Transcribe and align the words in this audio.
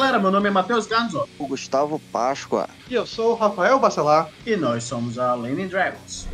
galera, 0.00 0.18
meu 0.18 0.30
nome 0.30 0.48
é 0.48 0.50
Matheus 0.50 0.86
Garnzo. 0.86 1.28
O 1.38 1.46
Gustavo 1.46 2.00
Páscoa. 2.10 2.66
E 2.88 2.94
eu 2.94 3.04
sou 3.04 3.32
o 3.32 3.34
Rafael 3.34 3.78
Bacelar. 3.78 4.30
E 4.46 4.56
nós 4.56 4.84
somos 4.84 5.18
a 5.18 5.34
Lenin 5.34 5.68
Dragons. 5.68 6.26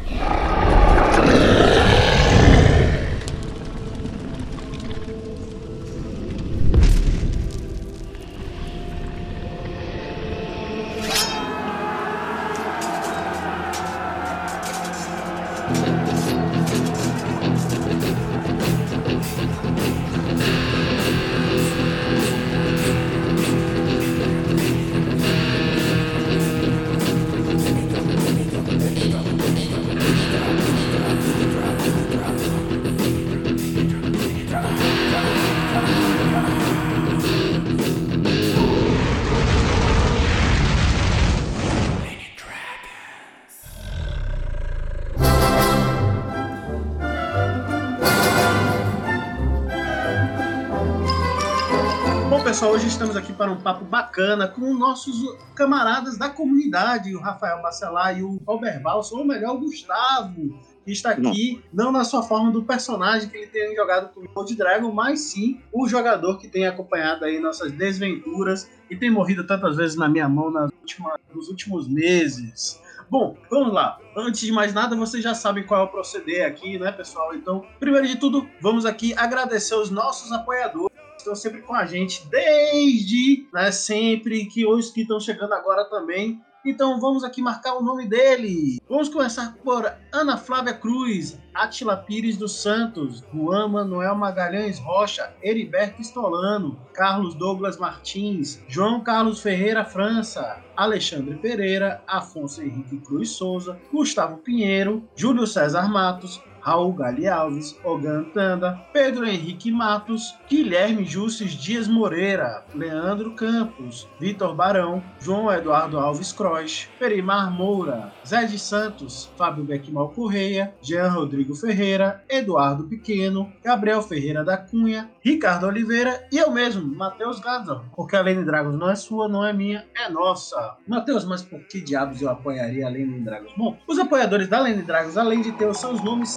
Pessoal, 52.57 52.73
hoje 52.73 52.87
estamos 52.87 53.15
aqui 53.15 53.35
para 53.35 53.53
um 53.53 53.61
papo 53.61 53.85
bacana 53.85 54.49
com 54.49 54.73
nossos 54.73 55.15
camaradas 55.55 56.17
da 56.17 56.31
comunidade, 56.31 57.15
o 57.15 57.21
Rafael 57.21 57.61
Bacelar 57.61 58.19
e 58.19 58.23
o 58.23 58.41
Robert 58.47 58.81
Balso, 58.81 59.15
ou 59.15 59.27
melhor, 59.27 59.57
o 59.57 59.59
Gustavo, 59.59 60.59
que 60.83 60.91
está 60.91 61.11
aqui, 61.11 61.63
não. 61.71 61.85
não 61.85 61.93
na 61.93 62.03
sua 62.03 62.23
forma 62.23 62.51
do 62.51 62.65
personagem 62.65 63.29
que 63.29 63.37
ele 63.37 63.49
tem 63.49 63.77
jogado 63.77 64.09
com 64.15 64.21
o 64.21 64.29
Gold 64.33 64.57
Dragon, 64.57 64.91
mas 64.91 65.21
sim 65.21 65.61
o 65.71 65.87
jogador 65.87 66.39
que 66.39 66.49
tem 66.49 66.67
acompanhado 66.67 67.27
aí 67.27 67.39
nossas 67.39 67.73
desventuras 67.73 68.71
e 68.89 68.97
tem 68.97 69.11
morrido 69.11 69.47
tantas 69.47 69.77
vezes 69.77 69.95
na 69.95 70.09
minha 70.09 70.27
mão 70.27 70.51
nas 70.51 70.71
últimas, 70.81 71.21
nos 71.35 71.49
últimos 71.51 71.87
meses. 71.87 72.81
Bom, 73.11 73.37
vamos 73.51 73.75
lá. 73.75 73.99
Antes 74.17 74.41
de 74.41 74.51
mais 74.51 74.73
nada, 74.73 74.97
vocês 74.97 75.23
já 75.23 75.35
sabem 75.35 75.67
qual 75.67 75.83
é 75.83 75.85
o 75.85 75.89
proceder 75.89 76.47
aqui, 76.47 76.79
né, 76.79 76.91
pessoal? 76.91 77.35
Então, 77.35 77.67
primeiro 77.79 78.07
de 78.07 78.17
tudo, 78.17 78.49
vamos 78.63 78.87
aqui 78.87 79.13
agradecer 79.15 79.75
os 79.75 79.91
nossos 79.91 80.33
apoiadores 80.33 80.96
estão 81.27 81.35
sempre 81.35 81.61
com 81.63 81.75
a 81.75 81.85
gente 81.85 82.27
desde 82.29 83.49
né, 83.53 83.73
sempre, 83.73 84.47
que 84.47 84.65
hoje 84.65 84.93
que 84.93 85.03
estão 85.03 85.19
chegando 85.19 85.53
agora 85.53 85.85
também. 85.85 86.41
Então 86.65 86.99
vamos 87.01 87.23
aqui 87.23 87.41
marcar 87.41 87.77
o 87.77 87.83
nome 87.83 88.09
dele. 88.09 88.81
Vamos 88.89 89.09
começar 89.09 89.57
por 89.63 89.89
Ana 90.13 90.37
Flávia 90.37 90.75
Cruz, 90.75 91.39
Atila 91.55 91.97
Pires 91.97 92.37
dos 92.37 92.61
Santos, 92.61 93.23
Juan 93.33 93.69
Manuel 93.69 94.17
Magalhães 94.17 94.81
Rocha, 94.81 95.33
Heriberto 95.41 96.03
Stolano, 96.03 96.77
Carlos 96.93 97.37
Douglas 97.37 97.77
Martins, 97.77 98.61
João 98.67 99.01
Carlos 99.01 99.41
Ferreira 99.41 99.85
França, 99.85 100.61
Alexandre 100.77 101.37
Pereira, 101.37 102.03
Afonso 102.05 102.61
Henrique 102.61 102.99
Cruz 102.99 103.31
Souza, 103.31 103.79
Gustavo 103.93 104.39
Pinheiro, 104.39 105.09
Júlio 105.15 105.47
César 105.47 105.89
Matos, 105.89 106.43
Raul 106.67 106.93
Gali 106.95 107.29
Alves, 107.29 107.79
Ogan 107.85 108.25
Tanda, 108.35 108.85
Pedro 108.93 109.25
Henrique 109.25 109.71
Matos, 109.71 110.35
Guilherme 110.51 111.05
Justus 111.05 111.53
Dias 111.53 111.87
Moreira, 111.87 112.65
Leandro 112.75 113.37
Campos, 113.37 114.09
Vitor 114.19 114.53
Barão, 114.53 115.01
João 115.21 115.49
Eduardo 115.53 115.97
Alves 115.97 116.33
Croix, 116.33 116.89
Perimar 116.99 117.53
Moura, 117.53 118.13
Zé 118.27 118.47
de 118.47 118.59
Santos, 118.59 119.33
Fábio 119.39 119.63
Beckmal 119.63 120.09
Correia, 120.09 120.75
Jean 120.83 121.09
Rodrigo 121.09 121.55
Ferreira, 121.55 122.25
Eduardo 122.29 122.89
Pequeno, 122.89 123.53
Gabriel 123.63 124.03
Ferreira 124.03 124.43
da 124.43 124.57
Cunha, 124.57 125.09
Ricardo 125.27 125.67
Oliveira 125.67 126.25
e 126.31 126.39
eu 126.39 126.53
mesmo, 126.53 126.87
Matheus 126.95 127.41
Gaza. 127.41 127.83
Porque 127.97 128.15
a 128.15 128.23
Lane 128.23 128.45
Dragons 128.45 128.79
não 128.79 128.89
é 128.89 128.95
sua, 128.95 129.29
não 129.29 129.45
é 129.45 129.53
minha, 129.53 129.85
é 129.97 130.09
nossa. 130.09 130.77
Matheus, 130.87 131.25
mas 131.25 131.43
por 131.43 131.59
que 131.67 131.81
diabos 131.81 132.23
eu 132.23 132.31
apoiaria 132.31 132.87
a 132.87 132.89
Lane 132.89 133.19
Dragons? 133.23 133.53
Bom, 133.57 133.77
os 133.89 133.99
apoiadores 133.99 134.47
da 134.47 134.61
Lane 134.61 134.83
Dragons, 134.83 135.17
além 135.17 135.43
de 135.43 135.51
ter 135.51 135.67
os 135.67 135.79
seus 135.79 136.01
nomes 136.01 136.37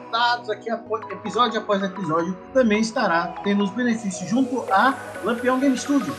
aqui 0.50 0.72
episódio 1.12 1.60
após 1.60 1.84
episódio, 1.84 2.36
também 2.52 2.80
estará 2.80 3.28
tendo 3.44 3.64
os 3.64 3.70
benefícios 3.70 4.28
junto 4.28 4.66
a 4.74 4.98
Lampião 5.24 5.60
Game 5.60 5.78
Studio. 5.78 6.12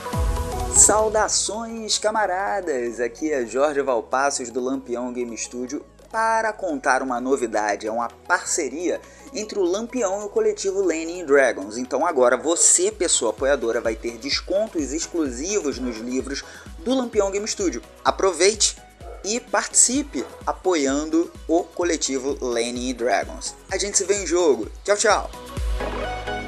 Saudações, 0.73 1.99
camaradas! 1.99 3.01
Aqui 3.01 3.33
é 3.33 3.45
Jorge 3.45 3.83
Valpassos 3.83 4.49
do 4.49 4.61
Lampião 4.61 5.13
Game 5.13 5.37
Studio 5.37 5.85
para 6.11 6.53
contar 6.53 7.03
uma 7.03 7.21
novidade, 7.21 7.87
é 7.87 7.93
uma 7.93 8.09
parceria 8.09 9.01
entre 9.35 9.59
o 9.59 9.65
Lampião 9.65 10.23
e 10.23 10.25
o 10.25 10.29
coletivo 10.29 10.85
Lenin 10.85 11.25
Dragons. 11.25 11.77
Então 11.77 12.07
agora 12.07 12.37
você, 12.37 12.91
pessoa 12.91 13.31
apoiadora, 13.31 13.81
vai 13.81 13.95
ter 13.95 14.19
descontos 14.19 14.93
exclusivos 14.93 15.79
nos 15.79 15.99
livros 15.99 16.43
do 16.85 16.95
Lampião 16.95 17.31
Game 17.31 17.47
Studio. 17.47 17.83
Aproveite 18.05 18.77
e 19.25 19.39
participe 19.39 20.25
apoiando 20.47 21.31
o 21.47 21.63
coletivo 21.63 22.39
Lenny 22.41 22.93
Dragons. 22.95 23.55
A 23.71 23.77
gente 23.77 23.99
se 23.99 24.05
vê 24.05 24.23
em 24.23 24.27
jogo. 24.27 24.69
Tchau, 24.85 24.97
tchau! 24.97 25.31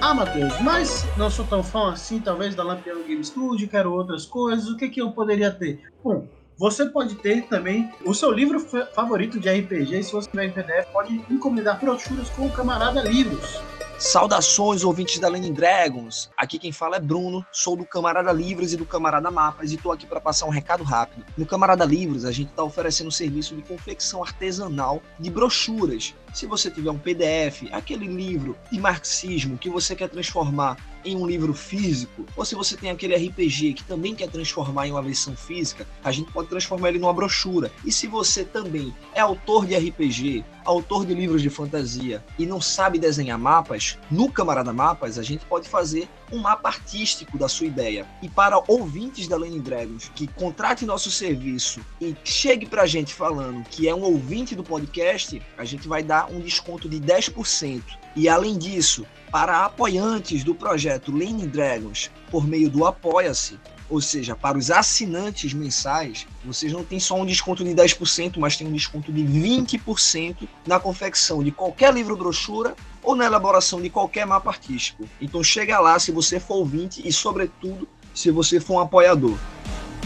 Ah, 0.00 0.14
Matheus, 0.14 0.58
mas 0.60 1.04
não 1.16 1.30
sou 1.30 1.44
tão 1.44 1.62
fã 1.62 1.92
assim, 1.92 2.18
talvez, 2.18 2.56
da 2.56 2.64
Lampião 2.64 3.02
Game 3.04 3.24
Studio, 3.24 3.68
quero 3.68 3.92
outras 3.92 4.26
coisas. 4.26 4.68
O 4.68 4.76
que, 4.76 4.88
que 4.88 5.00
eu 5.00 5.12
poderia 5.12 5.50
ter? 5.50 5.80
Bom, 6.02 6.26
você 6.56 6.86
pode 6.86 7.14
ter 7.16 7.42
também 7.48 7.90
o 8.04 8.14
seu 8.14 8.30
livro 8.30 8.60
favorito 8.94 9.40
de 9.40 9.48
RPG, 9.48 10.02
se 10.02 10.12
você 10.12 10.30
tiver 10.30 10.46
em 10.46 10.52
PDF, 10.52 10.86
pode 10.92 11.14
encomendar 11.30 11.80
brochuras 11.80 12.28
com 12.30 12.46
o 12.46 12.52
Camarada 12.52 13.02
Livros. 13.02 13.60
Saudações, 13.98 14.82
ouvintes 14.82 15.20
da 15.20 15.28
Lenin 15.28 15.52
Dragons. 15.52 16.28
Aqui 16.36 16.58
quem 16.58 16.72
fala 16.72 16.96
é 16.96 17.00
Bruno, 17.00 17.46
sou 17.52 17.76
do 17.76 17.84
Camarada 17.84 18.32
Livros 18.32 18.72
e 18.72 18.76
do 18.76 18.84
Camarada 18.84 19.30
Mapas 19.30 19.70
e 19.70 19.76
estou 19.76 19.92
aqui 19.92 20.06
para 20.06 20.20
passar 20.20 20.46
um 20.46 20.50
recado 20.50 20.82
rápido. 20.82 21.24
No 21.38 21.46
Camarada 21.46 21.84
Livros, 21.84 22.24
a 22.24 22.32
gente 22.32 22.50
está 22.50 22.64
oferecendo 22.64 23.06
um 23.06 23.12
serviço 23.12 23.54
de 23.54 23.62
confecção 23.62 24.22
artesanal 24.22 25.00
de 25.20 25.30
brochuras. 25.30 26.14
Se 26.32 26.46
você 26.46 26.70
tiver 26.70 26.90
um 26.90 26.98
PDF, 26.98 27.68
aquele 27.72 28.06
livro 28.06 28.56
de 28.70 28.80
marxismo 28.80 29.58
que 29.58 29.68
você 29.68 29.94
quer 29.94 30.08
transformar 30.08 30.78
em 31.04 31.16
um 31.16 31.26
livro 31.26 31.52
físico, 31.52 32.24
ou 32.36 32.44
se 32.44 32.54
você 32.54 32.76
tem 32.76 32.90
aquele 32.90 33.14
RPG 33.14 33.74
que 33.74 33.84
também 33.84 34.14
quer 34.14 34.28
transformar 34.28 34.86
em 34.86 34.92
uma 34.92 35.02
versão 35.02 35.36
física, 35.36 35.86
a 36.02 36.12
gente 36.12 36.32
pode 36.32 36.48
transformar 36.48 36.88
ele 36.88 36.98
numa 36.98 37.12
brochura. 37.12 37.70
E 37.84 37.92
se 37.92 38.06
você 38.06 38.44
também 38.44 38.94
é 39.14 39.20
autor 39.20 39.66
de 39.66 39.76
RPG, 39.76 40.44
autor 40.64 41.04
de 41.04 41.14
livros 41.14 41.42
de 41.42 41.50
fantasia 41.50 42.24
e 42.38 42.46
não 42.46 42.60
sabe 42.60 42.98
desenhar 42.98 43.38
mapas, 43.38 43.98
no 44.10 44.30
Camarada 44.30 44.72
Mapas 44.72 45.18
a 45.18 45.22
gente 45.22 45.44
pode 45.46 45.68
fazer 45.68 46.08
um 46.30 46.38
mapa 46.38 46.68
artístico 46.68 47.36
da 47.36 47.48
sua 47.48 47.66
ideia. 47.66 48.06
E 48.22 48.28
para 48.28 48.62
ouvintes 48.68 49.28
da 49.28 49.36
Lane 49.36 49.60
Dragons 49.60 50.10
que 50.14 50.26
contrate 50.26 50.86
nosso 50.86 51.10
serviço 51.10 51.80
e 52.00 52.16
chegue 52.24 52.64
pra 52.64 52.86
gente 52.86 53.12
falando 53.12 53.64
que 53.68 53.88
é 53.88 53.94
um 53.94 54.02
ouvinte 54.02 54.54
do 54.54 54.62
podcast, 54.62 55.42
a 55.58 55.64
gente 55.64 55.88
vai 55.88 56.02
dar 56.02 56.21
um 56.30 56.40
desconto 56.40 56.88
de 56.88 57.00
10%. 57.00 57.82
E 58.14 58.28
além 58.28 58.58
disso, 58.58 59.06
para 59.30 59.64
apoiantes 59.64 60.44
do 60.44 60.54
projeto 60.54 61.10
Lenin 61.10 61.48
Dragons 61.48 62.10
por 62.30 62.46
meio 62.46 62.68
do 62.68 62.84
Apoia-se, 62.84 63.58
ou 63.88 64.00
seja, 64.00 64.34
para 64.34 64.56
os 64.56 64.70
assinantes 64.70 65.52
mensais, 65.52 66.26
vocês 66.44 66.72
não 66.72 66.82
têm 66.82 66.98
só 66.98 67.14
um 67.14 67.26
desconto 67.26 67.62
de 67.62 67.70
10%, 67.70 68.38
mas 68.38 68.56
tem 68.56 68.66
um 68.66 68.72
desconto 68.72 69.12
de 69.12 69.22
20% 69.22 70.48
na 70.66 70.80
confecção 70.80 71.44
de 71.44 71.50
qualquer 71.50 71.92
livro 71.92 72.16
brochura 72.16 72.74
ou 73.02 73.14
na 73.14 73.26
elaboração 73.26 73.82
de 73.82 73.90
qualquer 73.90 74.26
mapa 74.26 74.50
artístico. 74.50 75.06
Então 75.20 75.42
chega 75.44 75.78
lá 75.78 75.98
se 75.98 76.10
você 76.10 76.40
for 76.40 76.54
ouvinte 76.54 77.06
e, 77.06 77.12
sobretudo, 77.12 77.86
se 78.14 78.30
você 78.30 78.58
for 78.60 78.74
um 78.74 78.80
apoiador. 78.80 79.36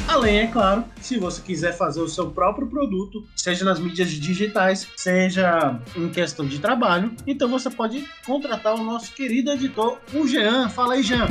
Além, 0.08 0.38
é 0.38 0.46
claro, 0.46 0.84
se 1.00 1.18
você 1.18 1.42
quiser 1.42 1.76
fazer 1.76 2.00
o 2.00 2.08
seu 2.08 2.30
próprio 2.30 2.68
produto, 2.68 3.26
seja 3.34 3.64
nas 3.64 3.80
mídias 3.80 4.08
digitais, 4.10 4.86
seja 4.96 5.80
em 5.96 6.08
questão 6.08 6.46
de 6.46 6.60
trabalho, 6.60 7.12
então 7.26 7.48
você 7.48 7.68
pode 7.68 8.08
contratar 8.24 8.74
o 8.74 8.84
nosso 8.84 9.12
querido 9.12 9.50
editor, 9.50 9.98
o 10.14 10.26
Jean. 10.26 10.68
Fala 10.68 10.94
aí, 10.94 11.02
Jean. 11.02 11.26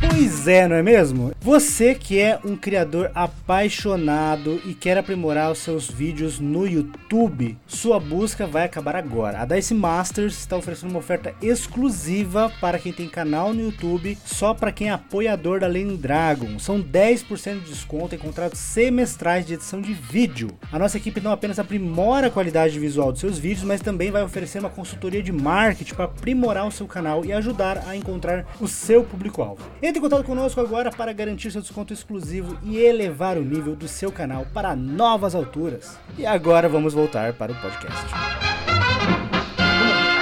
Pois 0.00 0.46
é, 0.46 0.68
não 0.68 0.76
é 0.76 0.82
mesmo? 0.82 1.32
Você 1.40 1.92
que 1.92 2.20
é 2.20 2.38
um 2.44 2.56
criador 2.56 3.10
apaixonado 3.16 4.62
e 4.64 4.72
quer 4.72 4.96
aprimorar 4.96 5.50
os 5.50 5.58
seus 5.58 5.90
vídeos 5.90 6.38
no 6.38 6.68
YouTube, 6.68 7.58
sua 7.66 7.98
busca 7.98 8.46
vai 8.46 8.64
acabar 8.64 8.94
agora. 8.94 9.40
A 9.40 9.44
Dice 9.44 9.74
Masters 9.74 10.38
está 10.38 10.56
oferecendo 10.56 10.90
uma 10.90 11.00
oferta 11.00 11.34
exclusiva 11.42 12.52
para 12.60 12.78
quem 12.78 12.92
tem 12.92 13.08
canal 13.08 13.52
no 13.52 13.60
YouTube, 13.60 14.16
só 14.24 14.54
para 14.54 14.70
quem 14.70 14.88
é 14.88 14.92
apoiador 14.92 15.58
da 15.58 15.66
Lane 15.66 15.96
Dragon. 15.96 16.60
São 16.60 16.80
10% 16.80 17.60
de 17.60 17.70
desconto 17.70 18.14
em 18.14 18.18
contratos 18.18 18.60
semestrais 18.60 19.44
de 19.44 19.54
edição 19.54 19.80
de 19.80 19.94
vídeo. 19.94 20.50
A 20.70 20.78
nossa 20.78 20.96
equipe 20.96 21.20
não 21.20 21.32
apenas 21.32 21.58
aprimora 21.58 22.28
a 22.28 22.30
qualidade 22.30 22.78
visual 22.78 23.10
dos 23.10 23.20
seus 23.20 23.36
vídeos, 23.36 23.64
mas 23.64 23.80
também 23.80 24.12
vai 24.12 24.22
oferecer 24.22 24.60
uma 24.60 24.70
consultoria 24.70 25.22
de 25.22 25.32
marketing 25.32 25.94
para 25.94 26.04
aprimorar 26.04 26.68
o 26.68 26.72
seu 26.72 26.86
canal 26.86 27.24
e 27.24 27.32
ajudar 27.32 27.82
a 27.84 27.96
encontrar 27.96 28.46
o 28.60 28.68
seu 28.68 29.02
público-alvo. 29.02 29.62
Entre 29.88 30.00
em 30.00 30.02
contato 30.02 30.22
conosco 30.22 30.60
agora 30.60 30.90
para 30.90 31.14
garantir 31.14 31.50
seu 31.50 31.62
desconto 31.62 31.94
exclusivo 31.94 32.58
e 32.62 32.76
elevar 32.76 33.38
o 33.38 33.42
nível 33.42 33.74
do 33.74 33.88
seu 33.88 34.12
canal 34.12 34.44
para 34.52 34.76
novas 34.76 35.34
alturas. 35.34 35.98
E 36.18 36.26
agora 36.26 36.68
vamos 36.68 36.92
voltar 36.92 37.32
para 37.32 37.52
o 37.52 37.54
podcast. 37.58 38.04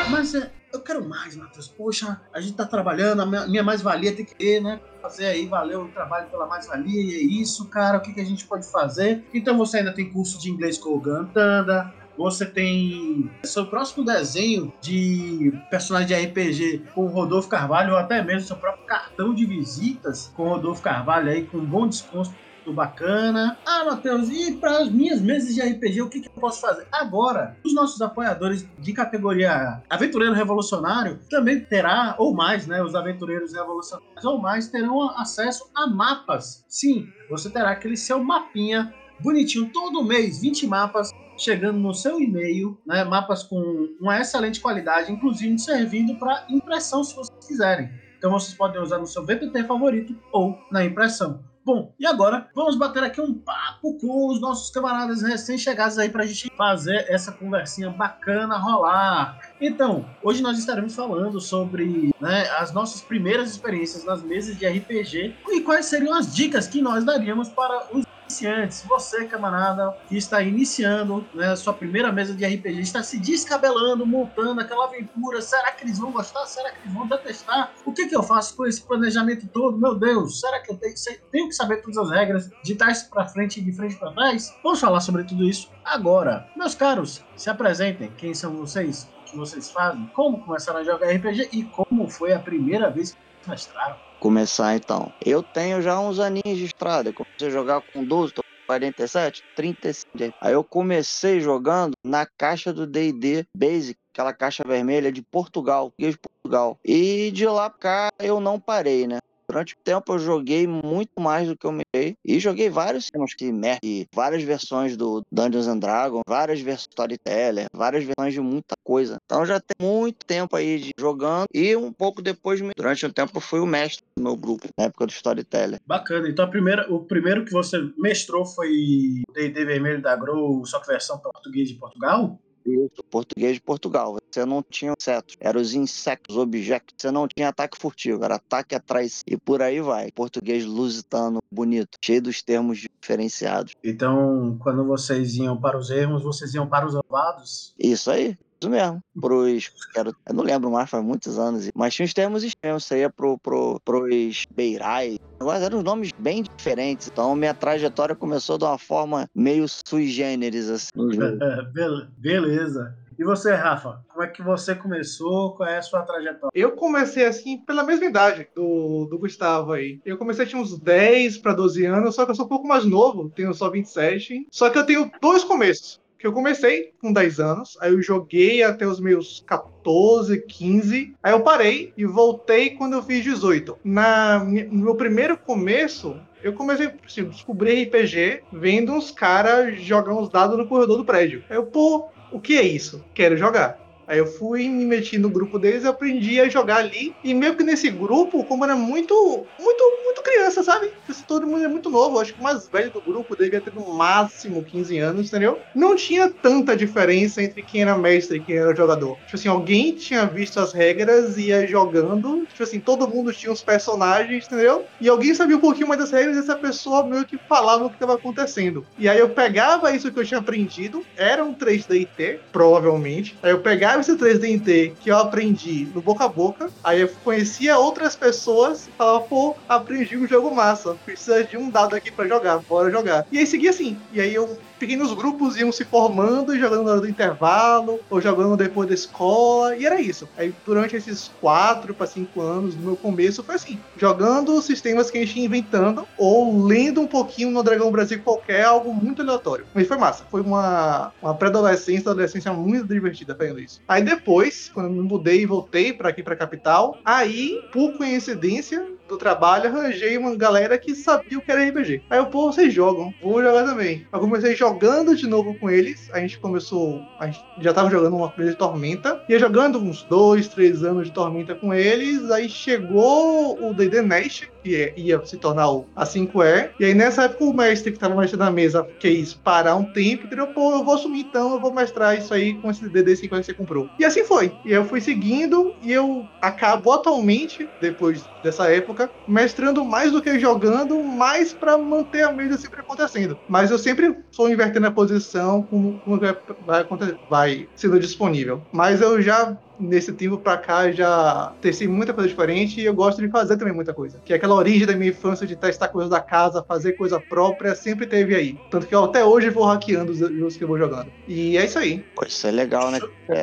Mas 0.08 0.36
é, 0.36 0.52
eu 0.72 0.80
quero 0.80 1.04
mais, 1.08 1.34
Matheus. 1.34 1.66
Poxa, 1.66 2.20
a 2.32 2.40
gente 2.40 2.54
tá 2.54 2.64
trabalhando, 2.64 3.22
a 3.22 3.26
minha 3.48 3.64
mais-valia 3.64 4.14
tem 4.14 4.24
que 4.24 4.36
ter, 4.36 4.62
né? 4.62 4.78
Fazer 5.02 5.26
aí, 5.26 5.48
valeu 5.48 5.82
o 5.82 5.88
trabalho 5.88 6.28
pela 6.30 6.46
mais-valia, 6.46 7.02
e 7.02 7.14
é 7.16 7.42
isso, 7.42 7.68
cara. 7.68 7.98
O 7.98 8.00
que, 8.00 8.14
que 8.14 8.20
a 8.20 8.24
gente 8.24 8.46
pode 8.46 8.70
fazer? 8.70 9.24
Então 9.34 9.58
você 9.58 9.78
ainda 9.78 9.92
tem 9.92 10.08
curso 10.12 10.38
de 10.38 10.48
inglês 10.48 10.78
com 10.78 10.90
o 10.90 11.00
Gantanda, 11.00 11.92
você 12.16 12.46
tem 12.46 13.30
seu 13.44 13.66
próximo 13.66 14.04
desenho 14.04 14.72
de 14.80 15.52
personagem 15.70 16.08
de 16.08 16.14
RPG 16.14 16.84
com 16.94 17.06
Rodolfo 17.06 17.48
Carvalho, 17.48 17.92
ou 17.92 17.98
até 17.98 18.22
mesmo 18.22 18.48
seu 18.48 18.56
próprio 18.56 18.84
cartão 18.86 19.34
de 19.34 19.44
visitas 19.44 20.32
com 20.36 20.48
Rodolfo 20.48 20.82
Carvalho 20.82 21.30
aí, 21.30 21.44
com 21.44 21.58
um 21.58 21.64
bom 21.64 21.86
desconto 21.86 22.34
bacana. 22.72 23.56
Ah, 23.64 23.84
Matheus, 23.84 24.28
e 24.28 24.54
para 24.54 24.78
as 24.78 24.90
minhas 24.90 25.20
mesas 25.20 25.54
de 25.54 25.60
RPG, 25.60 26.02
o 26.02 26.08
que, 26.08 26.20
que, 26.20 26.28
eu 26.28 26.32
posso 26.32 26.60
fazer? 26.60 26.86
Agora, 26.90 27.56
os 27.64 27.74
nossos 27.74 28.00
apoiadores 28.02 28.66
de 28.78 28.92
categoria 28.92 29.82
Aventureiro 29.88 30.34
Revolucionário 30.34 31.20
também 31.30 31.60
terá, 31.60 32.16
ou 32.18 32.34
mais, 32.34 32.66
né? 32.66 32.82
Os 32.82 32.94
Aventureiros 32.94 33.52
Revolucionários 33.52 34.24
ou 34.24 34.40
mais 34.40 34.68
terão 34.68 35.10
acesso 35.16 35.70
a 35.74 35.86
mapas. 35.86 36.64
Sim, 36.68 37.06
você 37.30 37.48
terá 37.50 37.70
aquele 37.70 37.96
seu 37.96 38.22
mapinha 38.22 38.92
bonitinho 39.20 39.70
todo 39.72 40.04
mês, 40.04 40.40
20 40.40 40.66
mapas 40.66 41.10
chegando 41.36 41.78
no 41.78 41.94
seu 41.94 42.20
e-mail, 42.20 42.78
né, 42.86 43.04
mapas 43.04 43.42
com 43.42 43.60
uma 44.00 44.20
excelente 44.20 44.60
qualidade, 44.60 45.12
inclusive 45.12 45.58
servindo 45.58 46.14
para 46.16 46.46
impressão 46.48 47.02
se 47.04 47.14
vocês 47.14 47.46
quiserem. 47.46 47.90
Então 48.18 48.30
vocês 48.30 48.56
podem 48.56 48.80
usar 48.80 48.98
no 48.98 49.06
seu 49.06 49.24
VPT 49.24 49.64
favorito 49.64 50.16
ou 50.32 50.58
na 50.70 50.84
impressão. 50.84 51.44
Bom, 51.66 51.92
e 51.98 52.06
agora 52.06 52.48
vamos 52.54 52.76
bater 52.76 53.02
aqui 53.02 53.20
um 53.20 53.34
papo 53.34 53.98
com 53.98 54.28
os 54.28 54.40
nossos 54.40 54.70
camaradas 54.70 55.20
recém-chegados 55.20 55.98
aí 55.98 56.08
para 56.08 56.22
a 56.22 56.26
gente 56.26 56.48
fazer 56.56 57.06
essa 57.08 57.32
conversinha 57.32 57.90
bacana 57.90 58.56
rolar. 58.56 59.40
Então, 59.60 60.08
hoje 60.22 60.40
nós 60.42 60.60
estaremos 60.60 60.94
falando 60.94 61.40
sobre 61.40 62.14
né, 62.20 62.48
as 62.50 62.72
nossas 62.72 63.00
primeiras 63.00 63.50
experiências 63.50 64.04
nas 64.04 64.22
mesas 64.22 64.56
de 64.56 64.64
RPG 64.64 65.34
e 65.48 65.60
quais 65.62 65.86
seriam 65.86 66.14
as 66.14 66.32
dicas 66.32 66.68
que 66.68 66.80
nós 66.80 67.04
daríamos 67.04 67.48
para 67.48 67.88
os 67.92 68.06
iniciantes, 68.26 68.84
você, 68.86 69.24
camarada, 69.24 69.96
que 70.08 70.16
está 70.16 70.42
iniciando 70.42 71.26
né, 71.32 71.54
sua 71.56 71.72
primeira 71.72 72.12
mesa 72.12 72.34
de 72.34 72.44
RPG, 72.44 72.80
está 72.80 73.02
se 73.02 73.18
descabelando, 73.18 74.04
montando 74.04 74.60
aquela 74.60 74.86
aventura. 74.86 75.40
Será 75.40 75.70
que 75.72 75.84
eles 75.84 75.98
vão 75.98 76.10
gostar? 76.10 76.44
Será 76.46 76.70
que 76.72 76.80
eles 76.82 76.92
vão 76.92 77.06
detestar? 77.06 77.72
O 77.84 77.92
que, 77.92 78.06
que 78.06 78.16
eu 78.16 78.22
faço 78.22 78.56
com 78.56 78.66
esse 78.66 78.82
planejamento 78.82 79.46
todo? 79.48 79.78
Meu 79.78 79.94
Deus, 79.94 80.40
será 80.40 80.60
que 80.60 80.72
eu 80.72 80.76
tenho, 80.76 80.94
tenho 81.30 81.48
que 81.48 81.54
saber 81.54 81.80
todas 81.82 81.98
as 81.98 82.10
regras 82.10 82.50
de 82.62 82.74
trás 82.74 83.04
para 83.04 83.26
frente 83.26 83.60
e 83.60 83.62
de 83.62 83.72
frente 83.72 83.96
para 83.96 84.12
trás? 84.12 84.54
Vamos 84.62 84.80
falar 84.80 85.00
sobre 85.00 85.24
tudo 85.24 85.44
isso 85.44 85.70
agora. 85.84 86.48
Meus 86.56 86.74
caros, 86.74 87.24
se 87.36 87.48
apresentem. 87.48 88.12
Quem 88.16 88.34
são 88.34 88.56
vocês? 88.56 89.08
O 89.22 89.24
que 89.24 89.36
vocês 89.36 89.70
fazem? 89.70 90.06
Como 90.14 90.44
começaram 90.44 90.80
a 90.80 90.84
jogar 90.84 91.10
RPG? 91.12 91.50
E 91.52 91.64
como 91.64 92.08
foi 92.08 92.32
a 92.32 92.38
primeira 92.38 92.90
vez 92.90 93.16
que 93.42 93.50
mestraram? 93.50 94.05
Começar 94.18 94.76
então. 94.76 95.10
Eu 95.24 95.42
tenho 95.42 95.80
já 95.82 95.98
uns 96.00 96.18
aninhos 96.18 96.58
de 96.58 96.64
estrada. 96.64 97.12
Comecei 97.12 97.48
a 97.48 97.50
jogar 97.50 97.82
com 97.82 98.04
12, 98.04 98.32
tô 98.32 98.42
47, 98.68 99.42
35. 99.54 100.34
Aí 100.42 100.52
eu 100.52 100.64
comecei 100.64 101.40
jogando 101.40 101.92
na 102.04 102.26
caixa 102.38 102.72
do 102.72 102.86
D&D 102.86 103.44
Basic, 103.56 103.96
aquela 104.12 104.32
caixa 104.32 104.64
vermelha 104.66 105.12
de 105.12 105.22
Portugal, 105.22 105.92
de 105.98 106.18
Portugal. 106.18 106.76
E 106.84 107.30
de 107.30 107.46
lá 107.46 107.70
pra 107.70 107.78
cá 107.78 108.08
eu 108.20 108.40
não 108.40 108.60
parei, 108.60 109.06
né? 109.06 109.18
Durante 109.48 109.74
o 109.74 109.84
tempo 109.84 110.12
eu 110.12 110.18
joguei 110.18 110.66
muito 110.66 111.20
mais 111.20 111.46
do 111.46 111.56
que 111.56 111.66
eu 111.66 111.72
me 111.72 111.82
e 112.24 112.38
joguei 112.38 112.68
vários 112.68 113.04
sistemas 113.04 113.34
que 113.34 113.46
e 113.82 114.06
várias 114.14 114.42
versões 114.42 114.96
do 114.96 115.22
Dungeons 115.30 115.66
and 115.66 115.78
Dragons, 115.78 116.22
várias 116.26 116.60
versões 116.60 116.86
Storyteller, 116.90 117.66
várias 117.72 118.04
versões 118.04 118.32
de 118.32 118.40
muita 118.40 118.74
coisa. 118.84 119.16
Então 119.24 119.44
já 119.44 119.60
tem 119.60 119.86
muito 119.86 120.24
tempo 120.24 120.56
aí 120.56 120.78
de 120.78 120.90
jogando 120.98 121.46
e 121.52 121.76
um 121.76 121.92
pouco 121.92 122.22
depois, 122.22 122.60
durante 122.76 123.06
um 123.06 123.10
tempo, 123.10 123.40
fui 123.40 123.60
o 123.60 123.66
mestre 123.66 124.04
do 124.16 124.22
meu 124.22 124.36
grupo, 124.36 124.68
na 124.78 124.86
época 124.86 125.06
do 125.06 125.12
Storyteller. 125.12 125.80
Bacana. 125.86 126.28
Então 126.28 126.48
primeira, 126.48 126.92
o 126.92 127.04
primeiro 127.04 127.44
que 127.44 127.52
você 127.52 127.78
mestrou 127.96 128.44
foi 128.44 129.22
o 129.28 129.32
D&D 129.32 129.64
Vermelho 129.64 130.02
da 130.02 130.16
Grow, 130.16 130.64
só 130.64 130.80
que 130.80 130.86
versão 130.86 131.18
português 131.18 131.68
de 131.68 131.74
Portugal? 131.74 132.38
Isso, 132.66 133.02
português 133.10 133.54
de 133.54 133.60
Portugal. 133.60 134.16
Você 134.30 134.44
não 134.44 134.62
tinha 134.62 134.92
setos, 134.98 135.36
eram 135.40 135.60
os 135.60 135.72
insectos, 135.74 136.36
objetos. 136.36 136.94
Você 136.98 137.10
não 137.10 137.28
tinha 137.28 137.48
ataque 137.48 137.78
furtivo, 137.78 138.24
era 138.24 138.36
ataque 138.36 138.74
atrás 138.74 139.22
e 139.26 139.36
por 139.36 139.62
aí 139.62 139.80
vai. 139.80 140.10
Português 140.10 140.64
lusitano, 140.64 141.38
bonito, 141.50 141.96
cheio 142.04 142.22
dos 142.22 142.42
termos 142.42 142.78
diferenciados. 142.78 143.72
Então, 143.84 144.58
quando 144.60 144.84
vocês 144.84 145.36
iam 145.36 145.60
para 145.60 145.78
os 145.78 145.90
ermos, 145.90 146.22
vocês 146.22 146.54
iam 146.54 146.66
para 146.66 146.86
os 146.86 146.94
ovados? 146.94 147.74
Isso 147.78 148.10
aí. 148.10 148.36
Isso 148.60 148.70
mesmo. 148.70 149.02
Pros. 149.20 149.70
Quero, 149.92 150.14
eu 150.26 150.34
não 150.34 150.44
lembro 150.44 150.70
mais, 150.70 150.88
faz 150.88 151.04
muitos 151.04 151.38
anos. 151.38 151.70
Mas 151.74 151.94
tinha 151.94 152.06
os 152.06 152.14
termos 152.14 152.42
extremos. 152.42 152.84
Você 152.84 153.00
ia 153.00 153.10
pro, 153.10 153.38
pro, 153.38 153.80
pros 153.84 154.46
beirais. 154.54 155.18
Agora 155.38 155.64
eram 155.64 155.82
nomes 155.82 156.12
bem 156.18 156.42
diferentes. 156.42 157.08
Então 157.08 157.34
minha 157.34 157.54
trajetória 157.54 158.14
começou 158.14 158.56
de 158.58 158.64
uma 158.64 158.78
forma 158.78 159.28
meio 159.34 159.66
sui 159.68 160.06
generis, 160.08 160.70
assim. 160.70 160.90
Beleza. 162.18 162.96
E 163.18 163.24
você, 163.24 163.54
Rafa? 163.54 164.04
Como 164.08 164.22
é 164.22 164.26
que 164.26 164.42
você 164.42 164.74
começou? 164.74 165.54
Qual 165.56 165.66
é 165.66 165.78
a 165.78 165.82
sua 165.82 166.02
trajetória? 166.02 166.50
Eu 166.54 166.72
comecei 166.72 167.24
assim 167.24 167.56
pela 167.56 167.82
mesma 167.82 168.04
idade 168.04 168.46
do, 168.54 169.06
do 169.06 169.18
Gustavo 169.18 169.72
aí. 169.72 170.00
Eu 170.04 170.18
comecei 170.18 170.44
tinha 170.44 170.60
uns 170.60 170.78
10 170.78 171.38
para 171.38 171.54
12 171.54 171.86
anos, 171.86 172.14
só 172.14 172.26
que 172.26 172.32
eu 172.32 172.34
sou 172.34 172.44
um 172.44 172.48
pouco 172.48 172.68
mais 172.68 172.84
novo, 172.84 173.30
tenho 173.34 173.54
só 173.54 173.70
27. 173.70 174.46
Só 174.50 174.68
que 174.68 174.78
eu 174.78 174.84
tenho 174.84 175.10
dois 175.20 175.42
começos 175.42 175.98
que 176.18 176.26
eu 176.26 176.32
comecei 176.32 176.92
com 177.00 177.12
10 177.12 177.40
anos, 177.40 177.78
aí 177.80 177.92
eu 177.92 178.02
joguei 178.02 178.62
até 178.62 178.86
os 178.86 179.00
meus 179.00 179.42
14, 179.46 180.40
15, 180.42 181.14
aí 181.22 181.32
eu 181.32 181.40
parei 181.40 181.92
e 181.96 182.04
voltei 182.04 182.70
quando 182.70 182.94
eu 182.94 183.02
fiz 183.02 183.22
18. 183.22 183.78
Na, 183.84 184.38
no 184.42 184.84
meu 184.84 184.94
primeiro 184.94 185.36
começo, 185.36 186.16
eu 186.42 186.52
comecei 186.52 186.90
assim, 187.04 187.24
descobrir 187.24 187.84
RPG 187.84 188.42
vendo 188.52 188.92
uns 188.92 189.10
caras 189.10 189.80
jogar 189.80 190.14
uns 190.14 190.28
dados 190.28 190.56
no 190.56 190.66
corredor 190.66 190.96
do 190.96 191.04
prédio. 191.04 191.44
Aí 191.50 191.56
eu, 191.56 191.66
pô, 191.66 192.08
o 192.32 192.40
que 192.40 192.56
é 192.56 192.62
isso? 192.62 193.04
Quero 193.14 193.36
jogar. 193.36 193.85
Aí 194.06 194.18
eu 194.18 194.26
fui 194.26 194.68
me 194.68 194.84
meti 194.84 195.18
no 195.18 195.28
grupo 195.28 195.58
deles 195.58 195.84
e 195.84 195.88
aprendi 195.88 196.40
a 196.40 196.48
jogar 196.48 196.78
ali. 196.78 197.14
E 197.24 197.34
meio 197.34 197.56
que 197.56 197.64
nesse 197.64 197.90
grupo, 197.90 198.44
como 198.44 198.64
era 198.64 198.76
muito, 198.76 199.46
muito, 199.58 199.84
muito 200.04 200.22
criança, 200.22 200.62
sabe? 200.62 200.90
Todo 201.26 201.46
mundo 201.46 201.64
é 201.64 201.68
muito 201.68 201.90
novo. 201.90 202.18
Acho 202.18 202.34
que 202.34 202.40
o 202.40 202.42
mais 202.42 202.68
velho 202.68 202.90
do 202.90 203.00
grupo 203.00 203.36
devia 203.36 203.60
ter 203.60 203.74
no 203.74 203.94
máximo 203.94 204.62
15 204.62 204.98
anos, 204.98 205.26
entendeu? 205.28 205.58
Não 205.74 205.96
tinha 205.96 206.30
tanta 206.30 206.76
diferença 206.76 207.42
entre 207.42 207.62
quem 207.62 207.82
era 207.82 207.96
mestre 207.96 208.38
e 208.38 208.40
quem 208.40 208.56
era 208.56 208.74
jogador. 208.74 209.16
Tipo 209.24 209.36
assim, 209.36 209.48
alguém 209.48 209.92
tinha 209.92 210.26
visto 210.26 210.60
as 210.60 210.72
regras 210.72 211.36
e 211.36 211.46
ia 211.48 211.66
jogando. 211.66 212.46
Tipo 212.46 212.62
assim, 212.62 212.78
todo 212.80 213.08
mundo 213.08 213.32
tinha 213.32 213.52
os 213.52 213.62
personagens, 213.62 214.46
entendeu? 214.46 214.84
E 215.00 215.08
alguém 215.08 215.34
sabia 215.34 215.56
um 215.56 215.60
pouquinho 215.60 215.88
mais 215.88 216.00
das 216.00 216.10
regras 216.10 216.36
e 216.36 216.40
essa 216.40 216.56
pessoa 216.56 217.04
meio 217.06 217.24
que 217.24 217.38
falava 217.48 217.84
o 217.84 217.88
que 217.88 217.96
estava 217.96 218.14
acontecendo. 218.14 218.86
E 218.98 219.08
aí 219.08 219.18
eu 219.18 219.30
pegava 219.30 219.94
isso 219.94 220.10
que 220.12 220.18
eu 220.18 220.24
tinha 220.24 220.40
aprendido, 220.40 221.04
era 221.16 221.44
um 221.44 221.54
3DT, 221.54 222.38
provavelmente. 222.52 223.36
Aí 223.42 223.50
eu 223.50 223.60
pegava 223.60 223.95
esse 224.00 224.16
3D 224.16 224.94
que 225.00 225.10
eu 225.10 225.18
aprendi 225.18 225.88
no 225.94 226.00
boca 226.00 226.24
a 226.24 226.28
boca, 226.28 226.70
aí 226.82 227.00
eu 227.00 227.08
conhecia 227.24 227.78
outras 227.78 228.14
pessoas 228.16 228.86
e 228.86 228.90
falava, 228.92 229.20
pô, 229.20 229.56
aprendi 229.68 230.16
um 230.16 230.26
jogo 230.26 230.54
massa, 230.54 230.96
precisa 231.04 231.44
de 231.44 231.56
um 231.56 231.70
dado 231.70 231.94
aqui 231.94 232.10
para 232.10 232.28
jogar, 232.28 232.58
bora 232.58 232.90
jogar. 232.90 233.26
E 233.30 233.38
aí 233.38 233.46
seguia 233.46 233.70
assim, 233.70 233.98
e 234.12 234.20
aí 234.20 234.34
eu 234.34 234.58
pequenos 234.78 235.12
grupos 235.12 235.56
iam 235.56 235.72
se 235.72 235.84
formando 235.84 236.54
e 236.54 236.58
jogando 236.58 236.84
na 236.84 236.92
hora 236.92 237.00
do 237.00 237.08
intervalo, 237.08 238.00
ou 238.08 238.20
jogando 238.20 238.56
depois 238.56 238.88
da 238.88 238.94
escola, 238.94 239.76
e 239.76 239.86
era 239.86 240.00
isso. 240.00 240.28
Aí 240.36 240.54
durante 240.64 240.96
esses 240.96 241.30
4 241.40 241.94
para 241.94 242.06
5 242.06 242.40
anos, 242.40 242.76
no 242.76 242.82
meu 242.82 242.96
começo, 242.96 243.42
foi 243.42 243.54
assim, 243.54 243.78
jogando 243.96 244.60
sistemas 244.62 245.10
que 245.10 245.18
a 245.18 245.20
gente 245.20 245.38
ia 245.38 245.46
inventando, 245.46 246.06
ou 246.18 246.64
lendo 246.64 247.00
um 247.00 247.06
pouquinho 247.06 247.50
no 247.50 247.62
Dragão 247.62 247.90
Brasil 247.90 248.20
qualquer, 248.22 248.64
algo 248.64 248.92
muito 248.92 249.22
aleatório. 249.22 249.66
Mas 249.74 249.86
foi 249.86 249.96
massa, 249.96 250.24
foi 250.30 250.40
uma, 250.40 251.12
uma 251.22 251.34
pré-adolescência, 251.34 252.10
adolescência 252.10 252.52
muito 252.52 252.86
divertida 252.86 253.34
fazendo 253.34 253.60
isso. 253.60 253.80
Aí 253.88 254.02
depois, 254.02 254.70
quando 254.72 254.90
me 254.90 255.00
mudei 255.00 255.42
e 255.42 255.46
voltei 255.46 255.92
para 255.92 256.08
aqui 256.08 256.22
pra 256.22 256.36
capital, 256.36 256.98
aí, 257.04 257.60
por 257.72 257.96
coincidência, 257.96 258.96
do 259.08 259.16
trabalho, 259.16 259.68
arranjei 259.68 260.16
uma 260.18 260.34
galera 260.34 260.76
que 260.78 260.94
sabia 260.94 261.38
o 261.38 261.40
que 261.40 261.50
era 261.50 261.64
RPG. 261.64 262.02
Aí 262.10 262.18
eu, 262.18 262.26
pô, 262.26 262.52
vocês 262.52 262.72
jogam, 262.72 263.12
vou 263.22 263.42
jogar 263.42 263.64
também. 263.64 264.06
Eu 264.12 264.20
comecei 264.20 264.54
jogando 264.54 265.16
de 265.16 265.26
novo 265.26 265.54
com 265.58 265.70
eles. 265.70 266.10
A 266.12 266.20
gente 266.20 266.38
começou, 266.38 267.02
a 267.18 267.26
gente 267.26 267.42
já 267.60 267.72
tava 267.72 267.90
jogando 267.90 268.16
uma 268.16 268.30
coisa 268.30 268.50
de 268.50 268.56
Tormenta. 268.56 269.22
Ia 269.28 269.38
jogando 269.38 269.78
uns 269.78 270.02
dois, 270.04 270.48
três 270.48 270.82
anos 270.82 271.06
de 271.06 271.12
Tormenta 271.12 271.54
com 271.54 271.72
eles. 271.72 272.30
Aí 272.30 272.48
chegou 272.48 273.58
o 273.62 273.72
D&D 273.72 274.02
Nest, 274.02 274.50
que 274.66 274.74
é, 274.74 274.92
ia 274.96 275.24
se 275.24 275.38
tornar 275.38 275.70
o, 275.70 275.88
a 275.94 276.04
5E. 276.04 276.74
E 276.80 276.84
aí 276.84 276.94
nessa 276.94 277.24
época 277.24 277.44
o 277.44 277.54
mestre 277.54 277.92
que 277.92 277.98
tava 277.98 278.16
mestrando 278.16 278.44
na 278.44 278.50
mesa 278.50 278.90
quis 278.98 279.32
parar 279.32 279.76
um 279.76 279.84
tempo, 279.84 280.26
entendeu? 280.26 280.48
Pô, 280.48 280.72
eu 280.74 280.84
vou 280.84 280.94
assumir 280.94 281.20
então, 281.20 281.54
eu 281.54 281.60
vou 281.60 281.72
mestrar 281.72 282.18
isso 282.18 282.34
aí 282.34 282.60
com 282.60 282.68
esse 282.70 282.88
DD5 282.88 283.28
que 283.28 283.44
você 283.44 283.54
comprou. 283.54 283.92
E 283.96 284.04
assim 284.04 284.24
foi. 284.24 284.58
E 284.64 284.72
eu 284.72 284.84
fui 284.84 285.00
seguindo 285.00 285.76
e 285.80 285.92
eu 285.92 286.28
acabo 286.40 286.90
atualmente, 286.90 287.72
depois 287.80 288.28
dessa 288.42 288.68
época, 288.70 289.12
mestrando 289.26 289.84
mais 289.84 290.10
do 290.10 290.20
que 290.20 290.38
jogando, 290.38 291.02
mais 291.04 291.52
para 291.52 291.78
manter 291.78 292.22
a 292.22 292.32
mesa 292.32 292.58
sempre 292.58 292.80
acontecendo. 292.80 293.40
Mas 293.46 293.70
eu 293.70 293.78
sempre 293.78 294.16
sou 294.32 294.50
invertendo 294.50 294.86
a 294.88 294.90
posição 294.90 295.62
como, 295.62 296.00
como 296.00 296.18
vai, 296.18 296.36
vai, 296.60 296.86
vai 297.28 297.68
sendo 297.76 298.00
disponível. 298.00 298.66
Mas 298.72 299.00
eu 299.00 299.22
já 299.22 299.56
nesse 299.78 300.12
tempo 300.12 300.38
pra 300.38 300.56
cá 300.56 300.90
já 300.90 301.52
testei 301.60 301.86
muita 301.88 302.12
coisa 302.12 302.28
diferente 302.28 302.80
e 302.80 302.84
eu 302.84 302.94
gosto 302.94 303.20
de 303.20 303.28
fazer 303.28 303.56
também 303.56 303.74
muita 303.74 303.92
coisa. 303.92 304.20
Que 304.24 304.32
é 304.32 304.36
aquela 304.36 304.54
origem 304.54 304.86
da 304.86 304.94
minha 304.94 305.10
infância 305.10 305.46
de 305.46 305.56
testar 305.56 305.88
coisas 305.88 306.10
da 306.10 306.20
casa, 306.20 306.64
fazer 306.66 306.92
coisa 306.92 307.20
própria, 307.20 307.74
sempre 307.74 308.06
teve 308.06 308.34
aí. 308.34 308.58
Tanto 308.70 308.86
que 308.86 308.94
eu 308.94 309.04
até 309.04 309.24
hoje 309.24 309.50
vou 309.50 309.64
hackeando 309.64 310.12
os 310.12 310.18
jogos 310.18 310.56
que 310.56 310.64
eu 310.64 310.68
vou 310.68 310.78
jogando. 310.78 311.10
E 311.26 311.56
é 311.56 311.64
isso 311.64 311.78
aí. 311.78 312.04
Pô, 312.14 312.24
isso 312.26 312.46
é 312.46 312.50
legal, 312.50 312.90
né? 312.90 312.98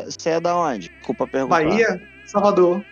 Você 0.05 0.29
é 0.29 0.39
da 0.39 0.55
onde? 0.57 0.89
Desculpa 0.89 1.27
perguntar. 1.27 1.63
Bahia? 1.63 2.12
Salvador. 2.33 2.83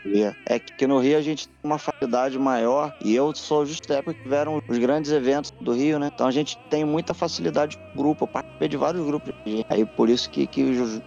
É 0.45 0.59
que 0.59 0.85
no 0.85 0.99
Rio 0.99 1.17
a 1.17 1.21
gente 1.21 1.47
tem 1.47 1.57
uma 1.63 1.79
facilidade 1.79 2.37
maior 2.37 2.95
e 3.03 3.15
eu 3.15 3.33
sou 3.33 3.65
justo 3.65 3.91
época 3.91 4.13
que 4.13 4.21
tiveram 4.21 4.61
os 4.67 4.77
grandes 4.77 5.11
eventos 5.11 5.51
do 5.59 5.73
Rio, 5.73 5.97
né? 5.97 6.11
Então 6.13 6.27
a 6.27 6.31
gente 6.31 6.59
tem 6.69 6.85
muita 6.85 7.13
facilidade 7.15 7.75
de 7.75 7.97
grupo. 7.97 8.25
Eu 8.25 8.27
participei 8.27 8.67
de 8.67 8.77
vários 8.77 9.03
grupos. 9.03 9.33
Aí 9.67 9.83
por 9.83 10.09
isso 10.09 10.29
que, 10.29 10.45
que 10.45 10.61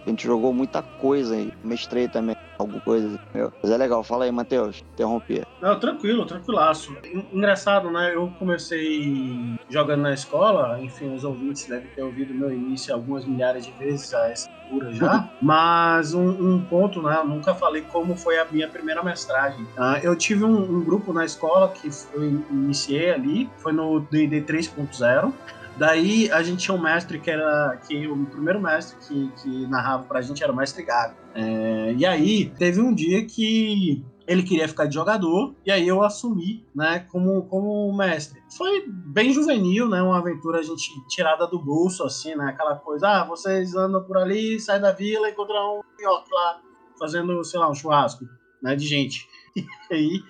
a 0.05 0.09
gente 0.09 0.25
jogou 0.25 0.53
muita 0.53 0.81
coisa 0.81 1.35
aí. 1.35 1.53
Mestrei 1.63 2.09
também 2.09 2.35
alguma 2.57 2.81
coisa. 2.81 3.19
Meu. 3.33 3.51
Mas 3.61 3.71
é 3.71 3.77
legal. 3.77 4.03
Fala 4.03 4.25
aí, 4.25 4.31
Matheus. 4.31 4.83
Interrompi. 4.93 5.43
Não, 5.61 5.79
tranquilo, 5.79 6.25
tranquilaço. 6.25 6.95
Engraçado, 7.31 7.89
né? 7.89 8.13
Eu 8.13 8.31
comecei 8.37 9.57
jogando 9.69 10.01
na 10.01 10.13
escola. 10.13 10.79
Enfim, 10.81 11.13
os 11.13 11.23
ouvintes 11.23 11.67
devem 11.67 11.87
ter 11.95 12.03
ouvido 12.03 12.33
meu 12.33 12.51
início 12.51 12.93
algumas 12.93 13.25
milhares 13.25 13.65
de 13.65 13.71
vezes 13.73 14.13
a 14.13 14.29
essa 14.29 14.49
altura 14.63 14.93
já. 14.93 15.29
Mas 15.41 16.13
um, 16.13 16.27
um, 16.27 16.61
ponto, 16.61 17.01
né? 17.01 17.17
Eu 17.17 17.25
nunca 17.25 17.53
falei 17.55 17.81
como 17.81 18.15
foi 18.15 18.37
a 18.37 18.45
minha 18.45 18.67
primeira 18.67 19.03
mestragem. 19.03 19.63
Uh, 19.77 19.99
eu 20.03 20.15
tive 20.15 20.43
um, 20.43 20.55
um, 20.55 20.83
grupo 20.83 21.13
na 21.13 21.25
escola 21.25 21.69
que 21.69 21.89
eu 22.13 22.23
iniciei 22.51 23.11
ali. 23.11 23.49
Foi 23.57 23.73
no 23.73 23.99
D&D 23.99 24.41
3.0. 24.41 25.33
Daí 25.77 26.31
a 26.31 26.41
gente 26.41 26.63
tinha 26.63 26.75
um 26.75 26.81
mestre 26.81 27.19
que 27.19 27.29
era. 27.29 27.77
que 27.87 28.07
o 28.07 28.25
primeiro 28.25 28.61
mestre 28.61 28.97
que, 29.05 29.31
que 29.41 29.67
narrava 29.67 30.03
pra 30.03 30.21
gente 30.21 30.43
era 30.43 30.51
o 30.51 30.55
mestre 30.55 30.83
Gabi. 30.83 31.15
É, 31.33 31.93
e 31.93 32.05
aí 32.05 32.49
teve 32.57 32.79
um 32.79 32.93
dia 32.93 33.25
que 33.25 34.03
ele 34.27 34.43
queria 34.43 34.67
ficar 34.67 34.85
de 34.85 34.95
jogador, 34.95 35.53
e 35.65 35.71
aí 35.71 35.87
eu 35.87 36.01
assumi, 36.01 36.65
né, 36.73 37.05
como, 37.11 37.43
como 37.43 37.95
mestre. 37.95 38.41
Foi 38.57 38.85
bem 38.87 39.31
juvenil, 39.31 39.87
né, 39.87 40.01
uma 40.01 40.17
aventura 40.17 40.59
a 40.59 40.63
gente 40.63 40.89
tirada 41.09 41.45
do 41.45 41.59
bolso, 41.59 42.03
assim, 42.03 42.35
né, 42.35 42.45
aquela 42.49 42.75
coisa, 42.75 43.07
ah, 43.07 43.25
vocês 43.25 43.75
andam 43.75 44.03
por 44.03 44.17
ali, 44.17 44.59
sai 44.59 44.79
da 44.79 44.91
vila, 44.91 45.29
encontram 45.29 45.79
um 45.79 46.01
York 46.01 46.27
lá, 46.31 46.61
fazendo, 46.97 47.43
sei 47.43 47.59
lá, 47.59 47.69
um 47.69 47.75
churrasco, 47.75 48.25
né, 48.61 48.75
de 48.75 48.87
gente. 48.87 49.27
E 49.89 49.93
aí, 49.93 50.23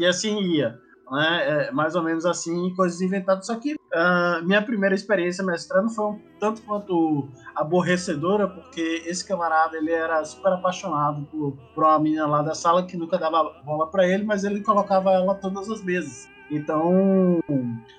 e 0.00 0.06
assim 0.06 0.40
ia 0.40 0.76
né? 1.12 1.66
É 1.66 1.72
mais 1.72 1.94
ou 1.94 2.02
menos 2.02 2.24
assim, 2.24 2.74
coisas 2.74 3.00
inventadas. 3.02 3.46
Só 3.46 3.54
que 3.56 3.74
uh, 3.74 4.44
minha 4.44 4.62
primeira 4.62 4.94
experiência 4.94 5.44
mestrando 5.44 5.90
foi 5.90 6.06
um 6.06 6.20
tanto 6.40 6.62
quanto 6.62 7.28
aborrecedora, 7.54 8.48
porque 8.48 9.02
esse 9.06 9.26
camarada 9.26 9.76
ele 9.76 9.92
era 9.92 10.24
super 10.24 10.54
apaixonado 10.54 11.22
por, 11.30 11.52
por 11.74 11.84
uma 11.84 11.98
menina 11.98 12.26
lá 12.26 12.40
da 12.40 12.54
sala 12.54 12.86
que 12.86 12.96
nunca 12.96 13.18
dava 13.18 13.44
bola 13.62 13.90
para 13.90 14.08
ele, 14.08 14.24
mas 14.24 14.42
ele 14.42 14.62
colocava 14.62 15.12
ela 15.12 15.34
todas 15.34 15.68
as 15.68 15.82
vezes. 15.82 16.30
Então, 16.50 17.40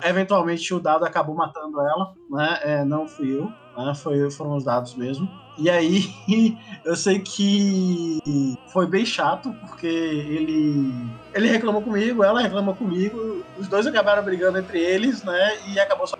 eventualmente 0.03 0.73
o 0.73 0.79
dado 0.79 1.05
acabou 1.05 1.35
matando 1.35 1.79
ela, 1.81 2.13
né? 2.29 2.59
É, 2.61 2.85
não 2.85 3.07
fui 3.07 3.35
eu, 3.35 3.45
né? 3.77 3.93
Foi, 3.95 4.29
foram 4.31 4.57
os 4.57 4.63
dados 4.63 4.95
mesmo. 4.95 5.27
E 5.57 5.69
aí, 5.69 6.01
eu 6.85 6.95
sei 6.95 7.19
que 7.21 8.17
foi 8.71 8.89
bem 8.89 9.05
chato, 9.05 9.53
porque 9.59 9.85
ele 9.87 11.15
ele 11.33 11.47
reclamou 11.47 11.83
comigo, 11.83 12.23
ela 12.23 12.41
reclamou 12.41 12.75
comigo, 12.75 13.17
os 13.55 13.67
dois 13.69 13.85
acabaram 13.87 14.23
brigando 14.23 14.57
entre 14.57 14.79
eles, 14.79 15.23
né? 15.23 15.61
E 15.67 15.79
acabou 15.79 16.07
só. 16.07 16.13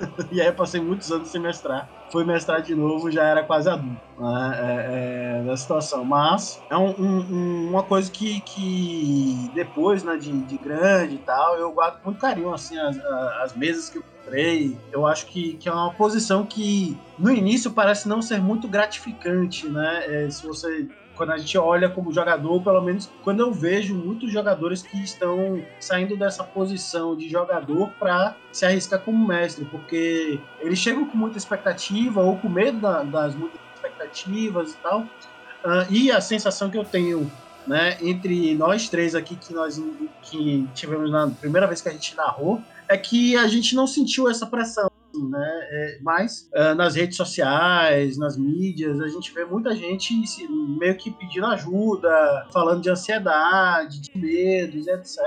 e 0.30 0.40
aí 0.40 0.46
eu 0.46 0.54
passei 0.54 0.80
muitos 0.80 1.10
anos 1.10 1.28
sem 1.28 1.40
mestrar. 1.40 1.88
Fui 2.10 2.24
mestrar 2.24 2.60
de 2.62 2.74
novo, 2.74 3.10
já 3.10 3.24
era 3.24 3.42
quase 3.44 3.68
adulto 3.68 4.10
né, 4.20 5.44
é, 5.46 5.50
é, 5.50 5.56
situação. 5.56 6.04
Mas 6.04 6.62
é 6.68 6.76
um, 6.76 6.90
um, 6.90 7.68
uma 7.70 7.82
coisa 7.82 8.10
que, 8.10 8.40
que 8.40 9.50
depois, 9.54 10.02
né, 10.02 10.16
de, 10.16 10.32
de 10.42 10.58
grande 10.58 11.14
e 11.14 11.18
tal, 11.18 11.56
eu 11.56 11.72
guardo 11.72 12.00
com 12.00 12.10
muito 12.10 12.20
carinho, 12.20 12.52
assim, 12.52 12.78
as, 12.78 12.98
as 13.42 13.56
mesas 13.56 13.88
que 13.88 13.98
eu 13.98 14.02
comprei. 14.02 14.76
Eu 14.92 15.06
acho 15.06 15.26
que, 15.26 15.54
que 15.54 15.68
é 15.68 15.72
uma 15.72 15.92
posição 15.94 16.44
que 16.44 16.96
no 17.18 17.30
início 17.30 17.70
parece 17.70 18.08
não 18.08 18.20
ser 18.20 18.40
muito 18.40 18.68
gratificante, 18.68 19.68
né? 19.68 20.24
É, 20.24 20.30
se 20.30 20.46
você 20.46 20.88
quando 21.20 21.32
a 21.32 21.36
gente 21.36 21.58
olha 21.58 21.86
como 21.86 22.10
jogador, 22.10 22.62
pelo 22.62 22.80
menos 22.80 23.10
quando 23.22 23.40
eu 23.40 23.52
vejo 23.52 23.94
muitos 23.94 24.32
jogadores 24.32 24.80
que 24.80 24.96
estão 25.04 25.62
saindo 25.78 26.16
dessa 26.16 26.42
posição 26.42 27.14
de 27.14 27.28
jogador 27.28 27.90
para 27.98 28.34
se 28.50 28.64
arriscar 28.64 29.00
como 29.00 29.28
mestre, 29.28 29.66
porque 29.66 30.40
eles 30.60 30.78
chegam 30.78 31.04
com 31.04 31.18
muita 31.18 31.36
expectativa 31.36 32.22
ou 32.22 32.38
com 32.38 32.48
medo 32.48 32.80
da, 32.80 33.02
das 33.02 33.34
muitas 33.34 33.60
expectativas 33.74 34.72
e 34.72 34.76
tal. 34.78 35.00
Uh, 35.00 35.84
e 35.90 36.10
a 36.10 36.22
sensação 36.22 36.70
que 36.70 36.78
eu 36.78 36.86
tenho 36.86 37.30
né, 37.66 37.98
entre 38.00 38.54
nós 38.54 38.88
três 38.88 39.14
aqui 39.14 39.36
que 39.36 39.52
nós 39.52 39.78
que 40.22 40.66
tivemos 40.74 41.10
na 41.10 41.28
primeira 41.28 41.66
vez 41.66 41.82
que 41.82 41.90
a 41.90 41.92
gente 41.92 42.16
narrou 42.16 42.62
é 42.88 42.96
que 42.96 43.36
a 43.36 43.46
gente 43.46 43.76
não 43.76 43.86
sentiu 43.86 44.26
essa 44.26 44.46
pressão 44.46 44.89
né? 45.14 45.68
É, 45.70 45.98
mas 46.02 46.48
uh, 46.54 46.74
nas 46.74 46.94
redes 46.94 47.16
sociais, 47.16 48.16
nas 48.16 48.36
mídias, 48.36 49.00
a 49.00 49.08
gente 49.08 49.32
vê 49.32 49.44
muita 49.44 49.74
gente 49.74 50.26
se, 50.26 50.46
meio 50.48 50.96
que 50.96 51.10
pedindo 51.10 51.46
ajuda, 51.46 52.48
falando 52.52 52.82
de 52.82 52.90
ansiedade, 52.90 54.00
de 54.00 54.18
medos, 54.18 54.86
etc. 54.86 55.18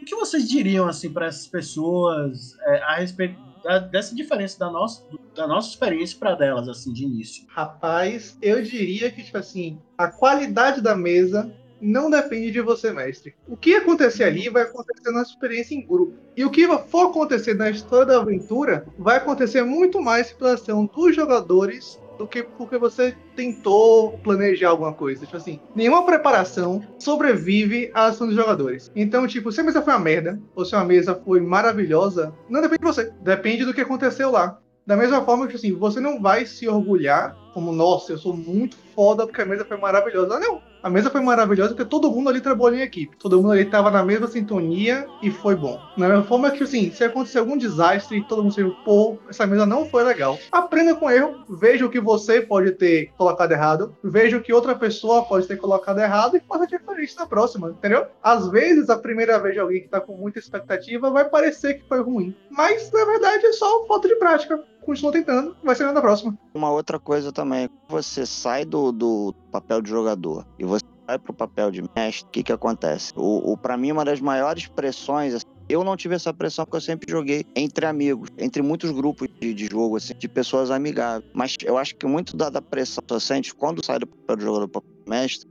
O 0.00 0.04
que 0.04 0.14
vocês 0.14 0.48
diriam 0.48 0.88
assim 0.88 1.12
para 1.12 1.26
essas 1.26 1.46
pessoas 1.46 2.56
é, 2.62 2.82
a 2.82 2.94
respeito 2.96 3.48
da, 3.62 3.78
dessa 3.78 4.14
diferença 4.14 4.58
da 4.58 4.70
nossa, 4.70 5.04
da 5.34 5.46
nossa 5.46 5.68
experiência 5.70 6.18
para 6.18 6.34
delas, 6.34 6.68
assim, 6.68 6.92
de 6.92 7.04
início? 7.04 7.44
Rapaz, 7.48 8.36
eu 8.40 8.62
diria 8.62 9.10
que, 9.10 9.22
tipo 9.22 9.38
assim, 9.38 9.80
a 9.96 10.08
qualidade 10.08 10.80
da 10.80 10.96
mesa 10.96 11.52
não 11.80 12.10
depende 12.10 12.50
de 12.50 12.60
você, 12.60 12.92
mestre. 12.92 13.34
O 13.46 13.56
que 13.56 13.74
acontecer 13.74 14.24
ali 14.24 14.48
vai 14.48 14.62
acontecer 14.62 15.10
na 15.10 15.22
experiência 15.22 15.74
em 15.74 15.86
grupo. 15.86 16.14
E 16.36 16.44
o 16.44 16.50
que 16.50 16.66
for 16.88 17.10
acontecer 17.10 17.54
na 17.54 17.70
história 17.70 18.06
da 18.06 18.20
aventura 18.20 18.86
vai 18.98 19.16
acontecer 19.16 19.62
muito 19.62 20.00
mais 20.00 20.32
pela 20.32 20.54
ação 20.54 20.86
dos 20.86 21.14
jogadores 21.14 21.98
do 22.18 22.26
que 22.26 22.42
porque 22.42 22.76
você 22.76 23.16
tentou 23.36 24.18
planejar 24.18 24.70
alguma 24.70 24.92
coisa. 24.92 25.24
Tipo 25.24 25.36
assim, 25.36 25.60
nenhuma 25.74 26.04
preparação 26.04 26.82
sobrevive 26.98 27.90
à 27.94 28.06
ação 28.06 28.26
dos 28.26 28.36
jogadores. 28.36 28.90
Então, 28.94 29.26
tipo, 29.26 29.52
se 29.52 29.60
a 29.60 29.64
mesa 29.64 29.80
foi 29.80 29.92
uma 29.92 30.00
merda, 30.00 30.40
ou 30.54 30.64
se 30.64 30.74
a 30.74 30.84
mesa 30.84 31.14
foi 31.14 31.40
maravilhosa, 31.40 32.34
não 32.50 32.60
depende 32.60 32.80
de 32.80 32.86
você. 32.86 33.12
Depende 33.22 33.64
do 33.64 33.72
que 33.72 33.80
aconteceu 33.80 34.30
lá. 34.30 34.58
Da 34.84 34.96
mesma 34.96 35.24
forma 35.24 35.46
que 35.46 35.54
assim, 35.54 35.72
você 35.72 36.00
não 36.00 36.20
vai 36.20 36.44
se 36.44 36.66
orgulhar 36.66 37.36
como, 37.54 37.72
nossa, 37.72 38.12
eu 38.12 38.18
sou 38.18 38.36
muito 38.36 38.76
foda 38.98 39.24
porque 39.24 39.40
a 39.40 39.46
mesa 39.46 39.64
foi 39.64 39.76
maravilhosa. 39.76 40.40
Não, 40.40 40.60
a 40.82 40.90
mesa 40.90 41.08
foi 41.08 41.20
maravilhosa 41.20 41.68
porque 41.68 41.88
todo 41.88 42.10
mundo 42.10 42.30
ali 42.30 42.40
trabalhou 42.40 42.76
em 42.76 42.82
equipe. 42.82 43.16
Todo 43.16 43.36
mundo 43.36 43.52
ali 43.52 43.62
estava 43.62 43.92
na 43.92 44.02
mesma 44.02 44.26
sintonia 44.26 45.06
e 45.22 45.30
foi 45.30 45.54
bom. 45.54 45.80
Na 45.96 46.08
mesma 46.08 46.24
forma 46.24 46.50
que, 46.50 46.64
assim, 46.64 46.90
se 46.90 47.04
acontecer 47.04 47.38
algum 47.38 47.56
desastre 47.56 48.18
e 48.18 48.24
todo 48.24 48.42
mundo 48.42 48.52
se 48.52 48.64
pô, 48.84 49.16
essa 49.28 49.46
mesa 49.46 49.64
não 49.64 49.86
foi 49.86 50.02
legal. 50.02 50.36
Aprenda 50.50 50.96
com 50.96 51.08
erro, 51.08 51.44
veja 51.48 51.86
o 51.86 51.88
que 51.88 52.00
você 52.00 52.40
pode 52.40 52.72
ter 52.72 53.12
colocado 53.16 53.52
errado, 53.52 53.96
veja 54.02 54.36
o 54.36 54.42
que 54.42 54.52
outra 54.52 54.74
pessoa 54.74 55.24
pode 55.24 55.46
ter 55.46 55.58
colocado 55.58 56.00
errado 56.00 56.36
e 56.36 56.40
faça 56.40 56.66
diferente 56.66 57.14
na 57.16 57.24
próxima, 57.24 57.70
entendeu? 57.70 58.04
Às 58.20 58.48
vezes, 58.48 58.90
a 58.90 58.98
primeira 58.98 59.38
vez 59.38 59.54
de 59.54 59.60
alguém 59.60 59.82
que 59.82 59.88
tá 59.88 60.00
com 60.00 60.16
muita 60.16 60.40
expectativa 60.40 61.08
vai 61.08 61.24
parecer 61.28 61.74
que 61.74 61.86
foi 61.86 62.02
ruim. 62.02 62.34
Mas, 62.50 62.90
na 62.90 63.04
verdade, 63.04 63.46
é 63.46 63.52
só 63.52 63.86
falta 63.86 64.08
de 64.08 64.16
prática 64.16 64.60
continua 64.88 65.12
tentando, 65.12 65.54
vai 65.62 65.74
ser 65.74 65.92
na 65.92 66.00
próxima. 66.00 66.36
Uma 66.54 66.70
outra 66.70 66.98
coisa 66.98 67.30
também, 67.30 67.68
você 67.88 68.24
sai 68.24 68.64
do, 68.64 68.90
do 68.90 69.34
papel 69.52 69.82
de 69.82 69.90
jogador 69.90 70.46
e 70.58 70.64
você 70.64 70.84
vai 71.06 71.18
pro 71.18 71.34
papel 71.34 71.70
de 71.70 71.82
mestre, 71.94 72.26
o 72.26 72.30
que 72.30 72.42
que 72.42 72.52
acontece? 72.52 73.12
O, 73.14 73.52
o 73.52 73.56
para 73.56 73.76
mim 73.76 73.92
uma 73.92 74.04
das 74.04 74.20
maiores 74.20 74.66
pressões 74.66 75.34
assim, 75.34 75.46
eu 75.68 75.84
não 75.84 75.94
tive 75.94 76.14
essa 76.14 76.32
pressão 76.32 76.64
porque 76.64 76.78
eu 76.78 76.80
sempre 76.80 77.10
joguei 77.10 77.44
entre 77.54 77.84
amigos, 77.84 78.30
entre 78.38 78.62
muitos 78.62 78.90
grupos 78.90 79.28
de, 79.38 79.52
de 79.52 79.66
jogo, 79.66 79.98
assim, 79.98 80.14
de 80.14 80.26
pessoas 80.26 80.70
amigáveis. 80.70 81.30
Mas 81.34 81.54
eu 81.62 81.76
acho 81.76 81.94
que 81.94 82.06
muito 82.06 82.34
da, 82.34 82.48
da 82.48 82.62
pressão 82.62 83.04
que 83.06 83.12
você 83.12 83.26
sente 83.26 83.54
quando 83.54 83.84
sai 83.84 83.98
do 83.98 84.06
papel 84.06 84.36
de 84.36 84.44
jogador 84.44 84.68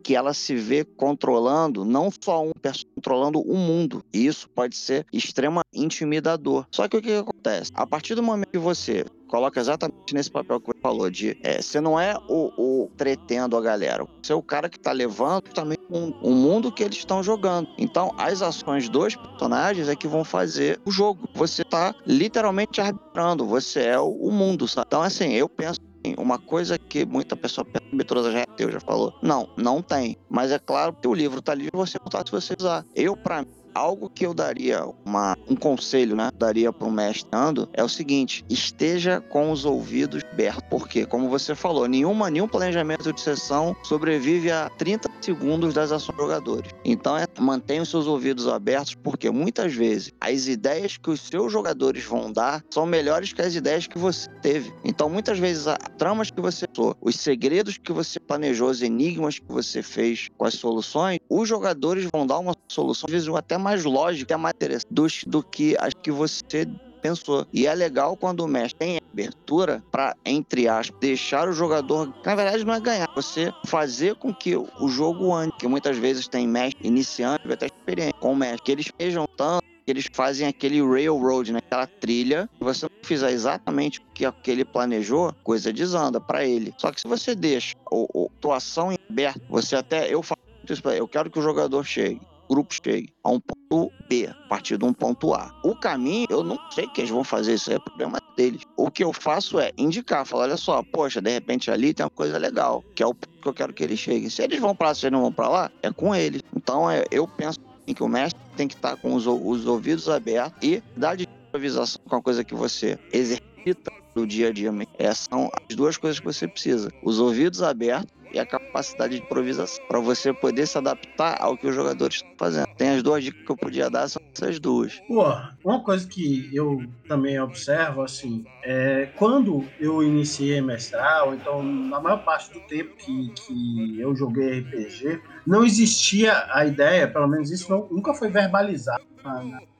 que 0.04 0.16
ela 0.16 0.34
se 0.34 0.56
vê 0.56 0.84
controlando 0.84 1.86
não 1.86 2.10
só 2.24 2.44
um 2.44 2.52
controlando 2.96 3.40
o 3.40 3.56
mundo. 3.56 4.04
E 4.14 4.26
isso 4.26 4.50
pode 4.50 4.76
ser 4.76 5.06
extremamente 5.12 5.68
intimidador. 5.74 6.66
Só 6.72 6.88
que 6.88 6.98
o 6.98 7.02
que, 7.02 7.10
que 7.10 7.18
acontece? 7.18 7.72
A 7.74 7.86
partir 7.86 8.16
do 8.16 8.24
momento 8.24 8.50
que 8.50 8.58
você 8.58 9.06
coloca 9.28 9.60
exatamente 9.60 10.14
nesse 10.14 10.32
papel 10.32 10.60
que 10.60 10.68
você 10.68 10.80
falou, 10.82 11.10
de 11.10 11.38
é, 11.44 11.62
você 11.62 11.82
não 11.82 12.00
é 12.00 12.16
o, 12.28 12.52
o 12.58 12.92
tretendo 12.96 13.58
a 13.58 13.62
galera, 13.62 14.06
você 14.22 14.32
é 14.32 14.36
o 14.36 14.42
cara 14.42 14.70
que 14.70 14.80
tá 14.80 14.92
levando 14.92 15.44
também 15.54 15.78
um, 15.90 16.14
um 16.24 16.34
mundo 16.34 16.72
que 16.72 16.84
eles 16.84 16.98
estão 16.98 17.22
jogando. 17.22 17.68
Então, 17.78 18.14
as 18.18 18.42
ações 18.42 18.90
dos 18.90 19.16
personagens 19.16 19.88
é 19.90 19.96
que 19.96 20.08
vão 20.08 20.24
fazer 20.24 20.80
o 20.86 20.92
jogo. 20.92 21.28
Você 21.34 21.64
tá 21.64 21.94
literalmente 22.06 22.82
arbitrando, 22.82 23.46
você 23.46 23.82
é 23.82 24.00
o, 24.00 24.10
o 24.10 24.32
mundo, 24.32 24.68
sabe? 24.68 24.88
Então, 24.88 25.02
assim, 25.02 25.34
eu 25.34 25.48
penso 25.50 25.80
uma 26.18 26.38
coisa 26.38 26.78
que 26.78 27.06
muita 27.06 27.36
pessoa 27.36 27.66
pensa, 27.66 27.86
já 28.32 28.46
já 28.72 28.80
falou. 28.80 29.14
Não, 29.22 29.50
não 29.58 29.82
tem. 29.82 30.18
Mas 30.30 30.52
é 30.52 30.60
claro 30.60 30.94
que 30.94 31.08
o 31.08 31.14
livro 31.14 31.42
tá 31.42 31.52
ali, 31.52 31.70
você 31.74 31.98
botar 32.00 32.24
se 32.26 32.32
você 32.32 32.56
usar. 32.60 32.86
Eu, 32.96 33.16
para 33.16 33.42
mim, 33.42 33.48
algo 33.77 34.10
que 34.10 34.25
eu 34.25 34.34
daria 34.34 34.84
uma, 35.05 35.38
um 35.48 35.55
conselho, 35.55 36.15
né? 36.15 36.31
Daria 36.36 36.74
para 36.74 36.88
o 36.88 36.91
mestre 36.91 37.29
Ando 37.31 37.69
é 37.74 37.84
o 37.84 37.89
seguinte: 37.89 38.43
esteja 38.50 39.22
com 39.22 39.51
os 39.51 39.65
ouvidos 39.65 40.24
abertos. 40.31 40.63
Porque, 40.69 41.05
como 41.05 41.29
você 41.29 41.53
falou, 41.53 41.88
nenhuma, 41.88 42.29
nenhum 42.29 42.48
planejamento 42.48 43.13
de 43.13 43.22
sessão 43.22 43.75
sobrevive 43.84 44.51
a 44.51 44.69
30 44.77 45.10
segundos 45.22 45.74
das 45.74 45.91
ações 45.91 46.17
dos 46.17 46.25
jogadores. 46.25 46.72
Então, 46.84 47.17
é, 47.17 47.25
mantenha 47.39 47.84
os 47.84 47.89
seus 47.89 48.07
ouvidos 48.07 48.48
abertos, 48.48 48.96
porque 48.96 49.29
muitas 49.29 49.74
vezes 49.74 50.12
as 50.19 50.48
ideias 50.48 50.98
que 50.98 51.10
os 51.10 51.22
seus 51.22 51.51
jogadores 51.51 52.03
vão 52.03 52.31
dar 52.31 52.63
são 52.69 52.86
melhores 52.86 53.34
que 53.34 53.41
as 53.41 53.55
ideias 53.55 53.88
que 53.88 53.98
você 53.98 54.29
teve. 54.41 54.74
Então, 54.84 55.10
muitas 55.10 55.38
vezes, 55.38 55.67
as 55.67 55.77
tramas 55.98 56.31
que 56.31 56.41
você 56.41 56.65
os 57.01 57.15
segredos 57.15 57.77
que 57.77 57.91
você 57.91 58.19
planejou, 58.19 58.69
os 58.69 58.81
enigmas 58.81 59.39
que 59.39 59.51
você 59.51 59.81
fez 59.81 60.29
com 60.38 60.46
as 60.46 60.53
soluções, 60.53 61.19
os 61.29 61.48
jogadores 61.48 62.07
vão 62.12 62.25
dar 62.25 62.39
uma 62.39 62.55
solução, 62.67 63.07
às 63.07 63.12
vezes 63.12 63.27
até 63.29 63.57
mais 63.57 63.67
lógica, 63.76 64.34
até 64.34 64.42
mais 64.42 64.54
interessante 64.56 65.28
do, 65.28 65.44
que 65.44 65.76
as 65.80 65.94
que 65.94 66.12
você 66.12 66.68
pensou. 67.02 67.46
E 67.54 67.68
é 67.68 67.74
legal 67.74 68.18
quando 68.18 68.42
o 68.42 68.48
mestre 68.48 68.78
tem 68.80 69.00
abertura 69.12 69.84
para, 69.92 70.16
entre 70.26 70.68
aspas, 70.68 71.00
deixar 71.00 71.48
o 71.48 71.54
jogador, 71.54 72.14
na 72.26 72.36
verdade 72.36 72.66
não 72.66 72.74
é 72.74 72.80
ganhar, 72.80 73.10
você 73.16 73.52
fazer 73.66 74.16
com 74.16 74.34
que 74.34 74.56
o 74.56 74.88
jogo 74.88 75.34
ande, 75.34 75.54
que 75.58 75.68
muitas 75.68 75.98
vezes 75.98 76.28
tem 76.28 76.48
mestre 76.48 76.88
iniciante, 76.88 77.52
até 77.52 77.68
experiente 77.68 78.16
com 78.20 78.34
o 78.34 78.36
mestre, 78.36 78.62
que 78.64 78.72
eles 78.72 78.86
estejam 78.88 79.26
tanto 79.38 79.66
eles 79.88 80.06
fazem 80.12 80.46
aquele 80.46 80.82
railroad, 80.82 81.54
né? 81.54 81.60
aquela 81.60 81.88
trilha. 81.88 82.50
Se 82.58 82.64
você 82.64 82.86
não 82.86 82.92
fizer 83.04 83.32
exatamente 83.32 84.00
o 84.00 84.04
que, 84.14 84.30
que 84.44 84.52
ele 84.52 84.66
planejou, 84.66 85.34
coisa 85.46 85.72
desanda 85.72 86.20
para 86.20 86.44
ele. 86.44 86.74
Só 86.78 86.92
que 86.92 87.00
se 87.00 87.08
você 87.08 87.34
deixa 87.34 87.74
a 87.90 88.26
atuação 88.26 88.92
em 88.92 88.98
aberto, 89.10 89.42
você 89.50 89.78
até. 89.78 90.14
Eu 90.14 90.22
falo 90.22 90.42
isso 90.70 90.82
pra, 90.82 90.94
eu 90.94 91.08
quero 91.08 91.32
que 91.32 91.40
o 91.40 91.42
jogador 91.42 91.86
chegue 91.86 92.20
grupo 92.48 92.74
chegue 92.74 93.13
a 93.24 93.30
um 93.30 93.39
ponto 93.39 93.92
B, 94.08 94.27
a 94.27 94.48
partir 94.48 94.77
de 94.77 94.86
um 94.86 94.94
ponto 94.94 95.34
A. 95.34 95.54
O 95.63 95.75
caminho, 95.75 96.27
eu 96.30 96.44
não 96.44 96.58
sei 96.72 96.88
que 96.88 97.01
eles 97.01 97.12
vão 97.12 97.24
fazer, 97.24 97.56
isso 97.56 97.72
é 97.72 97.80
problema 97.80 98.20
deles. 98.36 98.62
O 98.75 98.89
que 98.89 99.04
eu 99.04 99.12
faço 99.13 99.60
é 99.60 99.72
indicar, 99.77 100.25
falar, 100.25 100.44
olha 100.44 100.58
só, 100.58 100.82
poxa, 100.84 101.22
de 101.22 101.32
repente 101.32 101.70
ali 101.70 101.94
tem 101.94 102.04
uma 102.04 102.10
coisa 102.10 102.38
legal, 102.38 102.84
que 102.96 103.04
é 103.04 103.06
o 103.06 103.13
ponto 103.13 103.42
que 103.42 103.48
eu 103.48 103.54
quero 103.54 103.74
que 103.74 103.84
eles 103.84 104.00
cheguem. 104.00 104.30
Se 104.30 104.42
eles 104.42 104.60
vão 104.60 104.75
para 104.75 104.89
lá, 104.89 104.96
se 104.96 105.06
eles 105.06 105.13
não 105.13 105.22
vão 105.22 105.32
para 105.32 105.50
lá, 105.50 105.72
é 105.82 105.92
com 105.92 106.16
eles. 106.16 106.42
Então, 106.56 106.89
é, 106.89 107.06
eu 107.12 107.27
penso 107.27 107.60
em 107.88 107.94
que 107.94 108.04
o 108.04 108.08
mestre 108.08 108.39
tem 108.56 108.68
que 108.68 108.75
estar 108.75 108.98
com 108.98 109.13
os, 109.13 109.25
os 109.25 109.66
ouvidos 109.66 110.10
abertos 110.10 110.58
e 110.62 110.84
dar 110.96 111.16
de 111.16 111.27
improvisação 111.48 112.01
com 112.08 112.16
a 112.16 112.22
coisa 112.22 112.44
que 112.44 112.54
você 112.54 113.00
exercita 113.12 113.97
no 114.16 114.26
dia 114.26 114.50
a 114.50 114.54
dia. 114.54 114.72
Essas 114.98 115.28
são 115.30 115.50
as 115.70 115.76
duas 115.76 115.98
coisas 115.98 116.20
que 116.20 116.26
você 116.26 116.48
precisa: 116.48 116.92
os 117.04 117.20
ouvidos 117.20 117.62
abertos 117.62 118.18
e 118.32 118.40
a 118.40 118.46
capacidade 118.46 119.16
de 119.16 119.24
improvisação 119.24 119.84
para 119.88 120.00
você 120.00 120.34
poder 120.34 120.68
se 120.68 120.78
adaptar 120.78 121.38
ao 121.40 121.58
que 121.58 121.68
os 121.68 121.76
jogadores 121.76 122.18
estão 122.18 122.32
fazendo. 122.38 122.68
Tem 122.78 122.90
as 122.90 123.04
duas 123.04 123.24
dicas 123.24 123.42
que 123.44 123.52
eu 123.52 123.58
podia 123.58 123.90
dar, 123.90 124.08
são 124.08 124.22
essas 124.34 124.60
duas. 124.60 125.00
Pô, 125.08 125.24
uma 125.64 125.82
coisa 125.82 126.08
que 126.08 126.50
eu 126.54 126.84
também 127.08 127.40
observo, 127.40 128.02
assim, 128.02 128.46
é 128.64 129.08
quando 129.16 129.64
eu 129.80 130.04
iniciei 130.04 130.62
mestral, 130.62 131.34
então 131.34 131.64
na 131.64 132.00
maior 132.00 132.24
parte 132.24 132.52
do 132.52 132.60
tempo 132.62 132.96
que, 132.98 133.30
que 133.30 134.00
eu 134.00 134.16
joguei 134.16 134.60
RPG, 134.60 135.22
não 135.46 135.64
existia 135.64 136.48
a 136.52 136.66
ideia, 136.66 137.08
pelo 137.08 137.28
menos 137.28 137.52
isso 137.52 137.70
não, 137.72 137.88
nunca 137.90 138.14
foi 138.14 138.30
verbalizado 138.30 139.06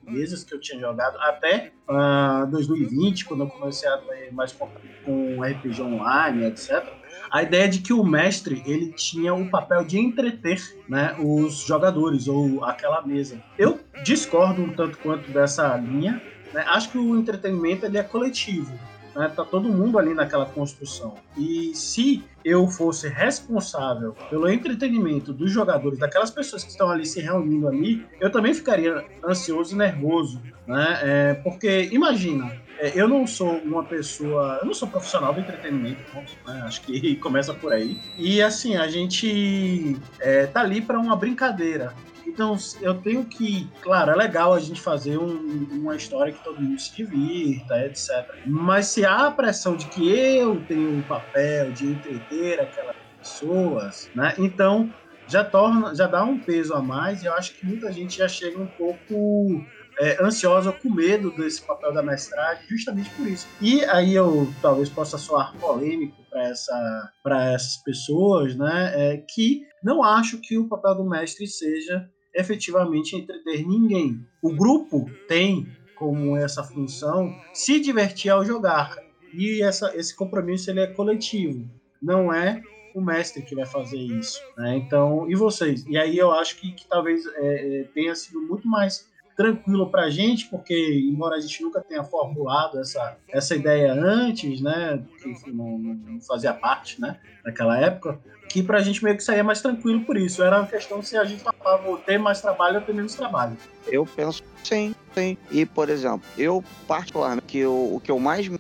mesas 0.07 0.43
que 0.43 0.53
eu 0.53 0.59
tinha 0.59 0.79
jogado 0.79 1.17
até 1.19 1.71
uh, 1.87 1.93
ah, 1.93 2.47
2020, 2.49 3.25
quando 3.25 3.43
eu 3.43 3.47
comecei 3.47 3.89
a 3.89 3.97
ter 3.97 4.33
mais 4.33 4.51
contato 4.51 4.81
com 5.05 5.41
RPG 5.41 5.81
online, 5.81 6.45
etc 6.45 6.97
a 7.31 7.43
ideia 7.43 7.67
de 7.67 7.79
que 7.79 7.93
o 7.93 8.03
mestre 8.03 8.63
ele 8.65 8.91
tinha 8.93 9.33
o 9.33 9.49
papel 9.49 9.83
de 9.83 9.99
entreter 9.99 10.61
né, 10.87 11.15
os 11.19 11.65
jogadores 11.65 12.27
ou 12.27 12.63
aquela 12.63 13.01
mesa. 13.05 13.41
Eu 13.57 13.79
discordo 14.03 14.61
um 14.61 14.73
tanto 14.73 14.97
quanto 14.99 15.29
dessa 15.32 15.75
linha. 15.77 16.21
Né? 16.53 16.63
Acho 16.67 16.91
que 16.91 16.97
o 16.97 17.17
entretenimento 17.17 17.86
ele 17.86 17.97
é 17.97 18.03
coletivo. 18.03 18.71
Né? 19.17 19.32
Tá 19.36 19.43
todo 19.43 19.67
mundo 19.67 19.97
ali 19.97 20.13
naquela 20.13 20.45
construção. 20.45 21.15
E 21.36 21.71
se 21.73 22.23
eu 22.45 22.67
fosse 22.67 23.10
responsável 23.10 24.15
pelo 24.30 24.47
entretenimento 24.47 25.34
dos 25.34 25.51
jogadores, 25.51 25.97
daquelas 25.97 26.30
pessoas 26.30 26.63
que 26.63 26.69
estão 26.69 26.88
ali 26.88 27.03
se 27.03 27.19
reunindo 27.19 27.67
ali, 27.67 28.06
eu 28.21 28.32
também 28.32 28.53
ficaria 28.53 29.03
ansioso 29.27 29.73
e 29.73 29.77
nervoso, 29.77 30.39
né? 30.67 30.99
É, 31.01 31.34
porque 31.34 31.89
imagina, 31.91 32.62
é, 32.77 32.91
eu 32.93 33.08
não 33.08 33.25
sou 33.25 33.58
uma 33.58 33.84
pessoa, 33.84 34.60
eu 34.62 34.67
não 34.67 34.73
sou 34.75 34.88
profissional 34.88 35.34
do 35.34 35.39
entretenimento, 35.39 35.99
né? 36.45 36.62
acho 36.63 36.82
que 36.82 37.15
começa 37.17 37.56
por 37.56 37.73
aí. 37.73 37.99
E 38.19 38.39
assim, 38.39 38.75
a 38.75 38.88
gente 38.88 39.97
é, 40.19 40.45
tá 40.45 40.62
ali 40.62 40.80
para 40.80 40.99
uma 40.99 41.15
brincadeira. 41.15 41.91
Então, 42.38 42.56
eu 42.82 42.93
tenho 43.02 43.26
que, 43.26 43.67
claro, 43.82 44.12
é 44.12 44.15
legal 44.15 44.54
a 44.54 44.60
gente 44.60 44.80
fazer 44.80 45.17
um, 45.17 45.67
uma 45.71 45.95
história 45.95 46.32
que 46.32 46.43
todo 46.43 46.62
mundo 46.62 46.80
se 46.80 46.95
divirta, 46.95 47.84
etc. 47.84 48.12
Mas 48.45 48.86
se 48.86 49.04
há 49.04 49.26
a 49.26 49.32
pressão 49.32 49.76
de 49.76 49.88
que 49.88 50.08
eu 50.08 50.63
tenho 50.67 51.00
o 51.00 51.04
papel 51.04 51.71
de 51.71 51.88
entreter 51.88 52.62
aquelas 52.62 52.95
pessoas, 53.17 54.12
né? 54.13 54.36
Então, 54.38 54.93
já 55.28 55.43
torna, 55.43 55.95
já 55.95 56.06
dá 56.06 56.23
um 56.23 56.39
peso 56.39 56.76
a 56.76 56.80
mais 56.80 57.23
e 57.23 57.26
eu 57.26 57.34
acho 57.34 57.56
que 57.56 57.65
muita 57.65 57.91
gente 57.91 58.19
já 58.19 58.28
chega 58.28 58.62
um 58.62 58.67
pouco 58.67 59.65
é, 60.00 60.23
ansiosa 60.23 60.71
com 60.71 60.93
medo 60.93 61.36
desse 61.36 61.65
papel 61.65 61.91
da 61.91 62.04
mestragem, 62.04 62.67
justamente 62.69 63.10
por 63.15 63.28
isso. 63.28 63.47
E 63.60 63.84
aí 63.86 64.13
eu 64.13 64.54
talvez 64.62 64.89
possa 64.89 65.17
soar 65.17 65.58
polêmico 65.58 66.23
para 66.30 66.50
essa, 66.50 67.12
essas 67.26 67.78
pessoas, 67.78 68.56
né? 68.56 68.91
É, 68.93 69.17
que 69.17 69.63
não 69.84 70.04
acho 70.04 70.39
que 70.39 70.56
o 70.56 70.69
papel 70.69 70.93
do 70.93 71.10
mestre 71.10 71.47
seja 71.47 72.08
efetivamente 72.38 73.15
entreter 73.15 73.67
ninguém. 73.67 74.23
O 74.41 74.54
grupo 74.56 75.10
tem 75.28 75.67
como 75.95 76.38
essa 76.38 76.63
função 76.63 77.36
se 77.54 77.80
divertir 77.80 78.30
ao 78.32 78.45
jogar. 78.45 78.95
E 79.34 79.62
essa, 79.62 79.93
esse 79.97 80.15
compromisso 80.15 80.69
ele 80.69 80.80
é 80.80 80.88
coletivo, 80.88 81.67
não 82.02 82.32
é 82.32 82.62
o 82.95 83.02
mestre 83.02 83.41
que 83.41 83.56
vai 83.56 83.65
fazer 83.65 83.97
isso. 83.97 84.39
Né? 84.56 84.78
Então, 84.78 85.30
e 85.30 85.36
vocês? 85.36 85.86
E 85.88 85.97
aí 85.97 86.17
eu 86.17 86.32
acho 86.32 86.58
que, 86.58 86.71
que 86.71 86.88
talvez 86.88 87.26
é, 87.36 87.82
é 87.82 87.84
tenha 87.93 88.15
sido 88.15 88.39
muito 88.41 88.67
mais 88.67 89.08
tranquilo 89.36 89.91
para 89.91 90.06
a 90.06 90.10
gente, 90.10 90.47
porque 90.50 90.76
embora 91.08 91.36
a 91.36 91.39
gente 91.39 91.62
nunca 91.62 91.80
tenha 91.80 92.04
formulado 92.04 92.80
essa, 92.80 93.17
essa 93.30 93.56
ideia 93.56 93.93
antes, 93.93 94.60
né, 94.62 95.04
que 95.21 95.52
não, 95.52 95.78
não, 95.78 96.19
fazia 96.21 96.54
parte, 96.56 97.00
né, 97.00 97.19
daquela 97.45 97.80
época, 97.80 98.19
que 98.49 98.63
para 98.63 98.77
a 98.77 98.81
gente 98.81 99.03
meio 99.03 99.17
que 99.17 99.23
saía 99.23 99.43
mais 99.43 99.62
tranquilo 99.62 100.01
por 100.01 100.17
isso. 100.17 100.41
Era 100.41 100.60
uma 100.60 100.67
questão 100.67 101.01
se 101.01 101.17
a 101.17 101.25
gente 101.25 101.43
topava 101.43 101.97
ter 101.99 102.17
mais 102.17 102.41
trabalho 102.41 102.77
ou 102.77 102.81
ter 102.81 102.93
menos 102.93 103.15
trabalho. 103.15 103.57
Eu 103.88 104.05
penso 104.05 104.43
sim, 104.63 104.93
sim. 105.13 105.38
E, 105.49 105.65
por 105.65 105.89
exemplo, 105.89 106.27
eu 106.38 106.63
particularmente, 106.88 107.45
que 107.47 107.60
eu, 107.60 107.95
o 107.95 108.01
que 108.01 108.12
eu 108.12 108.19
mais 108.19 108.47
me 108.47 108.60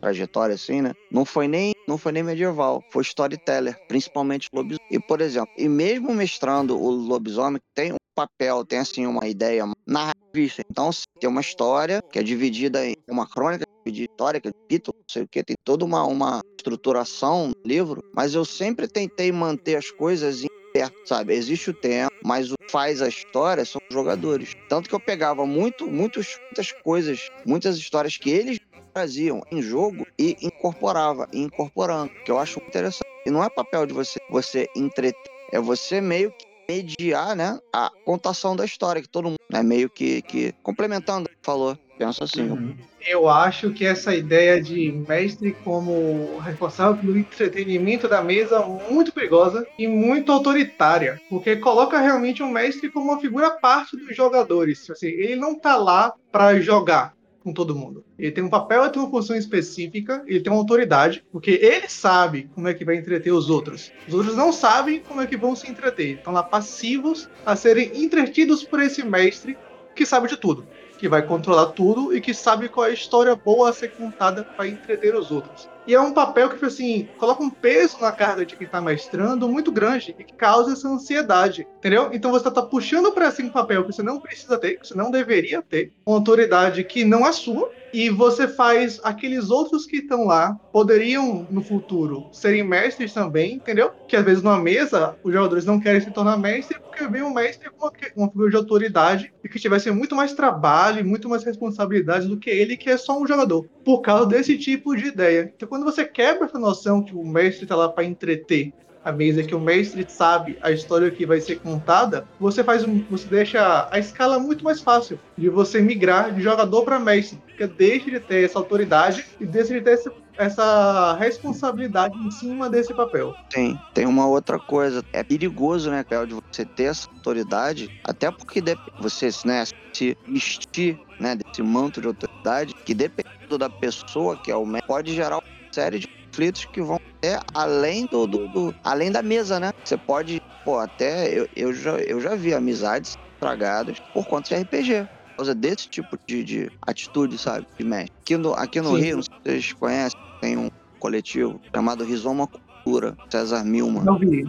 trajetória 0.00 0.54
assim, 0.54 0.82
né, 0.82 0.92
não 1.10 1.24
foi 1.24 1.46
nem 1.46 1.74
não 1.86 1.98
foi 1.98 2.12
nem 2.12 2.22
medieval, 2.22 2.82
foi 2.90 3.02
storyteller, 3.02 3.78
principalmente 3.86 4.48
lobisomem. 4.52 4.86
E, 4.90 4.98
por 4.98 5.20
exemplo, 5.20 5.52
e 5.56 5.68
mesmo 5.68 6.14
mestrando 6.14 6.80
o 6.80 6.90
lobisomem, 6.90 7.60
tem 7.74 7.92
um 7.92 7.96
papel, 8.14 8.64
tem 8.64 8.78
assim 8.78 9.06
uma 9.06 9.26
ideia 9.26 9.64
narrativista. 9.86 10.62
Então, 10.70 10.90
tem 11.20 11.28
uma 11.28 11.42
história 11.42 12.02
que 12.10 12.18
é 12.18 12.22
dividida 12.22 12.86
em 12.86 12.96
uma 13.08 13.28
crônica 13.28 13.66
de 13.86 14.04
história, 14.04 14.40
que 14.40 14.48
é 14.48 14.52
capítulo, 14.52 14.96
não 14.98 15.04
sei 15.08 15.22
o 15.22 15.28
que, 15.28 15.44
tem 15.44 15.56
toda 15.62 15.84
uma, 15.84 16.04
uma 16.04 16.40
estruturação 16.64 17.48
no 17.48 17.56
livro, 17.64 18.02
mas 18.14 18.34
eu 18.34 18.44
sempre 18.44 18.88
tentei 18.88 19.30
manter 19.30 19.76
as 19.76 19.90
coisas 19.90 20.42
em 20.42 20.48
perto, 20.72 20.96
sabe? 21.04 21.34
Existe 21.34 21.70
o 21.70 21.74
tempo, 21.74 22.12
mas 22.24 22.50
o 22.50 22.56
que 22.56 22.72
faz 22.72 23.02
a 23.02 23.08
história 23.08 23.64
são 23.64 23.80
os 23.88 23.94
jogadores. 23.94 24.54
Tanto 24.68 24.88
que 24.88 24.94
eu 24.94 25.00
pegava 25.00 25.46
muito, 25.46 25.86
muitos, 25.86 26.38
muitas 26.46 26.72
coisas, 26.72 27.30
muitas 27.46 27.76
histórias 27.76 28.16
que 28.16 28.30
eles 28.30 28.58
traziam 28.92 29.42
em 29.52 29.60
jogo 29.60 30.06
e 30.18 30.36
incorporava, 30.40 31.28
e 31.32 31.42
incorporando, 31.42 32.10
que 32.24 32.30
eu 32.30 32.38
acho 32.38 32.60
interessante. 32.60 33.04
E 33.26 33.30
não 33.30 33.42
é 33.42 33.50
papel 33.50 33.86
de 33.86 33.92
você, 33.92 34.18
você 34.30 34.68
entreter, 34.74 35.30
é 35.52 35.60
você 35.60 36.00
meio 36.00 36.30
que 36.32 36.53
mediar, 36.68 37.36
né, 37.36 37.58
a 37.72 37.90
contação 38.04 38.56
da 38.56 38.64
história, 38.64 39.02
que 39.02 39.08
todo 39.08 39.26
mundo, 39.26 39.38
né, 39.50 39.62
meio 39.62 39.88
que, 39.90 40.22
que 40.22 40.52
complementando, 40.62 41.28
falou. 41.42 41.76
Penso 41.96 42.24
assim. 42.24 42.50
Uhum. 42.50 42.76
Eu 43.06 43.28
acho 43.28 43.70
que 43.70 43.84
essa 43.84 44.14
ideia 44.14 44.60
de 44.60 44.90
mestre 45.06 45.52
como 45.62 46.38
responsável 46.38 46.96
pelo 46.96 47.18
entretenimento 47.18 48.08
da 48.08 48.22
mesa 48.22 48.56
é 48.56 48.92
muito 48.92 49.12
perigosa 49.12 49.66
e 49.78 49.86
muito 49.86 50.32
autoritária, 50.32 51.20
porque 51.28 51.56
coloca 51.56 52.00
realmente 52.00 52.42
o 52.42 52.48
mestre 52.48 52.90
como 52.90 53.12
uma 53.12 53.20
figura 53.20 53.50
parte 53.50 53.96
dos 53.96 54.16
jogadores. 54.16 54.90
Assim, 54.90 55.06
ele 55.06 55.36
não 55.36 55.54
tá 55.54 55.76
lá 55.76 56.14
para 56.32 56.58
jogar, 56.60 57.13
com 57.44 57.52
todo 57.52 57.76
mundo. 57.76 58.02
Ele 58.18 58.32
tem 58.32 58.42
um 58.42 58.48
papel, 58.48 58.86
e 58.86 58.90
tem 58.90 59.02
uma 59.02 59.10
função 59.10 59.36
específica, 59.36 60.24
ele 60.26 60.40
tem 60.40 60.50
uma 60.50 60.58
autoridade, 60.58 61.22
porque 61.30 61.50
ele 61.50 61.88
sabe 61.88 62.50
como 62.54 62.66
é 62.66 62.72
que 62.72 62.84
vai 62.84 62.96
entreter 62.96 63.32
os 63.32 63.50
outros. 63.50 63.92
Os 64.08 64.14
outros 64.14 64.34
não 64.34 64.50
sabem 64.50 65.00
como 65.00 65.20
é 65.20 65.26
que 65.26 65.36
vão 65.36 65.54
se 65.54 65.70
entreter. 65.70 66.16
Estão 66.16 66.32
lá 66.32 66.42
passivos 66.42 67.28
a 67.44 67.54
serem 67.54 68.02
entretidos 68.02 68.64
por 68.64 68.80
esse 68.80 69.04
mestre 69.04 69.58
que 69.94 70.06
sabe 70.06 70.26
de 70.26 70.38
tudo, 70.38 70.66
que 70.98 71.08
vai 71.08 71.24
controlar 71.24 71.66
tudo 71.66 72.16
e 72.16 72.20
que 72.20 72.32
sabe 72.32 72.68
qual 72.68 72.86
é 72.86 72.90
a 72.90 72.94
história 72.94 73.36
boa 73.36 73.68
a 73.68 73.72
ser 73.72 73.92
contada 73.92 74.42
para 74.42 74.66
entreter 74.66 75.14
os 75.14 75.30
outros. 75.30 75.68
E 75.86 75.94
é 75.94 76.00
um 76.00 76.12
papel 76.12 76.48
que, 76.48 76.54
tipo 76.54 76.66
assim, 76.66 77.08
coloca 77.18 77.42
um 77.42 77.50
peso 77.50 77.98
na 78.00 78.10
carga 78.10 78.46
de 78.46 78.56
quem 78.56 78.66
tá 78.66 78.80
mestrando 78.80 79.48
muito 79.48 79.70
grande 79.70 80.14
e 80.18 80.24
que 80.24 80.34
causa 80.34 80.72
essa 80.72 80.88
ansiedade, 80.88 81.66
entendeu? 81.78 82.10
Então 82.12 82.30
você 82.30 82.50
tá 82.50 82.62
puxando 82.62 83.12
para 83.12 83.30
si 83.30 83.42
um 83.42 83.50
papel 83.50 83.84
que 83.84 83.92
você 83.92 84.02
não 84.02 84.20
precisa 84.20 84.56
ter, 84.58 84.78
que 84.78 84.86
você 84.86 84.94
não 84.94 85.10
deveria 85.10 85.60
ter, 85.62 85.92
uma 86.06 86.16
autoridade 86.16 86.84
que 86.84 87.04
não 87.04 87.26
é 87.26 87.32
sua, 87.32 87.70
e 87.94 88.10
você 88.10 88.48
faz 88.48 88.98
aqueles 89.04 89.50
outros 89.50 89.86
que 89.86 89.98
estão 89.98 90.24
lá 90.24 90.58
poderiam 90.72 91.46
no 91.48 91.62
futuro 91.62 92.28
serem 92.32 92.64
mestres 92.64 93.12
também, 93.12 93.54
entendeu? 93.54 93.92
Que 94.08 94.16
às 94.16 94.24
vezes 94.24 94.42
numa 94.42 94.58
mesa 94.58 95.16
os 95.22 95.32
jogadores 95.32 95.64
não 95.64 95.78
querem 95.78 96.00
se 96.00 96.10
tornar 96.10 96.36
mestre 96.36 96.76
porque 96.80 97.06
vem 97.06 97.22
um 97.22 97.32
mestre 97.32 97.70
com 97.70 97.88
uma, 98.16 98.28
figura 98.28 98.50
de 98.50 98.56
autoridade 98.56 99.32
e 99.44 99.48
que 99.48 99.60
tivesse 99.60 99.92
muito 99.92 100.16
mais 100.16 100.32
trabalho 100.32 100.98
e 100.98 101.04
muito 101.04 101.28
mais 101.28 101.44
responsabilidade 101.44 102.26
do 102.26 102.36
que 102.36 102.50
ele 102.50 102.76
que 102.76 102.90
é 102.90 102.96
só 102.96 103.16
um 103.16 103.26
jogador, 103.26 103.64
por 103.84 104.00
causa 104.00 104.26
desse 104.26 104.58
tipo 104.58 104.96
de 104.96 105.06
ideia. 105.06 105.52
Então 105.54 105.68
quando 105.74 105.86
você 105.86 106.04
quebra 106.04 106.46
essa 106.46 106.56
noção 106.56 107.02
que 107.02 107.16
o 107.16 107.26
mestre 107.26 107.64
está 107.64 107.74
lá 107.74 107.88
para 107.88 108.04
entreter 108.04 108.72
a 109.04 109.10
mesa 109.10 109.42
que 109.42 109.56
o 109.56 109.60
mestre 109.60 110.06
sabe 110.08 110.56
a 110.62 110.70
história 110.70 111.10
que 111.10 111.26
vai 111.26 111.40
ser 111.40 111.56
contada, 111.58 112.28
você 112.38 112.62
faz 112.62 112.84
um, 112.84 113.02
você 113.10 113.26
deixa 113.26 113.88
a 113.90 113.98
escala 113.98 114.38
muito 114.38 114.62
mais 114.62 114.80
fácil 114.80 115.18
de 115.36 115.48
você 115.48 115.80
migrar 115.80 116.32
de 116.32 116.40
jogador 116.40 116.84
para 116.84 117.00
mestre, 117.00 117.42
porque 117.44 117.66
deixa 117.66 118.08
de 118.08 118.20
ter 118.20 118.44
essa 118.44 118.56
autoridade 118.56 119.26
e 119.40 119.44
deixa 119.44 119.74
de 119.74 119.80
ter 119.80 119.94
esse, 119.94 120.08
essa 120.38 121.14
responsabilidade 121.14 122.16
em 122.16 122.30
cima 122.30 122.70
desse 122.70 122.94
papel. 122.94 123.34
Tem, 123.50 123.76
tem 123.92 124.06
uma 124.06 124.28
outra 124.28 124.60
coisa, 124.60 125.04
é 125.12 125.24
perigoso, 125.24 125.90
né, 125.90 126.04
Cléo, 126.04 126.24
de 126.24 126.34
você 126.34 126.64
ter 126.64 126.84
essa 126.84 127.10
autoridade, 127.10 127.90
até 128.04 128.30
porque 128.30 128.62
você, 129.00 129.28
né, 129.44 129.64
se 129.92 130.16
vestir, 130.24 131.00
né, 131.18 131.34
desse 131.34 131.64
manto 131.64 132.00
de 132.00 132.06
autoridade, 132.06 132.72
que 132.84 132.94
dependendo 132.94 133.58
da 133.58 133.68
pessoa 133.68 134.36
que 134.36 134.52
é 134.52 134.56
o 134.56 134.64
mestre, 134.64 134.86
pode 134.86 135.12
gerar 135.12 135.40
série 135.74 135.98
de 135.98 136.06
conflitos 136.06 136.64
que 136.66 136.80
vão 136.80 136.98
até 137.18 137.40
além 137.52 138.06
do, 138.06 138.26
do, 138.26 138.48
do, 138.48 138.74
além 138.84 139.10
da 139.10 139.22
mesa, 139.22 139.58
né? 139.58 139.70
Você 139.84 139.96
pode, 139.96 140.40
pô, 140.64 140.78
até 140.78 141.36
eu, 141.36 141.48
eu, 141.56 141.74
já, 141.74 141.98
eu 141.98 142.20
já 142.20 142.36
vi 142.36 142.54
amizades 142.54 143.16
estragadas 143.34 143.98
por 144.12 144.24
conta 144.26 144.54
de 144.54 144.62
RPG. 144.62 145.02
Por 145.02 145.38
causa 145.38 145.54
desse 145.54 145.88
tipo 145.88 146.16
de, 146.28 146.44
de 146.44 146.70
atitude, 146.86 147.36
sabe? 147.36 147.66
De 147.76 147.84
mestre. 147.84 148.12
Aqui 148.22 148.36
no, 148.36 148.54
aqui 148.54 148.80
no 148.80 148.94
Rio, 148.94 149.16
não 149.16 149.22
sei 149.22 149.34
se 149.34 149.42
vocês 149.42 149.72
conhecem, 149.72 150.20
tem 150.40 150.56
um 150.56 150.68
coletivo 151.00 151.60
chamado 151.74 152.04
Rizoma 152.04 152.46
Cultura, 152.46 153.16
César 153.28 153.64
Milman. 153.64 154.04
Já 154.04 154.12
ouvi, 154.12 154.44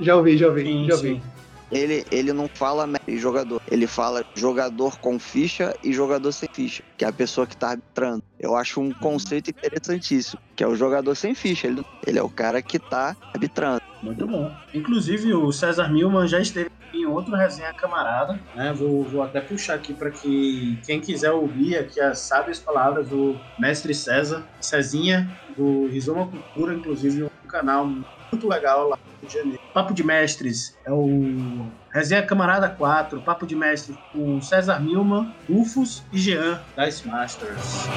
já 0.00 0.16
ouvi, 0.16 0.38
já 0.38 0.48
ouvi, 0.48 0.62
sim, 0.62 0.86
já 0.86 0.94
ouvi. 0.94 1.08
Sim 1.08 1.39
ele, 1.70 2.04
ele 2.10 2.32
não 2.32 2.48
fala 2.48 2.88
jogador, 3.08 3.60
ele 3.70 3.86
fala 3.86 4.24
jogador 4.34 4.98
com 4.98 5.18
ficha 5.18 5.74
e 5.82 5.92
jogador 5.92 6.32
sem 6.32 6.48
ficha, 6.52 6.82
que 6.96 7.04
é 7.04 7.08
a 7.08 7.12
pessoa 7.12 7.46
que 7.46 7.56
tá 7.56 7.70
arbitrando. 7.70 8.22
Eu 8.38 8.56
acho 8.56 8.80
um 8.80 8.92
conceito 8.92 9.50
interessantíssimo, 9.50 10.40
que 10.56 10.64
é 10.64 10.66
o 10.66 10.74
jogador 10.74 11.14
sem 11.14 11.34
ficha, 11.34 11.66
ele, 11.66 11.84
ele 12.06 12.18
é 12.18 12.22
o 12.22 12.28
cara 12.28 12.60
que 12.60 12.78
tá 12.78 13.16
arbitrando. 13.32 13.80
Muito 14.02 14.26
bom. 14.26 14.50
Inclusive, 14.74 15.34
o 15.34 15.52
César 15.52 15.88
Milman 15.88 16.26
já 16.26 16.40
esteve 16.40 16.70
em 16.92 17.06
outro 17.06 17.34
resenha 17.36 17.72
camarada, 17.72 18.38
né? 18.54 18.72
Vou, 18.72 19.04
vou 19.04 19.22
até 19.22 19.40
puxar 19.40 19.74
aqui 19.74 19.94
para 19.94 20.10
que 20.10 20.78
quem 20.84 21.00
quiser 21.00 21.30
ouvir 21.30 21.76
aqui 21.76 22.00
as 22.00 22.18
sábias 22.18 22.58
palavras 22.58 23.08
do 23.08 23.36
mestre 23.58 23.94
César, 23.94 24.44
Cezinha, 24.60 25.30
do 25.56 25.86
Rizoma 25.86 26.26
Cultura, 26.26 26.74
inclusive 26.74 27.24
um 27.24 27.48
canal 27.48 27.86
muito 27.86 28.48
legal 28.48 28.88
lá 28.88 28.96
no 28.96 29.20
Rio 29.20 29.28
de 29.28 29.34
Janeiro. 29.34 29.59
Papo 29.72 29.94
de 29.94 30.02
Mestres 30.02 30.76
é 30.84 30.92
o 30.92 31.66
Resenha 31.90 32.24
Camarada 32.24 32.68
4, 32.68 33.20
Papo 33.22 33.46
de 33.46 33.54
Mestres 33.54 33.96
com 34.12 34.40
César 34.40 34.80
Milman, 34.80 35.32
Ufos 35.48 36.02
e 36.12 36.18
Jean 36.18 36.60
das 36.76 37.02
Masters. 37.02 37.88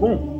Bom, 0.00 0.37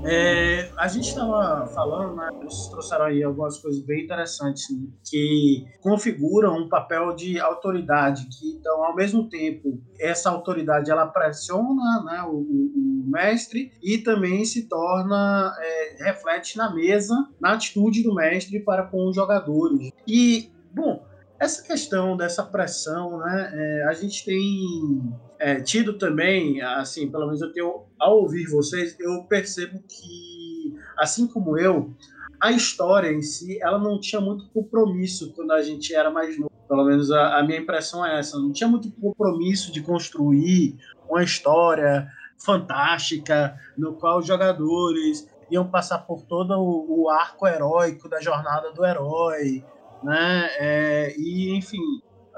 a 0.78 0.86
gente 0.86 1.08
estava 1.08 1.66
falando, 1.66 2.14
né, 2.14 2.30
vocês 2.40 2.68
trouxeram 2.68 3.06
aí 3.06 3.22
algumas 3.22 3.58
coisas 3.58 3.82
bem 3.82 4.04
interessantes 4.04 4.70
né, 4.70 4.86
que 5.04 5.66
configuram 5.80 6.56
um 6.56 6.68
papel 6.68 7.14
de 7.16 7.40
autoridade, 7.40 8.28
que 8.28 8.52
então, 8.52 8.84
ao 8.84 8.94
mesmo 8.94 9.28
tempo, 9.28 9.82
essa 9.98 10.30
autoridade 10.30 10.88
ela 10.88 11.06
pressiona 11.06 12.04
né, 12.04 12.22
o, 12.22 12.36
o 12.36 13.04
mestre 13.10 13.72
e 13.82 13.98
também 13.98 14.44
se 14.44 14.68
torna, 14.68 15.52
é, 15.58 16.04
reflete 16.04 16.56
na 16.56 16.72
mesa, 16.72 17.14
na 17.40 17.54
atitude 17.54 18.04
do 18.04 18.14
mestre 18.14 18.60
para 18.60 18.84
com 18.84 19.08
os 19.08 19.16
jogadores. 19.16 19.90
E, 20.06 20.52
bom, 20.72 21.04
essa 21.40 21.62
questão 21.62 22.16
dessa 22.16 22.44
pressão, 22.44 23.18
né, 23.18 23.50
é, 23.52 23.84
a 23.88 23.92
gente 23.94 24.24
tem 24.24 25.12
é, 25.38 25.60
tido 25.60 25.96
também, 25.96 26.60
assim, 26.60 27.10
pelo 27.10 27.26
menos 27.26 27.40
eu 27.40 27.52
tenho, 27.52 27.84
ao 27.98 28.18
ouvir 28.18 28.46
vocês, 28.46 28.96
eu 28.98 29.24
percebo 29.24 29.78
que, 29.88 30.37
assim 30.98 31.26
como 31.26 31.58
eu, 31.58 31.94
a 32.40 32.52
história 32.52 33.12
em 33.12 33.22
si, 33.22 33.60
ela 33.62 33.78
não 33.78 34.00
tinha 34.00 34.20
muito 34.20 34.48
compromisso 34.50 35.32
quando 35.34 35.52
a 35.52 35.62
gente 35.62 35.94
era 35.94 36.10
mais 36.10 36.38
novo. 36.38 36.52
Pelo 36.68 36.84
menos 36.84 37.10
a, 37.10 37.38
a 37.38 37.42
minha 37.42 37.58
impressão 37.58 38.04
é 38.04 38.18
essa. 38.18 38.38
Não 38.38 38.52
tinha 38.52 38.68
muito 38.68 38.90
compromisso 38.92 39.72
de 39.72 39.82
construir 39.82 40.76
uma 41.08 41.22
história 41.22 42.08
fantástica 42.38 43.58
no 43.76 43.94
qual 43.94 44.18
os 44.18 44.26
jogadores 44.26 45.28
iam 45.50 45.68
passar 45.68 45.98
por 46.00 46.22
todo 46.22 46.52
o, 46.52 47.04
o 47.04 47.10
arco 47.10 47.46
heróico 47.46 48.08
da 48.08 48.20
jornada 48.20 48.70
do 48.72 48.84
herói, 48.84 49.64
né? 50.02 50.48
É, 50.58 51.14
e, 51.18 51.56
enfim, 51.56 51.82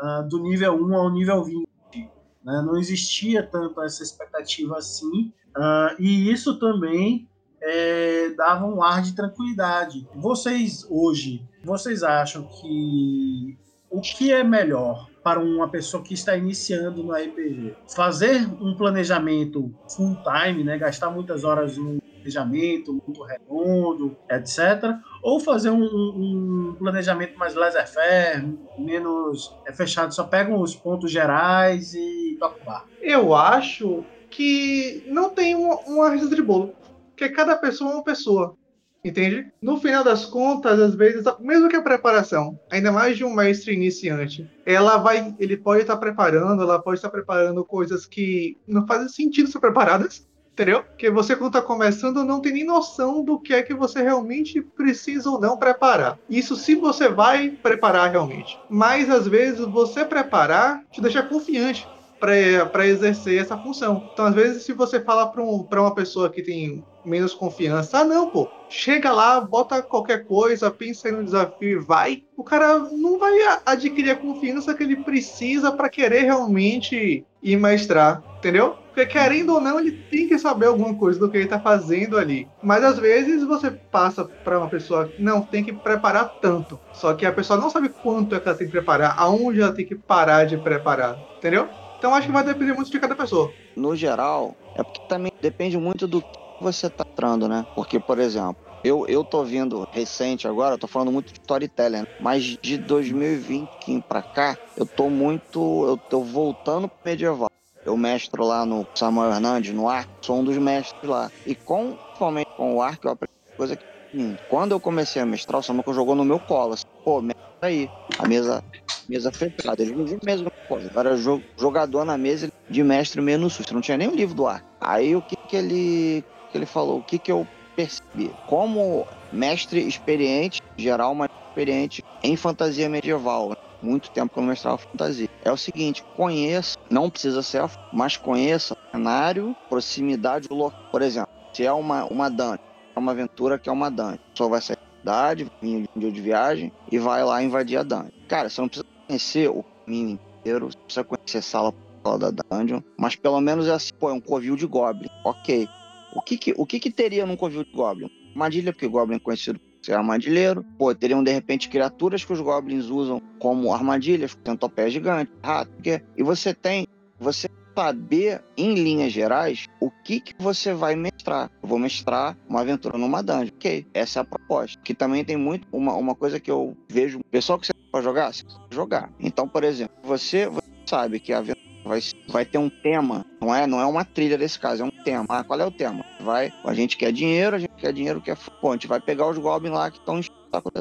uh, 0.01 0.27
do 0.29 0.38
nível 0.38 0.75
1 0.75 0.94
ao 0.94 1.11
nível 1.11 1.44
20. 1.44 1.68
Né? 1.92 2.62
Não 2.64 2.79
existia 2.79 3.42
tanto 3.42 3.83
essa 3.83 4.03
expectativa 4.03 4.79
assim, 4.79 5.33
uh, 5.57 5.94
e 5.99 6.31
isso 6.31 6.59
também 6.59 7.29
é, 7.62 8.31
dava 8.37 8.66
um 8.66 8.83
ar 8.83 9.03
de 9.03 9.14
tranquilidade. 9.14 10.07
Vocês 10.14 10.87
hoje, 10.88 11.42
vocês 11.62 12.03
acham 12.03 12.44
que 12.44 13.59
o 13.90 14.01
que 14.01 14.33
é 14.33 14.44
melhor 14.44 15.09
para 15.23 15.40
uma 15.40 15.68
pessoa 15.68 16.03
que 16.03 16.14
está 16.14 16.37
iniciando 16.37 17.03
no 17.03 17.12
RPG? 17.12 17.75
Fazer 17.94 18.49
um 18.62 18.75
planejamento 18.77 19.75
full 19.88 20.16
time, 20.23 20.64
né? 20.64 20.79
gastar 20.79 21.11
muitas 21.11 21.44
horas 21.44 21.77
no 21.77 22.01
planejamento 22.01 22.92
muito 22.92 23.23
redondo, 23.23 24.16
etc. 24.31 24.96
Ou 25.23 25.40
fazer 25.40 25.70
um, 25.70 25.83
um 25.83 26.77
planejamento 26.79 27.37
mais 27.38 27.55
laissez-faire, 27.55 28.59
menos 28.79 29.55
é, 29.66 29.73
fechado, 29.73 30.14
só 30.14 30.25
pegam 30.25 30.61
os 30.61 30.77
pontos 30.77 31.11
gerais 31.11 31.94
e 31.94 32.37
toca. 32.38 32.85
Eu 33.03 33.35
acho 33.35 34.05
que 34.31 35.03
não 35.09 35.31
tem 35.31 35.55
uma, 35.57 35.77
uma 35.81 36.16
de 36.16 36.42
bolo. 36.42 36.75
Porque 37.20 37.35
cada 37.35 37.54
pessoa 37.54 37.90
é 37.90 37.94
uma 37.96 38.02
pessoa. 38.02 38.56
Entende? 39.04 39.52
No 39.61 39.78
final 39.78 40.02
das 40.02 40.24
contas, 40.24 40.80
às 40.80 40.94
vezes, 40.94 41.22
mesmo 41.38 41.68
que 41.68 41.76
a 41.76 41.83
preparação, 41.83 42.59
ainda 42.70 42.90
mais 42.90 43.18
de 43.18 43.24
um 43.24 43.35
mestre 43.35 43.74
iniciante, 43.74 44.50
ela 44.64 44.96
vai, 44.96 45.35
ele 45.38 45.56
pode 45.59 45.83
estar 45.83 45.98
preparando, 45.98 46.62
ela 46.62 46.80
pode 46.80 46.96
estar 46.96 47.11
preparando 47.11 47.62
coisas 47.62 48.06
que 48.06 48.56
não 48.66 48.87
fazem 48.87 49.09
sentido 49.09 49.50
ser 49.50 49.59
preparadas, 49.59 50.26
entendeu? 50.52 50.83
Porque 50.83 51.11
você, 51.11 51.37
quando 51.37 51.56
está 51.56 51.61
começando, 51.61 52.24
não 52.24 52.40
tem 52.40 52.54
nem 52.54 52.64
noção 52.64 53.22
do 53.22 53.38
que 53.38 53.52
é 53.52 53.62
que 53.62 53.74
você 53.74 54.02
realmente 54.02 54.62
precisa 54.62 55.30
ou 55.30 55.38
não 55.38 55.59
preparar. 55.59 56.18
Isso 56.28 56.56
se 56.56 56.74
você 56.74 57.09
vai 57.09 57.50
preparar 57.50 58.11
realmente. 58.11 58.59
Mas, 58.68 59.11
às 59.11 59.28
vezes, 59.28 59.61
você 59.66 60.06
preparar 60.06 60.85
te 60.90 61.02
deixa 61.02 61.22
confiante 61.22 61.87
para 62.18 62.87
exercer 62.87 63.40
essa 63.40 63.56
função. 63.56 64.11
Então, 64.12 64.26
às 64.26 64.35
vezes, 64.35 64.62
se 64.62 64.74
você 64.74 65.00
fala 65.00 65.26
para 65.26 65.42
um, 65.42 65.66
uma 65.70 65.94
pessoa 65.94 66.28
que 66.28 66.42
tem 66.42 66.85
menos 67.04 67.34
confiança, 67.34 67.98
ah, 67.98 68.04
não, 68.04 68.30
pô, 68.30 68.48
chega 68.68 69.10
lá, 69.12 69.40
bota 69.40 69.82
qualquer 69.82 70.24
coisa, 70.24 70.70
pensa 70.70 71.10
no 71.10 71.24
desafio 71.24 71.80
e 71.80 71.84
vai, 71.84 72.22
o 72.36 72.44
cara 72.44 72.78
não 72.78 73.18
vai 73.18 73.32
adquirir 73.66 74.10
a 74.10 74.16
confiança 74.16 74.74
que 74.74 74.82
ele 74.82 74.96
precisa 74.96 75.72
para 75.72 75.88
querer 75.88 76.22
realmente 76.22 77.24
ir 77.42 77.56
mestrar, 77.56 78.22
entendeu? 78.38 78.76
Porque 78.86 79.06
querendo 79.06 79.54
ou 79.54 79.60
não, 79.60 79.78
ele 79.78 79.92
tem 80.10 80.28
que 80.28 80.38
saber 80.38 80.66
alguma 80.66 80.94
coisa 80.94 81.18
do 81.18 81.30
que 81.30 81.36
ele 81.36 81.44
está 81.44 81.60
fazendo 81.60 82.18
ali. 82.18 82.48
Mas 82.62 82.82
às 82.82 82.98
vezes 82.98 83.44
você 83.44 83.70
passa 83.70 84.24
para 84.24 84.58
uma 84.58 84.68
pessoa 84.68 85.06
que 85.06 85.22
não 85.22 85.40
tem 85.40 85.64
que 85.64 85.72
preparar 85.72 86.28
tanto. 86.40 86.78
Só 86.92 87.14
que 87.14 87.24
a 87.24 87.32
pessoa 87.32 87.58
não 87.58 87.70
sabe 87.70 87.88
quanto 87.88 88.34
é 88.34 88.40
que 88.40 88.48
ela 88.48 88.58
tem 88.58 88.66
que 88.66 88.72
preparar, 88.72 89.14
aonde 89.16 89.60
ela 89.60 89.72
tem 89.72 89.86
que 89.86 89.94
parar 89.94 90.44
de 90.44 90.58
preparar, 90.58 91.16
entendeu? 91.38 91.68
Então 91.98 92.14
acho 92.14 92.26
que 92.26 92.32
vai 92.32 92.42
depender 92.42 92.72
muito 92.72 92.90
de 92.90 92.98
cada 92.98 93.14
pessoa. 93.14 93.52
No 93.76 93.94
geral, 93.94 94.56
é 94.74 94.82
porque 94.82 95.00
também 95.08 95.30
depende 95.40 95.76
muito 95.76 96.08
do 96.08 96.22
você 96.61 96.90
tá 96.90 97.05
entrando, 97.12 97.49
né? 97.49 97.64
Porque, 97.75 97.99
por 97.99 98.18
exemplo, 98.18 98.57
eu, 98.83 99.07
eu 99.07 99.25
tô 99.25 99.44
vindo 99.44 99.85
recente 99.92 100.46
agora, 100.46 100.79
tô 100.79 100.87
falando 100.87 101.12
muito 101.12 101.33
de 101.33 101.38
storytelling, 101.40 102.05
mas 102.18 102.57
de 102.62 102.79
2020 102.79 104.03
pra 104.07 104.23
cá, 104.23 104.59
eu 104.77 104.87
tô 104.87 105.11
muito. 105.11 105.87
Eu 105.87 105.99
tô 106.09 106.23
voltando 106.23 106.88
pro 106.88 106.99
medieval. 107.05 107.49
Eu 107.85 107.96
mestro 107.96 108.44
lá 108.44 108.64
no 108.64 108.87
Samuel 108.96 109.33
Hernandes, 109.33 109.75
no 109.75 109.88
arco, 109.88 110.12
sou 110.25 110.38
um 110.40 110.44
dos 110.44 110.57
mestres 110.59 111.11
lá. 111.11 111.31
E 111.44 111.55
conforme 111.57 112.42
com 112.57 112.77
o 112.77 112.83
arco, 112.83 113.07
eu 113.07 113.12
aprendi 113.12 113.33
coisa 113.57 113.77
que. 113.77 113.85
Hum, 114.12 114.37
quando 114.49 114.73
eu 114.73 114.81
comecei 114.81 115.23
a 115.23 115.27
mestrar, 115.27 115.61
o 115.61 115.62
Samuel 115.62 115.94
jogou 115.94 116.14
no 116.14 116.25
meu 116.25 116.40
colo. 116.40 116.75
Assim, 116.75 116.83
Pô, 117.05 117.20
mestra 117.23 117.35
aí. 117.62 117.90
A 118.18 118.29
mesa, 118.29 118.62
mesa 119.09 119.31
fechada. 119.33 119.83
Ele 119.83 119.94
não 119.94 120.05
mesmo 120.25 120.49
coisa. 120.66 120.90
Eu 120.92 121.01
era 121.01 121.16
jogador 121.59 122.05
na 122.05 122.16
mesa 122.16 122.49
de 122.68 122.83
mestre 122.83 123.20
meio 123.20 123.38
no 123.38 123.51
susto. 123.51 123.75
Não 123.75 123.81
tinha 123.81 123.96
nem 123.96 124.09
o 124.09 124.14
livro 124.14 124.35
do 124.35 124.46
arco. 124.46 124.66
Aí 124.81 125.14
o 125.16 125.23
que, 125.23 125.35
que 125.49 125.57
ele 125.57 126.25
que 126.50 126.58
ele 126.58 126.66
falou? 126.66 126.98
O 126.98 127.02
que, 127.02 127.18
que 127.18 127.32
eu 127.32 127.46
percebi? 127.76 128.34
Como 128.46 129.06
mestre 129.32 129.86
experiente, 129.86 130.60
geral, 130.76 131.14
mas 131.14 131.28
experiente 131.48 132.02
em 132.22 132.36
fantasia 132.36 132.88
medieval, 132.88 133.50
né? 133.50 133.54
muito 133.82 134.10
tempo 134.10 134.32
que 134.32 134.38
eu 134.38 134.42
mestrava 134.42 134.78
fantasia. 134.78 135.28
É 135.42 135.50
o 135.50 135.56
seguinte, 135.56 136.04
conheça, 136.16 136.76
não 136.90 137.10
precisa 137.10 137.42
ser, 137.42 137.64
mas 137.92 138.16
conheça 138.16 138.74
o 138.74 138.96
cenário, 138.96 139.56
proximidade 139.68 140.48
do 140.48 140.54
local. 140.54 140.78
Por 140.90 141.02
exemplo, 141.02 141.30
se 141.52 141.64
é 141.64 141.72
uma, 141.72 142.04
uma 142.04 142.28
dungeon, 142.28 142.58
é 142.94 142.98
uma 142.98 143.12
aventura 143.12 143.58
que 143.58 143.68
é 143.68 143.72
uma 143.72 143.90
dungeon, 143.90 144.18
só 144.34 144.48
vai 144.48 144.60
sair 144.60 144.76
da 144.76 145.00
cidade, 145.00 145.46
um 145.62 145.84
dia 145.96 146.12
de 146.12 146.20
viagem 146.20 146.72
e 146.90 146.98
vai 146.98 147.24
lá 147.24 147.42
invadir 147.42 147.78
a 147.78 147.82
dungeon. 147.82 148.10
Cara, 148.28 148.48
você 148.48 148.60
não 148.60 148.68
precisa 148.68 148.86
conhecer 149.06 149.48
o 149.48 149.64
caminho 149.84 150.18
inteiro, 150.40 150.66
você 150.66 150.78
precisa 150.78 151.04
conhecer 151.04 151.42
sala 151.42 151.74
da 152.02 152.30
dungeon, 152.50 152.80
mas 152.98 153.14
pelo 153.14 153.40
menos 153.40 153.66
é 153.66 153.72
assim, 153.72 153.90
pô, 153.98 154.08
é 154.08 154.12
um 154.12 154.20
covil 154.20 154.56
de 154.56 154.66
goblin, 154.66 155.08
ok. 155.24 155.68
O 156.14 156.20
que 156.20 156.37
que, 156.37 156.55
o 156.57 156.66
que, 156.66 156.81
que 156.81 156.90
teria 156.90 157.27
num 157.27 157.37
covil 157.37 157.64
de 157.64 157.73
goblin? 157.73 158.11
Armadilha, 158.31 158.73
porque 158.73 158.87
goblin 158.87 159.16
é 159.16 159.20
conhecido 159.20 159.59
por 159.59 159.85
ser 159.85 159.94
armadilheiro. 159.94 160.64
Pô, 160.79 160.94
teriam 160.94 161.23
de 161.23 161.33
repente 161.33 161.68
criaturas 161.68 162.25
que 162.25 162.33
os 162.33 162.40
goblins 162.40 162.87
usam 162.87 163.20
como 163.38 163.73
armadilhas, 163.73 164.37
centopéia 164.44 164.90
gigante, 164.90 165.31
rato, 165.42 165.70
que 165.83 166.03
e 166.16 166.23
você 166.23 166.55
tem, 166.55 166.87
você 167.18 167.49
saber 167.77 168.42
em 168.57 168.75
linhas 168.75 169.12
gerais 169.12 169.66
o 169.81 169.90
que 169.90 170.20
que 170.20 170.35
você 170.38 170.75
vai 170.75 170.94
mestrar. 170.94 171.51
Eu 171.62 171.68
vou 171.68 171.79
mestrar 171.79 172.37
uma 172.49 172.61
aventura 172.61 172.99
numa 172.99 173.23
dungeon. 173.23 173.55
Ok, 173.57 173.87
essa 173.94 174.20
é 174.20 174.23
a 174.23 174.25
proposta. 174.25 174.79
Que 174.83 174.94
também 174.94 175.25
tem 175.25 175.37
muito 175.37 175.66
uma, 175.73 175.94
uma 175.94 176.14
coisa 176.14 176.38
que 176.38 176.51
eu 176.51 176.77
vejo, 176.88 177.20
pessoal 177.31 177.59
que 177.59 177.66
você 177.66 177.73
pode 177.90 178.05
jogar, 178.05 178.33
você 178.33 178.44
jogar. 178.70 179.11
Então, 179.18 179.49
por 179.49 179.64
exemplo, 179.64 179.94
você, 180.03 180.46
você 180.46 180.68
sabe 180.87 181.20
que 181.20 181.33
a 181.33 181.38
aventura 181.38 181.60
vai, 181.90 182.00
vai 182.29 182.44
ter 182.44 182.59
um 182.59 182.70
tema, 182.70 183.26
não 183.40 183.53
é, 183.53 183.66
não 183.66 183.81
é 183.81 183.87
uma 183.87 184.05
trilha 184.05 184.38
desse 184.38 184.59
caso, 184.59 184.83
é 184.83 184.87
um 184.87 184.90
tema. 184.90 185.26
Ah, 185.29 185.42
qual 185.42 185.61
é 185.61 185.66
o 185.66 185.70
tema? 185.70 186.05
Vai, 186.20 186.53
a 186.64 186.72
gente 186.72 186.96
quer 186.96 187.12
dinheiro, 187.12 187.57
a 187.57 187.59
gente 187.59 187.74
quer 187.76 187.92
dinheiro, 187.92 188.20
quer 188.20 188.37
fonte, 188.37 188.64
a 188.64 188.72
gente 188.74 188.87
vai 188.87 189.00
pegar 189.00 189.29
os 189.29 189.37
goblins 189.37 189.74
lá 189.74 189.90
que 189.90 189.98
estão 189.98 190.20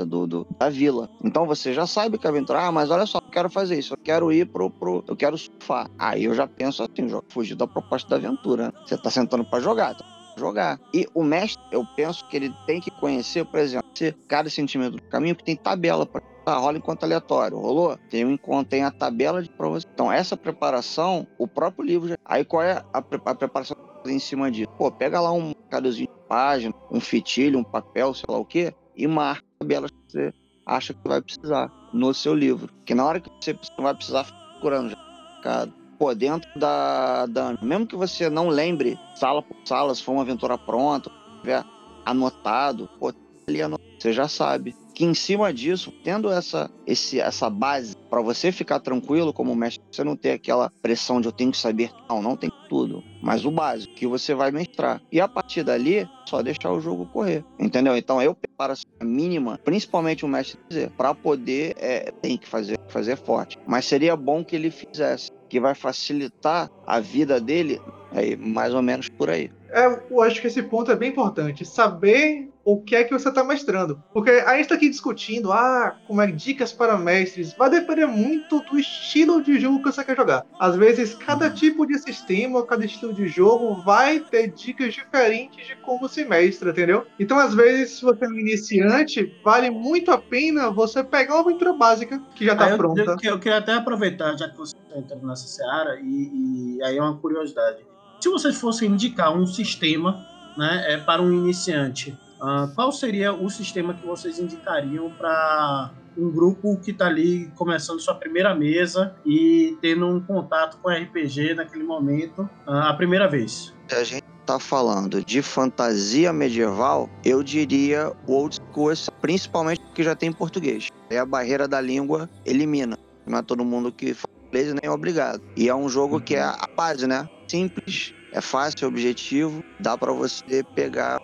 do, 0.05 0.27
do, 0.27 0.47
da 0.57 0.69
vila. 0.69 1.09
Então 1.23 1.47
você 1.47 1.73
já 1.73 1.87
sabe 1.87 2.17
que 2.17 2.27
a 2.27 2.29
aventura, 2.29 2.67
ah, 2.67 2.71
mas 2.71 2.91
olha 2.91 3.07
só, 3.07 3.17
eu 3.17 3.31
quero 3.31 3.49
fazer 3.49 3.79
isso, 3.79 3.93
eu 3.93 3.97
quero 3.97 4.31
ir 4.31 4.45
pro, 4.45 4.69
pro 4.69 5.03
eu 5.07 5.15
quero 5.15 5.37
surfar. 5.37 5.89
Aí 5.97 6.25
eu 6.25 6.35
já 6.35 6.47
penso 6.47 6.83
assim, 6.83 7.09
jogo, 7.09 7.25
fugir 7.29 7.55
da 7.55 7.65
proposta 7.65 8.07
da 8.07 8.15
aventura. 8.15 8.67
Né? 8.67 8.71
Você 8.85 8.97
tá 8.97 9.09
sentando 9.09 9.43
para 9.43 9.59
jogar, 9.59 9.95
tá 9.95 10.05
jogar. 10.37 10.79
E 10.93 11.05
o 11.13 11.23
mestre, 11.23 11.61
eu 11.71 11.85
penso 11.95 12.25
que 12.27 12.37
ele 12.37 12.53
tem 12.65 12.79
que 12.79 12.89
conhecer, 12.89 13.45
por 13.45 13.59
exemplo, 13.59 13.89
cada 14.27 14.49
sentimento 14.49 14.95
do 14.95 15.01
caminho 15.03 15.35
que 15.35 15.43
tem 15.43 15.55
tabela 15.55 16.05
para 16.05 16.21
ah, 16.49 16.57
rola 16.57 16.77
enquanto 16.77 17.03
aleatório. 17.03 17.57
Rolou? 17.57 17.97
Tem 18.09 18.25
um 18.25 18.31
encontro, 18.31 18.69
tem 18.69 18.83
a 18.83 18.91
tabela 18.91 19.41
de 19.41 19.49
provas. 19.49 19.85
Então, 19.91 20.11
essa 20.11 20.35
preparação, 20.35 21.27
o 21.37 21.47
próprio 21.47 21.85
livro. 21.85 22.09
Já... 22.09 22.17
Aí 22.25 22.43
qual 22.43 22.63
é 22.63 22.83
a, 22.93 23.01
pre 23.01 23.19
a 23.23 23.35
preparação 23.35 23.77
em 24.05 24.19
cima 24.19 24.49
disso? 24.49 24.69
Pô, 24.77 24.91
pega 24.91 25.19
lá 25.19 25.31
um 25.31 25.53
caduzinho 25.69 26.07
de 26.07 26.27
página, 26.27 26.73
um 26.91 26.99
fitilho, 26.99 27.59
um 27.59 27.63
papel, 27.63 28.13
sei 28.13 28.25
lá 28.27 28.37
o 28.37 28.45
quê, 28.45 28.73
e 28.95 29.07
marca 29.07 29.43
a 29.55 29.63
tabela 29.63 29.87
que 29.87 29.95
você 30.07 30.33
acha 30.65 30.93
que 30.93 31.07
vai 31.07 31.21
precisar 31.21 31.71
no 31.93 32.13
seu 32.13 32.33
livro. 32.33 32.69
Que 32.85 32.93
na 32.93 33.05
hora 33.05 33.19
que 33.19 33.29
você 33.39 33.57
vai 33.77 33.93
precisar 33.93 34.25
procurando 34.53 34.89
já. 34.89 35.67
Pô, 35.97 36.13
dentro 36.15 36.49
da, 36.57 37.25
da. 37.25 37.57
Mesmo 37.61 37.85
que 37.85 37.95
você 37.95 38.29
não 38.29 38.47
lembre 38.47 38.97
sala 39.15 39.41
por 39.41 39.55
sala, 39.65 39.93
se 39.93 40.01
for 40.01 40.13
uma 40.13 40.21
aventura 40.21 40.57
pronta, 40.57 41.11
tiver 41.41 41.63
anotado, 42.05 42.89
pô, 42.99 43.13
ali 43.47 43.61
anotado, 43.61 43.89
você 43.99 44.13
já 44.13 44.27
sabe 44.27 44.75
que 44.99 45.05
em 45.05 45.13
cima 45.13 45.53
disso, 45.53 45.93
tendo 46.03 46.29
essa, 46.29 46.69
esse, 46.85 47.21
essa 47.21 47.49
base 47.49 47.95
para 48.09 48.21
você 48.21 48.51
ficar 48.51 48.81
tranquilo 48.81 49.31
como 49.31 49.55
mestre, 49.55 49.81
você 49.89 50.03
não 50.03 50.13
ter 50.13 50.31
aquela 50.31 50.69
pressão 50.81 51.21
de 51.21 51.27
eu 51.29 51.31
tenho 51.31 51.51
que 51.51 51.57
saber, 51.57 51.89
não, 52.09 52.21
não 52.21 52.35
tem 52.35 52.51
tudo, 52.67 53.01
mas 53.23 53.45
o 53.45 53.51
básico 53.51 53.93
que 53.93 54.05
você 54.05 54.35
vai 54.35 54.51
mestrar. 54.51 55.01
E 55.09 55.21
a 55.21 55.27
partir 55.29 55.63
dali, 55.63 56.05
só 56.25 56.43
deixar 56.43 56.73
o 56.73 56.81
jogo 56.81 57.05
correr, 57.05 57.45
entendeu? 57.57 57.95
Então 57.95 58.21
eu 58.21 58.35
preparo 58.35 58.73
a 58.99 59.05
mínima, 59.05 59.57
principalmente 59.63 60.25
o 60.25 60.27
mestre 60.27 60.59
dizer, 60.67 60.89
para 60.97 61.15
poder 61.15 61.77
é, 61.77 62.11
tem 62.21 62.37
que 62.37 62.45
fazer, 62.45 62.77
fazer 62.89 63.15
forte, 63.15 63.57
mas 63.65 63.85
seria 63.85 64.17
bom 64.17 64.43
que 64.43 64.53
ele 64.53 64.69
fizesse, 64.69 65.31
que 65.47 65.61
vai 65.61 65.75
facilitar 65.75 66.69
a 66.85 66.99
vida 66.99 67.39
dele, 67.39 67.81
aí 68.11 68.35
mais 68.35 68.73
ou 68.73 68.81
menos 68.81 69.07
por 69.07 69.29
aí. 69.29 69.49
É, 69.71 69.85
eu 70.09 70.21
acho 70.21 70.41
que 70.41 70.47
esse 70.47 70.63
ponto 70.63 70.91
é 70.91 70.95
bem 70.95 71.09
importante. 71.09 71.63
Saber 71.63 72.49
o 72.73 72.81
que 72.81 72.95
é 72.95 73.03
que 73.03 73.11
você 73.11 73.29
está 73.29 73.43
mestrando. 73.43 74.01
Porque 74.13 74.29
a 74.29 74.51
gente 74.53 74.61
está 74.61 74.75
aqui 74.75 74.89
discutindo, 74.89 75.51
ah, 75.51 75.95
como 76.07 76.21
é 76.21 76.27
dicas 76.27 76.71
para 76.71 76.97
mestres, 76.97 77.53
vai 77.53 77.69
depender 77.69 78.05
muito 78.05 78.61
do 78.61 78.77
estilo 78.77 79.41
de 79.41 79.59
jogo 79.59 79.81
que 79.81 79.91
você 79.91 80.03
quer 80.03 80.15
jogar. 80.15 80.45
Às 80.59 80.75
vezes, 80.75 81.15
cada 81.15 81.47
uhum. 81.47 81.53
tipo 81.53 81.85
de 81.85 81.97
sistema, 81.97 82.65
cada 82.65 82.85
estilo 82.85 83.13
de 83.13 83.27
jogo 83.27 83.81
vai 83.83 84.19
ter 84.19 84.49
dicas 84.49 84.93
diferentes 84.93 85.65
de 85.65 85.75
como 85.77 86.07
se 86.07 86.23
mestra, 86.25 86.71
entendeu? 86.71 87.05
Então, 87.19 87.39
às 87.39 87.53
vezes, 87.53 87.97
se 87.97 88.03
você 88.03 88.25
é 88.25 88.27
um 88.27 88.33
iniciante, 88.33 89.33
vale 89.43 89.69
muito 89.69 90.11
a 90.11 90.17
pena 90.17 90.69
você 90.69 91.03
pegar 91.03 91.35
uma 91.35 91.41
aventura 91.41 91.73
básica 91.73 92.21
que 92.35 92.45
já 92.45 92.53
está 92.53 92.77
pronta. 92.77 93.01
Eu, 93.01 93.05
eu, 93.05 93.31
eu, 93.31 93.39
queria 93.39 93.57
até 93.57 93.73
aproveitar, 93.73 94.37
já 94.37 94.47
que 94.47 94.57
você 94.57 94.75
está 94.77 94.99
entrando 94.99 95.25
nessa 95.25 95.47
seara, 95.47 95.99
e, 96.01 96.77
e 96.77 96.83
aí 96.83 96.97
é 96.97 97.01
uma 97.01 97.17
curiosidade. 97.17 97.79
Se 98.21 98.29
vocês 98.29 98.59
fossem 98.59 98.91
indicar 98.91 99.35
um 99.35 99.47
sistema 99.47 100.25
né, 100.57 100.93
é, 100.93 100.97
para 100.97 101.21
um 101.21 101.31
iniciante, 101.31 102.17
Uh, 102.41 102.73
qual 102.73 102.91
seria 102.91 103.33
o 103.33 103.49
sistema 103.49 103.93
que 103.93 104.05
vocês 104.05 104.39
indicariam 104.39 105.11
para 105.11 105.91
um 106.17 106.31
grupo 106.31 106.77
que 106.77 106.91
está 106.91 107.07
ali 107.07 107.51
começando 107.55 107.99
sua 107.99 108.15
primeira 108.15 108.55
mesa 108.55 109.15
e 109.25 109.77
tendo 109.81 110.07
um 110.07 110.21
contato 110.21 110.77
com 110.81 110.89
RPG 110.89 111.55
naquele 111.55 111.83
momento 111.83 112.43
uh, 112.67 112.71
a 112.71 112.93
primeira 112.93 113.27
vez? 113.27 113.73
A 113.91 114.03
gente 114.03 114.23
está 114.39 114.57
falando 114.57 115.23
de 115.23 115.41
fantasia 115.41 116.31
medieval, 116.31 117.09
eu 117.23 117.43
diria 117.43 118.11
o 118.25 118.33
old 118.33 118.55
school, 118.55 118.91
principalmente 119.21 119.81
porque 119.81 120.01
já 120.01 120.15
tem 120.15 120.31
português. 120.31 120.87
E 121.09 121.17
a 121.17 121.25
barreira 121.25 121.67
da 121.67 121.81
língua 121.81 122.29
elimina. 122.45 122.97
Não 123.25 123.39
é 123.39 123.41
todo 123.41 123.63
mundo 123.63 123.91
que 123.91 124.13
fala 124.13 124.33
inglês 124.47 124.73
nem 124.73 124.81
é 124.83 124.89
obrigado. 124.89 125.41
E 125.55 125.69
é 125.69 125.75
um 125.75 125.87
jogo 125.87 126.15
uhum. 126.15 126.21
que 126.21 126.35
é 126.35 126.41
a 126.41 126.67
base, 126.75 127.05
né? 127.05 127.29
Simples, 127.47 128.13
é 128.31 128.41
fácil, 128.41 128.85
é 128.85 128.87
objetivo, 128.87 129.63
dá 129.79 129.97
para 129.97 130.11
você 130.11 130.63
pegar 130.75 131.19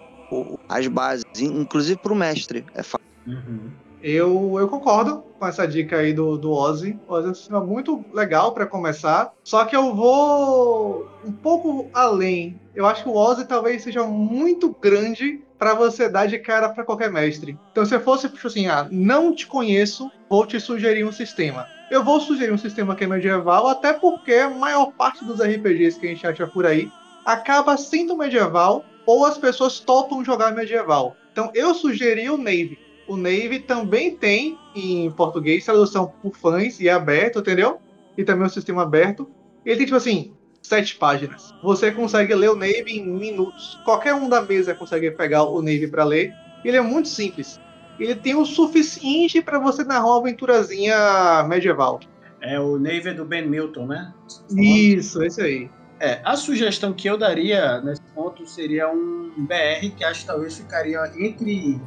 as 0.67 0.87
bases, 0.87 1.25
inclusive 1.39 1.99
para 1.99 2.13
o 2.13 2.15
mestre. 2.15 2.65
É 2.73 2.83
fácil. 2.83 3.05
Uhum. 3.27 3.71
Eu, 4.01 4.57
eu 4.59 4.67
concordo 4.67 5.23
com 5.39 5.47
essa 5.47 5.67
dica 5.67 5.97
aí 5.97 6.13
do, 6.13 6.37
do 6.37 6.51
Ozzy. 6.51 6.99
O 7.07 7.13
Ozzy 7.13 7.27
é 7.27 7.31
um 7.31 7.33
sistema 7.33 7.63
muito 7.63 8.05
legal 8.13 8.53
para 8.53 8.67
começar. 8.67 9.33
Só 9.43 9.65
que 9.65 9.75
eu 9.75 9.95
vou 9.95 11.09
um 11.25 11.31
pouco 11.31 11.89
além. 11.91 12.59
Eu 12.75 12.85
acho 12.85 13.01
que 13.01 13.09
o 13.09 13.15
Ozzy 13.15 13.45
talvez 13.45 13.81
seja 13.81 14.03
muito 14.03 14.75
grande 14.79 15.43
para 15.57 15.73
você 15.73 16.07
dar 16.07 16.27
de 16.27 16.37
cara 16.37 16.69
para 16.69 16.83
qualquer 16.83 17.11
mestre. 17.11 17.57
Então, 17.71 17.85
se 17.85 17.95
eu 17.95 17.99
fosse 18.01 18.29
tipo 18.29 18.45
assim, 18.45 18.67
ah, 18.67 18.87
não 18.91 19.33
te 19.33 19.47
conheço, 19.47 20.11
vou 20.29 20.45
te 20.45 20.59
sugerir 20.59 21.03
um 21.03 21.11
sistema. 21.11 21.65
Eu 21.89 22.03
vou 22.03 22.19
sugerir 22.19 22.51
um 22.51 22.57
sistema 22.57 22.95
que 22.95 23.03
é 23.03 23.07
medieval, 23.07 23.67
até 23.67 23.93
porque 23.93 24.33
a 24.33 24.49
maior 24.49 24.91
parte 24.91 25.23
dos 25.25 25.39
RPGs 25.39 25.99
que 25.99 26.05
a 26.05 26.09
gente 26.09 26.27
acha 26.27 26.45
por 26.45 26.65
aí 26.65 26.91
acaba 27.25 27.77
sendo 27.77 28.15
medieval 28.15 28.85
ou 29.05 29.25
as 29.25 29.37
pessoas 29.37 29.79
topam 29.79 30.23
jogar 30.23 30.53
medieval. 30.53 31.15
Então 31.31 31.51
eu 31.53 31.73
sugeri 31.73 32.29
o 32.29 32.37
Navy. 32.37 32.79
O 33.07 33.15
Navy 33.15 33.59
também 33.59 34.15
tem 34.15 34.57
em 34.75 35.11
português 35.11 35.63
tradução 35.63 36.11
por 36.21 36.35
fãs 36.35 36.79
e 36.79 36.87
é 36.87 36.91
aberto, 36.91 37.39
entendeu? 37.39 37.79
E 38.17 38.23
também 38.23 38.43
é 38.43 38.47
um 38.47 38.49
sistema 38.49 38.83
aberto. 38.83 39.29
Ele 39.65 39.77
tem 39.77 39.85
tipo 39.85 39.97
assim, 39.97 40.33
sete 40.61 40.95
páginas. 40.95 41.53
Você 41.61 41.91
consegue 41.91 42.33
ler 42.33 42.49
o 42.49 42.55
Navy 42.55 42.99
em 42.99 43.05
minutos. 43.05 43.79
Qualquer 43.85 44.13
um 44.15 44.27
da 44.27 44.41
mesa 44.41 44.73
consegue 44.73 45.11
pegar 45.11 45.43
o 45.43 45.61
Navy 45.61 45.87
para 45.87 46.03
ler. 46.03 46.33
Ele 46.63 46.77
é 46.77 46.81
muito 46.81 47.07
simples. 47.07 47.59
Ele 47.99 48.15
tem 48.15 48.35
o 48.35 48.45
suficiente 48.45 49.41
para 49.41 49.59
você 49.59 49.83
narrar 49.83 50.07
uma 50.07 50.19
aventurazinha 50.19 51.43
medieval. 51.47 51.99
É 52.41 52.59
o 52.59 52.77
Navy 52.77 53.13
do 53.13 53.25
Ben 53.25 53.47
Milton, 53.47 53.87
né? 53.87 54.13
Isso, 54.51 55.23
esse 55.23 55.41
aí. 55.41 55.69
É, 55.99 56.19
a 56.23 56.35
sugestão 56.35 56.91
que 56.91 57.07
eu 57.07 57.17
daria 57.17 57.79
nesse 57.81 58.01
ponto 58.15 58.47
seria 58.47 58.89
um 58.89 59.45
BR 59.45 59.93
que 59.95 60.03
acho 60.03 60.21
que 60.21 60.27
talvez 60.27 60.57
ficaria 60.57 60.99
entre. 61.19 61.79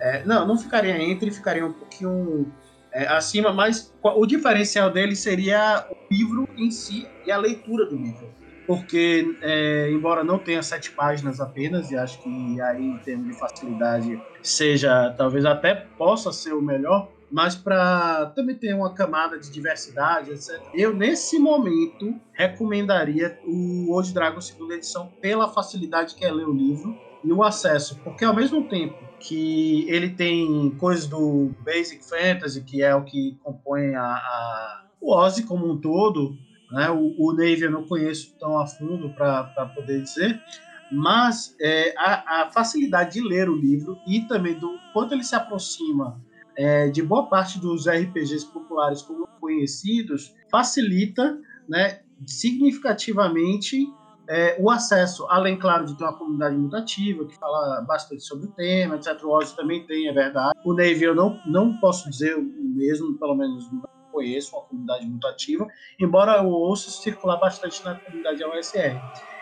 É, 0.00 0.24
não, 0.24 0.46
não 0.46 0.58
ficaria 0.58 0.96
entre, 1.00 1.30
ficaria 1.30 1.64
um 1.64 1.72
pouquinho 1.72 2.52
é, 2.90 3.06
acima, 3.06 3.52
mas 3.52 3.92
o 4.02 4.26
diferencial 4.26 4.90
dele 4.90 5.14
seria 5.14 5.86
o 5.90 6.14
livro 6.14 6.48
em 6.56 6.70
si 6.70 7.06
e 7.26 7.30
a 7.30 7.36
leitura 7.36 7.86
do 7.86 7.96
livro. 7.96 8.28
Porque, 8.66 9.36
é, 9.42 9.90
embora 9.90 10.24
não 10.24 10.38
tenha 10.38 10.62
sete 10.62 10.90
páginas 10.90 11.38
apenas, 11.38 11.90
e 11.90 11.96
acho 11.96 12.22
que 12.22 12.60
aí 12.62 12.82
em 12.82 12.98
termos 12.98 13.26
de 13.26 13.38
facilidade 13.38 14.22
seja, 14.42 15.14
talvez 15.18 15.44
até 15.44 15.74
possa 15.74 16.32
ser 16.32 16.54
o 16.54 16.62
melhor, 16.62 17.10
mas 17.34 17.56
para 17.56 18.26
também 18.26 18.54
ter 18.54 18.72
uma 18.76 18.94
camada 18.94 19.36
de 19.36 19.50
diversidade, 19.50 20.30
etc. 20.30 20.62
Eu, 20.72 20.94
nesse 20.94 21.36
momento, 21.36 22.14
recomendaria 22.32 23.36
o 23.44 23.90
Old 23.90 24.14
Dragon 24.14 24.40
segunda 24.40 24.74
edição 24.74 25.08
pela 25.20 25.48
facilidade 25.48 26.14
que 26.14 26.24
é 26.24 26.30
ler 26.30 26.46
o 26.46 26.54
livro 26.54 26.96
e 27.24 27.32
o 27.32 27.42
acesso, 27.42 27.98
porque 28.04 28.24
ao 28.24 28.36
mesmo 28.36 28.68
tempo 28.68 28.96
que 29.18 29.84
ele 29.88 30.10
tem 30.10 30.70
coisas 30.78 31.08
do 31.08 31.50
Basic 31.64 32.08
Fantasy, 32.08 32.62
que 32.62 32.84
é 32.84 32.94
o 32.94 33.02
que 33.02 33.36
compõe 33.42 33.96
a, 33.96 34.04
a 34.04 34.84
o 35.00 35.12
Ozzy 35.12 35.42
como 35.42 35.68
um 35.68 35.80
todo, 35.80 36.36
né? 36.70 36.88
o, 36.88 37.16
o 37.18 37.32
Navy 37.32 37.62
eu 37.62 37.70
não 37.72 37.82
conheço 37.82 38.32
tão 38.38 38.56
a 38.60 38.64
fundo 38.64 39.12
para 39.12 39.72
poder 39.74 40.02
dizer, 40.02 40.40
mas 40.92 41.56
é, 41.60 41.94
a, 41.98 42.42
a, 42.42 42.50
facilidade 42.52 43.14
de 43.14 43.28
ler 43.28 43.50
o 43.50 43.56
livro 43.56 43.98
e 44.06 44.20
também 44.20 44.56
do 44.56 44.78
quanto 44.92 45.14
ele 45.14 45.24
se 45.24 45.34
aproxima 45.34 46.22
é, 46.56 46.88
de 46.88 47.02
boa 47.02 47.26
parte 47.28 47.58
dos 47.58 47.86
RPGs 47.88 48.46
populares 48.46 49.02
como 49.02 49.26
conhecidos 49.40 50.34
facilita 50.50 51.38
né, 51.68 52.00
significativamente 52.26 53.86
é, 54.28 54.56
o 54.58 54.70
acesso, 54.70 55.26
além, 55.28 55.58
claro, 55.58 55.84
de 55.84 55.96
ter 55.96 56.04
uma 56.04 56.16
comunidade 56.16 56.56
mutativa 56.56 57.26
que 57.26 57.36
fala 57.36 57.82
bastante 57.82 58.22
sobre 58.22 58.46
o 58.46 58.52
tema, 58.52 58.96
etc. 58.96 59.22
O 59.22 59.30
Ozzy 59.30 59.54
também 59.54 59.86
tem, 59.86 60.08
é 60.08 60.12
verdade. 60.12 60.58
O 60.64 60.72
Navy 60.72 61.02
eu 61.02 61.14
não, 61.14 61.38
não 61.46 61.78
posso 61.78 62.08
dizer 62.08 62.36
o 62.36 62.42
mesmo, 62.42 63.18
pelo 63.18 63.34
menos 63.34 63.70
não 63.70 63.82
conheço 64.10 64.56
uma 64.56 64.64
comunidade 64.64 65.06
mutativa, 65.06 65.66
embora 66.00 66.38
eu 66.38 66.48
ouça 66.48 66.88
circular 66.88 67.36
bastante 67.36 67.84
na 67.84 67.96
comunidade 67.96 68.42
OSR. 68.44 68.98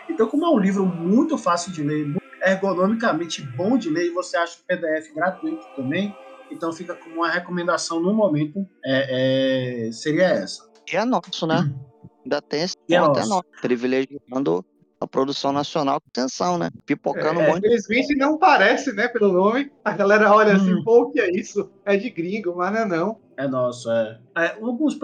Então, 0.09 0.27
como 0.27 0.45
é 0.45 0.49
um 0.49 0.59
livro 0.59 0.85
muito 0.85 1.37
fácil 1.37 1.71
de 1.71 1.83
ler, 1.83 2.17
ergonomicamente 2.43 3.41
bom 3.55 3.77
de 3.77 3.89
ler, 3.89 4.07
e 4.07 4.09
você 4.09 4.35
acha 4.35 4.57
o 4.59 4.65
PDF 4.65 5.13
gratuito 5.13 5.65
também, 5.75 6.13
então 6.53 6.71
fica 6.71 6.95
como 6.95 7.15
uma 7.15 7.29
recomendação 7.29 7.99
no 7.99 8.13
momento, 8.13 8.65
é, 8.85 9.87
é, 9.87 9.91
seria 9.91 10.27
essa. 10.27 10.71
E 10.91 10.95
é 10.95 11.03
nosso, 11.03 11.47
né? 11.47 11.59
Hum. 11.59 11.79
Ainda 12.23 12.41
tem 12.41 12.61
esse 12.61 12.77
é 12.89 12.99
ponto, 12.99 13.19
é 13.19 13.25
nosso. 13.25 13.45
privilegiando 13.61 14.65
a 14.99 15.07
produção 15.07 15.51
nacional 15.51 15.99
com 15.99 16.07
atenção, 16.07 16.57
né? 16.57 16.69
Pipocando 16.85 17.41
é, 17.41 17.43
um 17.43 17.47
monte 17.47 17.65
Infelizmente 17.65 18.15
não 18.15 18.37
parece, 18.37 18.93
né, 18.93 19.07
pelo 19.07 19.33
nome. 19.33 19.71
A 19.83 19.91
galera 19.91 20.33
olha 20.33 20.55
assim, 20.55 20.73
hum. 20.73 20.83
pô, 20.83 21.03
o 21.03 21.11
que 21.11 21.19
é 21.19 21.29
isso? 21.31 21.69
É 21.85 21.97
de 21.97 22.09
gringo, 22.09 22.55
mas 22.55 22.71
não 22.71 22.79
é 22.79 22.85
não. 22.85 23.21
É 23.35 23.47
nosso, 23.47 23.91
é. 23.91 24.19
é 24.37 24.57
alguns 24.61 24.95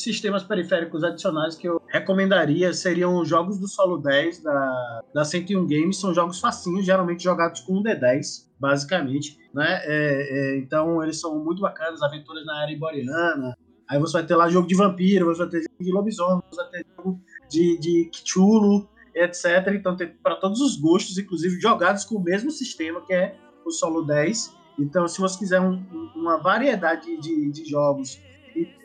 sistemas 0.00 0.42
periféricos 0.42 1.02
adicionais 1.02 1.56
que 1.56 1.68
eu 1.68 1.80
recomendaria 1.88 2.72
seriam 2.72 3.24
jogos 3.24 3.58
do 3.58 3.68
Solo 3.68 3.98
10 3.98 4.42
da, 4.42 5.00
da 5.14 5.24
101 5.24 5.66
Games, 5.66 5.98
são 5.98 6.14
jogos 6.14 6.40
facinhos, 6.40 6.84
geralmente 6.84 7.22
jogados 7.22 7.60
com 7.60 7.78
um 7.78 7.82
D10, 7.82 8.46
basicamente, 8.60 9.38
né? 9.54 9.80
É, 9.84 10.54
é, 10.54 10.58
então 10.58 11.02
eles 11.02 11.20
são 11.20 11.42
muito 11.42 11.60
bacanas, 11.60 12.02
aventuras 12.02 12.44
na 12.44 12.60
área 12.60 12.72
iboriana, 12.72 13.56
aí 13.88 13.98
você 13.98 14.14
vai 14.14 14.26
ter 14.26 14.36
lá 14.36 14.48
jogo 14.48 14.68
de 14.68 14.74
vampiro, 14.74 15.26
você 15.26 15.42
vai 15.42 15.48
ter 15.48 15.62
jogo 15.62 15.84
de 15.84 15.92
lobisomem, 15.92 16.42
você 16.50 16.62
vai 16.62 16.70
ter 16.70 16.86
jogo 16.96 17.20
de, 17.48 17.78
de 17.78 18.10
Cthulhu, 18.10 18.88
etc. 19.14 19.74
Então 19.74 19.96
tem 19.96 20.08
para 20.22 20.36
todos 20.36 20.60
os 20.60 20.76
gostos, 20.76 21.16
inclusive 21.18 21.60
jogados 21.60 22.04
com 22.04 22.16
o 22.16 22.22
mesmo 22.22 22.50
sistema 22.50 23.00
que 23.00 23.14
é 23.14 23.36
o 23.64 23.70
Solo 23.70 24.02
10. 24.02 24.54
Então, 24.78 25.08
se 25.08 25.18
você 25.20 25.38
quiser 25.38 25.60
um, 25.60 25.82
uma 26.14 26.36
variedade 26.36 27.16
de, 27.18 27.50
de 27.50 27.64
jogos 27.64 28.20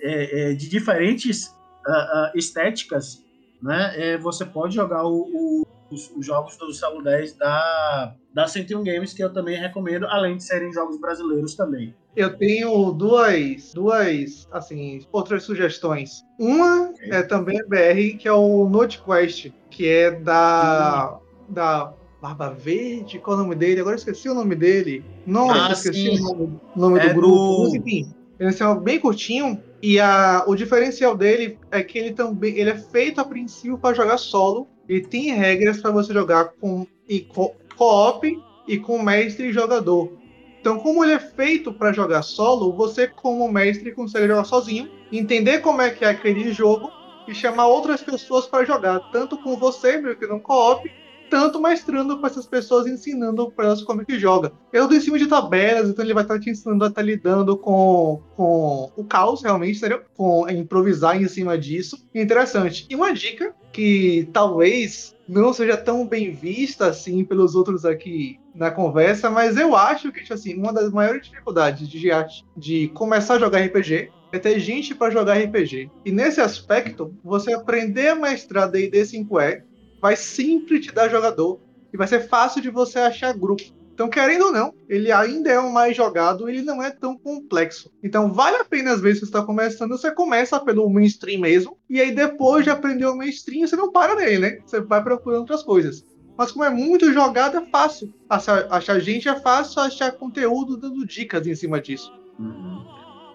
é, 0.02 0.52
é, 0.52 0.54
de 0.54 0.70
diferentes 0.70 1.48
uh, 1.88 1.92
uh, 1.92 2.38
estéticas, 2.38 3.24
né, 3.62 3.94
é, 3.96 4.18
você 4.18 4.44
pode 4.44 4.76
jogar 4.76 5.06
o, 5.06 5.28
o, 5.32 5.68
os, 5.92 6.12
os, 6.16 6.26
jogos 6.26 6.58
do 6.58 6.74
Solo 6.74 7.04
10 7.04 7.34
da, 7.34 8.16
da 8.34 8.48
101 8.48 8.84
Games, 8.84 9.14
que 9.14 9.24
eu 9.24 9.32
também 9.32 9.58
recomendo, 9.60 10.06
além 10.08 10.38
de 10.38 10.44
serem 10.44 10.74
jogos 10.74 11.00
brasileiros 11.00 11.56
também. 11.56 11.96
Eu 12.16 12.36
tenho 12.36 12.92
duas, 12.92 13.72
duas 13.74 14.48
assim, 14.52 15.06
outras 15.12 15.44
sugestões. 15.44 16.24
Uma 16.40 16.90
okay. 16.90 17.12
é 17.12 17.24
também 17.24 17.60
BR, 17.68 18.18
que 18.18 18.28
é 18.28 18.34
o 18.34 18.68
Note 18.68 19.02
Quest, 19.02 19.52
que 19.70 19.88
é 19.88 20.12
da, 20.12 21.20
da 21.48 21.94
Barba 22.22 22.50
Verde, 22.50 23.18
qual 23.20 23.38
é 23.38 23.40
o 23.40 23.44
nome 23.44 23.56
dele? 23.56 23.82
Agora 23.82 23.96
eu 23.96 24.00
esqueci 24.00 24.30
o 24.30 24.34
nome 24.34 24.56
dele. 24.56 25.04
Não, 25.26 25.50
ah, 25.50 25.72
esqueci 25.72 26.18
sim. 26.18 26.20
o 26.20 26.36
nome, 26.36 26.60
nome 26.76 27.00
é 27.00 27.08
do 27.08 27.16
grupo. 27.16 27.70
Do... 27.70 27.78
Enfim, 27.78 28.14
ele 28.42 28.56
é 28.60 28.76
bem 28.80 29.00
curtinho. 29.00 29.62
E 29.84 30.00
a, 30.00 30.44
o 30.48 30.56
diferencial 30.56 31.16
dele 31.16 31.60
é 31.70 31.84
que 31.84 31.98
ele 31.98 32.12
também 32.12 32.58
ele 32.58 32.72
é 32.72 32.78
feito 32.78 33.22
a 33.22 33.26
princípio 33.26 33.78
para 33.78 33.96
jogar 33.96 34.18
solo. 34.18 34.68
Ele 34.90 35.02
tem 35.02 35.32
regras 35.32 35.80
para 35.80 35.92
você 35.92 36.12
jogar 36.12 36.46
com 36.60 36.88
e 37.08 37.20
co-op 37.20 38.28
e 38.68 38.78
com 38.78 39.02
mestre 39.02 39.50
e 39.50 39.54
jogador. 39.54 40.12
Então, 40.60 40.80
como 40.80 41.04
ele 41.04 41.14
é 41.14 41.20
feito 41.20 41.72
para 41.74 41.94
jogar 41.94 42.24
solo, 42.24 42.74
você 42.74 43.08
como 43.08 43.52
mestre 43.52 43.92
consegue 43.92 44.28
jogar 44.28 44.44
sozinho, 44.44 44.90
entender 45.12 45.60
como 45.60 45.82
é 45.82 45.90
que 45.90 46.06
é 46.06 46.10
aquele 46.10 46.52
jogo 46.52 46.92
e 47.28 47.34
chamar 47.34 47.68
outras 47.68 48.02
pessoas 48.02 48.48
para 48.48 48.66
jogar, 48.66 49.00
tanto 49.12 49.38
com 49.38 49.56
você, 49.58 49.98
meio 49.98 50.16
que 50.18 50.28
no 50.28 50.40
co-op, 50.40 50.92
tanto 51.32 51.62
mestrando 51.62 52.18
para 52.18 52.30
essas 52.30 52.46
pessoas, 52.46 52.86
ensinando 52.86 53.50
para 53.50 53.68
elas 53.68 53.82
como 53.82 54.02
é 54.02 54.06
que 54.06 54.20
joga. 54.20 54.52
Eu 54.74 54.86
dou 54.86 54.98
em 54.98 55.00
cima 55.00 55.18
de 55.18 55.28
tabelas, 55.28 55.88
então 55.88 56.04
ele 56.04 56.14
vai 56.14 56.24
estar 56.24 56.38
te 56.38 56.50
ensinando 56.50 56.84
a 56.84 56.90
estar 56.90 57.02
lidando 57.02 57.56
com, 57.56 58.22
com 58.36 58.92
o 58.98 59.04
caos, 59.06 59.42
realmente, 59.42 59.78
entendeu? 59.78 60.02
Com 60.16 60.48
improvisar 60.50 61.20
em 61.20 61.28
cima 61.30 61.58
disso. 61.58 62.06
Interessante. 62.14 62.86
E 62.90 62.96
uma 62.96 63.14
dica 63.14 63.56
que 63.72 64.30
talvez 64.34 65.16
não 65.26 65.54
seja 65.54 65.78
tão 65.78 66.06
bem 66.06 66.34
vista 66.34 66.88
assim 66.88 67.24
pelos 67.24 67.56
outros 67.56 67.86
aqui 67.86 68.38
na 68.54 68.70
conversa, 68.70 69.30
mas 69.30 69.56
eu 69.56 69.74
acho 69.74 70.12
que 70.12 70.22
tipo 70.22 70.34
assim, 70.34 70.56
uma 70.56 70.74
das 70.74 70.92
maiores 70.92 71.26
dificuldades 71.26 71.88
de, 71.88 72.10
de 72.58 72.90
começar 72.90 73.36
a 73.36 73.40
jogar 73.40 73.62
RPG 73.62 74.12
é 74.34 74.40
ter 74.40 74.60
gente 74.60 74.94
para 74.94 75.12
jogar 75.12 75.38
RPG. 75.38 75.90
E 76.06 76.12
nesse 76.12 76.42
aspecto, 76.42 77.16
você 77.24 77.54
aprender 77.54 78.10
a 78.10 78.16
mestrar 78.16 78.70
D&D 78.70 79.02
5e 79.02 79.64
vai 80.02 80.16
sempre 80.16 80.80
te 80.80 80.92
dar 80.92 81.10
jogador 81.10 81.60
e 81.94 81.98
vai 81.98 82.08
ser 82.08 82.28
fácil 82.28 82.62
de 82.62 82.70
você 82.70 83.00
achar 83.00 83.34
grupo. 83.34 83.64
Então, 83.94 84.10
querendo 84.10 84.46
ou 84.46 84.52
não, 84.52 84.74
ele 84.90 85.12
ainda 85.12 85.52
é 85.52 85.60
o 85.60 85.72
mais 85.72 85.96
jogado, 85.96 86.50
ele 86.50 86.64
não 86.64 86.82
é 86.82 86.90
tão 86.90 87.16
complexo. 87.16 87.92
Então, 88.02 88.34
vale 88.34 88.58
a 88.58 88.66
pena, 88.66 88.92
às 88.94 89.02
vezes, 89.02 89.20
você 89.20 89.26
está 89.26 89.44
começando, 89.44 89.92
você 89.92 90.10
começa 90.10 90.60
pelo 90.60 90.90
mainstream 90.90 91.40
mesmo, 91.40 91.78
e 91.88 92.02
aí 92.02 92.12
depois 92.12 92.64
de 92.64 92.72
aprender 92.72 93.06
o 93.06 93.16
mainstream, 93.16 93.68
você 93.68 93.76
não 93.76 93.92
para 93.92 94.16
nele, 94.16 94.40
né? 94.40 94.60
Você 94.66 94.82
vai 94.82 95.04
procurando 95.04 95.42
outras 95.42 95.62
coisas. 95.62 96.04
Mas 96.36 96.52
como 96.52 96.66
é 96.66 96.70
muito 96.72 97.14
jogado, 97.14 97.58
é 97.58 97.66
fácil. 97.68 98.12
Achar, 98.28 98.66
achar 98.72 99.00
gente 99.00 99.30
é 99.30 99.40
fácil, 99.40 99.82
achar 99.82 100.12
conteúdo 100.14 100.78
dando 100.78 101.06
dicas 101.06 101.46
em 101.46 101.54
cima 101.54 101.80
disso. 101.80 102.12
Uhum. 102.40 102.84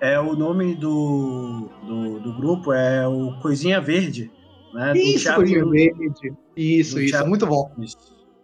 É, 0.00 0.18
o 0.18 0.35
nome 0.35 0.74
do, 0.74 1.68
do, 1.87 2.20
do, 2.20 2.37
grupo 2.37 2.72
é 2.72 3.07
o 3.07 3.38
Coisinha 3.40 3.81
Verde. 3.81 4.31
Né? 4.76 4.92
Isso, 4.94 5.34
Coisinha 5.34 5.64
Verde. 5.64 6.34
Isso, 6.54 7.00
isso, 7.00 7.12
Thiago... 7.12 7.28
muito 7.30 7.46
bom. 7.46 7.72
Isso. 7.78 7.96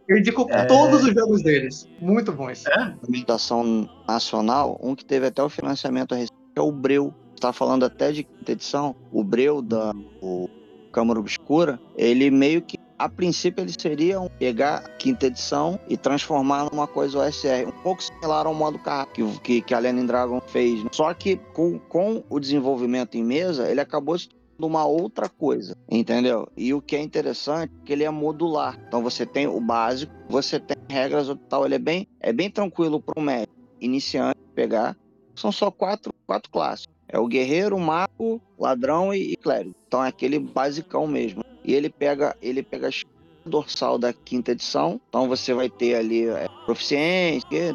Eu 0.08 0.16
indico 0.16 0.46
é... 0.48 0.64
todos 0.64 1.04
os 1.04 1.12
jogos 1.14 1.42
deles. 1.42 1.86
Muito 2.00 2.32
bons. 2.32 2.64
É? 2.66 2.94
Ambientação 3.06 3.86
nacional, 4.08 4.80
um 4.82 4.94
que 4.94 5.04
teve 5.04 5.26
até 5.26 5.42
o 5.42 5.50
financiamento 5.50 6.14
recente 6.14 6.32
é 6.56 6.60
o 6.60 6.72
Breu. 6.72 7.12
Está 7.34 7.52
falando 7.52 7.84
até 7.84 8.12
de 8.12 8.24
quinta 8.24 8.52
edição. 8.52 8.96
O 9.12 9.22
Breu 9.22 9.60
da 9.60 9.92
o 10.22 10.48
Câmara 10.90 11.20
Obscura, 11.20 11.78
ele 11.96 12.30
meio 12.30 12.62
que 12.62 12.78
a 12.98 13.08
princípio 13.08 13.62
eles 13.62 13.76
seriam 13.78 14.30
pegar 14.38 14.76
a 14.76 14.88
quinta 14.88 15.26
edição 15.26 15.78
e 15.88 15.96
transformar 15.98 16.70
numa 16.70 16.86
coisa 16.86 17.18
OSR, 17.18 17.66
um 17.66 17.82
pouco 17.82 18.02
similar 18.02 18.46
ao 18.46 18.54
modo 18.54 18.78
carro 18.78 19.08
que, 19.08 19.40
que, 19.40 19.60
que 19.60 19.74
a 19.74 19.78
Lenin 19.78 20.06
Dragon 20.06 20.40
fez. 20.40 20.82
Né? 20.82 20.88
Só 20.92 21.12
que 21.12 21.36
com, 21.52 21.78
com 21.78 22.22
o 22.30 22.40
desenvolvimento 22.40 23.16
em 23.16 23.24
mesa, 23.24 23.68
ele 23.68 23.80
acabou 23.80 24.18
se 24.18 24.28
uma 24.58 24.84
outra 24.86 25.28
coisa, 25.28 25.76
entendeu? 25.90 26.48
E 26.56 26.72
o 26.72 26.80
que 26.80 26.96
é 26.96 27.00
interessante 27.00 27.72
é 27.82 27.86
que 27.86 27.92
ele 27.92 28.04
é 28.04 28.10
modular. 28.10 28.78
Então 28.86 29.02
você 29.02 29.26
tem 29.26 29.46
o 29.46 29.60
básico, 29.60 30.12
você 30.28 30.60
tem 30.60 30.76
regras 30.88 31.28
e 31.28 31.34
tal, 31.48 31.64
ele 31.64 31.74
é 31.74 31.78
bem, 31.78 32.06
é 32.20 32.32
bem 32.32 32.50
tranquilo 32.50 33.00
para 33.00 33.18
o 33.18 33.22
médico 33.22 33.54
iniciante 33.80 34.38
pegar. 34.54 34.96
São 35.34 35.50
só 35.50 35.70
quatro, 35.70 36.12
quatro 36.26 36.50
classes. 36.50 36.86
É 37.08 37.18
o 37.18 37.26
guerreiro, 37.26 37.76
o 37.76 37.80
mago, 37.80 38.40
ladrão 38.58 39.12
e, 39.12 39.32
e 39.32 39.36
clérigo. 39.36 39.74
Então 39.86 40.04
é 40.04 40.08
aquele 40.08 40.38
basicão 40.38 41.06
mesmo. 41.06 41.44
E 41.64 41.74
ele 41.74 41.90
pega, 41.90 42.36
ele 42.40 42.62
pega 42.62 42.88
a 42.88 43.48
dorsal 43.48 43.98
da 43.98 44.12
quinta 44.12 44.52
edição. 44.52 45.00
Então 45.08 45.28
você 45.28 45.52
vai 45.52 45.68
ter 45.68 45.94
ali 45.94 46.26
é, 46.26 46.48
proficiência, 46.64 47.74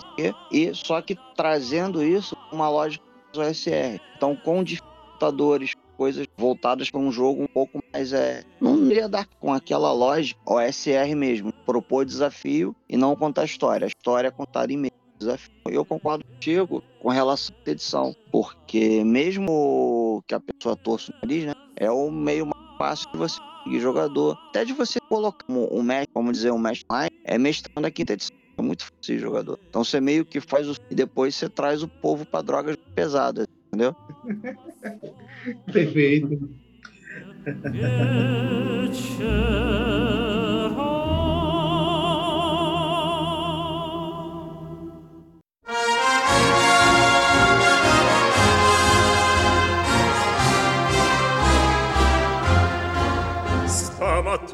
e 0.52 0.74
só 0.74 1.02
que 1.02 1.18
trazendo 1.36 2.04
isso 2.04 2.36
uma 2.52 2.70
lógica 2.70 3.06
do 3.34 3.42
OSR. 3.42 4.00
Então 4.16 4.36
com 4.36 4.64
dificultadores 4.64 5.74
coisas 5.98 6.26
voltadas 6.38 6.90
para 6.90 7.00
um 7.00 7.12
jogo 7.12 7.44
um 7.44 7.48
pouco 7.48 7.84
mais 7.92 8.14
é 8.14 8.44
não 8.62 8.86
iria 8.86 9.10
dar 9.10 9.28
com 9.40 9.52
aquela 9.52 9.92
lógica 9.92 10.40
OSR 10.46 11.16
mesmo 11.16 11.52
propor 11.66 12.06
desafio 12.06 12.76
e 12.88 12.96
não 12.96 13.16
contar 13.16 13.46
história 13.46 13.86
a 13.86 13.88
história 13.88 14.28
é 14.28 14.32
contada 14.32 14.72
em 14.72 14.78
meio 14.78 14.94
desafio 15.18 15.52
eu 15.66 15.84
concordo 15.84 16.24
contigo 16.24 16.84
com 17.02 17.10
relação 17.10 17.56
à 17.66 17.70
edição 17.70 18.16
porque 18.32 19.04
mesmo 19.04 20.24
que 20.28 20.36
a 20.36 20.40
pessoa 20.40 20.76
torça 20.76 21.12
o 21.12 21.16
nariz 21.26 21.46
né 21.46 21.54
é 21.76 21.90
o 21.92 22.12
meio 22.12 22.46
mais 22.46 22.78
fácil 22.78 23.12
de 23.12 23.18
você 23.18 23.40
conseguir 23.40 23.80
jogador 23.80 24.38
até 24.50 24.64
de 24.64 24.74
você 24.74 25.00
colocar 25.10 25.46
um, 25.50 25.82
mestre 25.82 26.14
como 26.14 26.32
dizer 26.32 26.52
um 26.52 26.60
mestre 26.60 26.86
line 26.92 27.22
é 27.26 27.38
mestrando 27.38 27.88
a 27.88 27.92
quinta 27.92 28.14
edição 28.14 28.38
é 28.58 28.62
muito 28.62 28.86
fácil 28.86 29.20
jogador. 29.20 29.60
Então 29.70 29.84
você 29.84 30.02
meio 30.02 30.26
que 30.26 30.42
faz 30.42 30.68
o. 30.68 30.76
E 30.90 30.96
depois 30.96 31.36
você 31.36 31.48
traz 31.48 31.84
o 31.84 31.88
povo 31.88 32.26
para 32.26 32.42
drogas 32.42 32.76
pesadas. 32.96 33.47
Entendeu? 33.68 33.96
Perfeito. 35.72 36.50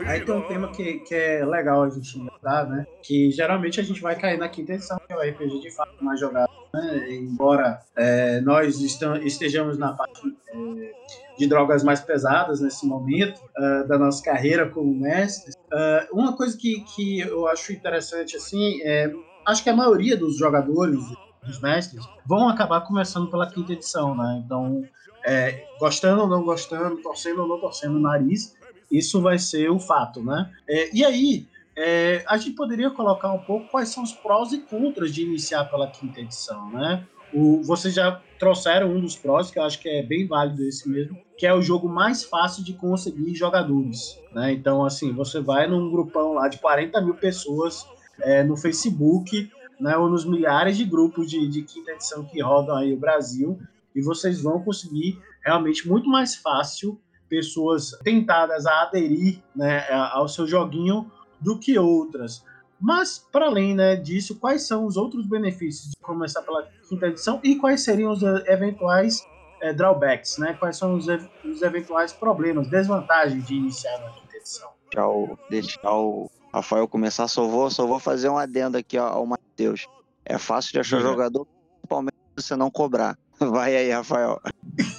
Aí 0.06 0.24
tem 0.26 0.36
um 0.36 0.42
tema 0.48 0.68
que, 0.70 1.00
que 1.00 1.16
é 1.16 1.46
legal 1.46 1.84
a 1.84 1.90
gente 1.90 2.18
lembrar, 2.18 2.68
né? 2.68 2.86
Que 3.02 3.32
geralmente 3.32 3.80
a 3.80 3.84
gente 3.84 4.02
vai 4.02 4.16
cair 4.16 4.38
na 4.38 4.50
quinta 4.50 4.74
edição, 4.74 5.00
que 5.06 5.14
é 5.14 5.16
o 5.16 5.22
RPG 5.22 5.60
de 5.60 5.72
fato 5.72 6.04
mais 6.04 6.20
jogado, 6.20 6.52
né? 6.74 7.14
Embora 7.14 7.80
é, 7.96 8.42
nós 8.42 8.80
estejamos 8.80 9.78
na 9.78 9.94
parte 9.94 10.22
é, 10.50 10.92
de 11.38 11.48
drogas 11.48 11.84
mais 11.84 12.02
pesadas 12.02 12.62
nesse 12.62 12.86
momento 12.86 13.40
uh, 13.58 13.88
da 13.88 13.98
nossa 13.98 14.24
carreira 14.24 14.70
como 14.70 14.94
mestres, 14.94 15.56
uh, 15.56 16.18
uma 16.18 16.36
coisa 16.36 16.58
que, 16.58 16.82
que 16.82 17.20
eu 17.20 17.48
acho 17.48 17.74
interessante, 17.74 18.36
assim, 18.36 18.82
é 18.84 19.12
acho 19.46 19.64
que 19.64 19.70
a 19.70 19.76
maioria 19.76 20.18
dos 20.18 20.38
jogadores, 20.38 21.00
dos 21.44 21.62
mestres, 21.62 22.06
vão 22.26 22.48
acabar 22.48 22.82
começando 22.82 23.30
pela 23.30 23.50
quinta 23.50 23.74
edição, 23.74 24.16
né? 24.16 24.42
Então, 24.46 24.84
é, 25.26 25.66
gostando 25.80 26.22
ou 26.22 26.28
não 26.28 26.44
gostando, 26.44 27.02
torcendo 27.02 27.42
ou 27.42 27.48
não 27.48 27.60
torcendo 27.60 27.96
o 27.96 28.00
nariz, 28.00 28.56
isso 28.92 29.22
vai 29.22 29.38
ser 29.38 29.70
o 29.70 29.80
fato, 29.80 30.24
né? 30.24 30.52
É, 30.68 30.96
e 30.96 31.04
aí, 31.04 31.48
é, 31.76 32.24
a 32.28 32.38
gente 32.38 32.56
poderia 32.56 32.92
colocar 32.92 33.32
um 33.32 33.40
pouco 33.40 33.68
quais 33.70 33.90
são 33.90 34.04
os 34.04 34.12
prós 34.12 34.52
e 34.52 34.60
contras 34.60 35.14
de 35.14 35.24
iniciar 35.24 35.66
pela 35.66 35.88
quinta 35.88 36.20
edição, 36.20 36.70
né? 36.72 37.06
O, 37.34 37.64
vocês 37.64 37.96
já 37.96 38.22
trouxeram 38.38 38.92
um 38.92 39.02
dos 39.02 39.16
prós, 39.16 39.50
que 39.50 39.58
eu 39.58 39.64
acho 39.64 39.80
que 39.80 39.90
é 39.90 40.04
bem 40.04 40.28
válido 40.28 40.64
esse 40.64 40.88
mesmo, 40.88 41.18
que 41.36 41.48
é 41.48 41.54
o 41.54 41.62
jogo 41.62 41.90
mais 41.90 42.24
fácil 42.24 42.64
de 42.64 42.74
conseguir 42.74 43.34
jogadores. 43.34 44.20
Né? 44.32 44.54
Então, 44.54 44.86
assim, 44.86 45.12
você 45.12 45.40
vai 45.40 45.68
num 45.68 45.90
grupão 45.90 46.34
lá 46.34 46.48
de 46.48 46.60
40 46.60 47.02
mil 47.02 47.16
pessoas 47.16 47.88
é, 48.22 48.44
no 48.44 48.56
Facebook, 48.56 49.50
né, 49.80 49.98
ou 49.98 50.08
nos 50.08 50.26
milhares 50.26 50.78
de 50.78 50.86
grupos 50.86 51.30
de, 51.30 51.48
de 51.48 51.64
quinta 51.64 51.92
edição 51.92 52.24
que 52.24 52.40
rodam 52.42 52.76
aí 52.76 52.94
o 52.94 53.00
Brasil, 53.00 53.60
e 53.96 54.02
vocês 54.02 54.42
vão 54.42 54.62
conseguir 54.62 55.20
realmente 55.44 55.88
muito 55.88 56.08
mais 56.08 56.36
fácil 56.36 57.00
pessoas 57.34 57.98
tentadas 58.04 58.68
a 58.68 58.84
aderir 58.84 59.42
né, 59.56 59.90
ao 59.90 60.28
seu 60.28 60.46
joguinho 60.46 61.12
do 61.42 61.58
que 61.58 61.80
outras. 61.80 62.46
Mas, 62.80 63.26
para 63.32 63.48
além 63.48 63.74
né, 63.74 63.96
disso, 63.96 64.36
quais 64.36 64.68
são 64.68 64.86
os 64.86 64.98
outros 64.98 65.26
benefícios 65.26 65.90
de 65.90 65.98
começar 66.00 66.44
pela 66.44 66.68
quinta 66.88 67.08
edição 67.08 67.40
e 67.44 67.56
quais 67.56 67.82
seriam 67.82 68.12
os 68.12 68.22
eh, 68.22 68.44
eventuais 68.54 69.26
é, 69.62 69.74
drawbacks, 69.74 70.38
né? 70.38 70.54
Quais 70.60 70.78
são 70.78 70.94
os, 70.94 71.08
os, 71.08 71.62
eventuais 71.64 72.14
problemas, 72.14 72.68
desvantagens 72.68 73.48
de 73.48 73.56
iniciar 73.56 73.98
na 74.00 74.10
quinta 74.12 74.38
edição? 74.38 74.70
Deixar 74.92 75.08
o, 75.08 75.40
deixar 75.50 75.92
o 75.92 76.30
Rafael 76.54 76.88
começar, 76.88 77.28
só 77.28 77.48
vou, 77.48 77.72
só 77.72 77.88
vou 77.88 78.00
fazer 78.00 78.30
um 78.30 78.38
adendo 78.38 78.78
aqui 78.78 78.96
ao 78.96 79.26
Matheus. 79.26 79.88
É 80.24 80.38
fácil 80.38 80.74
de 80.74 80.80
achar 80.82 81.00
jogador, 81.00 81.48
principalmente 81.78 82.16
se 82.38 82.44
você 82.46 82.56
não 82.56 82.70
cobrar. 82.70 83.18
Vai 83.40 83.76
aí, 83.76 83.90
Rafael. 83.92 84.42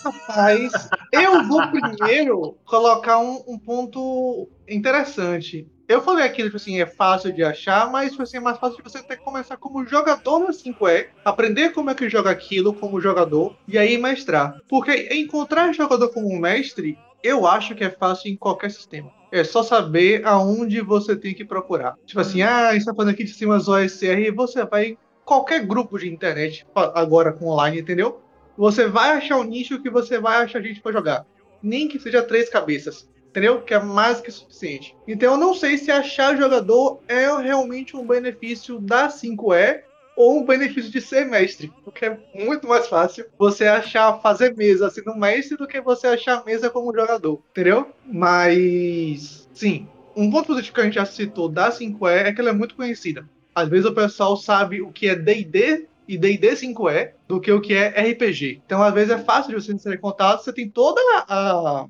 Rapaz, 0.04 0.72
eu 1.12 1.44
vou 1.44 1.62
primeiro 1.68 2.56
colocar 2.64 3.18
um, 3.18 3.42
um, 3.46 3.58
ponto 3.58 4.48
interessante. 4.68 5.66
Eu 5.88 6.02
falei 6.02 6.24
aqui, 6.24 6.42
tipo 6.42 6.56
assim, 6.56 6.80
é 6.80 6.86
fácil 6.86 7.32
de 7.32 7.42
achar, 7.42 7.90
mas 7.90 8.12
tipo 8.12 8.22
assim, 8.22 8.38
é 8.38 8.40
mais 8.40 8.58
fácil 8.58 8.76
de 8.76 8.82
você 8.82 9.02
ter 9.02 9.16
que 9.16 9.24
começar 9.24 9.56
como 9.56 9.84
jogador 9.86 10.38
no 10.38 10.48
5E, 10.48 11.08
aprender 11.24 11.70
como 11.70 11.90
é 11.90 11.94
que 11.94 12.08
joga 12.08 12.30
aquilo 12.30 12.72
como 12.72 13.00
jogador, 13.00 13.56
e 13.68 13.76
aí 13.76 13.98
mestrar. 13.98 14.56
Porque 14.68 15.08
encontrar 15.12 15.72
jogador 15.74 16.08
como 16.08 16.38
mestre, 16.38 16.98
eu 17.22 17.46
acho 17.46 17.74
que 17.74 17.84
é 17.84 17.90
fácil 17.90 18.30
em 18.30 18.36
qualquer 18.36 18.70
sistema. 18.70 19.10
É 19.32 19.42
só 19.42 19.62
saber 19.62 20.24
aonde 20.26 20.80
você 20.80 21.16
tem 21.16 21.34
que 21.34 21.44
procurar. 21.44 21.96
Tipo 22.06 22.20
assim, 22.20 22.42
ah, 22.42 22.74
está 22.74 22.94
falando 22.94 23.12
aqui 23.12 23.24
de 23.24 23.32
cima 23.32 23.58
do 23.58 23.72
OSR, 23.72 24.32
você 24.34 24.64
vai 24.64 24.96
qualquer 25.24 25.64
grupo 25.66 25.98
de 25.98 26.08
internet, 26.08 26.66
agora 26.74 27.32
com 27.32 27.48
online, 27.48 27.80
entendeu? 27.80 28.24
você 28.56 28.86
vai 28.86 29.10
achar 29.10 29.38
um 29.38 29.44
nicho 29.44 29.80
que 29.80 29.90
você 29.90 30.18
vai 30.18 30.42
achar 30.42 30.62
gente 30.62 30.80
para 30.80 30.92
jogar. 30.92 31.26
Nem 31.62 31.88
que 31.88 31.98
seja 31.98 32.22
três 32.22 32.48
cabeças. 32.48 33.08
Entendeu? 33.30 33.60
Que 33.62 33.74
é 33.74 33.80
mais 33.80 34.20
que 34.20 34.30
suficiente. 34.30 34.96
Então 35.08 35.32
eu 35.32 35.38
não 35.38 35.54
sei 35.54 35.76
se 35.76 35.90
achar 35.90 36.36
jogador 36.36 37.00
é 37.08 37.26
realmente 37.42 37.96
um 37.96 38.06
benefício 38.06 38.78
da 38.80 39.08
5E 39.08 39.82
ou 40.16 40.38
um 40.38 40.46
benefício 40.46 40.90
de 40.90 41.00
ser 41.00 41.24
mestre. 41.24 41.72
Porque 41.82 42.04
é 42.04 42.18
muito 42.32 42.68
mais 42.68 42.86
fácil 42.86 43.26
você 43.36 43.66
achar 43.66 44.20
fazer 44.20 44.54
mesa 44.54 44.88
sendo 44.88 45.16
mestre 45.16 45.56
do 45.56 45.66
que 45.66 45.80
você 45.80 46.06
achar 46.06 46.44
mesa 46.44 46.70
como 46.70 46.94
jogador. 46.94 47.42
Entendeu? 47.50 47.90
Mas. 48.06 49.48
Sim. 49.52 49.88
Um 50.14 50.30
ponto 50.30 50.46
positivo 50.46 50.76
que 50.76 50.80
a 50.80 50.84
gente 50.84 50.94
já 50.94 51.04
citou 51.04 51.48
da 51.48 51.72
5E 51.72 52.26
é 52.26 52.32
que 52.32 52.40
ela 52.40 52.50
é 52.50 52.52
muito 52.54 52.76
conhecida. 52.76 53.28
Às 53.54 53.68
vezes 53.68 53.86
o 53.86 53.94
pessoal 53.94 54.36
sabe 54.36 54.82
o 54.82 54.90
que 54.90 55.08
é 55.08 55.14
DD 55.14 55.86
e 56.06 56.18
D&D 56.18 56.52
5E 56.52 57.12
do 57.26 57.40
que 57.40 57.50
o 57.50 57.60
que 57.60 57.74
é 57.74 57.88
RPG. 57.88 58.62
Então, 58.64 58.82
às 58.82 58.92
vezes, 58.92 59.10
é 59.10 59.18
fácil 59.18 59.50
de 59.50 59.62
você 59.62 59.76
ser 59.78 59.98
contato, 59.98 60.44
você 60.44 60.52
tem 60.52 60.68
toda 60.68 61.00
a, 61.28 61.86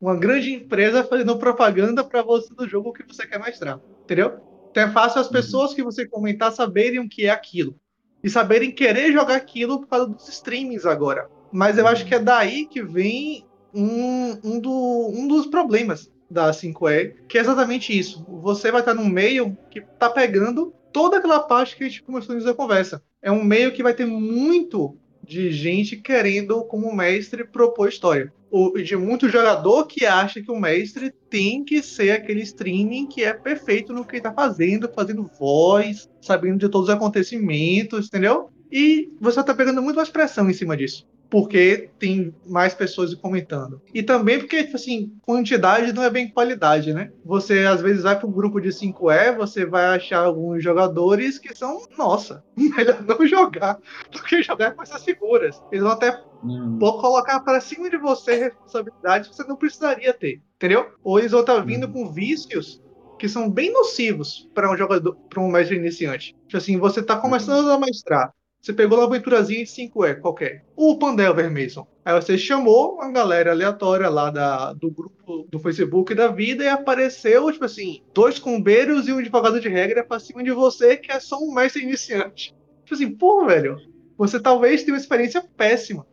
uma 0.00 0.16
grande 0.16 0.52
empresa 0.52 1.04
fazendo 1.04 1.36
propaganda 1.38 2.02
para 2.02 2.22
você 2.22 2.52
do 2.54 2.68
jogo 2.68 2.92
que 2.92 3.02
você 3.06 3.26
quer 3.26 3.38
mestrar, 3.38 3.80
entendeu? 4.02 4.40
Então 4.70 4.82
é 4.82 4.90
fácil 4.90 5.20
as 5.20 5.26
uhum. 5.26 5.32
pessoas 5.32 5.74
que 5.74 5.82
você 5.82 6.06
comentar 6.06 6.52
saberem 6.52 7.00
o 7.00 7.08
que 7.08 7.26
é 7.26 7.30
aquilo. 7.30 7.74
E 8.22 8.28
saberem 8.28 8.72
querer 8.72 9.12
jogar 9.12 9.36
aquilo 9.36 9.80
por 9.80 9.88
causa 9.88 10.06
dos 10.08 10.28
streamings 10.28 10.84
agora. 10.84 11.28
Mas 11.52 11.78
eu 11.78 11.86
acho 11.86 12.04
que 12.04 12.14
é 12.14 12.18
daí 12.18 12.66
que 12.66 12.82
vem 12.82 13.46
um, 13.72 14.38
um, 14.44 14.60
do, 14.60 15.10
um 15.12 15.28
dos 15.28 15.46
problemas 15.46 16.10
da 16.30 16.50
5E, 16.50 17.14
que 17.28 17.38
é 17.38 17.40
exatamente 17.40 17.96
isso. 17.96 18.24
Você 18.42 18.70
vai 18.70 18.80
estar 18.80 18.92
num 18.92 19.08
meio 19.08 19.56
que 19.70 19.80
tá 19.80 20.10
pegando 20.10 20.74
toda 20.92 21.18
aquela 21.18 21.40
parte 21.40 21.76
que 21.76 21.84
a 21.84 21.88
gente 21.88 22.02
começou 22.02 22.36
a 22.36 22.54
conversa 22.54 23.02
é 23.22 23.30
um 23.30 23.44
meio 23.44 23.72
que 23.72 23.82
vai 23.82 23.94
ter 23.94 24.06
muito 24.06 24.96
de 25.22 25.50
gente 25.52 25.96
querendo, 25.96 26.64
como 26.64 26.94
mestre, 26.94 27.44
propor 27.44 27.88
história. 27.88 28.32
Ou 28.50 28.72
de 28.82 28.96
muito 28.96 29.28
jogador 29.28 29.86
que 29.86 30.06
acha 30.06 30.40
que 30.40 30.50
o 30.50 30.58
mestre 30.58 31.12
tem 31.28 31.62
que 31.62 31.82
ser 31.82 32.12
aquele 32.12 32.40
streaming 32.40 33.06
que 33.06 33.22
é 33.22 33.34
perfeito 33.34 33.92
no 33.92 34.06
que 34.06 34.16
ele 34.16 34.22
tá 34.22 34.32
fazendo, 34.32 34.90
fazendo 34.94 35.30
voz, 35.38 36.08
sabendo 36.22 36.58
de 36.58 36.68
todos 36.68 36.88
os 36.88 36.94
acontecimentos, 36.94 38.06
entendeu? 38.06 38.48
E 38.72 39.10
você 39.20 39.42
tá 39.42 39.54
pegando 39.54 39.82
muito 39.82 39.96
mais 39.96 40.08
pressão 40.08 40.48
em 40.48 40.54
cima 40.54 40.76
disso 40.76 41.06
porque 41.30 41.90
tem 41.98 42.34
mais 42.46 42.74
pessoas 42.74 43.14
comentando. 43.14 43.80
E 43.92 44.02
também 44.02 44.38
porque, 44.38 44.64
tipo 44.64 44.76
assim, 44.76 45.12
quantidade 45.22 45.92
não 45.92 46.02
é 46.02 46.10
bem 46.10 46.28
qualidade, 46.28 46.92
né? 46.92 47.12
Você 47.24 47.60
às 47.66 47.80
vezes 47.80 48.02
vai 48.02 48.18
para 48.18 48.26
um 48.26 48.32
grupo 48.32 48.60
de 48.60 48.70
5E, 48.70 49.36
você 49.36 49.64
vai 49.64 49.84
achar 49.96 50.24
alguns 50.24 50.62
jogadores 50.62 51.38
que 51.38 51.54
são, 51.54 51.82
nossa, 51.96 52.44
melhor 52.56 53.02
não 53.02 53.26
jogar 53.26 53.78
do 54.10 54.22
que 54.22 54.42
jogar 54.42 54.72
com 54.72 54.82
essas 54.82 55.04
figuras. 55.04 55.62
Eles 55.70 55.82
vão 55.82 55.92
até 55.92 56.22
hum. 56.42 56.78
colocar 56.78 57.40
para 57.40 57.60
cima 57.60 57.90
de 57.90 57.98
você 57.98 58.36
responsabilidades 58.36 59.28
que 59.28 59.36
você 59.36 59.44
não 59.44 59.56
precisaria 59.56 60.12
ter, 60.14 60.40
entendeu? 60.56 60.86
Ou 61.04 61.18
eles 61.18 61.32
vão 61.32 61.40
estar 61.40 61.60
vindo 61.60 61.86
hum. 61.86 61.92
com 61.92 62.12
vícios 62.12 62.82
que 63.18 63.28
são 63.28 63.50
bem 63.50 63.72
nocivos 63.72 64.48
para 64.54 64.70
um 64.70 64.76
jogador, 64.76 65.16
para 65.28 65.42
um 65.42 65.48
mestre 65.48 65.76
iniciante. 65.76 66.36
Tipo 66.46 66.56
assim, 66.56 66.78
você 66.78 67.00
está 67.00 67.16
começando 67.16 67.66
uhum. 67.66 67.72
a 67.72 67.78
mestrar, 67.78 68.32
você 68.60 68.72
pegou 68.72 68.98
uma 68.98 69.06
aventurazinha 69.06 69.62
em 69.62 69.64
5E, 69.64 70.20
qualquer. 70.20 70.64
O 70.76 70.98
Pandelver 70.98 71.50
mesmo. 71.50 71.86
Aí 72.04 72.14
você 72.14 72.36
chamou 72.36 72.94
uma 72.94 73.10
galera 73.10 73.52
aleatória 73.52 74.08
lá 74.08 74.30
da, 74.30 74.72
do 74.72 74.90
grupo 74.90 75.46
do 75.48 75.58
Facebook 75.58 76.14
da 76.14 76.28
vida 76.28 76.64
e 76.64 76.68
apareceu, 76.68 77.50
tipo 77.52 77.64
assim, 77.64 78.02
dois 78.14 78.38
combeiros 78.38 79.06
e 79.06 79.12
um 79.12 79.18
advogado 79.18 79.60
de 79.60 79.68
regra 79.68 80.04
pra 80.04 80.18
cima 80.18 80.42
de 80.42 80.50
você, 80.50 80.96
que 80.96 81.12
é 81.12 81.20
só 81.20 81.38
um 81.38 81.52
mestre 81.52 81.82
iniciante. 81.82 82.54
Tipo 82.84 82.94
assim, 82.94 83.10
pô, 83.10 83.46
velho, 83.46 83.76
você 84.16 84.40
talvez 84.40 84.82
tenha 84.82 84.94
uma 84.94 85.00
experiência 85.00 85.44
péssima. 85.56 86.06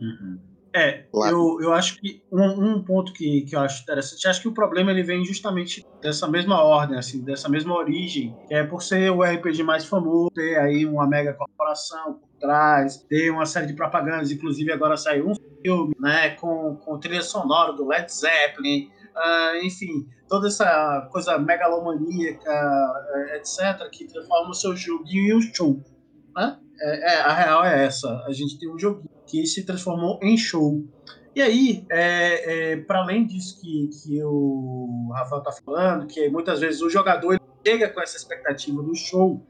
Uhum. 0.00 0.38
É, 0.78 1.06
eu, 1.12 1.58
eu 1.60 1.72
acho 1.72 1.98
que 2.00 2.22
um, 2.30 2.74
um, 2.74 2.84
ponto 2.84 3.12
que, 3.12 3.42
que 3.42 3.56
eu 3.56 3.60
acho 3.60 3.82
interessante, 3.82 4.28
acho 4.28 4.42
que 4.42 4.48
o 4.48 4.54
problema 4.54 4.92
ele 4.92 5.02
vem 5.02 5.24
justamente 5.24 5.84
dessa 6.00 6.28
mesma 6.28 6.62
ordem, 6.62 6.96
assim, 6.96 7.20
dessa 7.24 7.48
mesma 7.48 7.74
origem, 7.74 8.36
que 8.46 8.54
é 8.54 8.62
por 8.62 8.80
ser 8.80 9.10
o 9.10 9.22
RPG 9.22 9.64
mais 9.64 9.84
famoso, 9.84 10.30
ter 10.30 10.56
aí 10.56 10.86
uma 10.86 11.06
mega 11.06 11.34
corporação 11.34 12.14
por 12.14 12.28
trás, 12.38 12.98
ter 13.08 13.30
uma 13.30 13.44
série 13.44 13.66
de 13.66 13.72
propagandas, 13.72 14.30
inclusive 14.30 14.72
agora 14.72 14.96
saiu 14.96 15.30
um 15.30 15.34
filme, 15.60 15.94
né, 15.98 16.30
com, 16.36 16.76
com 16.76 16.98
trilha 17.00 17.22
sonora 17.22 17.72
do 17.72 17.86
Led 17.86 18.12
Zeppelin, 18.12 18.88
uh, 19.16 19.64
enfim, 19.64 20.08
toda 20.28 20.46
essa 20.46 21.08
coisa 21.10 21.38
megalomaníaca, 21.38 22.52
uh, 22.52 23.34
etc., 23.34 23.90
que 23.90 24.06
transforma 24.06 24.50
o 24.50 24.54
seu 24.54 24.76
joguinho 24.76 25.34
em 25.34 25.36
um 25.38 25.54
show, 25.54 25.82
né? 26.36 26.58
É, 26.80 27.14
é, 27.14 27.20
a 27.22 27.32
real 27.32 27.64
é 27.64 27.84
essa, 27.84 28.24
a 28.24 28.32
gente 28.32 28.56
tem 28.56 28.72
um 28.72 28.78
joguinho 28.78 29.17
que 29.28 29.46
se 29.46 29.64
transformou 29.64 30.18
em 30.22 30.36
show. 30.36 30.84
E 31.34 31.42
aí, 31.42 31.86
é, 31.90 32.72
é, 32.72 32.76
para 32.78 33.00
além 33.00 33.26
disso 33.26 33.60
que, 33.60 33.88
que 33.88 34.22
o 34.24 35.10
Rafael 35.14 35.40
está 35.40 35.52
falando, 35.52 36.06
que 36.06 36.28
muitas 36.28 36.58
vezes 36.60 36.82
o 36.82 36.90
jogador 36.90 37.38
chega 37.64 37.88
com 37.88 38.00
essa 38.00 38.16
expectativa 38.16 38.82
do 38.82 38.94
show, 38.94 39.46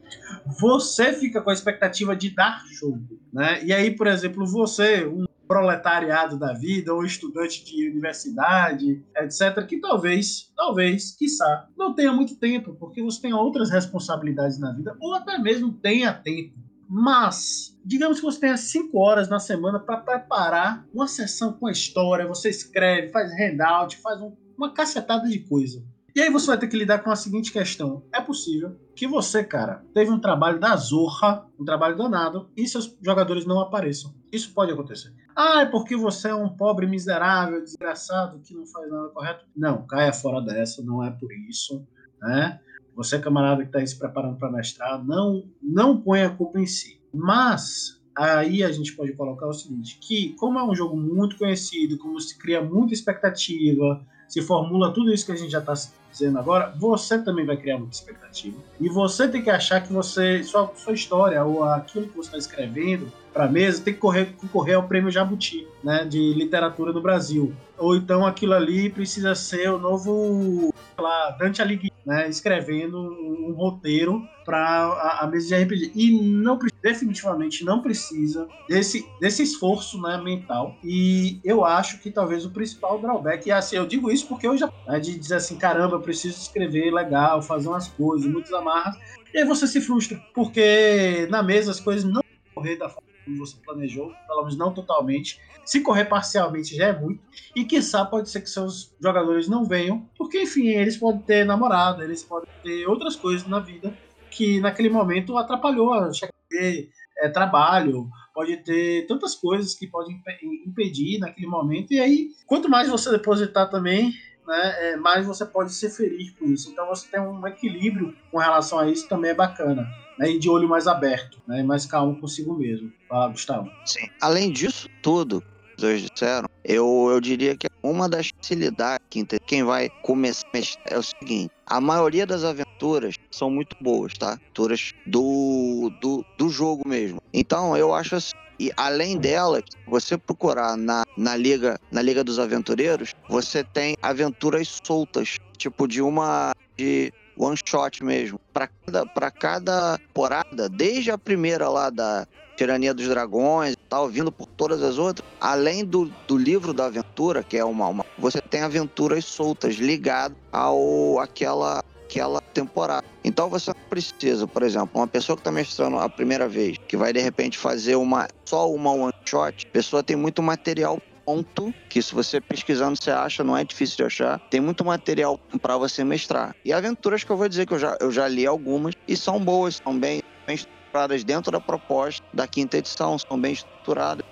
você 0.61 1.13
fica 1.13 1.41
com 1.41 1.51
a 1.51 1.53
expectativa 1.53 2.17
de 2.17 2.35
dar 2.35 2.63
show. 2.69 2.99
Né? 3.33 3.65
E 3.65 3.73
aí, 3.73 3.95
por 3.95 4.07
exemplo, 4.07 4.47
você, 4.47 5.07
um 5.07 5.25
proletariado 5.47 6.39
da 6.39 6.53
vida, 6.53 6.93
ou 6.93 7.05
estudante 7.05 7.65
de 7.65 7.89
universidade, 7.89 9.03
etc., 9.17 9.67
que 9.67 9.81
talvez, 9.81 10.53
talvez, 10.55 11.17
quiçá, 11.17 11.67
não 11.77 11.95
tenha 11.95 12.13
muito 12.13 12.37
tempo, 12.37 12.75
porque 12.75 13.03
você 13.03 13.23
tem 13.23 13.33
outras 13.33 13.71
responsabilidades 13.71 14.59
na 14.59 14.73
vida, 14.73 14.95
ou 15.01 15.15
até 15.15 15.39
mesmo 15.39 15.73
tenha 15.73 16.13
tempo. 16.13 16.68
Mas, 16.89 17.79
digamos 17.85 18.19
que 18.19 18.25
você 18.25 18.41
tenha 18.41 18.57
cinco 18.57 18.99
horas 18.99 19.29
na 19.29 19.39
semana 19.39 19.79
para 19.79 19.99
preparar 19.99 20.87
uma 20.93 21.07
sessão 21.07 21.53
com 21.53 21.67
a 21.67 21.73
história, 21.73 22.27
você 22.27 22.49
escreve, 22.49 23.13
faz 23.13 23.31
handout, 23.39 23.99
faz 23.99 24.21
um, 24.21 24.35
uma 24.57 24.73
cacetada 24.73 25.29
de 25.29 25.41
coisa. 25.41 25.85
E 26.17 26.21
aí 26.21 26.31
você 26.31 26.47
vai 26.47 26.59
ter 26.59 26.67
que 26.67 26.77
lidar 26.77 26.99
com 27.01 27.11
a 27.11 27.17
seguinte 27.17 27.53
questão: 27.53 28.03
é 28.13 28.21
possível 28.21 28.77
que 28.97 29.07
você, 29.07 29.45
cara, 29.45 29.85
teve 29.95 30.11
um 30.11 30.19
trabalho 30.19 30.59
da 30.59 30.75
zorra, 30.75 31.47
um 31.61 31.65
trabalho 31.65 31.97
danado, 31.97 32.51
e 32.57 32.67
seus 32.67 32.97
jogadores 33.01 33.45
não 33.47 33.61
apareçam. 33.61 34.13
Isso 34.33 34.53
pode 34.53 34.73
acontecer. 34.73 35.15
Ah, 35.37 35.61
é 35.61 35.67
porque 35.67 35.97
você 35.97 36.31
é 36.31 36.35
um 36.35 36.49
pobre 36.49 36.87
miserável, 36.87 37.63
desgraçado, 37.63 38.41
que 38.41 38.55
não 38.55 38.67
faz 38.67 38.91
nada 38.91 39.09
correto? 39.11 39.47
Não, 39.55 39.87
caia 39.87 40.13
fora 40.13 40.41
dessa, 40.41 40.83
não 40.83 41.05
é 41.05 41.11
por 41.11 41.31
isso, 41.33 41.87
né? 42.21 42.61
Você, 42.99 43.17
camarada 43.21 43.63
que 43.63 43.69
está 43.69 43.87
se 43.87 43.97
preparando 43.97 44.37
para 44.37 44.51
mestrado, 44.51 45.07
não, 45.07 45.45
não 45.63 46.01
põe 46.01 46.23
a 46.23 46.31
culpa 46.31 46.59
em 46.59 46.67
si. 46.67 47.01
Mas 47.15 48.03
aí 48.13 48.65
a 48.65 48.73
gente 48.73 48.93
pode 48.93 49.13
colocar 49.13 49.47
o 49.47 49.53
seguinte, 49.53 50.01
que 50.01 50.31
como 50.31 50.59
é 50.59 50.65
um 50.65 50.75
jogo 50.75 50.97
muito 50.97 51.39
conhecido, 51.39 51.97
como 51.97 52.21
se 52.21 52.37
cria 52.37 52.61
muita 52.61 52.93
expectativa, 52.93 54.05
se 54.27 54.43
formula 54.43 54.93
tudo 54.93 55.15
isso 55.15 55.25
que 55.25 55.31
a 55.31 55.37
gente 55.37 55.53
já 55.53 55.61
está 55.61 55.75
dizendo 56.11 56.41
agora, 56.41 56.75
você 56.77 57.23
também 57.23 57.47
vai 57.47 57.57
criar 57.57 57.79
muita 57.79 57.95
expectativa. 57.95 58.59
E 58.81 58.89
você 58.89 59.29
tem 59.29 59.43
que 59.45 59.51
achar 59.51 59.81
que 59.81 59.93
você, 59.93 60.43
sua, 60.43 60.69
sua 60.75 60.93
história 60.93 61.45
ou 61.45 61.63
aquilo 61.63 62.09
que 62.09 62.17
você 62.17 62.37
está 62.37 62.39
escrevendo 62.39 63.13
para 63.33 63.49
mesa 63.49 63.83
tem 63.83 63.95
que 63.95 64.01
correr, 64.01 64.35
concorrer 64.37 64.77
ao 64.77 64.89
prêmio 64.89 65.11
Jabuti, 65.11 65.67
né, 65.83 66.05
de 66.05 66.35
literatura 66.35 66.93
no 66.93 67.01
Brasil. 67.01 67.55
Ou 67.77 67.95
então 67.97 68.27
aquilo 68.27 68.55
ali 68.55 68.91
precisa 68.91 69.35
ser 69.35 69.71
o 69.71 69.79
novo 69.79 70.73
lá, 70.99 71.31
Dante 71.39 71.63
Alighieri, 71.63 71.93
né, 72.05 72.29
escrevendo 72.29 72.99
um, 72.99 73.51
um 73.51 73.53
roteiro 73.53 74.27
para 74.45 74.59
a, 74.59 75.25
a, 75.25 75.27
mesa 75.27 75.49
de 75.49 75.63
RPG. 75.63 75.93
E 75.95 76.21
não 76.21 76.59
definitivamente 76.83 77.65
não 77.65 77.81
precisa 77.81 78.49
desse, 78.69 79.07
desse 79.21 79.43
esforço 79.43 80.01
né, 80.01 80.17
mental. 80.19 80.75
E 80.83 81.39
eu 81.45 81.65
acho 81.65 82.01
que 82.01 82.11
talvez 82.11 82.45
o 82.45 82.51
principal 82.51 82.99
drawback, 82.99 83.49
e 83.49 83.53
assim, 83.53 83.77
eu 83.77 83.87
digo 83.87 84.11
isso 84.11 84.27
porque 84.27 84.47
eu 84.47 84.57
já 84.57 84.71
né, 84.87 84.99
de 84.99 85.19
dizer 85.19 85.37
assim, 85.37 85.57
caramba, 85.57 85.97
eu 85.97 86.01
preciso 86.01 86.39
escrever 86.39 86.93
legal, 86.93 87.43
fazer 87.43 87.69
umas 87.69 87.89
coisas, 87.89 88.31
muitas 88.31 88.53
amarras. 88.53 88.97
E 89.33 89.39
aí 89.39 89.45
você 89.45 89.67
se 89.67 89.81
frustra, 89.81 90.21
porque 90.35 91.29
na 91.31 91.43
mesa 91.43 91.71
as 91.71 91.79
coisas 91.79 92.05
não 92.05 92.23
correr 92.55 92.77
da 92.77 92.89
forma 92.89 93.08
como 93.29 93.37
você 93.39 93.57
planejou, 93.65 94.11
pelo 94.27 94.41
menos 94.41 94.57
não 94.57 94.73
totalmente. 94.73 95.39
Se 95.65 95.81
correr 95.81 96.07
parcialmente 96.07 96.75
já 96.75 96.87
é 96.87 96.99
muito. 96.99 97.23
E 97.55 97.65
quiçá 97.65 98.05
pode 98.05 98.31
ser 98.31 98.41
que 98.41 98.49
seus 98.49 98.95
jogadores 99.01 99.49
não 99.49 99.65
venham, 99.65 100.09
porque 100.17 100.43
enfim, 100.43 100.69
eles 100.69 100.97
podem 100.97 101.21
ter 101.23 101.45
namorado, 101.45 102.03
eles 102.03 102.25
podem 102.25 102.49
ter 102.63 102.87
outras 102.87 103.17
coisas 103.17 103.47
na 103.47 103.61
vida 103.61 103.95
que 104.31 104.61
naquele 104.61 104.89
momento 104.89 105.37
atrapalhou 105.37 105.93
a 105.93 106.11
ter 106.49 106.91
é, 107.19 107.29
trabalho, 107.29 108.09
pode 108.35 108.57
ter 108.59 109.07
tantas 109.07 109.35
coisas 109.35 109.75
que 109.75 109.87
podem 109.87 110.21
impedir 110.67 111.19
naquele 111.19 111.47
momento. 111.47 111.93
E 111.93 112.01
aí, 112.01 112.31
quanto 112.47 112.69
mais 112.69 112.89
você 112.89 113.11
depositar 113.11 113.69
também, 113.69 114.13
né, 114.49 114.95
é, 114.95 115.23
você 115.23 115.45
pode 115.45 115.73
se 115.73 115.91
ferir 115.91 116.35
com 116.39 116.47
isso. 116.47 116.71
Então 116.71 116.87
você 116.89 117.07
tem 117.09 117.21
um 117.21 117.47
equilíbrio 117.47 118.17
com 118.31 118.39
relação 118.39 118.79
a 118.79 118.91
isso 118.91 119.07
também 119.07 119.31
é 119.33 119.35
bacana. 119.35 119.87
Né, 120.19 120.33
e 120.33 120.39
de 120.39 120.49
olho 120.49 120.69
mais 120.69 120.89
aberto, 120.89 121.39
né, 121.47 121.63
mais 121.63 121.87
calmo 121.87 122.19
consigo 122.19 122.57
mesmo. 122.57 122.93
Fala, 123.09 123.29
Gustavo. 123.29 123.71
Sim. 123.85 124.09
Além 124.21 124.51
disso 124.51 124.89
tudo, 125.01 125.45
os 125.77 125.83
dois 125.83 126.03
disseram, 126.03 126.49
eu, 126.65 127.09
eu 127.13 127.21
diria 127.21 127.57
que 127.57 127.69
uma 127.83 128.09
das 128.09 128.31
facilidades 128.31 129.07
que 129.09 129.25
quem 129.47 129.63
vai 129.63 129.89
começar 130.03 130.49
é 130.87 130.99
o 130.99 131.03
seguinte: 131.03 131.51
a 131.65 131.81
maioria 131.81 132.27
das 132.27 132.43
aventuras 132.43 133.15
são 133.31 133.49
muito 133.49 133.77
boas, 133.81 134.13
tá? 134.15 134.33
Aventuras 134.33 134.93
do, 135.07 135.93
do, 136.01 136.25
do 136.37 136.49
jogo 136.49 136.89
mesmo. 136.89 137.23
Então 137.33 137.77
eu 137.77 137.95
acho 137.95 138.17
assim. 138.17 138.35
E 138.59 138.73
além 138.77 139.17
delas, 139.17 139.63
você 139.87 140.19
procurar 140.19 140.77
na, 140.77 141.05
na 141.17 141.37
liga 141.37 141.79
na 141.91 142.03
liga 142.03 142.25
dos 142.25 142.39
aventureiros, 142.39 143.15
você 143.29 143.63
tem 143.63 143.97
aventuras 144.03 144.81
soltas, 144.85 145.37
tipo 145.57 145.87
de 145.87 146.03
uma 146.03 146.53
de 146.77 147.13
one 147.37 147.57
shot 147.65 148.03
mesmo. 148.03 148.41
Para 148.53 148.69
cada 148.69 149.07
para 149.07 149.31
cada 149.31 149.99
temporada, 149.99 150.69
desde 150.69 151.11
a 151.11 151.19
primeira 151.19 151.69
lá 151.69 151.89
da 151.89 152.27
Tirania 152.57 152.93
dos 152.93 153.07
Dragões 153.07 153.77
tal, 153.89 154.09
vindo 154.09 154.31
por 154.31 154.47
todas 154.47 154.83
as 154.83 154.99
outras, 154.99 155.27
além 155.41 155.85
do, 155.85 156.13
do 156.27 156.37
livro 156.37 156.73
da 156.73 156.87
aventura, 156.87 157.43
que 157.43 157.57
é 157.57 157.65
uma, 157.65 157.87
uma 157.87 158.05
você 158.19 158.41
tem 158.41 158.63
aventuras 158.63 159.25
soltas 159.25 159.77
ligadas 159.77 160.37
ao 160.53 161.19
aquela 161.21 161.83
aquela 162.09 162.41
temporada. 162.41 163.07
Então 163.23 163.51
você 163.51 163.73
precisa, 163.91 164.47
por 164.47 164.63
exemplo, 164.63 164.91
uma 164.95 165.07
pessoa 165.07 165.37
que 165.37 165.43
está 165.43 165.53
mestrando 165.53 165.99
a 165.99 166.09
primeira 166.09 166.49
vez, 166.49 166.79
que 166.89 166.97
vai 166.97 167.13
de 167.13 167.21
repente 167.21 167.59
fazer 167.59 167.97
uma 167.97 168.27
só 168.47 168.71
uma 168.71 168.91
one 168.93 169.13
shot, 169.27 169.67
a 169.67 169.71
pessoa 169.71 170.03
tem 170.03 170.17
muito 170.17 170.43
material 170.43 170.99
ponto 171.25 171.75
que 171.91 172.01
se 172.01 172.15
você 172.15 172.41
pesquisando 172.41 172.97
você 172.97 173.11
acha, 173.11 173.45
não 173.45 173.55
é 173.55 173.63
difícil 173.63 173.99
de 173.99 174.05
achar. 174.05 174.41
Tem 174.49 174.61
muito 174.61 174.83
material 174.83 175.39
para 175.61 175.77
você 175.77 176.03
mestrar. 176.03 176.57
E 176.65 176.73
aventuras 176.73 177.23
que 177.23 177.31
eu 177.31 177.37
vou 177.37 177.47
dizer 177.47 177.67
que 177.67 177.75
eu 177.75 177.79
já, 177.79 177.95
eu 178.01 178.11
já 178.11 178.27
li 178.27 178.47
algumas 178.47 178.95
e 179.07 179.15
são 179.15 179.39
boas, 179.39 179.79
são 179.85 179.99
bem, 179.99 180.23
bem 180.47 180.57
estruturadas 180.57 181.23
dentro 181.25 181.53
da 181.53 181.61
proposta 181.61 182.25
da 182.33 182.47
quinta 182.47 182.79
edição, 182.79 183.19
são 183.19 183.39
bem 183.39 183.53
estruturadas 183.53 184.25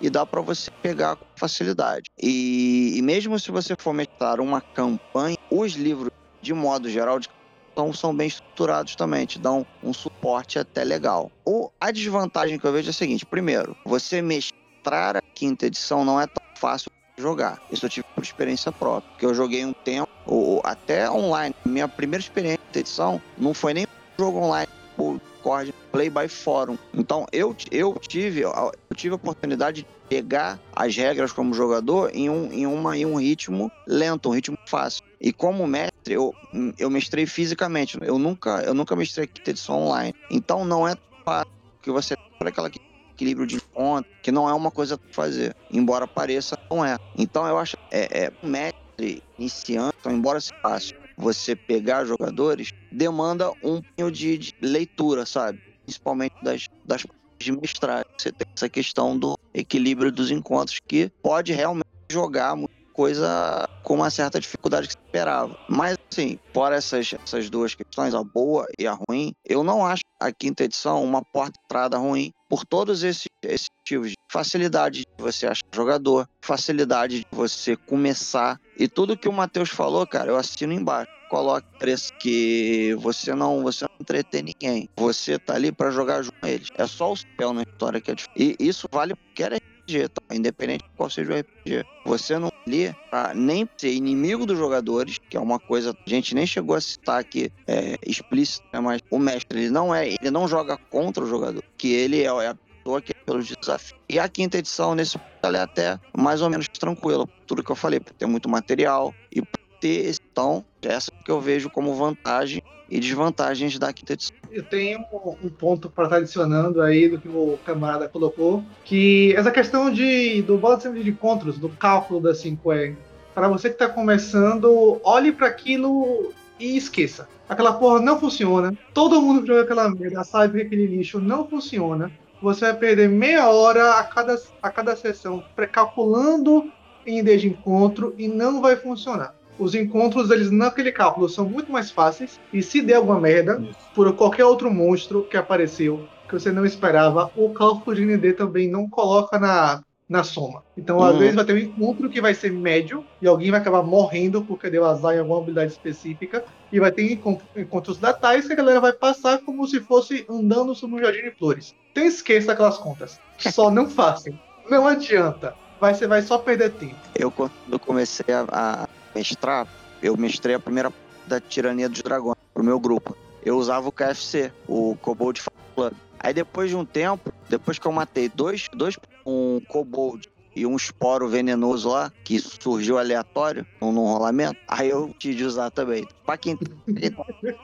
e 0.00 0.10
dá 0.10 0.26
para 0.26 0.40
você 0.40 0.70
pegar 0.82 1.14
com 1.14 1.24
facilidade. 1.36 2.10
E, 2.20 2.94
e, 2.96 3.02
mesmo 3.02 3.38
se 3.38 3.52
você 3.52 3.76
for 3.78 3.92
mestrar 3.92 4.40
uma 4.40 4.60
campanha, 4.60 5.36
os 5.48 5.74
livros, 5.74 6.10
de 6.42 6.52
modo 6.52 6.90
geral, 6.90 7.18
de 7.18 7.28
então 7.72 7.90
são 7.92 8.14
bem 8.14 8.28
estruturados 8.28 8.94
também, 8.94 9.24
te 9.24 9.38
dão 9.38 9.66
um 9.82 9.94
suporte 9.94 10.58
até 10.58 10.84
legal. 10.84 11.32
O, 11.44 11.70
a 11.80 11.90
desvantagem 11.90 12.58
que 12.58 12.66
eu 12.66 12.72
vejo 12.72 12.88
é 12.88 12.90
a 12.90 12.92
seguinte: 12.92 13.24
primeiro, 13.24 13.74
você 13.84 14.20
mestrar 14.20 15.16
a 15.16 15.22
quinta 15.34 15.66
edição 15.66 16.04
não 16.04 16.20
é 16.20 16.26
tão 16.26 16.42
fácil 16.54 16.90
jogar. 17.16 17.60
Isso 17.70 17.86
eu 17.86 17.90
tive 17.90 18.04
por 18.14 18.22
experiência 18.22 18.70
própria, 18.70 19.10
porque 19.10 19.24
eu 19.24 19.34
joguei 19.34 19.64
um 19.64 19.72
tempo, 19.72 20.08
ou, 20.26 20.60
até 20.64 21.10
online. 21.10 21.54
Minha 21.64 21.88
primeira 21.88 22.22
experiência 22.22 22.60
de 22.70 22.80
edição 22.80 23.20
não 23.38 23.54
foi 23.54 23.72
nem 23.72 23.86
jogo 24.18 24.38
online, 24.38 24.68
o 24.98 25.18
Discord 25.18 25.72
Play 25.90 26.10
by 26.10 26.28
Forum. 26.28 26.76
Então 26.92 27.26
eu, 27.32 27.56
eu 27.70 27.94
tive 27.94 28.40
eu 28.40 28.72
tive 28.94 29.14
a 29.14 29.16
oportunidade 29.16 29.82
de 29.82 29.88
pegar 30.08 30.60
as 30.76 30.94
regras 30.94 31.32
como 31.32 31.54
jogador 31.54 32.10
em 32.14 32.28
um, 32.28 32.52
em 32.52 32.66
uma, 32.66 32.96
em 32.96 33.06
um 33.06 33.14
ritmo 33.14 33.72
lento, 33.86 34.28
um 34.28 34.32
ritmo 34.32 34.56
fácil. 34.66 35.02
E 35.22 35.32
como 35.32 35.66
mestre, 35.66 36.14
eu, 36.14 36.34
eu 36.76 36.90
mestrei 36.90 37.26
fisicamente. 37.26 37.96
Eu 38.02 38.18
nunca, 38.18 38.60
eu 38.62 38.74
nunca 38.74 38.96
mestrei 38.96 39.26
quinta 39.26 39.50
edição 39.50 39.82
online. 39.82 40.12
Então 40.30 40.64
não 40.64 40.86
é 40.86 40.96
fácil 41.24 41.52
que 41.80 41.90
você 41.90 42.14
por 42.38 42.48
aquela 42.48 42.68
equilíbrio 43.14 43.46
de 43.46 43.60
conta, 43.72 44.08
que 44.20 44.32
não 44.32 44.48
é 44.48 44.52
uma 44.52 44.70
coisa 44.70 44.98
pra 44.98 45.12
fazer. 45.12 45.54
Embora 45.70 46.08
pareça, 46.08 46.58
não 46.68 46.84
é. 46.84 46.96
Então 47.16 47.46
eu 47.46 47.56
acho 47.56 47.76
é, 47.90 48.24
é 48.24 48.32
mestre 48.42 49.22
iniciante, 49.38 49.96
então, 50.00 50.12
embora 50.12 50.40
seja 50.40 50.54
fácil 50.60 50.96
você 51.16 51.54
pegar 51.54 52.04
jogadores, 52.04 52.70
demanda 52.90 53.50
um 53.62 53.80
pouquinho 53.80 54.10
de, 54.10 54.38
de 54.38 54.52
leitura, 54.60 55.24
sabe? 55.24 55.60
principalmente 55.84 56.34
das, 56.42 56.66
das 56.84 57.04
de 57.40 57.52
mestragem. 57.52 58.04
Você 58.18 58.32
tem 58.32 58.46
essa 58.56 58.68
questão 58.68 59.18
do 59.18 59.36
equilíbrio 59.52 60.12
dos 60.12 60.30
encontros 60.30 60.78
que 60.86 61.10
pode 61.22 61.52
realmente 61.52 61.86
jogar 62.10 62.54
muita 62.56 62.72
coisa 62.92 63.68
com 63.82 63.94
uma 63.94 64.10
certa 64.10 64.38
dificuldade 64.38 64.88
que 64.88 64.92
se 64.92 64.98
esperava. 65.04 65.56
Mas, 65.68 65.96
assim, 66.10 66.38
fora 66.52 66.76
essas, 66.76 67.14
essas 67.24 67.50
duas 67.50 67.74
questões, 67.74 68.14
a 68.14 68.22
boa 68.22 68.66
e 68.78 68.86
a 68.86 68.96
ruim, 69.08 69.32
eu 69.44 69.64
não 69.64 69.84
acho 69.84 70.02
a 70.20 70.30
quinta 70.30 70.64
edição 70.64 71.02
uma 71.02 71.22
porta 71.22 71.52
de 71.52 71.64
entrada 71.64 71.98
ruim 71.98 72.32
por 72.48 72.64
todos 72.64 73.02
esses, 73.02 73.26
esses 73.42 73.68
motivos 73.80 74.10
de 74.10 74.16
facilidade 74.30 75.00
de 75.00 75.06
você 75.18 75.46
achar 75.46 75.64
jogador, 75.74 76.28
facilidade 76.40 77.20
de 77.20 77.26
você 77.32 77.76
começar 77.76 78.60
e 78.78 78.86
tudo 78.86 79.16
que 79.16 79.28
o 79.28 79.32
Matheus 79.32 79.70
falou, 79.70 80.06
cara, 80.06 80.30
eu 80.30 80.36
assino 80.36 80.72
embaixo 80.72 81.10
coloque 81.32 81.66
preço 81.78 82.12
que 82.18 82.94
você 82.98 83.34
não, 83.34 83.62
você 83.62 83.86
não 83.86 83.96
entretém 83.98 84.42
ninguém. 84.42 84.86
Você 84.98 85.38
tá 85.38 85.54
ali 85.54 85.72
para 85.72 85.90
jogar 85.90 86.20
junto 86.20 86.38
com 86.38 86.46
eles. 86.46 86.68
É 86.76 86.86
só 86.86 87.10
o 87.10 87.16
spell 87.16 87.54
na 87.54 87.62
história 87.62 88.02
que 88.02 88.10
é 88.10 88.14
difícil. 88.14 88.34
E 88.36 88.54
isso 88.60 88.86
vale 88.92 89.14
qualquer 89.14 89.54
RPG, 89.92 90.08
tá? 90.08 90.34
Independente 90.34 90.84
de 90.84 90.90
qual 90.96 91.10
seja 91.10 91.32
o 91.32 91.38
RPG. 91.38 91.84
Você 92.04 92.38
não 92.38 92.52
ali 92.66 92.94
pra 93.10 93.34
nem 93.34 93.68
ser 93.76 93.92
inimigo 93.92 94.46
dos 94.46 94.56
jogadores, 94.56 95.18
que 95.18 95.36
é 95.36 95.40
uma 95.40 95.58
coisa 95.58 95.90
a 95.90 96.10
gente 96.10 96.34
nem 96.34 96.46
chegou 96.46 96.76
a 96.76 96.80
citar 96.80 97.20
aqui 97.20 97.52
é, 97.66 97.96
explícito, 98.06 98.64
né? 98.72 98.80
mas 98.80 99.00
o 99.10 99.18
mestre 99.18 99.60
ele 99.60 99.70
não 99.70 99.94
é, 99.94 100.08
ele 100.08 100.30
não 100.30 100.46
joga 100.46 100.76
contra 100.76 101.24
o 101.24 101.26
jogador, 101.26 101.62
que 101.76 101.92
ele 101.92 102.20
é, 102.20 102.26
é 102.26 102.48
a 102.48 102.54
pessoa 102.54 103.02
que 103.02 103.12
é 103.12 103.24
pelos 103.24 103.46
desafios. 103.48 103.98
E 104.08 104.18
a 104.18 104.28
quinta 104.28 104.58
edição, 104.58 104.94
nesse 104.94 105.18
ela 105.42 105.58
é 105.58 105.62
até 105.62 105.98
mais 106.16 106.40
ou 106.40 106.48
menos 106.48 106.68
tranquila. 106.68 107.26
Tudo 107.46 107.64
que 107.64 107.72
eu 107.72 107.76
falei, 107.76 107.98
por 107.98 108.12
ter 108.12 108.26
muito 108.26 108.48
material 108.48 109.12
e 109.34 109.42
ter 109.82 110.14
então, 110.30 110.64
essa 110.80 111.10
que 111.24 111.30
eu 111.30 111.40
vejo 111.40 111.68
como 111.68 111.92
vantagem 111.94 112.62
e 112.88 113.00
desvantagens 113.00 113.78
da 113.78 113.92
quinta 113.92 114.12
edição. 114.12 114.36
Eu 114.50 114.62
tenho 114.62 115.04
um 115.42 115.48
ponto 115.48 115.90
para 115.90 116.04
estar 116.04 116.16
adicionando 116.18 116.80
aí 116.80 117.08
do 117.08 117.18
que 117.18 117.28
o 117.28 117.58
camarada 117.66 118.08
colocou, 118.08 118.62
que 118.84 119.34
essa 119.34 119.50
questão 119.50 119.90
de, 119.90 120.40
do 120.42 120.56
balanceamento 120.56 121.04
de 121.04 121.10
encontros, 121.10 121.58
do 121.58 121.68
cálculo 121.68 122.20
da 122.20 122.32
5E, 122.32 122.94
para 123.34 123.48
você 123.48 123.68
que 123.70 123.74
está 123.74 123.88
começando, 123.88 125.00
olhe 125.02 125.32
para 125.32 125.48
aquilo 125.48 126.32
e 126.60 126.76
esqueça. 126.76 127.28
Aquela 127.48 127.72
porra 127.72 128.00
não 128.00 128.20
funciona. 128.20 128.72
Todo 128.94 129.20
mundo 129.20 129.40
que 129.40 129.48
joga 129.48 129.62
aquela 129.62 129.90
merda 129.90 130.22
sabe 130.22 130.60
que 130.60 130.66
aquele 130.66 130.86
lixo 130.86 131.18
não 131.18 131.48
funciona. 131.48 132.12
Você 132.40 132.66
vai 132.66 132.76
perder 132.76 133.08
meia 133.08 133.48
hora 133.48 133.94
a 133.94 134.04
cada, 134.04 134.40
a 134.62 134.70
cada 134.70 134.94
sessão 134.94 135.42
precalculando 135.56 136.70
em 137.06 137.18
ideia 137.18 137.38
de 137.38 137.48
encontro 137.48 138.14
e 138.16 138.28
não 138.28 138.60
vai 138.60 138.76
funcionar. 138.76 139.34
Os 139.62 139.74
encontros, 139.74 140.30
eles 140.30 140.50
naquele 140.50 140.92
cálculo 140.92 141.28
são 141.28 141.48
muito 141.48 141.70
mais 141.70 141.90
fáceis. 141.90 142.38
E 142.52 142.62
se 142.62 142.82
der 142.82 142.94
alguma 142.96 143.20
merda, 143.20 143.62
por 143.92 144.14
qualquer 144.16 144.44
outro 144.44 144.70
monstro 144.72 145.26
que 145.26 145.36
apareceu, 145.36 146.08
que 146.28 146.38
você 146.38 146.50
não 146.50 146.64
esperava, 146.64 147.30
o 147.34 147.52
cálculo 147.52 147.94
de 147.94 148.02
ND 148.02 148.32
também 148.32 148.70
não 148.70 148.88
coloca 148.88 149.38
na, 149.38 149.82
na 150.08 150.24
soma. 150.24 150.64
Então, 150.76 151.02
às 151.02 151.14
Hum. 151.14 151.18
vezes, 151.18 151.34
vai 151.34 151.44
ter 151.44 151.52
um 151.54 151.58
encontro 151.58 152.08
que 152.08 152.20
vai 152.20 152.34
ser 152.34 152.52
médio 152.52 153.06
e 153.20 153.26
alguém 153.26 153.50
vai 153.50 153.60
acabar 153.60 153.82
morrendo 153.82 154.44
porque 154.46 154.70
deu 154.70 154.84
azar 154.84 155.14
em 155.14 155.18
alguma 155.18 155.38
habilidade 155.38 155.72
específica. 155.72 156.44
E 156.70 156.80
vai 156.80 156.90
ter 156.90 157.12
encon- 157.12 157.38
encontros 157.56 157.98
datais 157.98 158.46
que 158.46 158.52
a 158.52 158.56
galera 158.56 158.80
vai 158.80 158.92
passar 158.94 159.40
como 159.44 159.66
se 159.66 159.80
fosse 159.80 160.24
andando 160.28 160.74
sobre 160.74 160.96
um 160.96 161.04
jardim 161.04 161.22
de 161.22 161.36
flores. 161.36 161.74
Então, 161.90 162.04
esqueça 162.04 162.52
aquelas 162.52 162.78
contas. 162.78 163.20
Só 163.38 163.70
não 163.70 163.88
façam. 163.88 164.34
Não 164.70 164.86
adianta. 164.86 165.54
Vai, 165.78 165.94
você 165.94 166.06
vai 166.06 166.22
só 166.22 166.38
perder 166.38 166.76
tempo. 166.76 167.00
Eu, 167.14 167.30
quando 167.30 167.78
comecei 167.80 168.24
a, 168.34 168.82
a 168.82 168.84
mestrar, 169.14 169.66
eu 170.02 170.16
mestrei 170.16 170.54
a 170.54 170.60
primeira 170.60 170.92
da 171.26 171.40
Tirania 171.40 171.88
dos 171.88 172.02
Dragões 172.02 172.36
pro 172.52 172.64
meu 172.64 172.78
grupo. 172.78 173.16
Eu 173.44 173.56
usava 173.56 173.88
o 173.88 173.92
KFC, 173.92 174.52
o 174.68 174.96
Kobold 175.00 175.42
Club. 175.74 175.92
Aí 176.18 176.32
depois 176.32 176.70
de 176.70 176.76
um 176.76 176.84
tempo, 176.84 177.32
depois 177.48 177.78
que 177.78 177.86
eu 177.86 177.92
matei 177.92 178.28
dois, 178.28 178.68
dois 178.72 178.96
um 179.26 179.60
Kobold 179.68 180.28
e 180.54 180.66
um 180.66 180.76
esporo 180.76 181.28
venenoso 181.28 181.88
lá, 181.88 182.12
que 182.24 182.38
surgiu 182.38 182.98
aleatório 182.98 183.66
num, 183.80 183.92
num 183.92 184.04
rolamento, 184.04 184.58
aí 184.68 184.90
eu 184.90 185.14
tive 185.18 185.44
usar 185.44 185.70
também. 185.70 186.06
Pra 186.24 186.36
quem 186.36 186.56
tá 186.56 186.66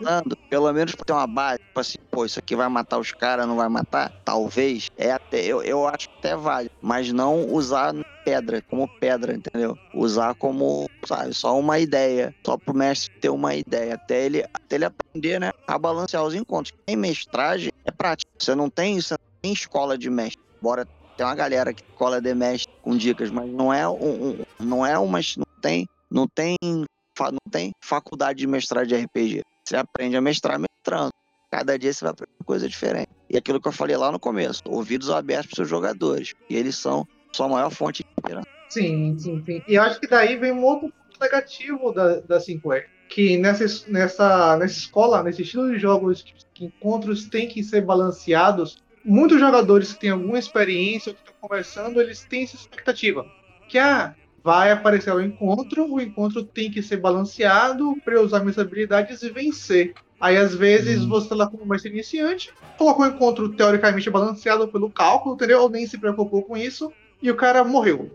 usando, 0.00 0.36
pelo 0.50 0.72
menos 0.72 0.94
pra 0.94 1.04
ter 1.04 1.12
uma 1.12 1.26
base, 1.26 1.58
tipo 1.58 1.80
assim, 1.80 1.98
pô, 2.10 2.24
isso 2.24 2.38
aqui 2.38 2.56
vai 2.56 2.68
matar 2.68 2.98
os 2.98 3.12
caras, 3.12 3.46
não 3.46 3.56
vai 3.56 3.68
matar? 3.68 4.12
Talvez. 4.24 4.88
É 4.96 5.12
até, 5.12 5.44
eu, 5.44 5.62
eu 5.62 5.86
acho 5.86 6.08
que 6.08 6.18
até 6.18 6.36
vale. 6.36 6.70
Mas 6.82 7.12
não 7.12 7.46
usar 7.46 7.94
pedra, 8.24 8.60
como 8.62 8.88
pedra, 9.00 9.34
entendeu? 9.34 9.78
Usar 9.94 10.34
como, 10.34 10.88
sabe, 11.06 11.32
só 11.34 11.58
uma 11.58 11.78
ideia. 11.78 12.34
Só 12.44 12.56
pro 12.56 12.74
mestre 12.74 13.14
ter 13.20 13.28
uma 13.28 13.54
ideia. 13.54 13.94
Até 13.94 14.26
ele, 14.26 14.44
até 14.52 14.76
ele 14.76 14.84
aprender, 14.84 15.38
né? 15.38 15.52
A 15.66 15.78
balancear 15.78 16.24
os 16.24 16.34
encontros. 16.34 16.74
Em 16.86 16.96
mestragem 16.96 17.72
é 17.84 17.90
prático. 17.90 18.30
Você 18.38 18.54
não 18.54 18.68
tem, 18.68 18.96
não 18.96 19.18
tem 19.40 19.52
escola 19.52 19.96
de 19.96 20.10
mestre. 20.10 20.42
Bora 20.60 20.86
tem 21.18 21.26
uma 21.26 21.34
galera 21.34 21.74
que 21.74 21.82
escola 21.82 22.20
de 22.20 22.32
mestre 22.32 22.72
com 22.88 22.96
dicas, 22.96 23.30
mas 23.30 23.46
não 23.50 23.70
é 23.70 23.86
um, 23.86 24.38
não 24.58 24.86
é 24.86 24.98
uma, 24.98 25.20
não 25.36 25.60
tem, 25.60 25.86
não 26.10 26.26
tem, 26.26 26.56
não 26.62 27.38
tem 27.50 27.70
faculdade 27.84 28.38
de 28.38 28.46
mestrar 28.46 28.86
de 28.86 28.94
RPG. 28.96 29.42
Você 29.62 29.76
aprende 29.76 30.16
a 30.16 30.22
mestrar 30.22 30.58
mestrando. 30.58 31.10
Cada 31.50 31.78
dia 31.78 31.92
você 31.92 32.02
vai 32.02 32.12
aprender 32.12 32.32
coisa 32.46 32.66
diferente. 32.66 33.08
E 33.28 33.36
aquilo 33.36 33.60
que 33.60 33.68
eu 33.68 33.72
falei 33.72 33.94
lá 33.94 34.10
no 34.10 34.18
começo, 34.18 34.62
ouvidos 34.64 35.10
abertos 35.10 35.48
para 35.48 35.56
seus 35.56 35.68
jogadores. 35.68 36.32
E 36.48 36.56
eles 36.56 36.76
são 36.76 37.06
sua 37.30 37.46
maior 37.46 37.70
fonte 37.70 38.02
de 38.02 38.08
esperança. 38.18 38.48
Sim, 38.70 39.18
sim, 39.18 39.42
sim. 39.44 39.62
E 39.68 39.74
eu 39.74 39.82
acho 39.82 40.00
que 40.00 40.06
daí 40.06 40.36
vem 40.36 40.52
um 40.52 40.64
outro 40.64 40.88
ponto 40.88 41.20
negativo 41.20 41.92
da, 41.92 42.20
da 42.20 42.38
5E. 42.38 42.84
Que 43.10 43.36
nessa, 43.36 43.64
es- 43.64 43.86
nessa, 43.86 44.56
nessa 44.56 44.78
escola, 44.78 45.22
nesse 45.22 45.42
estilo 45.42 45.70
de 45.70 45.78
jogos 45.78 46.22
que, 46.22 46.32
que 46.54 46.64
encontros 46.64 47.26
têm 47.26 47.48
que 47.48 47.62
ser 47.62 47.82
balanceados, 47.82 48.78
muitos 49.04 49.38
jogadores 49.38 49.92
que 49.92 50.00
têm 50.00 50.10
alguma 50.10 50.38
experiência 50.38 51.12
que 51.12 51.27
conversando, 51.40 52.00
eles 52.00 52.24
têm 52.24 52.44
essa 52.44 52.56
expectativa. 52.56 53.26
Que 53.68 53.78
ah, 53.78 54.14
vai 54.42 54.70
aparecer 54.70 55.12
o 55.12 55.20
encontro, 55.20 55.92
o 55.92 56.00
encontro 56.00 56.42
tem 56.44 56.70
que 56.70 56.82
ser 56.82 56.98
balanceado 56.98 57.94
para 58.04 58.14
eu 58.14 58.22
usar 58.22 58.40
minhas 58.40 58.58
habilidades 58.58 59.22
e 59.22 59.30
vencer. 59.30 59.94
Aí 60.20 60.36
às 60.36 60.54
vezes 60.54 61.02
Hum. 61.02 61.08
você 61.08 61.34
lá 61.34 61.46
como 61.46 61.66
mestre 61.66 61.90
iniciante, 61.90 62.52
colocou 62.76 63.04
o 63.04 63.08
encontro 63.08 63.48
teoricamente 63.50 64.10
balanceado 64.10 64.68
pelo 64.68 64.90
cálculo, 64.90 65.34
entendeu? 65.34 65.62
Ou 65.62 65.68
nem 65.68 65.86
se 65.86 65.98
preocupou 65.98 66.42
com 66.42 66.56
isso, 66.56 66.92
e 67.22 67.30
o 67.30 67.36
cara 67.36 67.62
morreu. 67.62 68.10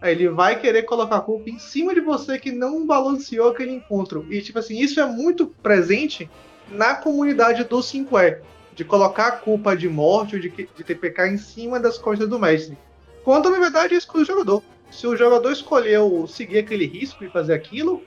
Aí 0.00 0.12
ele 0.12 0.28
vai 0.28 0.60
querer 0.60 0.82
colocar 0.82 1.16
a 1.16 1.20
culpa 1.20 1.48
em 1.48 1.58
cima 1.58 1.94
de 1.94 2.00
você 2.00 2.38
que 2.38 2.52
não 2.52 2.86
balanceou 2.86 3.48
aquele 3.48 3.72
encontro. 3.72 4.26
E, 4.30 4.40
tipo 4.42 4.58
assim, 4.58 4.78
isso 4.78 5.00
é 5.00 5.06
muito 5.06 5.46
presente 5.46 6.28
na 6.70 6.94
comunidade 6.94 7.64
do 7.64 7.78
5E. 7.78 8.40
De 8.74 8.84
colocar 8.84 9.26
a 9.28 9.32
culpa 9.32 9.76
de 9.76 9.88
morte 9.88 10.34
ou 10.36 10.40
de, 10.40 10.48
de 10.50 10.84
TPK 10.84 11.28
em 11.28 11.38
cima 11.38 11.78
das 11.78 11.96
costas 11.98 12.28
do 12.28 12.38
mestre. 12.38 12.76
Quando, 13.24 13.48
na 13.50 13.58
verdade, 13.58 13.94
é 13.94 13.96
escolha 13.98 14.24
do 14.24 14.26
jogador. 14.26 14.62
Se 14.90 15.06
o 15.06 15.16
jogador 15.16 15.50
escolheu 15.50 16.26
seguir 16.26 16.58
aquele 16.58 16.86
risco 16.86 17.24
e 17.24 17.30
fazer 17.30 17.54
aquilo, 17.54 18.02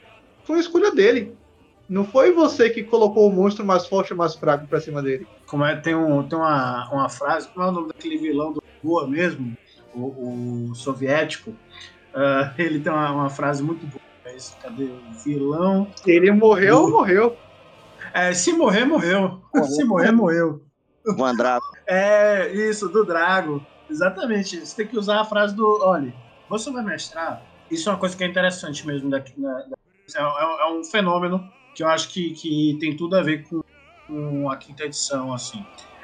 foi 0.46 0.58
a 0.58 0.62
escolha 0.62 0.92
dele. 0.92 1.36
Não 1.90 2.04
foi 2.04 2.32
você 2.32 2.70
que 2.70 2.84
colocou 2.84 3.28
o 3.30 3.34
monstro 3.34 3.66
mais 3.66 3.88
forte 3.88 4.12
ou 4.12 4.18
mais 4.18 4.36
fraco 4.36 4.68
pra 4.68 4.82
cima 4.82 5.02
dele. 5.02 5.26
Como 5.48 5.64
é, 5.64 5.76
tem 5.80 5.96
um, 5.96 6.28
tem 6.28 6.38
uma, 6.38 6.90
uma 6.92 7.10
frase, 7.10 7.48
como 7.54 7.66
é 7.66 7.70
o 7.70 7.72
nome 7.72 7.88
daquele 7.88 8.18
vilão 8.18 8.52
do 8.52 8.62
Goa 8.84 9.08
mesmo, 9.08 9.54
o, 9.94 10.70
o 10.72 10.76
soviético? 10.76 11.56
Ah, 12.14 12.54
ele 12.60 12.80
tem 12.80 12.92
uma, 12.92 13.12
uma 13.12 13.30
frase 13.30 13.64
muito 13.64 13.88
boa. 13.88 14.02
é 14.26 14.38
Cadê 14.62 14.84
o 14.86 15.02
vilão? 15.24 15.92
Ele 16.06 16.32
morreu, 16.32 16.86
Do- 16.86 16.92
morreu. 16.92 17.38
É, 18.18 18.34
se 18.34 18.52
morrer, 18.54 18.86
morreu. 18.86 19.42
Se 19.66 19.84
morrer, 19.84 20.12
morreu. 20.12 20.66
Mandrago. 21.18 21.64
É, 21.88 22.52
isso, 22.54 22.90
do 22.90 23.06
Drago. 23.06 23.66
Exatamente. 23.90 24.66
Você 24.66 24.76
tem 24.76 24.88
que 24.88 24.98
usar 24.98 25.22
a 25.22 25.26
frase 25.26 25.56
do. 25.56 25.66
Olha, 25.84 26.14
você 26.50 26.70
vai 26.72 26.84
mestrar. 26.84 27.42
Isso 27.72 27.88
é 27.88 27.94
uma 27.94 28.00
coisa 28.00 28.16
que 28.18 28.24
é 28.24 28.28
interessante 28.28 28.86
mesmo. 28.86 29.10
Daqui, 29.10 29.40
na- 29.40 29.54
da- 29.54 29.78
é, 30.18 30.22
é- 30.22 30.68
é 30.68 30.72
um 30.74 30.84
fenômeno 30.84 31.50
que 31.74 31.84
eu 31.84 31.88
acho 31.88 32.10
que, 32.10 32.32
que 32.32 32.78
tem 32.82 32.98
tudo 32.98 33.16
a 33.16 33.22
ver 33.24 33.48
com, 33.48 33.62
com 34.08 34.50
a 34.50 34.58
quinta 34.58 34.84
edição, 34.84 35.32
assim. 35.34 35.64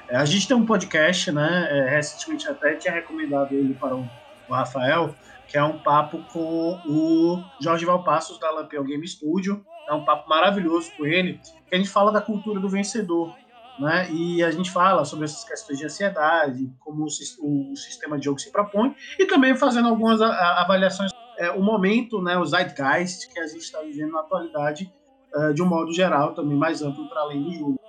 É, 0.10 0.16
a 0.18 0.24
gente 0.26 0.48
tem 0.48 0.56
um 0.56 0.66
podcast, 0.66 1.32
né? 1.32 1.68
é, 1.70 1.90
recentemente 1.90 2.48
até 2.48 2.76
tinha 2.76 2.94
recomendado 2.94 3.54
ele 3.54 3.74
para 3.74 3.96
o, 3.98 4.10
o 4.48 4.54
Rafael, 4.54 5.16
que 5.48 5.58
é 5.58 5.64
um 5.64 5.80
papo 5.80 6.24
com 6.32 6.82
o 6.86 7.44
Jorge 7.62 7.86
Valpassos 7.86 8.40
da 8.40 8.52
Lampião 8.52 8.84
Game 8.86 9.06
Studio. 9.08 9.66
É 9.88 9.94
um 9.94 10.06
papo 10.06 10.30
maravilhoso 10.30 10.92
com 10.98 11.06
ele, 11.06 11.40
que 11.68 11.76
a 11.76 11.78
gente 11.78 11.90
fala 11.90 12.12
da 12.12 12.22
cultura 12.22 12.60
do 12.60 12.70
vencedor 12.70 13.34
né? 13.80 14.10
E 14.12 14.44
a 14.44 14.52
gente 14.52 14.72
fala 14.72 15.06
sobre 15.06 15.26
essas 15.26 15.44
questões 15.44 15.80
de 15.80 15.86
ansiedade, 15.86 16.72
como 16.80 17.06
o, 17.06 17.72
o 17.72 17.76
sistema 17.76 18.18
de 18.18 18.26
jogo 18.26 18.40
se 18.40 18.52
propõe, 18.52 18.96
e 19.18 19.26
também 19.26 19.56
fazendo 19.56 19.88
algumas 19.88 20.22
avaliações, 20.22 21.12
é, 21.38 21.50
o 21.52 21.62
momento, 21.62 22.22
né, 22.22 22.38
o 22.38 22.46
zeitgeist 22.46 23.28
que 23.30 23.40
a 23.40 23.48
gente 23.48 23.62
está 23.62 23.82
vivendo 23.82 24.12
na 24.12 24.20
atualidade, 24.20 24.94
é, 25.36 25.54
de 25.54 25.64
um 25.64 25.66
modo 25.66 25.92
geral, 25.92 26.34
também 26.34 26.56
mais 26.56 26.82
amplo 26.82 27.10
para 27.10 27.22
além 27.22 27.42
do 27.42 27.52
jogo. 27.52 27.80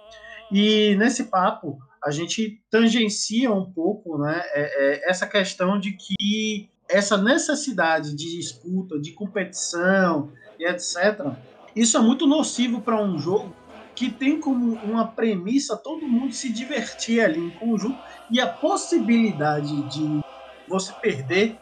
E 0.50 0.94
nesse 0.96 1.24
papo, 1.24 1.78
a 2.02 2.10
gente 2.10 2.62
tangencia 2.70 3.52
um 3.52 3.70
pouco 3.70 4.18
né, 4.18 4.42
é, 4.52 5.06
é, 5.06 5.10
essa 5.10 5.26
questão 5.26 5.78
de 5.78 5.92
que 5.92 6.70
essa 6.88 7.16
necessidade 7.16 8.14
de 8.14 8.36
disputa, 8.38 8.98
de 8.98 9.12
competição 9.12 10.30
e 10.58 10.66
etc., 10.66 11.34
isso 11.74 11.96
é 11.96 12.00
muito 12.00 12.26
nocivo 12.26 12.82
para 12.82 13.02
um 13.02 13.18
jogo 13.18 13.56
que 13.96 14.10
tem 14.10 14.40
como 14.40 14.76
uma 14.82 15.14
premissa 15.14 15.76
todo 15.76 16.08
mundo 16.08 16.32
se 16.34 16.52
divertir 16.52 17.20
ali 17.20 17.40
em 17.40 17.52
conjunto 17.52 18.02
e 18.28 18.40
a 18.40 18.52
possibilidade 18.52 19.82
de 19.84 20.20
você 20.66 20.92
perder, 21.00 21.60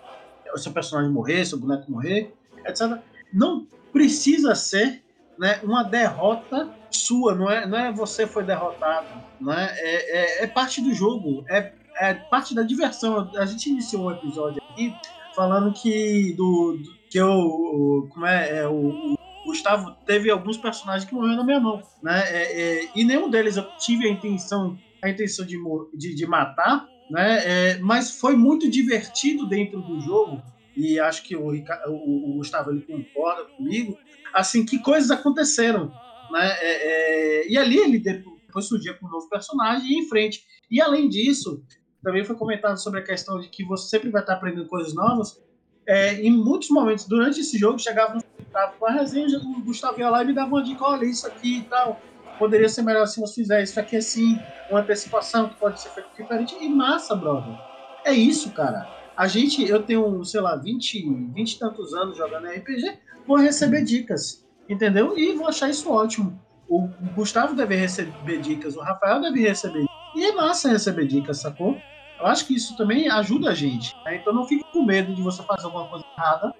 o 0.55 0.59
seu 0.59 0.73
personagem 0.73 1.13
morrer, 1.13 1.45
seu 1.45 1.59
boneco 1.59 1.91
morrer, 1.91 2.35
etc. 2.67 3.03
Não 3.33 3.69
precisa 3.93 4.55
ser 4.55 5.05
né, 5.39 5.61
uma 5.63 5.83
derrota 5.83 6.75
sua, 6.91 7.35
não 7.35 7.51
é, 7.51 7.67
não 7.67 7.79
é 7.79 7.93
você 7.93 8.27
foi 8.27 8.45
derrotado, 8.45 9.23
né? 9.41 9.69
é, 9.79 10.41
é, 10.43 10.45
é 10.45 10.47
parte 10.47 10.81
do 10.83 10.93
jogo, 10.95 11.45
é, 11.51 11.75
é 12.01 12.15
parte 12.15 12.55
da 12.55 12.63
diversão. 12.63 13.31
A 13.37 13.47
gente 13.47 13.71
iniciou 13.71 14.07
um 14.07 14.11
episódio 14.11 14.59
aqui 14.71 14.99
falando 15.35 15.73
que 15.73 16.35
do, 16.37 16.79
do- 16.83 17.01
que 17.11 17.19
eu 17.19 18.07
como 18.11 18.27
é, 18.27 18.59
é 18.59 18.69
o, 18.69 18.75
o 18.75 19.15
Gustavo 19.45 19.97
teve 20.07 20.31
alguns 20.31 20.57
personagens 20.57 21.09
que 21.09 21.15
morreram 21.15 21.37
na 21.39 21.45
minha 21.45 21.61
mão, 21.61 21.83
né? 22.03 22.21
É, 22.29 22.63
é, 22.85 22.91
e 22.95 23.05
nenhum 23.05 23.29
deles 23.29 23.57
eu 23.57 23.75
tive 23.77 24.07
a 24.07 24.13
intenção, 24.13 24.79
a 25.03 25.11
intenção 25.11 25.45
de, 25.47 25.57
de, 25.97 26.15
de 26.15 26.27
matar, 26.27 26.89
né? 27.11 27.71
É, 27.73 27.79
mas 27.79 28.13
foi 28.19 28.37
muito 28.37 28.71
divertido 28.71 29.47
dentro 29.49 29.83
do 29.83 30.01
jogo 30.01 30.45
e 30.77 30.99
acho 31.01 31.23
que 31.25 31.37
o, 31.37 31.49
o- 31.49 32.31
o 32.31 32.35
Gustavo 32.37 32.71
ele 32.71 32.83
concorda 32.83 33.45
comigo. 33.57 33.99
Assim, 34.35 34.65
que 34.65 34.79
coisas 34.81 35.11
aconteceram, 35.11 35.95
né? 36.31 36.49
É, 36.61 37.43
é, 37.43 37.49
e 37.51 37.59
ali 37.59 37.79
ele 37.79 37.99
depois 37.99 38.67
surgia 38.67 38.95
com 38.95 39.07
um 39.07 39.11
novo 39.11 39.29
personagem 39.29 39.89
e 39.91 39.99
em 40.01 40.09
frente. 40.09 40.43
E 40.71 40.81
além 40.81 41.09
disso, 41.09 41.63
também 42.03 42.25
foi 42.25 42.37
comentado 42.37 42.77
sobre 42.79 43.01
a 43.01 43.05
questão 43.05 43.39
de 43.41 43.49
que 43.51 43.65
você 43.65 43.89
sempre 43.89 44.11
vai 44.11 44.23
estar 44.23 44.35
aprendendo 44.35 44.67
coisas 44.69 44.95
novas. 44.95 45.31
É, 45.87 46.15
em 46.23 46.31
muitos 46.31 46.69
momentos 46.71 47.07
durante 47.09 47.41
esse 47.41 47.59
jogo 47.59 47.79
chegava 47.79 48.15
no 48.15 48.22
tava 48.53 48.73
com 48.73 48.87
a 48.87 48.93
resenha, 48.93 49.39
o 49.39 49.63
Gustavo 49.63 49.99
ia 49.99 50.11
lá 50.11 50.23
e 50.23 50.27
me 50.27 50.35
dava 50.35 50.49
uma 50.49 50.63
dica, 50.63 50.85
olha 50.85 51.05
isso 51.05 51.27
aqui 51.27 51.59
e 51.59 51.63
tal. 51.63 52.01
poderia 52.39 52.69
ser 52.69 52.83
melhor 52.83 53.07
se 53.07 53.21
você 53.21 53.43
fizer 53.43 53.63
isso 53.63 53.79
aqui 53.79 53.97
assim, 53.97 54.39
uma 54.71 54.81
antecipação 54.81 55.49
que 55.49 55.57
pode 55.57 55.81
ser 55.81 55.89
feito 55.91 56.09
diferente. 56.17 56.57
E 56.61 56.69
massa, 56.69 57.15
brother. 57.15 57.59
É 58.05 58.13
isso, 58.13 58.51
cara. 58.53 58.89
A 59.17 59.27
gente, 59.29 59.63
eu 59.69 59.83
tenho, 59.83 60.25
sei 60.25 60.41
lá, 60.41 60.57
20, 60.57 61.33
20 61.35 61.53
e 61.53 61.59
tantos 61.59 61.93
anos 61.95 62.17
jogando 62.17 62.49
RPG, 62.49 62.99
vou 63.27 63.37
receber 63.37 63.85
dicas, 63.85 64.47
entendeu? 64.69 65.17
E 65.17 65.35
vou 65.35 65.49
achar 65.49 65.69
isso 65.69 65.91
ótimo. 65.91 66.41
O 66.69 66.89
Gustavo 67.15 67.55
deve 67.55 67.77
receber 67.77 68.41
dicas, 68.41 68.77
o 68.77 68.81
Rafael 68.81 69.21
deve 69.21 69.41
receber. 69.41 69.85
E 70.15 70.25
é 70.25 70.33
massa 70.33 70.71
receber 70.71 71.07
dicas, 71.07 71.39
sacou? 71.39 71.77
Eu 72.19 72.27
acho 72.27 72.47
que 72.47 72.55
isso 72.55 72.77
também 72.77 73.09
ajuda 73.09 73.51
a 73.51 73.55
gente. 73.55 73.95
Né? 74.05 74.17
Então 74.17 74.33
não 74.33 74.47
fique 74.47 74.65
com 74.73 74.85
medo 74.85 75.15
de 75.15 75.21
você 75.21 75.43
fazer 75.43 75.67
alguma 75.67 75.89
coisa 75.89 76.05
errada, 76.17 76.55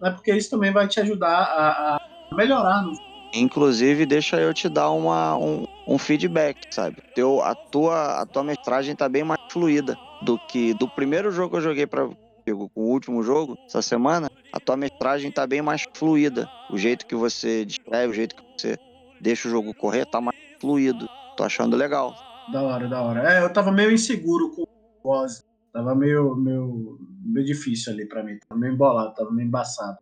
né? 0.00 0.10
porque 0.10 0.34
isso 0.34 0.50
também 0.50 0.72
vai 0.72 0.88
te 0.88 1.00
ajudar 1.00 1.28
a, 1.28 1.96
a 1.96 2.34
melhorar 2.34 2.82
no 2.82 2.92
Inclusive, 3.32 4.06
deixa 4.06 4.40
eu 4.40 4.52
te 4.52 4.68
dar 4.68 4.90
uma, 4.90 5.36
um, 5.36 5.64
um 5.86 5.96
feedback, 5.98 6.66
sabe? 6.74 6.96
Teu, 7.14 7.40
a, 7.40 7.54
tua, 7.54 8.20
a 8.20 8.26
tua 8.26 8.42
mestragem 8.42 8.96
tá 8.96 9.08
bem 9.08 9.22
mais 9.22 9.40
fluida 9.50 9.96
do 10.22 10.36
que 10.36 10.74
do 10.74 10.88
primeiro 10.88 11.30
jogo 11.30 11.50
que 11.50 11.56
eu 11.58 11.60
joguei 11.60 11.86
para 11.86 12.04
o 12.04 12.70
último 12.74 13.22
jogo, 13.22 13.56
essa 13.66 13.80
semana, 13.80 14.28
a 14.52 14.58
tua 14.58 14.76
mestragem 14.76 15.30
tá 15.30 15.46
bem 15.46 15.62
mais 15.62 15.84
fluida. 15.94 16.50
O 16.70 16.76
jeito 16.76 17.06
que 17.06 17.14
você 17.14 17.64
descreve, 17.64 18.10
o 18.10 18.14
jeito 18.14 18.34
que 18.34 18.42
você 18.56 18.76
deixa 19.20 19.46
o 19.46 19.50
jogo 19.50 19.72
correr, 19.74 20.06
tá 20.06 20.20
mais 20.20 20.36
fluido. 20.60 21.08
Tô 21.36 21.44
achando 21.44 21.76
legal. 21.76 22.14
Da 22.52 22.62
hora, 22.62 22.88
da 22.88 23.00
hora. 23.00 23.32
É, 23.32 23.44
eu 23.44 23.52
tava 23.52 23.70
meio 23.70 23.92
inseguro 23.92 24.50
com 24.50 24.62
o 24.62 24.68
boss. 25.04 25.40
Tava 25.72 25.94
meio, 25.94 26.34
meio, 26.34 26.98
meio 27.24 27.46
difícil 27.46 27.92
ali 27.92 28.06
para 28.06 28.22
mim. 28.22 28.38
Tava 28.48 28.60
meio 28.60 28.72
embolado, 28.72 29.14
tava 29.14 29.30
meio 29.30 29.46
embaçado. 29.46 29.98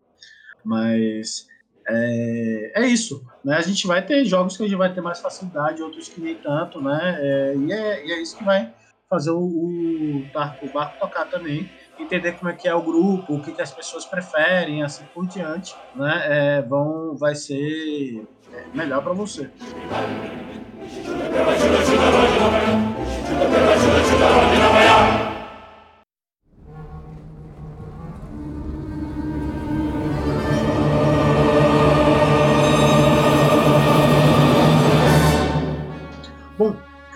Mas 0.65 1.47
é, 1.89 2.73
é, 2.75 2.87
isso, 2.87 3.25
né? 3.43 3.57
A 3.57 3.63
gente 3.63 3.87
vai 3.87 4.05
ter 4.05 4.25
jogos 4.27 4.57
que 4.57 4.63
a 4.63 4.67
gente 4.67 4.77
vai 4.77 4.93
ter 4.93 5.01
mais 5.01 5.21
facilidade, 5.21 5.83
outros 5.83 6.09
que 6.09 6.21
nem 6.21 6.35
tanto, 6.35 6.83
né? 6.83 7.17
É, 7.19 7.55
e, 7.57 7.73
é, 7.73 8.07
e, 8.07 8.13
é, 8.13 8.23
isso 8.23 8.37
que 8.37 8.45
vai 8.45 8.73
fazer 9.09 9.31
o, 9.31 9.39
o, 9.39 10.19
o, 10.19 10.73
barco 10.73 10.99
tocar 11.01 11.25
também, 11.31 11.71
entender 11.99 12.33
como 12.33 12.51
é 12.51 12.55
que 12.55 12.69
é 12.69 12.75
o 12.75 12.83
grupo, 12.83 13.37
o 13.37 13.43
que, 13.43 13.53
que 13.53 13.63
as 13.63 13.73
pessoas 13.73 14.05
preferem, 14.05 14.83
assim 14.83 15.03
por 15.15 15.27
diante, 15.27 15.75
né? 15.97 16.59
É, 16.59 16.63
vão, 16.63 17.17
vai 17.17 17.35
ser 17.35 18.27
é, 18.53 18.65
melhor 18.75 19.03
para 19.03 19.15
você. 19.15 19.51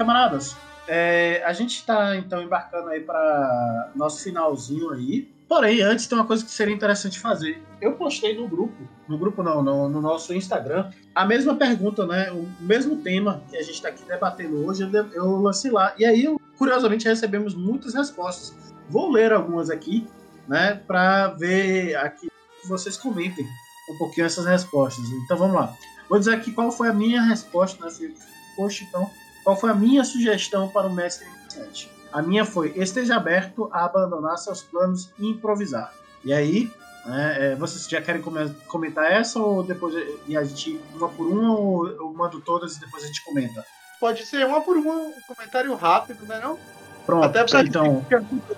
Camaradas, 0.03 0.57
é, 0.88 1.42
a 1.44 1.53
gente 1.53 1.76
está 1.76 2.16
então 2.16 2.42
embarcando 2.42 2.88
aí 2.88 3.00
para 3.00 3.90
nosso 3.94 4.22
finalzinho 4.22 4.90
aí. 4.90 5.30
Porém, 5.48 5.80
antes 5.82 6.07
tem 6.07 6.18
uma 6.18 6.26
coisa 6.26 6.44
que 6.44 6.50
seria 6.50 6.74
interessante 6.74 7.20
fazer. 7.20 7.62
Eu 7.80 7.92
postei 7.92 8.36
no 8.36 8.48
grupo, 8.48 8.74
no 9.07 9.18
grupo 9.18 9.42
não, 9.42 9.62
no, 9.62 9.88
no 9.88 10.00
nosso 10.00 10.34
Instagram, 10.34 10.90
a 11.14 11.26
mesma 11.26 11.55
pergunta, 11.55 12.07
né? 12.07 12.32
O 12.32 12.48
mesmo 12.59 12.96
tema 12.96 13.42
que 13.48 13.57
a 13.57 13.62
gente 13.62 13.74
está 13.74 13.88
aqui 13.88 14.03
debatendo 14.05 14.66
hoje, 14.66 14.90
eu, 15.12 15.40
lancei 15.40 15.70
lá. 15.70 15.94
E 15.98 16.05
aí, 16.05 16.26
curiosamente, 16.57 17.07
recebemos 17.07 17.55
muitas 17.55 17.94
respostas. 17.94 18.74
Vou 18.88 19.11
ler 19.11 19.32
algumas 19.32 19.68
aqui, 19.68 20.07
né? 20.48 20.80
Para 20.86 21.28
ver 21.28 21.96
aqui 21.96 22.28
que 22.61 22.68
vocês 22.68 22.96
comentem 22.96 23.46
um 23.90 23.98
pouquinho 23.98 24.26
essas 24.26 24.46
respostas. 24.46 25.05
Então 25.24 25.36
vamos 25.36 25.55
lá. 25.55 25.74
Vou 26.09 26.18
dizer 26.18 26.34
aqui 26.34 26.50
qual 26.50 26.72
foi 26.72 26.88
a 26.88 26.94
minha 26.94 27.20
resposta 27.22 27.84
nesse 27.84 28.14
post, 28.57 28.84
então 28.84 29.11
qual 29.43 29.57
foi 29.57 29.70
a 29.70 29.74
minha 29.74 30.05
sugestão 30.05 30.68
para 30.68 30.86
o 30.86 30.93
mestre 30.93 31.26
iniciante? 31.26 31.90
A 32.12 32.22
minha 32.22 32.45
foi: 32.45 32.72
esteja 32.76 33.16
aberto 33.16 33.68
a 33.72 33.84
abandonar 33.84 34.38
seus 34.38 34.62
planos 34.62 35.11
e 35.18 35.28
improvisar. 35.28 35.93
E 36.24 36.32
aí, 36.32 36.70
né, 37.05 37.36
é, 37.38 37.55
vocês 37.57 37.88
já 37.88 38.01
querem 38.01 38.22
comentar 38.66 39.11
essa 39.11 39.40
ou 39.40 39.62
depois 39.62 39.95
e 40.26 40.36
a 40.36 40.45
gente 40.45 40.80
uma 40.95 41.09
por 41.09 41.26
uma 41.26 41.59
ou 41.59 41.88
eu 41.88 42.12
mando 42.12 42.40
todas 42.40 42.76
e 42.76 42.80
depois 42.80 43.03
a 43.03 43.07
gente 43.07 43.24
comenta? 43.24 43.64
Pode 43.99 44.24
ser 44.26 44.47
uma 44.47 44.61
por 44.61 44.76
uma, 44.76 44.95
um 44.95 45.20
comentário 45.26 45.74
rápido, 45.74 46.24
né 46.26 46.40
não? 46.40 46.59
Pronto, 47.07 47.24
Até 47.24 47.45
porque 47.45 47.68
então... 47.68 48.05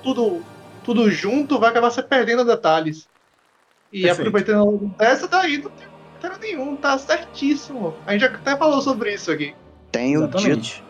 tudo, 0.03 0.43
tudo 0.83 1.11
junto 1.11 1.59
vai 1.59 1.71
acabar 1.71 1.91
se 1.91 2.03
perdendo 2.03 2.45
detalhes. 2.45 3.09
E 3.93 4.03
Perfeito. 4.03 4.29
aproveitando 4.29 4.95
essa 4.99 5.29
daí, 5.29 5.59
não 5.59 5.71
tem 5.71 5.87
comentário 5.87 6.39
nenhum, 6.41 6.77
tá 6.77 6.99
certíssimo. 6.99 7.95
A 8.07 8.13
gente 8.13 8.25
até 8.25 8.57
falou 8.57 8.83
sobre 8.83 9.15
isso 9.15 9.31
aqui. 9.31 9.55
Tenho 9.95 10.25
Exatamente. 10.25 10.83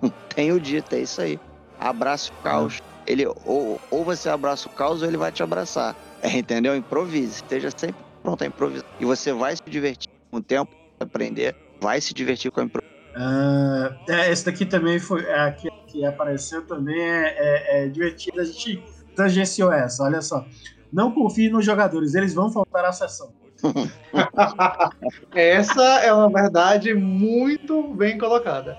dito. 0.00 0.14
Tenho 0.34 0.60
dito, 0.60 0.94
é 0.94 1.00
isso 1.00 1.20
aí. 1.20 1.40
Abraça 1.80 2.30
o 2.30 2.42
caos. 2.44 2.80
Ele, 3.04 3.26
ou, 3.44 3.80
ou 3.90 4.04
você 4.04 4.28
abraça 4.28 4.68
o 4.68 4.70
caos 4.70 5.02
ou 5.02 5.08
ele 5.08 5.16
vai 5.16 5.32
te 5.32 5.42
abraçar. 5.42 5.96
É, 6.22 6.38
entendeu? 6.38 6.76
Improvise. 6.76 7.42
Esteja 7.42 7.70
sempre 7.76 7.96
pronto 8.22 8.44
a 8.44 8.46
improvisar. 8.46 8.86
E 9.00 9.04
você 9.04 9.32
vai 9.32 9.56
se 9.56 9.62
divertir 9.66 10.08
com 10.30 10.36
o 10.36 10.42
tempo, 10.42 10.72
aprender, 11.00 11.56
vai 11.80 12.00
se 12.00 12.14
divertir 12.14 12.52
com 12.52 12.60
a 12.60 12.64
improvisação. 12.64 12.98
Uh, 13.16 14.12
é, 14.12 14.30
esse 14.30 14.44
daqui 14.44 14.64
também 14.64 15.00
foi. 15.00 15.24
É, 15.24 15.40
aqui, 15.40 15.68
que 15.88 16.04
apareceu 16.04 16.64
também 16.64 17.00
é, 17.00 17.34
é, 17.38 17.84
é 17.84 17.88
divertido. 17.88 18.40
A 18.40 18.44
gente 18.44 18.80
tangenciou 19.16 19.72
essa, 19.72 20.04
olha 20.04 20.22
só. 20.22 20.46
Não 20.92 21.12
confie 21.12 21.50
nos 21.50 21.64
jogadores, 21.64 22.14
eles 22.14 22.32
vão 22.34 22.52
faltar 22.52 22.84
à 22.84 22.92
sessão. 22.92 23.32
Essa 25.34 26.00
é 26.00 26.12
uma 26.12 26.30
verdade 26.30 26.94
muito 26.94 27.82
bem 27.94 28.16
colocada. 28.18 28.76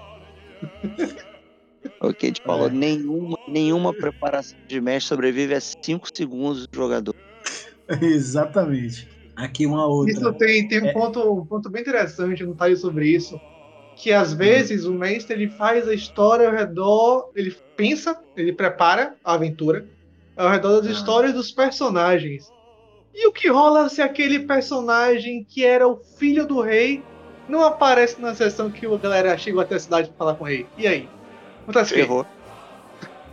O 2.01 2.13
que 2.13 2.25
a 2.25 2.29
gente 2.29 2.41
falou, 2.41 2.67
é. 2.67 2.71
nenhuma, 2.71 3.37
nenhuma 3.47 3.93
preparação 3.93 4.57
de 4.67 4.79
mestre 4.79 5.09
sobrevive 5.09 5.53
a 5.53 5.61
5 5.61 6.07
segundos 6.13 6.67
do 6.67 6.75
jogador. 6.75 7.15
Exatamente. 8.01 9.07
Aqui 9.35 9.65
uma 9.65 9.85
outra. 9.85 10.13
Isso 10.13 10.33
tem, 10.33 10.67
tem 10.67 10.81
um, 10.81 10.87
é. 10.87 10.93
ponto, 10.93 11.33
um 11.33 11.45
ponto 11.45 11.69
bem 11.69 11.81
interessante 11.81 12.43
no 12.43 12.55
Talho 12.55 12.75
sobre 12.75 13.07
isso. 13.07 13.39
Que 13.95 14.11
às 14.13 14.33
vezes 14.33 14.85
o 14.85 14.93
mestre 14.93 15.35
ele 15.35 15.49
faz 15.49 15.87
a 15.87 15.93
história 15.93 16.47
ao 16.47 16.55
redor, 16.55 17.31
ele 17.35 17.55
pensa, 17.75 18.17
ele 18.35 18.53
prepara 18.53 19.15
a 19.23 19.33
aventura 19.33 19.85
ao 20.37 20.49
redor 20.49 20.79
das 20.79 20.87
ah. 20.87 20.91
histórias 20.91 21.33
dos 21.33 21.51
personagens. 21.51 22.49
E 23.21 23.27
o 23.27 23.33
que 23.33 23.49
rola 23.49 23.89
se 23.89 24.01
aquele 24.01 24.39
personagem 24.39 25.43
que 25.43 25.65
era 25.65 25.85
o 25.85 25.97
filho 25.97 26.47
do 26.47 26.61
rei 26.61 27.03
não 27.49 27.61
aparece 27.65 28.21
na 28.21 28.33
sessão 28.33 28.71
que 28.71 28.85
a 28.85 28.97
galera 28.97 29.37
chegou 29.37 29.61
até 29.61 29.75
a 29.75 29.79
cidade 29.79 30.07
pra 30.07 30.17
falar 30.17 30.35
com 30.35 30.45
o 30.45 30.47
rei? 30.47 30.65
E 30.77 30.87
aí? 30.87 31.09
Acontece 31.63 31.95
Ferrou. 31.95 32.25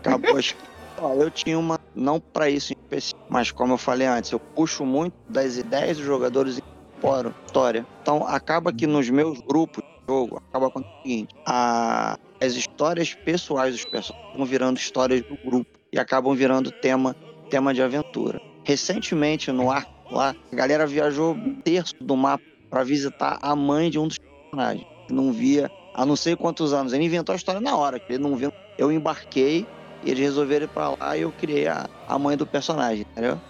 Acabou. 0.00 0.40
Ó, 0.98 1.14
eu 1.14 1.30
tinha 1.30 1.56
uma, 1.56 1.78
não 1.94 2.18
para 2.18 2.50
isso 2.50 2.72
em 2.72 2.76
específico, 2.76 3.20
mas 3.28 3.52
como 3.52 3.74
eu 3.74 3.78
falei 3.78 4.08
antes, 4.08 4.32
eu 4.32 4.40
puxo 4.40 4.84
muito 4.84 5.14
das 5.28 5.56
ideias 5.56 5.98
dos 5.98 6.06
jogadores 6.06 6.58
e 6.58 6.62
incorporo 6.98 7.32
história. 7.46 7.86
Então 8.02 8.26
acaba 8.26 8.72
que 8.72 8.88
nos 8.88 9.08
meus 9.08 9.40
grupos 9.40 9.84
de 9.84 10.12
jogo, 10.12 10.42
acaba 10.48 10.68
com 10.68 10.80
o 10.80 10.84
seguinte, 11.02 11.32
a, 11.46 12.18
as 12.40 12.54
histórias 12.54 13.14
pessoais 13.14 13.72
dos 13.72 13.84
personagens 13.84 14.36
vão 14.36 14.44
virando 14.44 14.78
histórias 14.78 15.22
do 15.22 15.36
grupo 15.48 15.78
e 15.92 15.98
acabam 15.98 16.34
virando 16.34 16.72
tema, 16.72 17.14
tema 17.48 17.72
de 17.72 17.82
aventura. 17.82 18.40
Recentemente, 18.66 19.52
no 19.52 19.70
ar 19.70 19.86
lá, 20.10 20.34
a 20.52 20.56
galera 20.56 20.88
viajou 20.88 21.34
um 21.34 21.54
terço 21.60 21.94
do 22.00 22.16
mapa 22.16 22.42
para 22.68 22.82
visitar 22.82 23.38
a 23.40 23.54
mãe 23.54 23.88
de 23.88 23.96
um 23.96 24.08
dos 24.08 24.18
personagens. 24.18 24.84
Não 25.08 25.32
via 25.32 25.70
há 25.94 26.04
não 26.04 26.16
sei 26.16 26.34
quantos 26.34 26.72
anos. 26.72 26.92
Ele 26.92 27.04
inventou 27.04 27.32
a 27.32 27.36
história 27.36 27.60
na 27.60 27.76
hora, 27.76 28.02
ele 28.08 28.18
não 28.18 28.34
viu. 28.34 28.52
Eu 28.76 28.90
embarquei 28.90 29.64
eles 30.04 30.18
resolveram 30.18 30.64
ir 30.64 30.68
pra 30.68 30.90
lá 30.90 31.16
e 31.16 31.22
eu 31.22 31.32
criei 31.32 31.68
a, 31.68 31.88
a 32.08 32.18
mãe 32.18 32.36
do 32.36 32.44
personagem, 32.44 33.06
entendeu? 33.12 33.40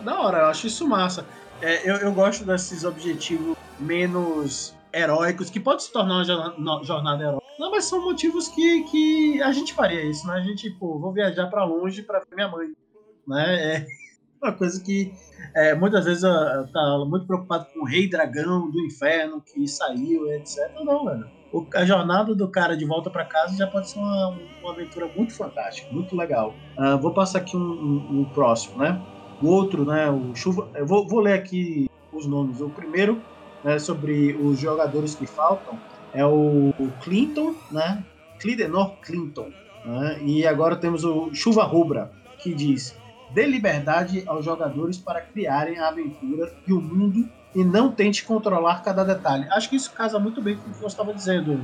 Da 0.00 0.20
hora, 0.20 0.38
eu 0.38 0.46
acho 0.46 0.66
isso 0.66 0.88
massa. 0.88 1.26
É, 1.60 1.88
eu, 1.88 1.96
eu 1.96 2.12
gosto 2.12 2.44
desses 2.44 2.82
objetivos 2.82 3.56
menos 3.78 4.74
heróicos, 4.92 5.48
que 5.48 5.60
pode 5.60 5.82
se 5.82 5.92
tornar 5.92 6.24
uma 6.56 6.82
jornada 6.82 7.22
heróica. 7.22 7.42
Não, 7.58 7.70
mas 7.70 7.84
são 7.84 8.02
motivos 8.02 8.48
que, 8.48 8.84
que 8.84 9.42
a 9.42 9.52
gente 9.52 9.74
faria 9.74 10.02
isso, 10.02 10.26
né? 10.26 10.34
A 10.34 10.40
gente, 10.40 10.70
pô, 10.70 10.98
vou 10.98 11.12
viajar 11.12 11.46
para 11.48 11.64
longe 11.64 12.02
para 12.02 12.20
ver 12.20 12.34
minha 12.34 12.48
mãe. 12.48 12.72
Né? 13.26 13.76
É, 13.76 13.86
uma 14.42 14.52
coisa 14.52 14.82
que 14.82 15.12
é, 15.54 15.74
muitas 15.74 16.04
vezes 16.04 16.22
tá 16.22 17.04
muito 17.06 17.26
preocupado 17.26 17.66
com 17.72 17.80
o 17.80 17.84
rei 17.84 18.08
dragão 18.08 18.70
do 18.70 18.80
inferno 18.80 19.40
que 19.40 19.66
saiu, 19.68 20.30
etc. 20.32 20.70
Não, 20.84 21.04
velho. 21.04 21.26
O, 21.52 21.66
a 21.74 21.84
jornada 21.84 22.34
do 22.34 22.48
cara 22.48 22.76
de 22.76 22.84
volta 22.84 23.10
para 23.10 23.24
casa 23.24 23.56
já 23.56 23.66
pode 23.66 23.90
ser 23.90 23.98
uma, 23.98 24.38
uma 24.62 24.72
aventura 24.72 25.06
muito 25.14 25.34
fantástica, 25.34 25.92
muito 25.92 26.16
legal. 26.16 26.54
Uh, 26.78 26.98
vou 26.98 27.12
passar 27.12 27.38
aqui 27.38 27.56
um, 27.56 27.60
um, 27.60 28.20
um, 28.20 28.24
próximo, 28.24 28.78
né? 28.78 29.00
O 29.40 29.48
outro, 29.48 29.84
né? 29.84 30.10
O 30.10 30.34
chuva. 30.34 30.68
Eu 30.74 30.86
vou, 30.86 31.06
vou 31.06 31.20
ler 31.20 31.34
aqui 31.34 31.90
os 32.10 32.26
nomes. 32.26 32.60
O 32.60 32.70
primeiro, 32.70 33.20
né, 33.62 33.78
sobre 33.78 34.32
os 34.34 34.58
jogadores 34.58 35.14
que 35.14 35.26
faltam, 35.26 35.78
é 36.14 36.24
o 36.24 36.72
Clinton, 37.02 37.54
né? 37.70 38.02
Clidenor 38.40 38.96
Clinton. 39.02 39.50
Né? 39.84 40.20
E 40.22 40.46
agora 40.46 40.76
temos 40.76 41.04
o 41.04 41.34
Chuva 41.34 41.64
Rubra, 41.64 42.10
que 42.38 42.54
diz: 42.54 42.96
dê 43.32 43.46
liberdade 43.46 44.22
aos 44.26 44.44
jogadores 44.44 44.98
para 44.98 45.20
criarem 45.20 45.78
a 45.78 45.88
aventura 45.88 46.52
e 46.66 46.72
o 46.72 46.80
mundo 46.80 47.28
e 47.54 47.64
não 47.64 47.92
tente 47.92 48.24
controlar 48.24 48.82
cada 48.82 49.04
detalhe. 49.04 49.46
Acho 49.50 49.68
que 49.68 49.76
isso 49.76 49.92
casa 49.92 50.18
muito 50.18 50.40
bem 50.40 50.56
com 50.56 50.68
o 50.68 50.72
que 50.72 50.78
você 50.78 50.86
estava 50.86 51.12
dizendo, 51.12 51.60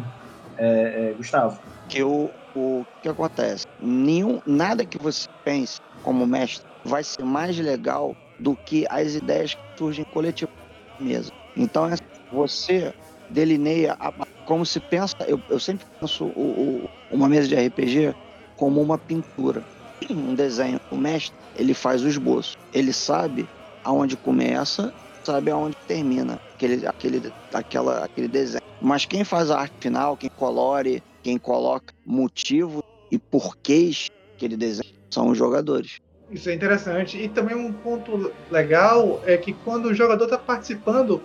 é, 0.57 1.11
é, 1.11 1.12
Gustavo. 1.14 1.61
Que 1.89 2.03
o, 2.03 2.31
o 2.55 2.85
que 3.03 3.09
acontece? 3.09 3.64
Nenhum, 3.81 4.41
nada 4.47 4.85
que 4.85 4.99
você 4.99 5.27
pense 5.45 5.79
como 6.03 6.27
mestre 6.27 6.66
vai 6.85 7.03
ser 7.03 7.25
mais 7.25 7.59
legal 7.59 8.14
do 8.39 8.55
que 8.57 8.87
as 8.91 9.14
ideias 9.14 9.55
que 9.55 9.61
surgem 9.79 10.05
coletivamente 10.12 10.59
mesmo. 11.01 11.37
Então, 11.57 11.87
é, 11.87 11.97
você 12.31 12.93
delineia 13.31 13.97
a, 13.99 14.12
como 14.45 14.64
se 14.64 14.81
pensa. 14.81 15.14
Eu, 15.27 15.41
eu 15.49 15.59
sempre 15.59 15.87
penso 16.01 16.25
o, 16.25 16.85
o, 16.85 16.91
uma 17.11 17.29
mesa 17.29 17.49
de 17.49 17.55
RPG 17.55 18.14
como 18.57 18.81
uma 18.81 18.99
pintura, 18.99 19.62
um 20.11 20.35
desenho. 20.35 20.81
O 20.91 20.97
mestre 20.97 21.37
ele 21.57 21.75
faz 21.75 22.03
o 22.03 22.09
esboço, 22.09 22.57
ele 22.73 22.93
sabe 22.93 23.49
aonde 23.85 24.17
começa, 24.17 24.93
sabe 25.25 25.51
aonde 25.51 25.77
termina 25.87 26.41
aquele, 26.55 26.87
aquele, 26.87 27.33
aquela, 27.53 28.05
aquele 28.05 28.29
desenho. 28.29 28.63
Mas 28.81 29.05
quem 29.05 29.25
faz 29.25 29.51
a 29.51 29.61
arte 29.61 29.75
final, 29.81 30.17
quem 30.17 30.31
colore, 30.31 31.03
quem 31.23 31.37
coloca 31.37 31.93
motivo 32.07 32.83
e 33.11 33.19
porquês 33.19 34.09
aquele 34.37 34.57
desenho 34.57 34.95
são 35.11 35.29
os 35.29 35.39
jogadores. 35.39 35.99
Isso 36.31 36.49
é 36.49 36.55
interessante. 36.55 37.21
E 37.21 37.29
também 37.29 37.57
um 37.57 37.73
ponto 37.73 38.33
legal 38.51 39.21
é 39.25 39.37
que 39.37 39.53
quando 39.53 39.87
o 39.87 39.95
jogador 39.95 40.25
está 40.25 40.39
participando 40.39 41.21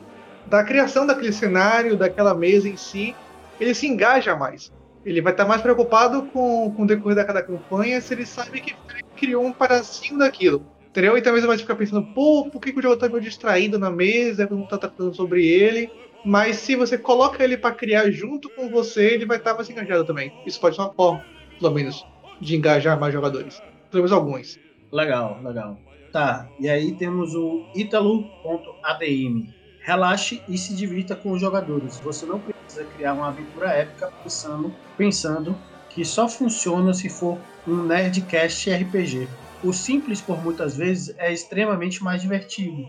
da 0.45 0.63
criação 0.63 1.05
daquele 1.05 1.31
cenário, 1.31 1.97
daquela 1.97 2.33
mesa 2.33 2.67
em 2.67 2.77
si, 2.77 3.15
ele 3.59 3.73
se 3.75 3.87
engaja 3.87 4.35
mais. 4.35 4.71
Ele 5.05 5.21
vai 5.21 5.33
estar 5.33 5.45
mais 5.45 5.61
preocupado 5.61 6.23
com, 6.27 6.71
com 6.71 6.83
o 6.83 6.87
decorrer 6.87 7.15
da 7.15 7.25
cada 7.25 7.43
campanha 7.43 7.99
se 7.99 8.13
ele 8.13 8.25
sabe 8.25 8.61
que 8.61 8.71
ele 8.71 9.03
criou 9.15 9.45
um 9.45 9.51
pedacinho 9.51 10.19
daquilo. 10.19 10.65
Entendeu? 10.87 11.17
E 11.17 11.21
talvez 11.21 11.43
ele 11.43 11.49
vai 11.49 11.57
ficar 11.57 11.75
pensando, 11.75 12.05
pô, 12.13 12.49
por 12.51 12.61
que, 12.61 12.71
que 12.71 12.79
o 12.79 12.81
jogador 12.81 13.05
está 13.05 13.09
meio 13.09 13.21
distraído 13.21 13.79
na 13.79 13.89
mesa, 13.89 14.47
não 14.49 14.63
está 14.63 14.77
tratando 14.77 15.13
sobre 15.15 15.45
ele. 15.47 15.91
Mas 16.23 16.57
se 16.57 16.75
você 16.75 16.97
coloca 16.97 17.43
ele 17.43 17.57
para 17.57 17.75
criar 17.75 18.09
junto 18.11 18.49
com 18.49 18.69
você, 18.69 19.13
ele 19.13 19.25
vai 19.25 19.37
estar 19.37 19.53
mais 19.55 19.69
engajado 19.69 20.05
também. 20.05 20.31
Isso 20.45 20.59
pode 20.59 20.75
ser 20.75 20.81
uma 20.83 20.93
forma, 20.93 21.25
pelo 21.59 21.73
menos, 21.73 22.05
de 22.39 22.55
engajar 22.55 22.99
mais 22.99 23.11
jogadores. 23.11 23.59
Pelo 23.91 24.03
menos 24.03 24.11
alguns. 24.11 24.59
Legal, 24.91 25.41
legal. 25.43 25.77
Tá, 26.11 26.47
e 26.59 26.69
aí 26.69 26.93
temos 26.93 27.33
o 27.33 27.65
Ítalo.adm. 27.75 29.47
Relaxe 29.83 30.41
e 30.47 30.57
se 30.57 30.73
divirta 30.73 31.15
com 31.15 31.31
os 31.31 31.41
jogadores. 31.41 31.97
Você 31.99 32.25
não 32.25 32.39
precisa 32.39 32.85
criar 32.95 33.13
uma 33.13 33.27
aventura 33.27 33.69
épica 33.69 34.11
pensando, 34.23 34.73
pensando 34.97 35.55
que 35.89 36.05
só 36.05 36.27
funciona 36.27 36.93
se 36.93 37.09
for 37.09 37.37
um 37.67 37.83
Nerdcast 37.83 38.71
RPG. 38.71 39.27
O 39.63 39.73
simples, 39.73 40.21
por 40.21 40.41
muitas 40.41 40.77
vezes, 40.77 41.13
é 41.17 41.31
extremamente 41.31 42.01
mais 42.03 42.21
divertido. 42.21 42.85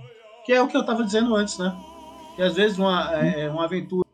Que 0.47 0.53
é 0.53 0.63
o 0.63 0.69
que 0.69 0.77
eu 0.77 0.83
estava 0.83 1.05
dizendo 1.05 1.35
antes, 1.35 1.59
né? 1.59 1.77
Que 2.37 2.43
às 2.43 2.55
vezes 2.55 2.79
uma, 2.79 3.13
é, 3.15 3.51
uma 3.51 3.65
aventura 3.65 4.09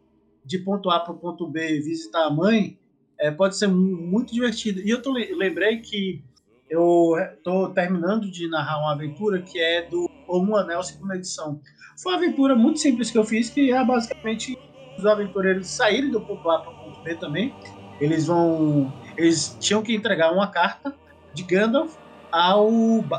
de 0.45 0.59
ponto 0.59 0.91
A 0.91 1.01
para 1.01 1.13
o 1.13 1.19
ponto 1.19 1.47
B 1.47 1.81
visitar 1.81 2.27
a 2.27 2.31
mãe 2.31 2.79
é, 3.19 3.31
pode 3.31 3.57
ser 3.57 3.69
muito 3.69 4.33
divertido. 4.33 4.81
E 4.81 4.89
eu 4.89 5.03
tô, 5.03 5.13
lembrei 5.13 5.79
que 5.81 6.25
eu 6.71 7.17
estou 7.35 7.71
terminando 7.71 8.31
de 8.31 8.49
narrar 8.49 8.79
uma 8.79 8.93
aventura 8.93 9.43
que 9.43 9.59
é 9.59 9.83
do 9.89 10.09
Um 10.29 10.55
Anel 10.57 10.83
Segunda 10.85 11.17
Edição. 11.17 11.61
Foi 12.01 12.13
uma 12.13 12.19
aventura 12.19 12.55
muito 12.55 12.79
simples 12.79 13.11
que 13.11 13.19
eu 13.19 13.25
fiz, 13.25 13.51
que 13.51 13.73
é 13.73 13.85
basicamente 13.85 14.57
os 14.97 15.05
aventureiros 15.05 15.67
saírem 15.67 16.11
do 16.11 16.21
ponto 16.21 16.49
A 16.49 16.61
para 16.61 16.71
o 16.71 16.75
ponto 16.75 17.03
B 17.03 17.17
também. 17.17 17.53
Eles 18.01 18.29
vão. 18.29 18.93
Eles 19.17 19.57
tinham 19.61 19.83
que 19.83 19.95
entregar 19.95 20.33
uma 20.33 20.47
carta 20.47 20.95
de 21.35 21.43
Gandalf 21.43 21.97
ao, 22.31 22.71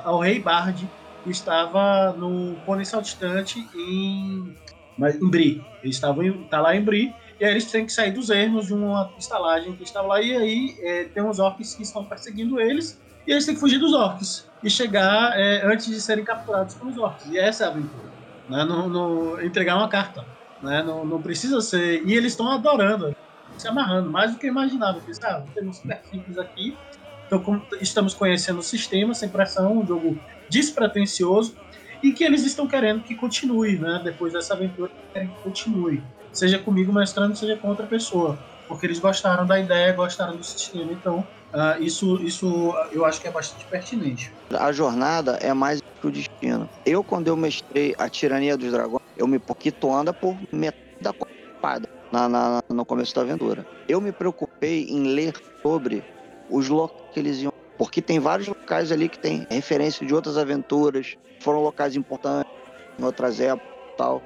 ao 0.03 0.19
rei 0.19 0.39
Bard, 0.39 0.89
que 1.23 1.29
estava 1.29 2.13
no 2.13 2.55
Pônei 2.65 2.85
Saltitante 2.85 3.59
em, 3.75 4.55
em 4.97 5.29
Bri. 5.29 5.63
Eles 5.83 5.95
estavam 5.95 6.23
em, 6.23 6.43
tá 6.45 6.61
lá 6.61 6.75
em 6.75 6.81
Bri, 6.81 7.13
e 7.39 7.45
aí 7.45 7.51
eles 7.51 7.69
têm 7.69 7.85
que 7.85 7.91
sair 7.91 8.11
dos 8.11 8.29
ermos 8.29 8.67
de 8.67 8.73
uma 8.73 9.11
estalagem 9.17 9.75
que 9.75 9.83
estava 9.83 10.07
lá, 10.07 10.21
e 10.21 10.35
aí 10.35 10.75
é, 10.79 11.03
tem 11.05 11.21
uns 11.21 11.39
orcs 11.39 11.75
que 11.75 11.83
estão 11.83 12.05
perseguindo 12.05 12.59
eles, 12.59 13.00
e 13.25 13.31
eles 13.31 13.45
têm 13.45 13.53
que 13.53 13.59
fugir 13.59 13.79
dos 13.79 13.93
orcs 13.93 14.49
e 14.63 14.69
chegar 14.69 15.37
é, 15.39 15.65
antes 15.65 15.87
de 15.87 15.99
serem 15.99 16.23
capturados 16.23 16.75
pelos 16.75 16.97
orcs. 16.97 17.25
E 17.27 17.37
essa 17.37 17.63
é 17.63 17.67
a 17.67 17.69
aventura. 17.69 18.11
Né? 18.49 18.63
No, 18.63 18.89
no, 18.89 19.41
entregar 19.41 19.77
uma 19.77 19.87
carta. 19.87 20.25
Né? 20.61 20.83
Não, 20.83 21.05
não 21.05 21.21
precisa 21.21 21.61
ser. 21.61 22.03
E 22.05 22.13
eles 22.13 22.33
estão 22.33 22.49
adorando, 22.51 23.15
se 23.57 23.67
amarrando, 23.67 24.09
mais 24.09 24.31
do 24.31 24.37
que 24.37 24.47
eu 24.47 24.51
imaginava. 24.51 24.97
Eu 24.97 25.01
pensei, 25.01 25.27
ah, 25.27 25.43
temos 25.53 25.77
super 25.77 25.99
simples 26.09 26.37
aqui. 26.37 26.77
Então, 27.25 27.61
estamos 27.79 28.13
conhecendo 28.13 28.59
o 28.59 28.63
sistema 28.63 29.13
sem 29.13 29.29
pressão, 29.29 29.79
um 29.79 29.87
jogo 29.87 30.19
despretensioso 30.49 31.55
e 32.03 32.11
que 32.11 32.23
eles 32.23 32.43
estão 32.45 32.67
querendo 32.67 33.03
que 33.03 33.15
continue, 33.15 33.77
né? 33.77 34.01
Depois 34.03 34.33
dessa 34.33 34.53
aventura, 34.53 34.91
querem 35.13 35.29
que 35.29 35.41
continue. 35.41 36.03
Seja 36.33 36.57
comigo 36.59 36.91
mestrando, 36.91 37.35
seja 37.35 37.55
com 37.55 37.69
outra 37.69 37.85
pessoa. 37.85 38.37
Porque 38.67 38.85
eles 38.85 38.99
gostaram 38.99 39.45
da 39.45 39.59
ideia, 39.59 39.93
gostaram 39.93 40.35
do 40.35 40.43
sistema. 40.43 40.91
Então, 40.91 41.25
Uh, 41.53 41.83
isso, 41.83 42.15
isso 42.23 42.73
eu 42.91 43.05
acho 43.05 43.19
que 43.19 43.27
é 43.27 43.31
bastante 43.31 43.65
pertinente. 43.65 44.31
A 44.51 44.71
jornada 44.71 45.37
é 45.41 45.53
mais 45.53 45.79
que 45.99 46.07
o 46.07 46.11
destino. 46.11 46.69
Eu, 46.85 47.03
quando 47.03 47.27
eu 47.27 47.35
mestrei 47.35 47.93
a 47.97 48.09
Tirania 48.09 48.57
dos 48.57 48.71
Dragões, 48.71 49.01
eu 49.17 49.27
me 49.27 49.37
porque 49.37 49.71
tu 49.71 49.93
anda 49.93 50.13
por 50.13 50.37
metade 50.51 50.77
da 51.01 51.13
copada 51.13 51.89
na, 52.11 52.29
na, 52.29 52.63
no 52.69 52.85
começo 52.85 53.13
da 53.13 53.21
aventura. 53.21 53.65
Eu 53.87 53.99
me 53.99 54.11
preocupei 54.11 54.85
em 54.89 55.03
ler 55.13 55.33
sobre 55.61 56.03
os 56.49 56.69
locais 56.69 57.01
que 57.13 57.19
eles 57.19 57.39
iam. 57.39 57.51
Porque 57.77 58.01
tem 58.01 58.19
vários 58.19 58.47
locais 58.47 58.91
ali 58.91 59.09
que 59.09 59.19
tem 59.19 59.45
referência 59.49 60.05
de 60.05 60.13
outras 60.13 60.37
aventuras, 60.37 61.15
foram 61.39 61.61
locais 61.61 61.95
importantes 61.95 62.51
em 62.99 63.03
outras 63.03 63.39
épocas 63.39 63.71
tal. 63.97 64.21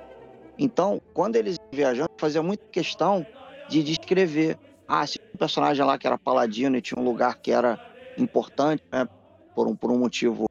Então, 0.58 1.02
quando 1.14 1.36
eles 1.36 1.58
viajando, 1.74 2.10
fazia 2.18 2.42
muita 2.44 2.64
questão 2.72 3.26
de 3.70 3.84
descrever 3.84 4.58
ah, 4.88 5.06
se 5.06 5.20
personagem 5.36 5.86
lá 5.86 5.98
que 5.98 6.08
era 6.08 6.18
paladino 6.18 6.78
e 6.78 6.82
tinha 6.82 7.00
um 7.00 7.06
lugar 7.06 7.38
que 7.40 7.52
era 7.52 7.80
importante, 8.18 8.82
né, 8.92 9.08
por 9.54 9.68
um, 9.68 9.76
por 9.76 9.92
um 9.92 9.98
motivo 9.98 10.46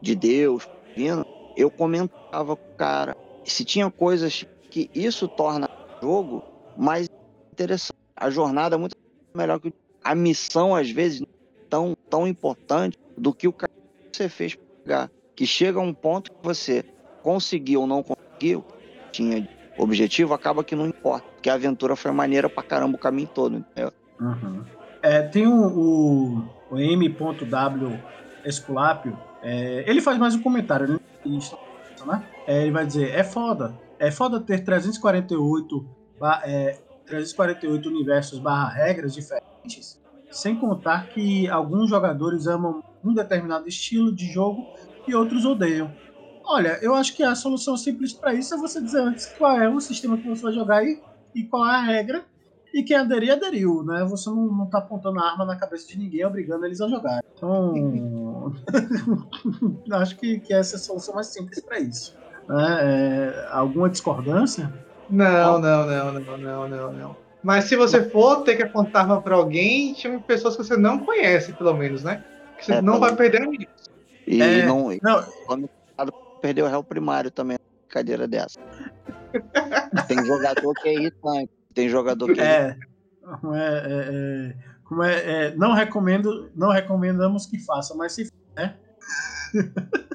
de 0.00 0.14
Deus, 0.14 0.64
divino, 0.94 1.24
eu 1.56 1.70
comentava 1.70 2.56
com 2.56 2.72
o 2.72 2.76
cara. 2.76 3.12
Se 3.44 3.64
tinha 3.64 3.90
coisas 3.90 4.44
que 4.70 4.90
isso 4.94 5.28
torna 5.28 5.66
o 5.66 6.06
jogo 6.06 6.42
mais 6.76 7.06
interessante. 7.52 7.98
A 8.16 8.30
jornada 8.30 8.76
é 8.76 8.78
muito 8.78 8.94
melhor 9.34 9.60
que 9.60 9.72
a 10.02 10.14
missão, 10.14 10.74
às 10.74 10.90
vezes, 10.90 11.22
tão, 11.68 11.94
tão 12.08 12.26
importante 12.26 12.96
do 13.16 13.34
que 13.34 13.48
o 13.48 13.52
que 13.52 13.66
você 14.14 14.28
fez 14.28 14.54
pegar. 14.84 15.10
Que 15.36 15.46
chega 15.46 15.78
a 15.78 15.82
um 15.82 15.92
ponto 15.92 16.30
que 16.30 16.36
você 16.42 16.84
conseguiu 17.22 17.82
ou 17.82 17.86
não 17.86 18.02
conseguiu, 18.02 18.64
tinha 19.12 19.48
objetivo, 19.78 20.34
acaba 20.34 20.64
que 20.64 20.74
não 20.74 20.86
importa. 20.86 21.26
Porque 21.34 21.50
a 21.50 21.54
aventura 21.54 21.96
foi 21.96 22.10
maneira 22.12 22.48
pra 22.48 22.62
caramba 22.62 22.96
o 22.96 23.00
caminho 23.00 23.28
todo, 23.32 23.56
entendeu? 23.56 23.92
Uhum. 24.20 24.64
É, 25.02 25.22
tem 25.22 25.46
o, 25.46 25.54
o, 25.54 26.44
o 26.70 26.78
M.W. 26.78 27.98
Esculápio, 28.44 29.18
é, 29.42 29.84
ele 29.86 30.00
faz 30.00 30.18
mais 30.18 30.34
um 30.34 30.42
comentário, 30.42 31.00
né? 32.06 32.24
É, 32.46 32.62
ele 32.62 32.70
vai 32.70 32.86
dizer, 32.86 33.10
é 33.10 33.24
foda, 33.24 33.74
é 33.98 34.10
foda 34.10 34.40
ter 34.40 34.64
348, 34.64 35.86
é, 36.44 36.78
348 37.06 37.88
universos 37.88 38.38
barra 38.38 38.68
regras 38.68 39.14
diferentes, 39.14 40.00
sem 40.30 40.56
contar 40.56 41.08
que 41.08 41.48
alguns 41.48 41.88
jogadores 41.90 42.46
amam 42.46 42.82
um 43.04 43.14
determinado 43.14 43.68
estilo 43.68 44.14
de 44.14 44.26
jogo 44.26 44.66
e 45.06 45.14
outros 45.14 45.44
odeiam. 45.44 45.90
Olha, 46.44 46.78
eu 46.82 46.94
acho 46.94 47.14
que 47.14 47.22
a 47.22 47.34
solução 47.34 47.76
simples 47.76 48.12
para 48.12 48.34
isso 48.34 48.54
é 48.54 48.58
você 48.58 48.80
dizer 48.80 49.00
antes 49.00 49.26
qual 49.38 49.60
é 49.60 49.68
o 49.68 49.80
sistema 49.80 50.16
que 50.16 50.28
você 50.28 50.42
vai 50.42 50.52
jogar 50.52 50.84
e, 50.84 51.00
e 51.34 51.44
qual 51.44 51.66
é 51.66 51.76
a 51.76 51.80
regra. 51.80 52.24
E 52.72 52.82
quem 52.82 52.96
aderir, 52.96 53.32
aderiu, 53.32 53.82
né? 53.82 54.04
Você 54.04 54.30
não, 54.30 54.46
não 54.46 54.66
tá 54.66 54.78
apontando 54.78 55.18
a 55.18 55.26
arma 55.30 55.44
na 55.44 55.56
cabeça 55.56 55.88
de 55.88 55.98
ninguém, 55.98 56.24
obrigando 56.24 56.64
eles 56.64 56.80
a 56.80 56.88
jogar. 56.88 57.22
Então, 57.36 58.54
acho 59.92 60.16
que, 60.16 60.38
que 60.40 60.54
essa 60.54 60.76
é 60.76 60.78
a 60.78 60.80
solução 60.80 61.14
mais 61.14 61.28
simples 61.28 61.60
para 61.60 61.80
isso. 61.80 62.16
Né? 62.48 62.78
É, 62.80 63.48
alguma 63.50 63.88
discordância? 63.88 64.72
Não, 65.08 65.58
não, 65.58 65.86
não, 65.86 66.12
não, 66.12 66.38
não, 66.38 66.68
não, 66.68 66.92
não. 66.92 67.16
Mas 67.42 67.64
se 67.64 67.74
você 67.74 68.08
for 68.08 68.42
ter 68.42 68.56
que 68.56 68.62
apontar 68.62 69.02
arma 69.02 69.20
para 69.20 69.34
alguém, 69.34 69.94
chame 69.94 70.20
pessoas 70.20 70.56
que 70.56 70.62
você 70.62 70.76
não 70.76 70.98
conhece, 70.98 71.52
pelo 71.54 71.74
menos, 71.74 72.04
né? 72.04 72.22
Que 72.58 72.66
você 72.66 72.74
é, 72.74 72.82
não 72.82 73.00
vai 73.00 73.16
perder 73.16 73.42
amigos. 73.42 73.66
E 74.26 74.40
é, 74.40 74.66
não, 74.66 74.90
não 75.48 75.68
perdeu 76.40 76.66
o 76.66 76.68
réu 76.68 76.84
primário 76.84 77.30
também, 77.30 77.58
cadeira 77.88 78.28
dessa. 78.28 78.58
tem 80.06 80.24
jogador 80.24 80.74
que 80.74 80.88
é 80.88 80.94
irritante, 80.94 81.50
tem 81.74 81.88
jogador 81.88 82.32
que 82.32 82.40
é. 82.40 82.76
É, 83.54 83.58
é, 83.58 84.08
é, 84.10 84.54
como 84.84 85.02
é, 85.02 85.46
é, 85.46 85.54
não 85.56 85.72
recomendo, 85.72 86.50
não 86.54 86.70
recomendamos 86.70 87.46
que 87.46 87.58
faça, 87.58 87.94
mas 87.94 88.12
se 88.12 88.28
né? 88.56 88.76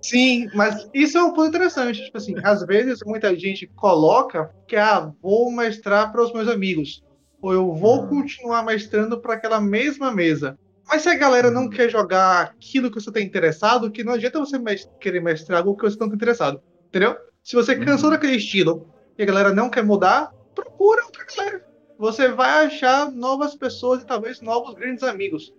Sim, 0.00 0.48
mas 0.54 0.88
isso 0.92 1.16
é 1.16 1.22
um 1.22 1.32
ponto 1.32 1.48
interessante. 1.48 2.04
Tipo 2.04 2.18
assim, 2.18 2.34
às 2.42 2.64
vezes 2.66 2.98
muita 3.06 3.36
gente 3.36 3.68
coloca 3.68 4.52
que 4.66 4.74
ah, 4.76 5.12
vou 5.22 5.50
mestrar 5.52 6.10
para 6.10 6.22
os 6.22 6.32
meus 6.32 6.48
amigos, 6.48 7.04
ou 7.40 7.52
eu 7.52 7.72
vou 7.72 8.00
uhum. 8.02 8.08
continuar 8.08 8.64
mestrando 8.64 9.20
para 9.20 9.34
aquela 9.34 9.60
mesma 9.60 10.12
mesa. 10.12 10.58
Mas 10.88 11.02
se 11.02 11.08
a 11.08 11.14
galera 11.14 11.50
não 11.50 11.68
quer 11.68 11.88
jogar 11.88 12.42
aquilo 12.42 12.90
que 12.90 13.00
você 13.00 13.10
está 13.10 13.20
interessado, 13.20 13.90
que 13.90 14.02
não 14.02 14.14
adianta 14.14 14.40
você 14.40 14.58
querer 15.00 15.20
mestrar 15.20 15.60
algo 15.60 15.76
que 15.76 15.84
você 15.84 15.96
não 15.98 16.06
está 16.06 16.16
interessado. 16.16 16.60
Entendeu? 16.88 17.16
Se 17.42 17.54
você 17.54 17.76
cansou 17.76 18.08
Uhum. 18.08 18.14
daquele 18.14 18.36
estilo 18.36 18.91
e 19.18 19.22
a 19.22 19.26
galera 19.26 19.52
não 19.52 19.68
quer 19.68 19.84
mudar, 19.84 20.32
procura 20.54 21.04
outra 21.04 21.24
galera. 21.24 21.64
Você 21.98 22.28
vai 22.28 22.66
achar 22.66 23.10
novas 23.10 23.54
pessoas 23.54 24.02
e 24.02 24.06
talvez 24.06 24.40
novos 24.40 24.74
grandes 24.74 25.02
amigos. 25.04 25.54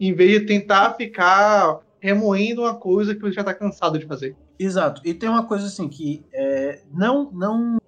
Em 0.00 0.14
vez 0.14 0.40
de 0.40 0.46
tentar 0.46 0.94
ficar 0.94 1.80
remoendo 2.00 2.62
uma 2.62 2.74
coisa 2.74 3.14
que 3.14 3.20
você 3.20 3.32
já 3.32 3.44
tá 3.44 3.52
cansado 3.52 3.98
de 3.98 4.06
fazer. 4.06 4.36
Exato. 4.58 5.02
E 5.04 5.12
tem 5.12 5.28
uma 5.28 5.46
coisa 5.46 5.66
assim 5.66 5.88
que 5.88 6.24
é, 6.32 6.82
não 6.92 7.30
não 7.32 7.78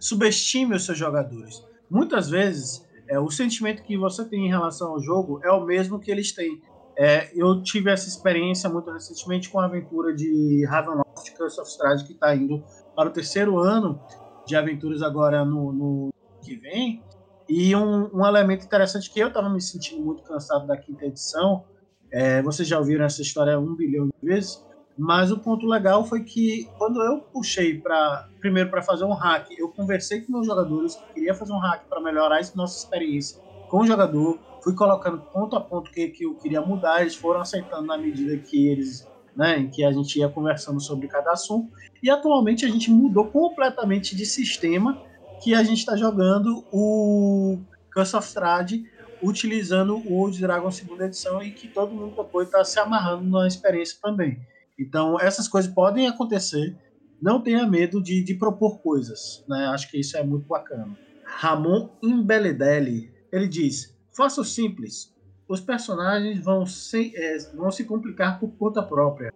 subestime 0.00 0.74
os 0.74 0.84
seus 0.84 0.96
jogadores. 0.96 1.62
Muitas 1.90 2.30
vezes 2.30 2.86
é, 3.08 3.18
o 3.18 3.30
sentimento 3.30 3.82
que 3.82 3.96
você 3.96 4.24
tem 4.24 4.46
em 4.46 4.48
relação 4.48 4.92
ao 4.92 5.00
jogo 5.02 5.40
é 5.42 5.50
o 5.50 5.64
mesmo 5.64 5.98
que 5.98 6.10
eles 6.10 6.32
têm. 6.32 6.60
É, 6.96 7.30
eu 7.34 7.62
tive 7.62 7.90
essa 7.90 8.08
experiência 8.08 8.68
muito 8.68 8.90
recentemente 8.90 9.48
com 9.48 9.60
a 9.60 9.66
aventura 9.66 10.14
de 10.14 10.64
Ravenloft 10.66 11.30
Curse 11.36 11.60
of 11.60 11.70
Strahd 11.70 12.04
que 12.04 12.12
está 12.12 12.34
indo 12.34 12.64
para 12.96 13.08
o 13.08 13.12
terceiro 13.12 13.58
ano 13.58 14.00
de 14.48 14.56
aventuras 14.56 15.02
agora 15.02 15.44
no, 15.44 15.72
no 15.72 16.14
que 16.42 16.56
vem. 16.56 17.02
E 17.48 17.74
um, 17.76 18.10
um 18.12 18.26
elemento 18.26 18.64
interessante 18.64 19.10
que 19.10 19.20
eu 19.20 19.28
estava 19.28 19.48
me 19.48 19.60
sentindo 19.60 20.02
muito 20.02 20.22
cansado 20.22 20.66
da 20.66 20.76
quinta 20.76 21.06
edição. 21.06 21.64
É, 22.10 22.42
vocês 22.42 22.66
já 22.66 22.78
ouviram 22.78 23.04
essa 23.04 23.22
história 23.22 23.58
um 23.58 23.74
bilhão 23.74 24.06
de 24.06 24.28
vezes. 24.28 24.66
Mas 24.96 25.30
o 25.30 25.38
ponto 25.38 25.64
legal 25.66 26.04
foi 26.04 26.24
que 26.24 26.68
quando 26.76 27.00
eu 27.00 27.20
puxei 27.20 27.78
para 27.78 28.28
primeiro 28.40 28.68
para 28.68 28.82
fazer 28.82 29.04
um 29.04 29.12
hack, 29.12 29.48
eu 29.56 29.68
conversei 29.68 30.22
com 30.22 30.32
meus 30.32 30.46
jogadores 30.46 30.96
que 30.96 31.14
queria 31.14 31.34
fazer 31.34 31.52
um 31.52 31.58
hack 31.58 31.84
para 31.88 32.00
melhorar 32.00 32.40
essa 32.40 32.56
nossa 32.56 32.76
experiência 32.78 33.40
com 33.68 33.80
o 33.80 33.86
jogador, 33.86 34.38
fui 34.62 34.74
colocando 34.74 35.18
ponto 35.18 35.54
a 35.54 35.60
ponto 35.60 35.90
que, 35.90 36.08
que 36.08 36.24
eu 36.24 36.34
queria 36.34 36.60
mudar, 36.60 37.02
eles 37.02 37.14
foram 37.14 37.40
aceitando 37.40 37.86
na 37.86 37.96
medida 37.96 38.36
que 38.38 38.66
eles, 38.66 39.06
né, 39.38 39.56
em 39.56 39.70
que 39.70 39.84
a 39.84 39.92
gente 39.92 40.18
ia 40.18 40.28
conversando 40.28 40.80
sobre 40.80 41.06
cada 41.06 41.30
assunto. 41.30 41.72
E 42.02 42.10
atualmente 42.10 42.66
a 42.66 42.68
gente 42.68 42.90
mudou 42.90 43.28
completamente 43.28 44.16
de 44.16 44.26
sistema 44.26 45.00
que 45.40 45.54
a 45.54 45.62
gente 45.62 45.78
está 45.78 45.96
jogando 45.96 46.64
o 46.72 47.60
Curse 47.94 48.16
of 48.16 48.26
Strahd 48.26 48.84
utilizando 49.22 49.96
o 49.96 50.14
Old 50.14 50.40
Dragon 50.40 50.70
segunda 50.72 51.06
edição 51.06 51.40
e 51.40 51.52
que 51.52 51.68
todo 51.68 51.94
mundo 51.94 52.16
depois 52.16 52.48
está 52.48 52.64
se 52.64 52.80
amarrando 52.80 53.30
na 53.30 53.46
experiência 53.46 53.96
também. 54.02 54.40
Então, 54.76 55.16
essas 55.20 55.46
coisas 55.46 55.72
podem 55.72 56.08
acontecer. 56.08 56.76
Não 57.22 57.40
tenha 57.40 57.66
medo 57.66 58.02
de, 58.02 58.22
de 58.22 58.34
propor 58.34 58.78
coisas. 58.78 59.44
Né? 59.48 59.66
Acho 59.66 59.88
que 59.88 59.98
isso 59.98 60.16
é 60.16 60.22
muito 60.24 60.46
bacana. 60.46 60.96
Ramon 61.24 61.90
Imbeledelli, 62.02 63.12
ele 63.32 63.46
diz: 63.46 63.96
faça 64.16 64.40
o 64.40 64.44
simples. 64.44 65.12
Os 65.48 65.60
personagens 65.60 66.44
vão 66.44 66.66
se, 66.66 67.12
é, 67.16 67.38
vão 67.54 67.70
se 67.70 67.84
complicar 67.84 68.38
por 68.38 68.50
conta 68.58 68.82
própria. 68.82 69.30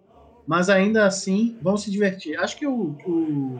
Mas 0.45 0.69
ainda 0.69 1.07
assim 1.07 1.57
vão 1.61 1.75
se 1.75 1.89
divertir. 1.89 2.37
Acho 2.37 2.55
que 2.55 2.67
o, 2.67 2.95
o, 3.07 3.59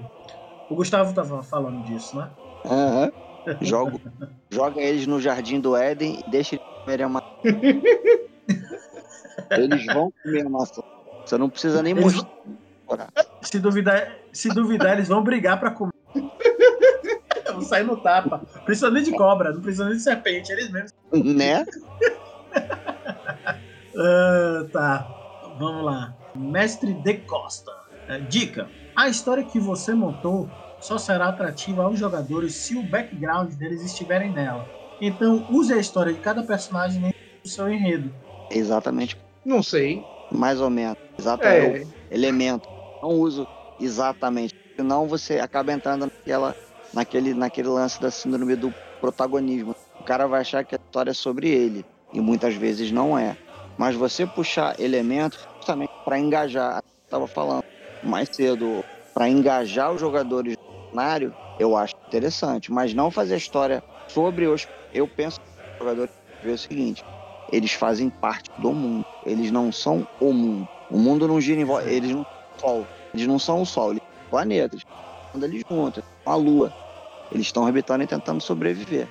o 0.70 0.76
Gustavo 0.76 1.10
estava 1.10 1.42
falando 1.42 1.82
disso, 1.82 2.18
né? 2.18 2.32
Aham. 2.66 3.12
Jogo, 3.62 4.00
joga 4.50 4.82
eles 4.82 5.06
no 5.06 5.20
jardim 5.20 5.60
do 5.60 5.76
Éden 5.76 6.20
e 6.20 6.24
deixa 6.30 6.56
eles 6.56 6.64
comerem 6.86 7.06
a 7.06 7.10
maçã. 7.10 7.26
eles 9.52 9.86
vão 9.88 10.14
comer 10.24 10.46
a 10.46 10.50
maçã. 10.50 10.82
Você 11.26 11.38
não 11.38 11.50
precisa 11.50 11.82
nem 11.82 11.98
Eles- 11.98 12.14
mostrar. 12.14 13.10
Se 13.42 13.60
duvidar, 13.60 14.18
se 14.32 14.48
duvidar 14.50 14.94
eles 14.94 15.08
vão 15.10 15.24
brigar 15.24 15.60
para 15.60 15.72
comer. 15.72 15.92
vão 17.52 17.62
sair 17.62 17.84
no 17.84 17.98
tapa. 17.98 18.46
Precisa 18.64 18.90
nem 18.90 19.04
de 19.04 19.12
cobra, 19.12 19.52
não 19.52 19.62
precisa 19.62 19.86
nem 19.86 19.98
de 19.98 20.04
serpente, 20.04 20.52
eles 20.52 20.72
mesmos. 20.72 20.92
Né? 21.12 21.66
Ah, 23.96 24.68
tá, 24.72 25.08
vamos 25.60 25.86
lá. 25.86 26.16
Mestre 26.36 26.96
de 26.96 27.20
Costa. 27.20 27.72
É, 28.10 28.20
Dica: 28.22 28.68
a 28.96 29.08
história 29.08 29.44
que 29.46 29.60
você 29.60 29.94
montou 29.94 30.50
só 30.80 30.98
será 30.98 31.30
atrativa 31.30 31.84
aos 31.84 32.00
jogadores 32.00 32.56
se 32.56 32.76
o 32.76 32.84
background 32.84 33.54
deles 33.54 33.84
estiverem 33.84 34.32
nela. 34.32 34.68
Então, 35.00 35.46
use 35.50 35.74
a 35.74 35.78
história 35.78 36.14
de 36.14 36.20
cada 36.20 36.44
personagem 36.44 37.02
do 37.02 37.50
seu 37.50 37.70
enredo. 37.70 38.12
Exatamente. 38.50 39.16
Não 39.46 39.62
sei. 39.62 40.02
Mais 40.32 40.60
ou 40.60 40.70
menos. 40.70 40.96
Exatamente. 41.20 41.88
É, 42.12 42.16
elemento. 42.16 42.68
Não 43.02 43.10
uso 43.12 43.48
exatamente. 43.80 44.54
Senão 44.76 45.08
você 45.08 45.40
acaba 45.40 45.72
entrando 45.72 46.08
naquela, 46.08 46.56
naquele, 46.94 47.34
naquele 47.34 47.68
lance 47.68 48.00
da 48.00 48.10
síndrome 48.10 48.56
do 48.56 48.72
protagonismo. 49.00 49.76
O 50.00 50.04
cara 50.04 50.28
vai 50.28 50.42
achar 50.42 50.66
que 50.66 50.76
a 50.76 50.80
história 50.80 51.12
é 51.12 51.14
sobre 51.14 51.50
ele. 51.50 51.86
E 52.14 52.22
muitas 52.22 52.56
vezes 52.56 52.92
não 52.92 53.18
é. 53.18 53.36
Mas 53.78 53.96
você 53.96 54.26
puxar 54.26 54.80
elementos 54.80 55.40
justamente 55.58 55.90
para 56.06 56.20
engajar. 56.20 56.80
Estava 57.06 57.28
falando 57.28 57.62
mais 58.02 58.30
cedo. 58.34 58.82
Para 59.14 59.30
engajar 59.30 59.92
os 59.92 60.00
jogadores 60.00 60.54
no 60.54 60.90
cenário, 60.90 61.34
eu 61.60 61.76
acho 61.76 61.94
interessante. 62.08 62.72
Mas 62.72 62.94
não 62.94 63.10
fazer 63.10 63.38
história 63.38 63.82
sobre 64.08 64.48
os. 64.48 64.66
Eu 64.92 65.08
penso 65.08 65.38
que 65.40 65.46
os 65.46 65.88
jogadores 65.88 66.14
ver 66.44 66.52
o 66.52 66.58
seguinte: 66.58 67.02
eles 67.52 67.74
fazem 67.74 68.10
parte 68.10 68.50
do 68.58 68.72
mundo. 68.74 69.04
Eles 69.26 69.52
não 69.52 69.72
são 69.72 70.06
o 70.20 70.34
mundo. 70.34 70.66
O 70.90 71.00
mundo 71.00 71.28
não 71.28 71.42
gira 71.42 71.62
em 71.62 71.66
volta. 71.66 71.90
Eles 71.90 72.12
não 72.12 72.24
são 72.24 72.56
o 72.56 72.60
Sol. 72.60 72.88
Eles 73.14 73.28
não 73.28 73.40
são 73.40 73.62
o 73.62 73.66
Sol, 73.66 73.92
eles 73.92 74.02
são 74.04 74.30
planetas. 74.30 74.82
Quando 75.32 75.44
eles 75.46 75.62
juntam, 75.70 76.04
a 76.26 76.36
Lua. 76.36 76.72
Eles 77.32 77.48
estão 77.48 77.64
orbitando 77.64 78.04
e 78.04 78.08
tentando 78.08 78.42
sobreviver. 78.42 79.08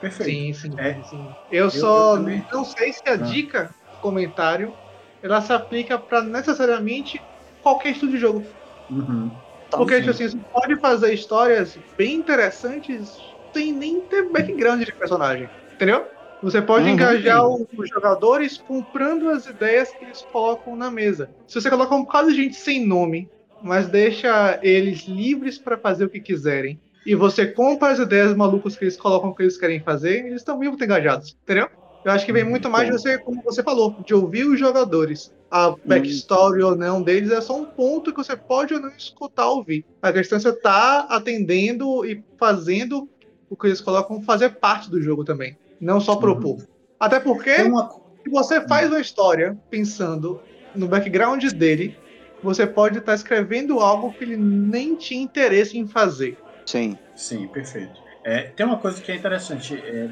Perfeito. 0.00 0.30
sim, 0.30 0.52
sim, 0.52 0.70
É. 0.78 1.02
sim. 1.02 1.36
Eu 1.50 1.70
só 1.70 2.16
eu 2.18 2.22
não 2.52 2.64
sei 2.64 2.92
se 2.92 3.02
a 3.08 3.16
Ah. 3.16 3.16
dica, 3.16 3.74
comentário, 4.00 4.76
ela 5.22 5.40
se 5.40 5.52
aplica 5.52 5.98
para 5.98 6.22
necessariamente 6.22 7.20
qualquer 7.60 7.90
estilo 7.92 8.10
de 8.12 8.18
jogo. 8.18 8.56
Uhum. 8.88 9.42
Então, 9.66 9.80
Porque, 9.80 9.94
sim, 9.94 10.00
tipo 10.02 10.10
assim, 10.10 10.28
você 10.28 10.38
pode 10.50 10.80
fazer 10.80 11.12
histórias 11.14 11.78
bem 11.96 12.16
interessantes 12.16 13.36
sem 13.54 13.72
nem 13.72 14.06
ter 14.06 14.30
background 14.30 14.82
de 14.84 14.94
personagem. 14.96 15.50
Entendeu? 15.74 16.06
Você 16.40 16.60
pode 16.62 16.88
Uhum, 16.88 16.90
engajar 16.90 17.40
sim. 17.42 17.66
os 17.76 17.88
jogadores 17.92 18.58
comprando 18.58 19.28
as 19.28 19.46
ideias 19.46 19.92
que 19.92 20.04
eles 20.04 20.22
colocam 20.22 20.76
na 20.76 20.90
mesa. 20.90 21.32
Se 21.46 21.60
você 21.60 21.70
coloca 21.70 21.94
um 21.94 22.02
bocado 22.02 22.28
de 22.30 22.36
gente 22.36 22.56
sem 22.56 22.86
nome, 22.86 23.30
mas 23.60 23.88
deixa 23.88 24.60
eles 24.62 25.06
livres 25.06 25.58
para 25.58 25.78
fazer 25.78 26.04
o 26.04 26.10
que 26.10 26.20
quiserem, 26.20 26.80
e 27.06 27.14
você 27.14 27.46
compra 27.46 27.90
as 27.90 27.98
ideias 27.98 28.34
malucas 28.34 28.76
que 28.76 28.84
eles 28.84 28.96
colocam 28.96 29.32
que 29.32 29.42
eles 29.42 29.56
querem 29.56 29.80
fazer, 29.80 30.26
eles 30.26 30.44
vão 30.44 30.76
ter 30.76 30.84
engajados. 30.84 31.36
Entendeu? 31.44 31.68
Eu 32.04 32.12
acho 32.12 32.26
que 32.26 32.32
vem 32.32 32.44
muito 32.44 32.68
mais 32.68 32.86
de 32.86 32.92
você, 32.92 33.18
como 33.18 33.42
você 33.42 33.62
falou, 33.62 33.96
de 34.04 34.14
ouvir 34.14 34.44
os 34.44 34.58
jogadores. 34.58 35.32
A 35.50 35.74
backstory 35.84 36.62
ou 36.62 36.76
não 36.76 37.02
deles 37.02 37.30
é 37.30 37.40
só 37.40 37.56
um 37.56 37.64
ponto 37.64 38.12
que 38.12 38.18
você 38.18 38.36
pode 38.36 38.74
ou 38.74 38.80
não 38.80 38.90
escutar 38.90 39.48
ouvir. 39.48 39.84
A 40.02 40.12
questão 40.12 40.38
é 40.38 40.40
você 40.40 40.52
tá 40.52 41.06
atendendo 41.08 42.04
e 42.04 42.22
fazendo 42.38 43.08
o 43.48 43.56
que 43.56 43.68
eles 43.68 43.80
colocam 43.80 44.22
fazer 44.22 44.50
parte 44.50 44.90
do 44.90 45.00
jogo 45.00 45.24
também. 45.24 45.56
Não 45.80 46.00
só 46.00 46.16
propor. 46.16 46.58
Até 46.98 47.20
porque 47.20 47.62
uma, 47.62 47.88
se 48.22 48.30
você 48.30 48.60
faz 48.66 48.88
uma 48.88 49.00
história 49.00 49.56
pensando 49.70 50.40
no 50.74 50.88
background 50.88 51.44
dele, 51.52 51.96
você 52.42 52.66
pode 52.66 52.98
estar 52.98 53.14
escrevendo 53.14 53.80
algo 53.80 54.12
que 54.12 54.24
ele 54.24 54.36
nem 54.36 54.94
tinha 54.94 55.22
interesse 55.22 55.78
em 55.78 55.86
fazer. 55.86 56.38
Sim. 56.66 56.98
Sim, 57.14 57.48
perfeito. 57.48 58.00
É, 58.24 58.50
tem 58.50 58.66
uma 58.66 58.80
coisa 58.80 59.00
que 59.00 59.10
é 59.10 59.16
interessante. 59.16 59.74
É, 59.74 60.08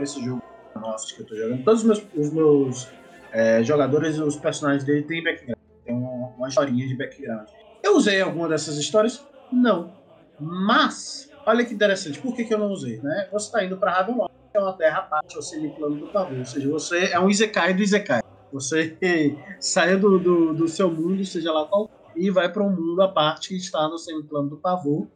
esse 0.00 0.22
jogo 0.22 0.40
nosso 0.76 1.14
que 1.14 1.22
eu 1.22 1.26
tô 1.26 1.36
jogando, 1.36 1.62
todos 1.62 1.80
os 1.80 1.86
meus, 1.86 2.12
os 2.14 2.34
meus 2.34 2.94
é, 3.32 3.62
jogadores, 3.62 4.18
os 4.18 4.36
personagens 4.36 4.84
dele 4.84 5.06
têm 5.06 5.22
background. 5.22 5.56
Tem 5.84 5.94
uma, 5.94 6.36
uma 6.36 6.48
historinha 6.48 6.86
de 6.86 6.96
background. 6.96 7.48
Eu 7.82 7.96
usei 7.96 8.20
alguma 8.20 8.48
dessas 8.48 8.76
histórias? 8.76 9.26
Não. 9.50 9.96
Mas, 10.38 11.32
olha 11.46 11.64
que 11.64 11.74
interessante, 11.74 12.20
por 12.20 12.34
que, 12.34 12.44
que 12.44 12.54
eu 12.54 12.58
não 12.58 12.70
usei? 12.70 13.00
Né? 13.00 13.28
Você 13.32 13.46
está 13.46 13.64
indo 13.64 13.78
para 13.78 13.92
Ravenloft, 13.92 14.32
que 14.52 14.58
é 14.58 14.60
uma 14.60 14.76
terra 14.76 14.98
à 14.98 15.02
parte, 15.02 15.36
ou 15.36 15.42
semiplano 15.42 15.98
do 15.98 16.08
pavor. 16.08 16.38
Ou 16.38 16.44
seja, 16.44 16.68
você 16.68 16.98
é 17.06 17.20
um 17.20 17.30
Isekai 17.30 17.74
do 17.74 17.82
Isekai. 17.82 18.20
Você 18.50 18.98
saiu 19.60 19.98
do, 19.98 20.18
do, 20.18 20.54
do 20.54 20.68
seu 20.68 20.90
mundo, 20.90 21.24
seja 21.24 21.52
lá 21.52 21.66
qual, 21.68 21.88
e 22.16 22.30
vai 22.30 22.50
para 22.52 22.62
um 22.62 22.70
mundo 22.70 23.02
à 23.02 23.08
parte 23.08 23.48
que 23.48 23.56
está 23.56 23.88
no 23.88 23.98
semiplano 23.98 24.48
do 24.48 24.56
pavor, 24.56 25.06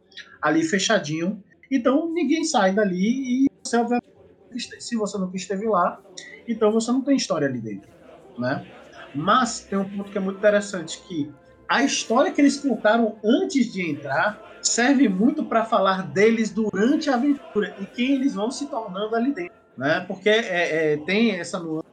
ali 0.41 0.63
fechadinho. 0.63 1.43
Então 1.71 2.11
ninguém 2.11 2.43
sai 2.43 2.73
dali 2.73 3.45
e 3.45 3.47
você, 3.63 4.79
se 4.79 4.95
você 4.95 5.17
nunca 5.17 5.35
esteve 5.35 5.67
lá, 5.67 6.01
então 6.47 6.71
você 6.71 6.91
não 6.91 7.01
tem 7.01 7.17
história 7.17 7.47
ali 7.47 7.59
dentro, 7.59 7.89
né? 8.37 8.65
Mas 9.13 9.61
tem 9.61 9.77
um 9.77 9.89
ponto 9.89 10.11
que 10.11 10.17
é 10.17 10.21
muito 10.21 10.37
interessante 10.37 11.01
que 11.07 11.31
a 11.67 11.83
história 11.83 12.31
que 12.31 12.39
eles 12.39 12.59
contaram 12.59 13.17
antes 13.23 13.71
de 13.71 13.89
entrar 13.89 14.41
serve 14.61 15.07
muito 15.09 15.45
para 15.45 15.65
falar 15.65 16.07
deles 16.11 16.49
durante 16.49 17.09
a 17.09 17.15
aventura 17.15 17.75
e 17.79 17.85
quem 17.85 18.15
eles 18.15 18.33
vão 18.33 18.51
se 18.51 18.67
tornando 18.67 19.15
ali 19.15 19.33
dentro, 19.33 19.55
né? 19.77 20.01
Porque 20.07 20.29
é, 20.29 20.93
é, 20.93 20.97
tem 20.97 21.31
essa 21.31 21.59
nuance 21.59 21.87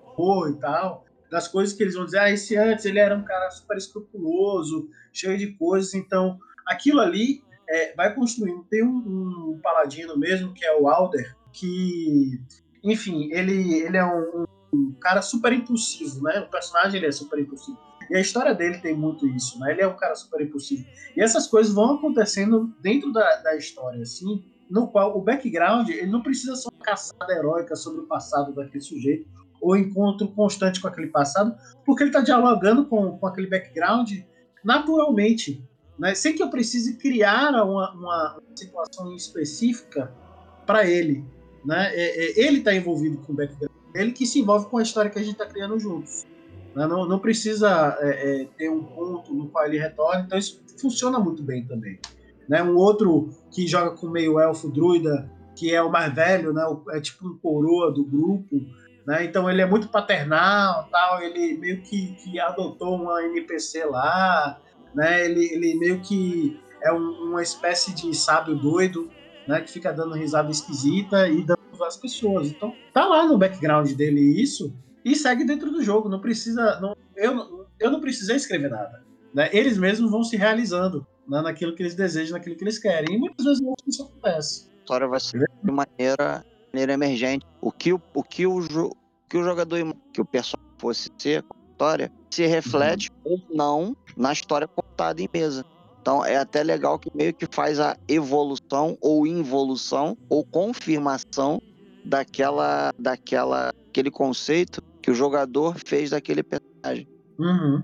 e 0.50 0.60
tal 0.60 1.03
das 1.34 1.48
coisas 1.48 1.74
que 1.74 1.82
eles 1.82 1.96
vão 1.96 2.04
dizer, 2.04 2.20
ah, 2.20 2.30
esse 2.30 2.56
antes 2.56 2.84
ele 2.84 3.00
era 3.00 3.16
um 3.16 3.24
cara 3.24 3.50
super 3.50 3.76
escrupuloso, 3.76 4.88
cheio 5.12 5.36
de 5.36 5.48
coisas, 5.54 5.92
então 5.92 6.38
aquilo 6.64 7.00
ali 7.00 7.42
é, 7.68 7.92
vai 7.96 8.14
construindo. 8.14 8.64
Tem 8.70 8.84
um, 8.84 8.98
um, 9.54 9.60
paladino 9.60 10.16
mesmo, 10.16 10.54
que 10.54 10.64
é 10.64 10.78
o 10.78 10.86
Alder, 10.86 11.36
que, 11.52 12.40
enfim, 12.84 13.32
ele, 13.32 13.80
ele 13.80 13.96
é 13.96 14.04
um, 14.04 14.44
um, 14.72 14.94
cara 15.00 15.22
super 15.22 15.52
impulsivo, 15.52 16.22
né? 16.22 16.38
O 16.38 16.48
personagem 16.48 16.98
ele 16.98 17.06
é 17.06 17.12
super 17.12 17.40
impulsivo. 17.40 17.76
E 18.08 18.16
a 18.16 18.20
história 18.20 18.54
dele 18.54 18.78
tem 18.78 18.94
muito 18.94 19.26
isso, 19.26 19.58
né? 19.58 19.72
Ele 19.72 19.82
é 19.82 19.88
um 19.88 19.96
cara 19.96 20.14
super 20.14 20.40
impulsivo. 20.40 20.86
E 21.16 21.20
essas 21.20 21.48
coisas 21.48 21.74
vão 21.74 21.96
acontecendo 21.96 22.72
dentro 22.80 23.12
da, 23.12 23.38
da 23.38 23.56
história, 23.56 24.02
assim, 24.02 24.44
no 24.70 24.86
qual 24.86 25.18
o 25.18 25.20
background 25.20 25.88
ele 25.88 26.06
não 26.06 26.22
precisa 26.22 26.54
ser 26.54 26.68
uma 26.68 26.84
caçada 26.84 27.32
heróica 27.32 27.74
sobre 27.74 28.02
o 28.02 28.06
passado 28.06 28.54
daquele 28.54 28.84
sujeito 28.84 29.34
ou 29.60 29.76
encontro 29.76 30.28
constante 30.28 30.80
com 30.80 30.88
aquele 30.88 31.08
passado, 31.08 31.54
porque 31.84 32.02
ele 32.02 32.10
está 32.10 32.20
dialogando 32.20 32.86
com, 32.86 33.18
com 33.18 33.26
aquele 33.26 33.46
background 33.46 34.12
naturalmente, 34.64 35.62
né? 35.98 36.14
sem 36.14 36.34
que 36.34 36.42
eu 36.42 36.50
precise 36.50 36.96
criar 36.96 37.50
uma, 37.62 37.92
uma 37.92 38.40
situação 38.54 39.14
específica 39.14 40.12
para 40.66 40.88
ele. 40.88 41.24
Né? 41.64 41.90
É, 41.94 42.40
é, 42.40 42.46
ele 42.46 42.58
está 42.58 42.74
envolvido 42.74 43.18
com 43.18 43.32
o 43.32 43.36
background, 43.36 43.72
ele 43.94 44.12
que 44.12 44.26
se 44.26 44.40
envolve 44.40 44.66
com 44.66 44.78
a 44.78 44.82
história 44.82 45.10
que 45.10 45.18
a 45.18 45.22
gente 45.22 45.34
está 45.34 45.46
criando 45.46 45.78
juntos. 45.78 46.26
Né? 46.74 46.86
Não, 46.86 47.06
não 47.06 47.18
precisa 47.18 47.96
é, 48.00 48.42
é, 48.42 48.48
ter 48.56 48.70
um 48.70 48.82
ponto 48.82 49.32
no 49.32 49.48
qual 49.48 49.66
ele 49.66 49.78
retorna, 49.78 50.24
então 50.26 50.38
isso 50.38 50.62
funciona 50.78 51.18
muito 51.18 51.42
bem 51.42 51.64
também. 51.64 51.98
Né? 52.48 52.62
Um 52.62 52.76
outro 52.76 53.30
que 53.50 53.66
joga 53.66 53.96
com 53.96 54.08
meio 54.08 54.38
elfo 54.38 54.68
druida, 54.68 55.30
que 55.54 55.72
é 55.72 55.80
o 55.82 55.90
mais 55.90 56.12
velho, 56.12 56.52
né? 56.52 56.64
é 56.90 57.00
tipo 57.00 57.28
um 57.28 57.38
coroa 57.38 57.92
do 57.92 58.04
grupo, 58.04 58.60
né? 59.06 59.24
Então 59.24 59.48
ele 59.50 59.60
é 59.60 59.66
muito 59.66 59.88
paternal, 59.88 60.88
tal. 60.90 61.22
Ele 61.22 61.58
meio 61.58 61.82
que, 61.82 62.14
que 62.14 62.40
adotou 62.40 62.96
uma 62.96 63.22
NPC 63.24 63.84
lá, 63.84 64.60
né? 64.94 65.24
Ele, 65.24 65.44
ele 65.52 65.74
meio 65.78 66.00
que 66.00 66.60
é 66.82 66.92
um, 66.92 67.28
uma 67.28 67.42
espécie 67.42 67.94
de 67.94 68.14
sábio 68.14 68.54
doido, 68.54 69.10
né? 69.46 69.60
Que 69.60 69.70
fica 69.70 69.92
dando 69.92 70.14
risada 70.14 70.50
esquisita 70.50 71.28
e 71.28 71.42
dando 71.42 71.60
às 71.84 71.96
pessoas. 71.96 72.48
Então 72.48 72.74
tá 72.92 73.04
lá 73.04 73.26
no 73.26 73.36
background 73.36 73.90
dele 73.92 74.20
isso 74.20 74.74
e 75.04 75.14
segue 75.14 75.44
dentro 75.44 75.70
do 75.70 75.82
jogo. 75.82 76.08
Não 76.08 76.20
precisa, 76.20 76.80
não, 76.80 76.96
eu, 77.14 77.66
eu 77.78 77.90
não 77.90 78.00
precisei 78.00 78.36
escrever 78.36 78.70
nada. 78.70 79.04
Né? 79.34 79.50
Eles 79.52 79.76
mesmos 79.76 80.10
vão 80.10 80.22
se 80.22 80.36
realizando 80.36 81.06
né? 81.28 81.42
naquilo 81.42 81.74
que 81.74 81.82
eles 81.82 81.94
desejam, 81.94 82.38
naquilo 82.38 82.56
que 82.56 82.64
eles 82.64 82.78
querem. 82.78 83.16
E 83.16 83.18
muitas 83.18 83.44
vezes 83.44 83.60
não 83.60 83.74
isso 83.86 84.02
acontece. 84.02 84.70
A 84.70 84.78
história 84.78 85.06
vai 85.06 85.20
ser 85.20 85.44
de 85.62 85.70
maneira 85.70 86.44
maneira 86.74 86.92
emergente. 86.92 87.46
O 87.60 87.70
que 87.70 87.92
o, 87.92 88.02
o, 88.12 88.22
que 88.22 88.46
o, 88.46 88.58
o 88.58 88.96
que 89.28 89.38
o 89.38 89.44
jogador 89.44 89.96
que 90.12 90.20
o 90.20 90.24
personagem 90.24 90.74
fosse 90.78 91.08
ser 91.16 91.42
com 91.44 91.56
a 91.56 91.70
história 91.70 92.12
se 92.28 92.46
reflete 92.46 93.10
uhum. 93.24 93.32
ou 93.32 93.56
não 93.56 93.96
na 94.16 94.32
história 94.32 94.66
contada 94.66 95.22
em 95.22 95.28
mesa. 95.32 95.64
Então 96.02 96.24
é 96.24 96.36
até 96.36 96.62
legal 96.62 96.98
que 96.98 97.10
meio 97.14 97.32
que 97.32 97.46
faz 97.50 97.78
a 97.78 97.96
evolução 98.08 98.98
ou 99.00 99.26
involução 99.26 100.18
ou 100.28 100.44
confirmação 100.44 101.62
daquela 102.04 102.92
daquela 102.98 103.72
aquele 103.88 104.10
conceito 104.10 104.82
que 105.00 105.10
o 105.10 105.14
jogador 105.14 105.76
fez 105.86 106.10
daquele 106.10 106.42
personagem. 106.42 107.08
Uhum. 107.38 107.82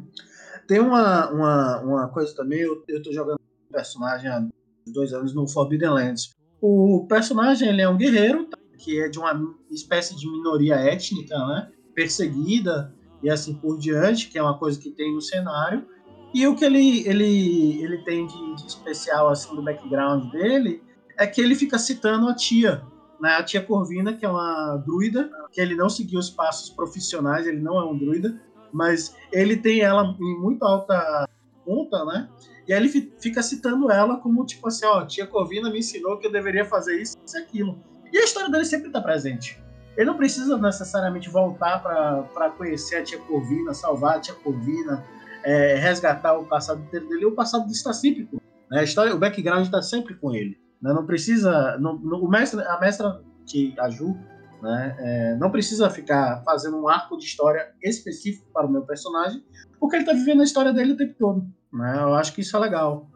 Tem 0.66 0.80
uma, 0.80 1.30
uma, 1.30 1.80
uma 1.80 2.09
coisa 2.09 2.34
também, 2.34 2.61
eu, 2.61 2.84
eu 2.88 3.03
tô 3.03 3.12
jogando 3.12 3.38
um 3.38 3.72
personagem 3.72 4.28
há 4.28 4.47
dois 4.86 5.12
anos 5.12 5.34
no 5.34 5.49
Forbidden 5.49 5.91
Lands. 5.91 6.30
O 6.61 7.07
personagem 7.09 7.68
ele 7.68 7.82
é 7.82 7.88
um 7.88 7.97
guerreiro, 7.97 8.45
tá? 8.45 8.59
Que 8.81 9.01
é 9.01 9.09
de 9.09 9.18
uma 9.18 9.55
espécie 9.70 10.16
de 10.16 10.31
minoria 10.31 10.74
étnica, 10.74 11.37
né? 11.47 11.70
Perseguida 11.95 12.95
e 13.22 13.28
assim 13.28 13.55
por 13.55 13.78
diante, 13.78 14.28
que 14.28 14.39
é 14.39 14.43
uma 14.43 14.59
coisa 14.59 14.81
que 14.81 14.91
tem 14.91 15.14
no 15.14 15.20
cenário. 15.20 15.87
E 16.33 16.47
o 16.47 16.57
que 16.57 16.64
ele, 16.64 17.07
ele, 17.07 17.83
ele 17.83 17.99
tem 17.99 18.26
de, 18.26 18.55
de 18.57 18.66
especial 18.66 19.28
assim 19.28 19.55
do 19.55 19.62
background 19.62 20.31
dele 20.31 20.83
é 21.18 21.26
que 21.26 21.41
ele 21.41 21.55
fica 21.55 21.78
citando 21.78 22.28
a 22.28 22.35
tia, 22.35 22.83
né? 23.20 23.37
A 23.37 23.43
tia 23.43 23.62
Corvina, 23.62 24.14
que 24.14 24.24
é 24.24 24.28
uma 24.28 24.76
druida, 24.78 25.31
que 25.53 25.61
ele 25.61 25.74
não 25.74 25.89
seguiu 25.89 26.18
os 26.18 26.31
passos 26.31 26.70
profissionais, 26.70 27.47
ele 27.47 27.61
não 27.61 27.78
é 27.78 27.85
um 27.85 27.99
druida, 27.99 28.41
mas 28.72 29.14
ele 29.33 29.57
tem 29.57 29.81
ela 29.81 30.16
em 30.18 30.41
muito 30.41 30.64
alta 30.64 31.28
conta, 31.64 32.05
né? 32.05 32.28
E 32.66 32.72
aí 32.72 32.81
ele 32.81 33.12
fica 33.20 33.43
citando 33.43 33.91
ela 33.91 34.16
como 34.16 34.47
tipo 34.47 34.68
assim, 34.68 34.87
ó, 34.87 35.05
tia 35.05 35.26
Corvina 35.26 35.68
me 35.70 35.81
ensinou 35.81 36.16
que 36.18 36.26
eu 36.26 36.33
deveria 36.33 36.64
fazer 36.64 37.01
isso 37.01 37.16
e 37.18 37.39
aquilo. 37.39 37.89
E 38.12 38.18
a 38.18 38.24
história 38.24 38.50
dele 38.50 38.64
sempre 38.64 38.88
está 38.88 39.00
presente. 39.00 39.61
Ele 39.96 40.06
não 40.06 40.16
precisa 40.16 40.56
necessariamente 40.56 41.28
voltar 41.28 41.82
para 41.82 42.50
conhecer 42.56 42.96
a 42.96 43.02
tia 43.02 43.18
Corvina, 43.18 43.74
salvar 43.74 44.16
a 44.16 44.20
tia 44.20 44.34
Corvina, 44.34 45.04
é, 45.44 45.74
resgatar 45.74 46.38
o 46.38 46.44
passado 46.44 46.80
dele. 46.90 47.26
O 47.26 47.32
passado 47.32 47.70
está 47.70 47.92
sempre 47.92 48.24
com 48.24 48.36
ele. 48.36 48.42
Né? 48.70 48.80
A 48.80 48.82
história, 48.82 49.14
o 49.14 49.18
background 49.18 49.64
está 49.64 49.82
sempre 49.82 50.14
com 50.14 50.34
ele. 50.34 50.58
Né? 50.80 50.92
Não 50.92 51.04
precisa. 51.04 51.76
Não, 51.78 51.98
não, 51.98 52.20
o 52.20 52.28
mestre, 52.28 52.62
a 52.62 52.80
mestra 52.80 53.20
que 53.46 53.74
a 53.78 53.90
Ju, 53.90 54.16
né, 54.62 54.96
é, 54.98 55.36
não 55.36 55.50
precisa 55.50 55.90
ficar 55.90 56.42
fazendo 56.44 56.80
um 56.80 56.88
arco 56.88 57.16
de 57.16 57.24
história 57.24 57.72
específico 57.82 58.46
para 58.52 58.66
o 58.66 58.70
meu 58.70 58.82
personagem, 58.82 59.42
porque 59.78 59.96
ele 59.96 60.04
está 60.04 60.12
vivendo 60.12 60.40
a 60.40 60.44
história 60.44 60.72
dele 60.72 60.92
o 60.92 60.96
tempo 60.96 61.14
todo. 61.18 61.46
Né? 61.72 61.98
Eu 62.00 62.14
acho 62.14 62.32
que 62.32 62.42
isso 62.42 62.56
é 62.56 62.61
legal. 62.61 63.08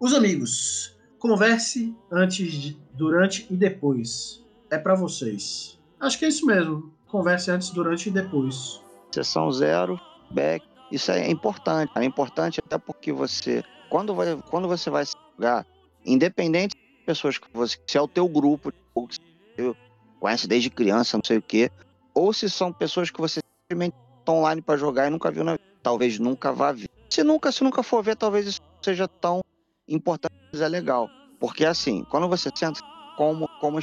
Os 0.00 0.14
amigos, 0.14 0.98
converse 1.18 1.94
antes, 2.10 2.76
durante 2.94 3.46
e 3.50 3.56
depois 3.56 4.41
é 4.72 4.78
para 4.78 4.94
vocês. 4.94 5.78
Acho 6.00 6.18
que 6.18 6.24
é 6.24 6.28
isso 6.28 6.46
mesmo. 6.46 6.90
Converse 7.06 7.50
antes, 7.50 7.70
durante 7.70 8.08
e 8.08 8.12
depois. 8.12 8.80
Sessão 9.12 9.52
zero, 9.52 10.00
back. 10.30 10.66
Isso 10.90 11.12
é 11.12 11.30
importante. 11.30 11.92
É 11.94 12.02
importante 12.02 12.58
até 12.58 12.78
porque 12.78 13.12
você, 13.12 13.62
quando, 13.90 14.14
vai, 14.14 14.36
quando 14.50 14.66
você 14.66 14.88
vai 14.88 15.04
jogar, 15.36 15.66
independente 16.06 16.74
das 16.74 17.04
pessoas 17.04 17.38
que 17.38 17.46
você, 17.52 17.76
se 17.86 17.98
é 17.98 18.00
o 18.00 18.08
teu 18.08 18.26
grupo, 18.26 18.72
ou 18.94 19.06
que 19.06 19.16
você 19.56 19.76
conhece 20.18 20.48
desde 20.48 20.70
criança, 20.70 21.18
não 21.18 21.24
sei 21.24 21.36
o 21.36 21.42
quê, 21.42 21.70
ou 22.14 22.32
se 22.32 22.48
são 22.48 22.72
pessoas 22.72 23.10
que 23.10 23.20
você 23.20 23.40
simplesmente 23.62 23.94
estão 24.18 24.38
online 24.38 24.62
para 24.62 24.78
jogar 24.78 25.06
e 25.06 25.10
nunca 25.10 25.30
viu 25.30 25.44
na 25.44 25.52
vida. 25.52 25.64
Talvez 25.82 26.18
nunca 26.18 26.50
vá 26.50 26.72
ver. 26.72 26.88
Se 27.10 27.22
nunca, 27.22 27.52
se 27.52 27.62
nunca 27.62 27.82
for 27.82 28.02
ver, 28.02 28.16
talvez 28.16 28.46
isso 28.46 28.60
seja 28.80 29.06
tão 29.06 29.40
importante, 29.86 30.34
mas 30.50 30.62
é 30.62 30.68
legal. 30.68 31.10
Porque 31.38 31.66
assim, 31.66 32.04
quando 32.04 32.26
você 32.26 32.50
senta 32.54 32.80
como, 33.16 33.46
como 33.60 33.78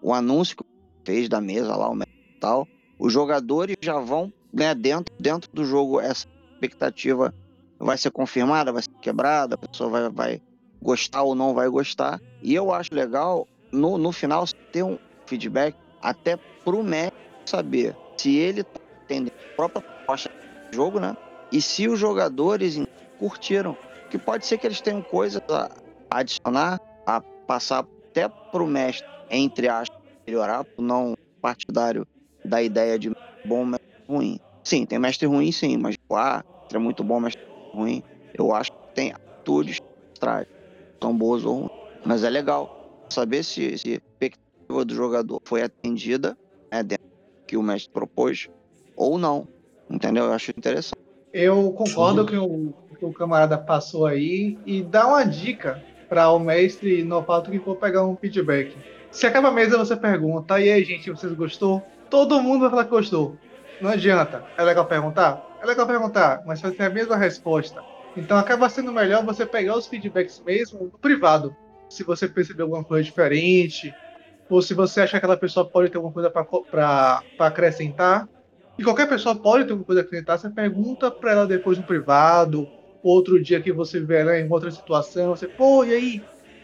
o 0.00 0.12
anúncio 0.12 0.56
que 0.56 0.64
fez 1.04 1.28
da 1.28 1.40
mesa 1.40 1.76
lá, 1.76 1.90
o 1.90 1.98
tal, 2.40 2.66
os 2.98 3.12
jogadores 3.12 3.76
já 3.80 3.98
vão 3.98 4.32
né, 4.52 4.74
dentro, 4.74 5.14
dentro 5.18 5.50
do 5.52 5.64
jogo, 5.64 6.00
essa 6.00 6.26
expectativa 6.54 7.34
vai 7.78 7.96
ser 7.98 8.10
confirmada, 8.10 8.72
vai 8.72 8.82
ser 8.82 8.90
quebrada, 9.00 9.54
a 9.54 9.58
pessoa 9.58 9.90
vai, 9.90 10.10
vai 10.10 10.42
gostar 10.80 11.22
ou 11.22 11.34
não 11.34 11.54
vai 11.54 11.68
gostar. 11.68 12.20
E 12.42 12.54
eu 12.54 12.72
acho 12.72 12.94
legal, 12.94 13.46
no, 13.72 13.96
no 13.98 14.12
final, 14.12 14.44
ter 14.72 14.82
um 14.82 14.98
feedback 15.26 15.76
até 16.00 16.36
pro 16.64 16.82
mestre 16.82 17.18
saber 17.46 17.96
se 18.16 18.36
ele 18.36 18.62
tá 18.62 18.80
entendendo 19.04 19.32
a 19.52 19.56
própria 19.56 19.82
proposta 19.82 20.30
do 20.70 20.76
jogo, 20.76 21.00
né? 21.00 21.16
E 21.50 21.60
se 21.60 21.88
os 21.88 21.98
jogadores 21.98 22.76
curtiram. 23.18 23.76
Que 24.10 24.18
pode 24.18 24.44
ser 24.44 24.58
que 24.58 24.66
eles 24.66 24.80
tenham 24.80 25.00
coisas 25.00 25.40
a 25.48 25.70
adicionar, 26.10 26.78
a 27.06 27.22
passar 27.46 27.86
até 28.12 28.28
pro 28.50 28.66
mestre 28.66 29.12
entre 29.32 29.66
aspas, 29.68 29.88
melhorar, 30.28 30.64
não 30.78 31.14
partidário 31.40 32.04
da 32.44 32.62
ideia 32.62 32.98
de 32.98 33.10
bom 33.44 33.64
mestre 33.64 33.80
ruim. 34.08 34.36
Sim, 34.64 34.84
tem 34.86 34.98
mestre 34.98 35.26
ruim, 35.26 35.50
sim, 35.50 35.76
mas 35.76 35.94
ah, 36.12 36.40
é 36.72 36.78
muito 36.78 37.02
bom, 37.02 37.18
mestre 37.18 37.40
ruim. 37.74 38.02
Eu 38.36 38.54
acho 38.54 38.70
que 38.70 38.94
tem 38.94 39.12
atitudes 39.12 39.78
traz, 40.20 40.44
são 41.02 41.16
boas 41.16 41.44
ou 41.44 41.60
ruins. 41.60 41.68
Mas 42.04 42.22
é 42.24 42.30
legal 42.30 42.66
saber 43.12 43.42
se, 43.42 43.78
se 43.78 43.94
a 43.94 43.98
expectativa 43.98 44.84
do 44.84 44.94
jogador 44.94 45.38
foi 45.46 45.62
atendida 45.62 46.34
né, 46.72 46.82
dentro 46.82 47.02
do 47.02 47.48
que 47.48 47.56
o 47.56 47.62
mestre 47.62 47.90
propôs 47.92 48.46
ou 48.96 49.18
não. 49.18 49.44
Entendeu? 49.90 50.26
Eu 50.26 50.32
acho 50.32 50.50
interessante. 50.56 50.92
Eu 51.32 51.72
concordo 51.72 52.26
com 52.26 52.36
o 52.90 52.96
que 52.96 53.04
o 53.04 53.12
camarada 53.12 53.58
passou 53.58 54.06
aí 54.06 54.60
e 54.66 54.82
dá 54.82 55.06
uma 55.08 55.24
dica 55.24 55.82
para 56.12 56.30
o 56.30 56.38
mestre 56.38 57.02
novato 57.02 57.50
que 57.50 57.58
for 57.58 57.76
pegar 57.76 58.04
um 58.04 58.14
feedback 58.14 58.76
se 59.10 59.26
acaba 59.26 59.48
a 59.48 59.50
mesa, 59.50 59.78
você 59.78 59.96
pergunta, 59.96 60.60
e 60.60 60.70
aí, 60.70 60.84
gente, 60.84 61.10
vocês 61.10 61.32
gostou? 61.32 61.82
Todo 62.10 62.42
mundo 62.42 62.60
vai 62.60 62.68
falar 62.68 62.84
que 62.84 62.90
gostou. 62.90 63.34
Não 63.80 63.88
adianta. 63.88 64.44
É 64.58 64.62
legal 64.62 64.84
perguntar? 64.84 65.42
É 65.62 65.66
legal 65.66 65.86
perguntar, 65.86 66.42
mas 66.46 66.60
vai 66.60 66.70
ter 66.70 66.84
a 66.84 66.90
mesma 66.90 67.16
resposta. 67.16 67.82
Então 68.14 68.36
acaba 68.36 68.68
sendo 68.68 68.92
melhor 68.92 69.24
você 69.24 69.46
pegar 69.46 69.74
os 69.74 69.86
feedbacks 69.86 70.42
mesmo 70.44 70.84
no 70.84 70.98
privado. 70.98 71.56
Se 71.88 72.04
você 72.04 72.28
perceber 72.28 72.62
alguma 72.62 72.84
coisa 72.84 73.04
diferente, 73.04 73.94
ou 74.50 74.60
se 74.60 74.74
você 74.74 75.00
acha 75.00 75.12
que 75.12 75.16
aquela 75.16 75.36
pessoa 75.36 75.66
pode 75.66 75.90
ter 75.90 75.96
alguma 75.96 76.12
coisa 76.12 76.30
para 76.30 77.22
acrescentar. 77.38 78.28
E 78.78 78.84
qualquer 78.84 79.08
pessoa 79.08 79.34
pode 79.34 79.64
ter 79.64 79.72
alguma 79.72 79.86
coisa 79.86 80.02
a 80.02 80.04
acrescentar, 80.04 80.38
você 80.38 80.50
pergunta 80.50 81.10
para 81.10 81.32
ela 81.32 81.46
depois 81.46 81.78
no 81.78 81.84
privado, 81.84 82.66
outro 83.02 83.42
dia 83.42 83.60
que 83.60 83.72
você 83.72 84.00
vê 84.00 84.20
ela 84.20 84.38
em 84.38 84.50
outra 84.50 84.70
situação, 84.70 85.30
você, 85.36 85.48
pô, 85.48 85.84
e 85.84 85.92
aí? 85.92 86.22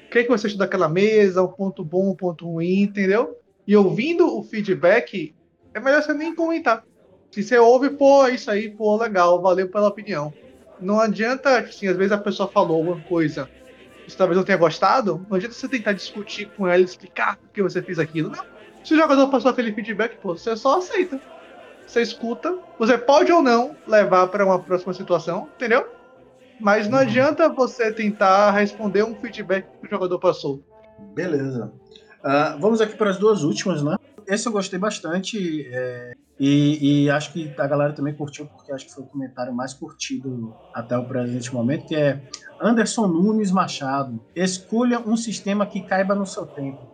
o 0.08 0.10
que, 0.10 0.20
é 0.20 0.22
que 0.22 0.30
você 0.30 0.46
achou 0.46 0.58
daquela 0.58 0.88
mesa, 0.88 1.42
o 1.42 1.52
ponto 1.52 1.84
bom, 1.84 2.08
o 2.08 2.16
ponto 2.16 2.46
ruim, 2.46 2.80
entendeu? 2.80 3.36
E 3.66 3.76
ouvindo 3.76 4.26
o 4.38 4.42
feedback, 4.42 5.34
é 5.74 5.80
melhor 5.80 6.02
você 6.02 6.14
nem 6.14 6.34
comentar. 6.34 6.82
Se 7.30 7.42
você 7.42 7.58
ouve, 7.58 7.90
pô, 7.90 8.26
é 8.26 8.34
isso 8.34 8.50
aí, 8.50 8.70
pô, 8.70 8.96
legal, 8.96 9.42
valeu 9.42 9.68
pela 9.68 9.88
opinião. 9.88 10.32
Não 10.80 10.98
adianta, 10.98 11.58
assim, 11.58 11.88
às 11.88 11.96
vezes 11.96 12.12
a 12.12 12.16
pessoa 12.16 12.48
falou 12.48 12.78
alguma 12.78 13.00
coisa, 13.06 13.50
você 14.06 14.16
talvez 14.16 14.38
não 14.38 14.44
tenha 14.44 14.56
gostado, 14.56 15.26
não 15.28 15.36
adianta 15.36 15.54
você 15.54 15.68
tentar 15.68 15.92
discutir 15.92 16.48
com 16.56 16.66
ela, 16.66 16.82
explicar 16.82 17.36
por 17.36 17.50
que 17.50 17.62
você 17.62 17.82
fez 17.82 17.98
aquilo. 17.98 18.30
Não. 18.30 18.44
Se 18.82 18.94
o 18.94 18.96
jogador 18.96 19.28
passou 19.28 19.50
aquele 19.50 19.74
feedback, 19.74 20.16
pô, 20.22 20.34
você 20.34 20.56
só 20.56 20.78
aceita. 20.78 21.20
você 21.86 22.00
escuta, 22.00 22.56
você 22.78 22.96
pode 22.96 23.30
ou 23.30 23.42
não 23.42 23.76
levar 23.86 24.28
para 24.28 24.46
uma 24.46 24.58
próxima 24.58 24.94
situação, 24.94 25.50
entendeu? 25.54 25.97
Mas 26.60 26.88
não 26.88 26.98
Uhum. 26.98 27.04
adianta 27.04 27.48
você 27.48 27.92
tentar 27.92 28.50
responder 28.52 29.04
um 29.04 29.14
feedback 29.14 29.66
que 29.80 29.86
o 29.86 29.90
jogador 29.90 30.18
passou. 30.18 30.62
Beleza. 31.14 31.72
Ah, 32.22 32.56
vamos 32.60 32.80
aqui 32.80 32.96
para 32.96 33.10
as 33.10 33.16
duas 33.18 33.42
últimas, 33.44 33.82
né? 33.82 33.94
Esse 34.26 34.46
eu 34.46 34.52
gostei 34.52 34.78
bastante 34.78 35.66
é, 35.72 36.12
e, 36.38 37.04
e 37.04 37.10
acho 37.10 37.32
que 37.32 37.54
a 37.56 37.66
galera 37.66 37.94
também 37.94 38.14
curtiu, 38.14 38.46
porque 38.46 38.72
acho 38.72 38.86
que 38.86 38.92
foi 38.92 39.04
o 39.04 39.06
comentário 39.06 39.54
mais 39.54 39.72
curtido 39.72 40.54
até 40.74 40.98
o 40.98 41.06
presente 41.06 41.52
momento, 41.54 41.86
que 41.86 41.94
é 41.96 42.20
Anderson 42.60 43.06
Nunes 43.06 43.50
Machado. 43.50 44.20
Escolha 44.34 45.00
um 45.00 45.16
sistema 45.16 45.64
que 45.64 45.80
caiba 45.80 46.14
no 46.14 46.26
seu 46.26 46.44
tempo 46.44 46.86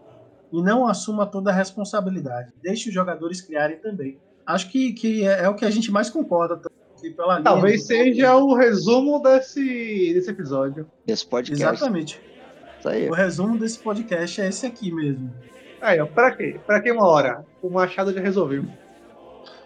e 0.53 0.63
não 0.63 0.87
assuma 0.87 1.27
toda 1.27 1.51
a 1.51 1.55
responsabilidade. 1.55 2.53
Deixe 2.63 2.89
os 2.89 2.95
jogadores 2.95 3.41
criarem 3.41 3.81
também. 3.81 4.21
Acho 4.47 4.71
que, 4.71 4.93
que 4.93 5.27
é, 5.27 5.45
é 5.45 5.49
o 5.49 5.57
que 5.57 5.65
a 5.65 5.71
gente 5.71 5.91
mais 5.91 6.11
concorda. 6.11 6.61
Aqui 7.05 7.11
Pela 7.11 7.35
linha 7.35 7.45
Talvez 7.45 7.87
seja 7.87 8.37
o 8.37 8.55
resumo 8.55 9.21
desse, 9.23 10.13
desse 10.15 10.31
episódio. 10.31 10.91
Desse 11.05 11.27
podcast. 11.27 11.63
Exatamente. 11.63 12.21
Isso 12.79 12.89
aí. 12.89 13.09
O 13.09 13.13
resumo 13.13 13.59
desse 13.59 13.79
podcast 13.79 14.41
é 14.41 14.49
esse 14.49 14.67
aqui 14.67 14.91
mesmo. 14.93 15.33
Aí, 15.81 16.01
ó, 16.01 16.07
pra 16.07 16.35
quê? 16.35 16.59
Pra 16.67 16.81
que 16.81 16.91
uma 16.91 17.07
hora? 17.07 17.45
O 17.63 17.69
Machado 17.69 18.13
já 18.13 18.21
resolveu. 18.21 18.65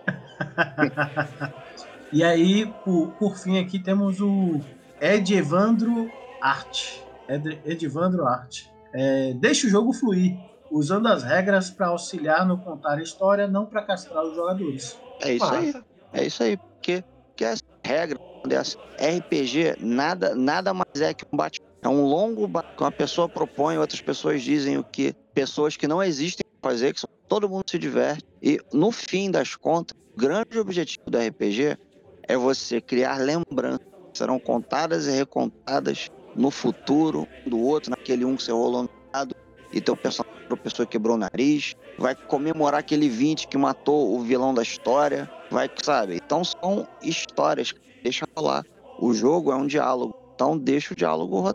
E 2.10 2.24
aí, 2.24 2.65
por, 2.85 3.09
por 3.19 3.36
fim, 3.36 3.59
aqui 3.59 3.78
temos 3.78 4.19
o 4.19 4.60
Ed 4.98 5.35
Evandro 5.35 6.10
Art. 6.40 7.01
Ed, 7.28 7.60
Edivandro 7.66 8.27
Art. 8.27 8.65
É, 8.94 9.35
deixa 9.35 9.66
o 9.66 9.70
jogo 9.70 9.93
fluir, 9.93 10.35
usando 10.70 11.06
as 11.06 11.23
regras 11.23 11.69
para 11.69 11.89
auxiliar 11.89 12.47
no 12.47 12.56
contar 12.56 12.94
a 12.94 13.02
história, 13.02 13.47
não 13.47 13.66
para 13.66 13.82
castrar 13.82 14.24
os 14.24 14.35
jogadores. 14.35 14.98
É 15.20 15.35
isso 15.35 15.44
aí. 15.44 15.74
É 16.15 16.27
isso 16.27 16.43
aí. 16.43 16.56
Porque, 16.56 17.05
porque 17.39 17.44
essa 17.44 17.62
regra 17.85 18.19
dessa 18.44 18.77
RPG 18.97 19.77
nada, 19.78 20.35
nada 20.35 20.74
mais 20.74 21.01
é 21.01 21.15
que 21.15 21.24
um 21.32 21.36
bate. 21.36 21.60
É 21.81 21.89
um 21.89 22.05
longo 22.05 22.48
bate 22.48 22.74
que 22.77 22.82
uma 22.82 22.90
pessoa 22.90 23.28
propõe, 23.28 23.78
outras 23.78 24.01
pessoas 24.01 24.43
dizem 24.43 24.77
o 24.77 24.82
que. 24.82 25.15
Pessoas 25.32 25.77
que 25.77 25.86
não 25.86 26.02
existem 26.02 26.44
fazer, 26.60 26.93
que 26.93 27.01
todo 27.28 27.48
mundo 27.48 27.62
se 27.70 27.78
diverte. 27.78 28.24
E 28.43 28.59
no 28.73 28.90
fim 28.90 29.31
das 29.31 29.55
contas, 29.55 29.97
o 30.16 30.19
grande 30.19 30.59
objetivo 30.59 31.09
do 31.09 31.16
RPG 31.16 31.78
é 32.24 32.36
você 32.36 32.81
criar 32.81 33.19
lembranças. 33.19 33.86
que 34.12 34.19
Serão 34.19 34.40
contadas 34.40 35.06
e 35.06 35.12
recontadas 35.12 36.10
no 36.35 36.51
futuro 36.51 37.28
do 37.47 37.60
outro, 37.60 37.90
naquele 37.90 38.24
um 38.24 38.35
que 38.35 38.43
você 38.43 38.51
rolou 38.51 38.82
no 38.82 38.90
lado, 39.15 39.32
e 39.73 39.81
teu 39.81 39.97
personagem, 39.97 40.38
pessoa 40.57 40.87
quebrou 40.87 41.16
o 41.16 41.19
nariz, 41.19 41.75
vai 41.99 42.15
comemorar 42.15 42.81
aquele 42.81 43.09
20 43.09 43.49
que 43.49 43.59
matou 43.59 44.16
o 44.16 44.23
vilão 44.23 44.55
da 44.55 44.62
história, 44.62 45.31
vai, 45.51 45.70
sabe? 45.83 46.16
Então 46.16 46.43
são 46.45 46.87
histórias, 47.03 47.75
deixa 48.03 48.27
rolar. 48.37 48.65
O 48.99 49.12
jogo 49.12 49.53
é 49.53 49.57
um 49.57 49.66
diálogo, 49.66 50.15
então 50.35 50.57
deixa 50.57 50.93
o 50.93 50.97
diálogo 50.97 51.41
rolar. 51.41 51.55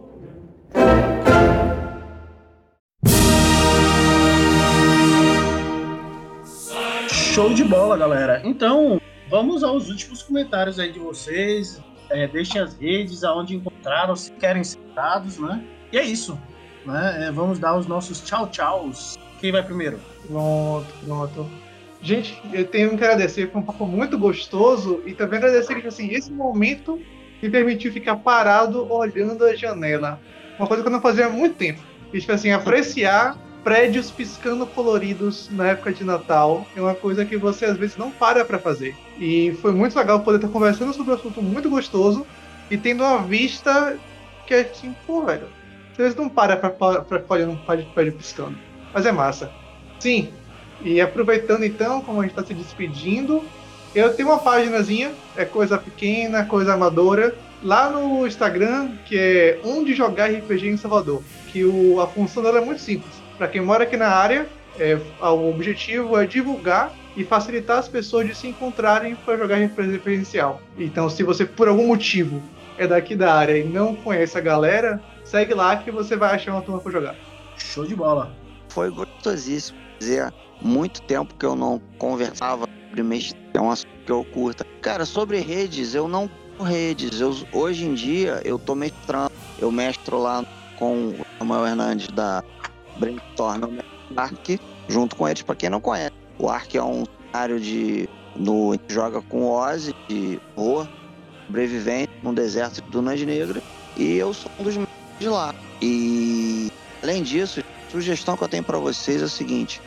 Show 7.33 7.51
de 7.51 7.63
bola, 7.63 7.97
galera. 7.97 8.41
Então, 8.45 9.01
vamos 9.27 9.63
aos 9.63 9.89
últimos 9.89 10.21
comentários 10.21 10.77
aí 10.77 10.91
de 10.91 10.99
vocês. 10.99 11.81
É, 12.11 12.27
deixem 12.27 12.61
as 12.61 12.77
redes 12.77 13.23
aonde 13.23 13.55
encontraram, 13.55 14.15
se 14.15 14.31
querem 14.33 14.63
ser 14.63 14.79
dados, 14.93 15.39
né? 15.39 15.63
E 15.91 15.97
é 15.97 16.03
isso. 16.03 16.37
Né? 16.85 17.27
É, 17.27 17.31
vamos 17.31 17.59
dar 17.59 17.77
os 17.77 17.87
nossos 17.87 18.21
tchau 18.21 18.47
tchauz. 18.47 19.17
Quem 19.39 19.51
vai 19.51 19.63
primeiro? 19.63 19.99
Pronto, 20.27 20.87
pronto. 21.05 21.49
Gente, 22.01 22.41
eu 22.51 22.65
tenho 22.65 22.89
que 22.89 22.95
agradecer, 22.95 23.49
foi 23.49 23.61
um 23.61 23.65
papo 23.65 23.85
muito 23.85 24.17
gostoso 24.17 25.01
e 25.05 25.13
também 25.13 25.37
agradecer 25.37 25.79
que 25.79 25.87
assim, 25.87 26.09
esse 26.09 26.31
momento 26.31 26.99
me 27.41 27.49
permitiu 27.49 27.91
ficar 27.91 28.17
parado 28.17 28.91
olhando 28.91 29.45
a 29.45 29.55
janela. 29.55 30.19
Uma 30.57 30.67
coisa 30.67 30.83
que 30.83 30.87
eu 30.87 30.91
não 30.91 31.01
fazia 31.01 31.27
há 31.27 31.29
muito 31.29 31.55
tempo. 31.55 31.81
E, 32.13 32.19
tipo 32.19 32.31
assim, 32.31 32.51
apreciar 32.51 33.37
prédios 33.63 34.11
piscando 34.11 34.67
coloridos 34.67 35.49
na 35.49 35.69
época 35.69 35.93
de 35.93 36.03
Natal 36.03 36.67
é 36.75 36.81
uma 36.81 36.93
coisa 36.93 37.25
que 37.25 37.37
você 37.37 37.65
às 37.65 37.77
vezes 37.77 37.95
não 37.95 38.11
para 38.11 38.43
pra 38.43 38.59
fazer. 38.59 38.95
E 39.17 39.53
foi 39.61 39.71
muito 39.71 39.97
legal 39.97 40.19
poder 40.19 40.37
estar 40.37 40.49
conversando 40.49 40.93
sobre 40.93 41.13
um 41.13 41.15
assunto 41.15 41.41
muito 41.41 41.69
gostoso 41.69 42.27
e 42.69 42.77
tendo 42.77 43.03
uma 43.03 43.23
vista 43.23 43.97
que 44.45 44.53
é 44.53 44.61
assim, 44.61 44.93
pô, 45.07 45.23
velho, 45.23 45.47
vocês 45.95 46.15
não 46.15 46.29
param 46.29 46.57
pra, 46.57 46.69
pra, 46.69 47.01
pra 47.01 47.21
olhando 47.29 47.53
um 47.53 47.57
prédio, 47.57 47.85
prédio 47.93 48.13
piscando. 48.13 48.57
Mas 48.93 49.05
é 49.05 49.11
massa. 49.11 49.51
Sim, 49.99 50.29
e 50.81 50.99
aproveitando 50.99 51.63
então, 51.63 52.01
como 52.01 52.19
a 52.19 52.23
gente 52.23 52.31
está 52.31 52.43
se 52.43 52.53
despedindo, 52.53 53.43
eu 53.95 54.13
tenho 54.13 54.29
uma 54.29 54.39
páginazinha, 54.39 55.11
é 55.35 55.45
coisa 55.45 55.77
pequena, 55.77 56.45
coisa 56.45 56.73
amadora, 56.73 57.35
lá 57.63 57.89
no 57.89 58.27
Instagram, 58.27 58.91
que 59.05 59.17
é 59.17 59.59
Onde 59.63 59.93
Jogar 59.93 60.29
RPG 60.31 60.67
em 60.67 60.77
Salvador. 60.77 61.21
Que 61.51 61.63
o, 61.63 62.01
a 62.01 62.07
função 62.07 62.43
dela 62.43 62.59
é 62.59 62.65
muito 62.65 62.81
simples. 62.81 63.13
Para 63.37 63.47
quem 63.47 63.61
mora 63.61 63.83
aqui 63.83 63.95
na 63.95 64.09
área, 64.09 64.47
é, 64.77 64.97
o 65.21 65.49
objetivo 65.49 66.17
é 66.17 66.25
divulgar 66.25 66.91
e 67.15 67.23
facilitar 67.23 67.77
as 67.77 67.87
pessoas 67.87 68.27
de 68.27 68.35
se 68.35 68.47
encontrarem 68.47 69.15
para 69.15 69.37
jogar 69.37 69.63
RPG 69.63 69.99
presencial. 69.99 70.61
Então, 70.77 71.09
se 71.09 71.23
você 71.23 71.45
por 71.45 71.67
algum 71.67 71.87
motivo 71.87 72.41
é 72.77 72.87
daqui 72.87 73.15
da 73.15 73.33
área 73.33 73.57
e 73.57 73.63
não 73.63 73.95
conhece 73.95 74.37
a 74.37 74.41
galera, 74.41 74.99
segue 75.33 75.55
lá 75.55 75.75
que 75.77 75.89
você 75.89 76.15
vai 76.15 76.35
achar 76.35 76.51
uma 76.51 76.61
turma 76.61 76.79
para 76.79 76.91
jogar. 76.91 77.15
Show 77.57 77.87
de 77.87 77.95
bola. 77.95 78.31
Foi 78.69 78.91
gostosíssimo. 78.91 79.79
Fazia 79.99 80.31
muito 80.61 81.01
tempo 81.01 81.33
que 81.33 81.45
eu 81.45 81.55
não 81.55 81.81
conversava 81.97 82.67
sobre 82.87 83.01
mês, 83.01 83.33
é 83.51 83.59
um 83.59 83.71
assunto 83.71 83.89
que 84.05 84.11
eu 84.11 84.23
curto. 84.25 84.63
Cara, 84.79 85.05
sobre 85.05 85.39
redes, 85.39 85.95
eu 85.95 86.07
não 86.07 86.29
redes. 86.59 87.19
Eu, 87.19 87.35
hoje 87.51 87.83
em 87.85 87.95
dia, 87.95 88.41
eu 88.45 88.59
tô 88.59 88.75
mestrando. 88.75 89.31
Eu 89.57 89.71
mestro 89.71 90.21
lá 90.21 90.45
com 90.77 91.09
o 91.09 91.25
Samuel 91.39 91.65
Hernandes 91.65 92.07
da 92.09 92.43
Brainstorm, 92.97 93.79
Ark, 94.15 94.59
junto 94.87 95.15
com 95.15 95.27
eles, 95.27 95.41
pra 95.41 95.55
quem 95.55 95.69
não 95.69 95.81
conhece. 95.81 96.13
O 96.37 96.47
Ark 96.47 96.77
é 96.77 96.83
um 96.83 97.05
cenário 97.31 97.59
de. 97.59 98.07
No, 98.35 98.71
a 98.71 98.73
gente 98.73 98.93
joga 98.93 99.19
com 99.21 99.41
o 99.45 99.51
Ozzy, 99.51 99.95
de 100.07 100.39
horror, 100.55 100.87
sobrevivente, 101.47 102.11
no 102.21 102.33
deserto 102.33 102.83
de 102.83 102.91
Dunas 102.91 103.19
Negras. 103.19 103.63
E 103.97 104.15
eu 104.15 104.31
sou 104.33 104.51
um 104.59 104.63
dos 104.63 104.75
de 105.23 105.29
lá. 105.29 105.55
E 105.81 106.71
além 107.01 107.23
disso, 107.23 107.61
a 107.61 107.91
sugestão 107.91 108.35
que 108.37 108.43
eu 108.43 108.49
tenho 108.49 108.63
pra 108.63 108.77
vocês 108.77 109.21
é 109.21 109.25
o 109.25 109.29
seguinte: 109.29 109.81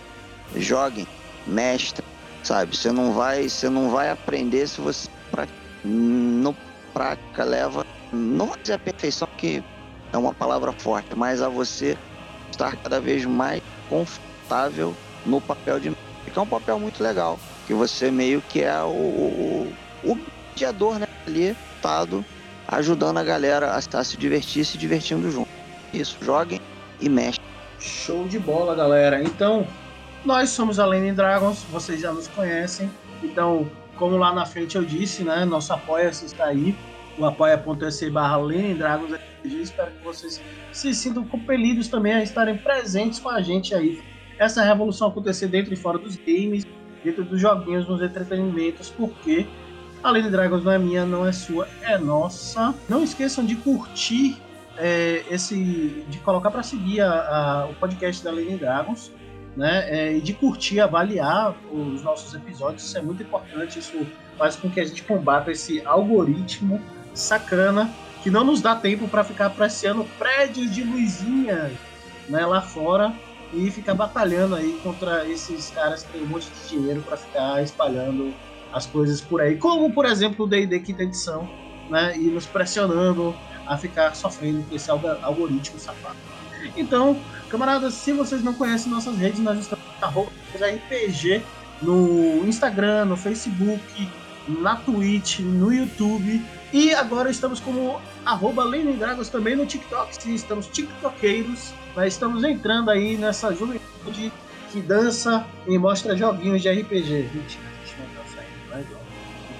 joguem, 0.56 1.06
mestre, 1.46 2.04
sabe? 2.42 2.76
Você 2.76 2.90
não 2.90 3.12
vai, 3.12 3.48
você 3.48 3.68
não 3.68 3.90
vai 3.90 4.10
aprender 4.10 4.66
se 4.66 4.80
você 4.80 5.08
pra, 5.30 5.46
no 5.84 6.56
prática 6.92 7.44
leva, 7.44 7.86
não 8.10 8.46
vou 8.46 8.56
dizer 8.56 8.74
a 8.74 8.78
perfeição 8.78 9.28
que 9.36 9.62
é 10.12 10.16
uma 10.16 10.32
palavra 10.32 10.72
forte, 10.72 11.14
mas 11.14 11.42
a 11.42 11.48
você 11.48 11.96
estar 12.50 12.74
cada 12.76 12.98
vez 12.98 13.26
mais 13.26 13.62
confortável 13.90 14.94
no 15.26 15.40
papel 15.40 15.78
de 15.78 15.94
que 16.32 16.38
é 16.38 16.42
um 16.42 16.46
papel 16.46 16.78
muito 16.80 17.02
legal, 17.02 17.38
que 17.66 17.74
você 17.74 18.10
meio 18.10 18.42
que 18.42 18.62
é 18.62 18.82
o, 18.82 18.86
o, 18.86 19.74
o 20.04 20.18
mediador, 20.50 20.98
né? 20.98 21.06
Ali, 21.26 21.56
estado 21.76 22.24
ajudando 22.68 23.18
a 23.18 23.24
galera 23.24 23.72
a, 23.72 23.76
a 23.76 24.04
se 24.04 24.16
divertir, 24.16 24.64
se 24.64 24.78
divertindo 24.78 25.30
junto. 25.30 25.48
Isso, 25.92 26.16
joguem 26.22 26.60
e 27.00 27.08
mestrem. 27.08 27.46
Show 27.78 28.26
de 28.26 28.38
bola, 28.38 28.74
galera. 28.74 29.22
Então, 29.22 29.66
nós 30.24 30.50
somos 30.50 30.78
a 30.78 30.86
Lane 30.86 31.12
Dragons, 31.12 31.62
vocês 31.70 32.00
já 32.00 32.12
nos 32.12 32.26
conhecem. 32.28 32.90
Então, 33.22 33.70
como 33.96 34.16
lá 34.16 34.32
na 34.32 34.44
frente 34.44 34.76
eu 34.76 34.84
disse, 34.84 35.22
né? 35.22 35.44
Nosso 35.44 35.72
apoia-se 35.72 36.26
está 36.26 36.46
aí. 36.46 36.76
O 37.18 37.24
apoia.se 37.24 38.10
barra 38.10 38.38
Dragons. 38.76 39.18
Espero 39.44 39.90
que 39.92 40.04
vocês 40.04 40.40
se 40.72 40.94
sintam 40.94 41.24
compelidos 41.24 41.88
também 41.88 42.12
a 42.12 42.22
estarem 42.22 42.56
presentes 42.58 43.18
com 43.18 43.30
a 43.30 43.40
gente 43.40 43.74
aí. 43.74 44.02
Essa 44.38 44.62
revolução 44.62 45.08
acontecer 45.08 45.46
dentro 45.46 45.72
e 45.72 45.76
fora 45.76 45.98
dos 45.98 46.16
games, 46.16 46.66
dentro 47.02 47.24
dos 47.24 47.40
joguinhos, 47.40 47.88
nos 47.88 48.02
entretenimentos, 48.02 48.90
porque 48.90 49.46
a 50.02 50.10
Lane 50.10 50.30
Dragons 50.30 50.62
não 50.64 50.72
é 50.72 50.78
minha, 50.78 51.04
não 51.04 51.26
é 51.26 51.32
sua, 51.32 51.68
é 51.82 51.98
nossa. 51.98 52.74
Não 52.88 53.02
esqueçam 53.02 53.44
de 53.44 53.56
curtir 53.56 54.40
é, 54.78 55.24
esse 55.30 56.04
de 56.08 56.18
colocar 56.18 56.50
para 56.50 56.62
seguir 56.62 57.00
a, 57.00 57.10
a- 57.10 57.66
o 57.66 57.74
podcast 57.74 58.22
da 58.22 58.30
Lane 58.30 58.56
Dragons, 58.56 59.10
né? 59.56 59.86
é, 59.88 60.16
e 60.16 60.20
de 60.20 60.32
curtir, 60.34 60.80
avaliar 60.80 61.54
os 61.72 62.02
nossos 62.02 62.34
episódios. 62.34 62.84
Isso 62.84 62.98
é 62.98 63.02
muito 63.02 63.22
importante. 63.22 63.78
Isso 63.78 64.06
faz 64.38 64.54
com 64.56 64.68
que 64.70 64.78
a 64.80 64.84
gente 64.84 65.02
combata 65.02 65.50
esse 65.50 65.80
algoritmo 65.86 66.80
sacana 67.14 67.90
que 68.22 68.30
não 68.30 68.44
nos 68.44 68.60
dá 68.60 68.74
tempo 68.76 69.08
para 69.08 69.24
ficar 69.24 69.46
apreciando 69.46 70.04
prédios 70.18 70.74
de 70.74 70.82
luzinha, 70.84 71.72
né? 72.28 72.44
Lá 72.44 72.60
fora 72.60 73.14
e 73.54 73.70
ficar 73.70 73.94
batalhando 73.94 74.54
aí 74.56 74.78
contra 74.82 75.26
esses 75.26 75.70
caras 75.70 76.02
que 76.02 76.12
têm 76.12 76.22
um 76.22 76.26
monte 76.26 76.48
de 76.50 76.68
dinheiro 76.68 77.00
para 77.02 77.16
ficar 77.16 77.62
espalhando 77.62 78.34
as 78.72 78.86
coisas 78.86 79.20
por 79.20 79.40
aí, 79.40 79.56
como 79.56 79.92
por 79.92 80.04
exemplo 80.04 80.44
o 80.44 80.48
D&D 80.48 80.80
quinta 80.80 81.02
edição, 81.02 81.48
né? 81.90 82.16
E 82.16 82.24
nos 82.24 82.46
pressionando 82.46 83.34
a 83.66 83.76
ficar 83.76 84.14
sofrendo 84.14 84.62
com 84.68 84.74
esse 84.74 84.90
algoritmo 84.90 85.78
safado. 85.78 86.16
Então, 86.76 87.18
camaradas, 87.48 87.94
se 87.94 88.12
vocês 88.12 88.42
não 88.42 88.54
conhecem 88.54 88.90
nossas 88.90 89.16
redes, 89.16 89.40
nós 89.40 89.58
estamos 89.58 89.84
RPG 90.54 91.42
no 91.82 92.46
Instagram, 92.46 93.06
no 93.06 93.16
Facebook, 93.16 94.08
na 94.48 94.76
Twitch, 94.76 95.40
no 95.40 95.72
YouTube. 95.72 96.42
E 96.72 96.94
agora 96.94 97.30
estamos 97.30 97.60
como 97.60 98.00
arroba 98.24 98.64
também 99.30 99.56
no 99.56 99.66
TikTok. 99.66 100.22
Sim, 100.22 100.34
estamos 100.34 100.66
tiktokeiros. 100.66 101.72
Nós 101.94 102.12
estamos 102.12 102.42
entrando 102.44 102.90
aí 102.90 103.16
nessa 103.16 103.54
juventude 103.54 104.32
que 104.70 104.80
dança 104.80 105.46
e 105.66 105.78
mostra 105.78 106.16
joguinhos 106.16 106.62
de 106.62 106.68
RPG. 106.68 107.28
Gente 107.32 107.58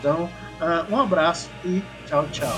Então, 0.06 0.30
uh, 0.60 0.94
um 0.94 1.00
abraço 1.00 1.50
e 1.64 1.82
tchau, 2.06 2.28
tchau. 2.30 2.56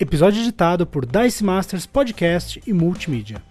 Episódio 0.00 0.40
editado 0.40 0.86
por 0.86 1.04
Dice 1.04 1.44
Masters 1.44 1.84
Podcast 1.84 2.62
e 2.66 2.72
Multimídia. 2.72 3.42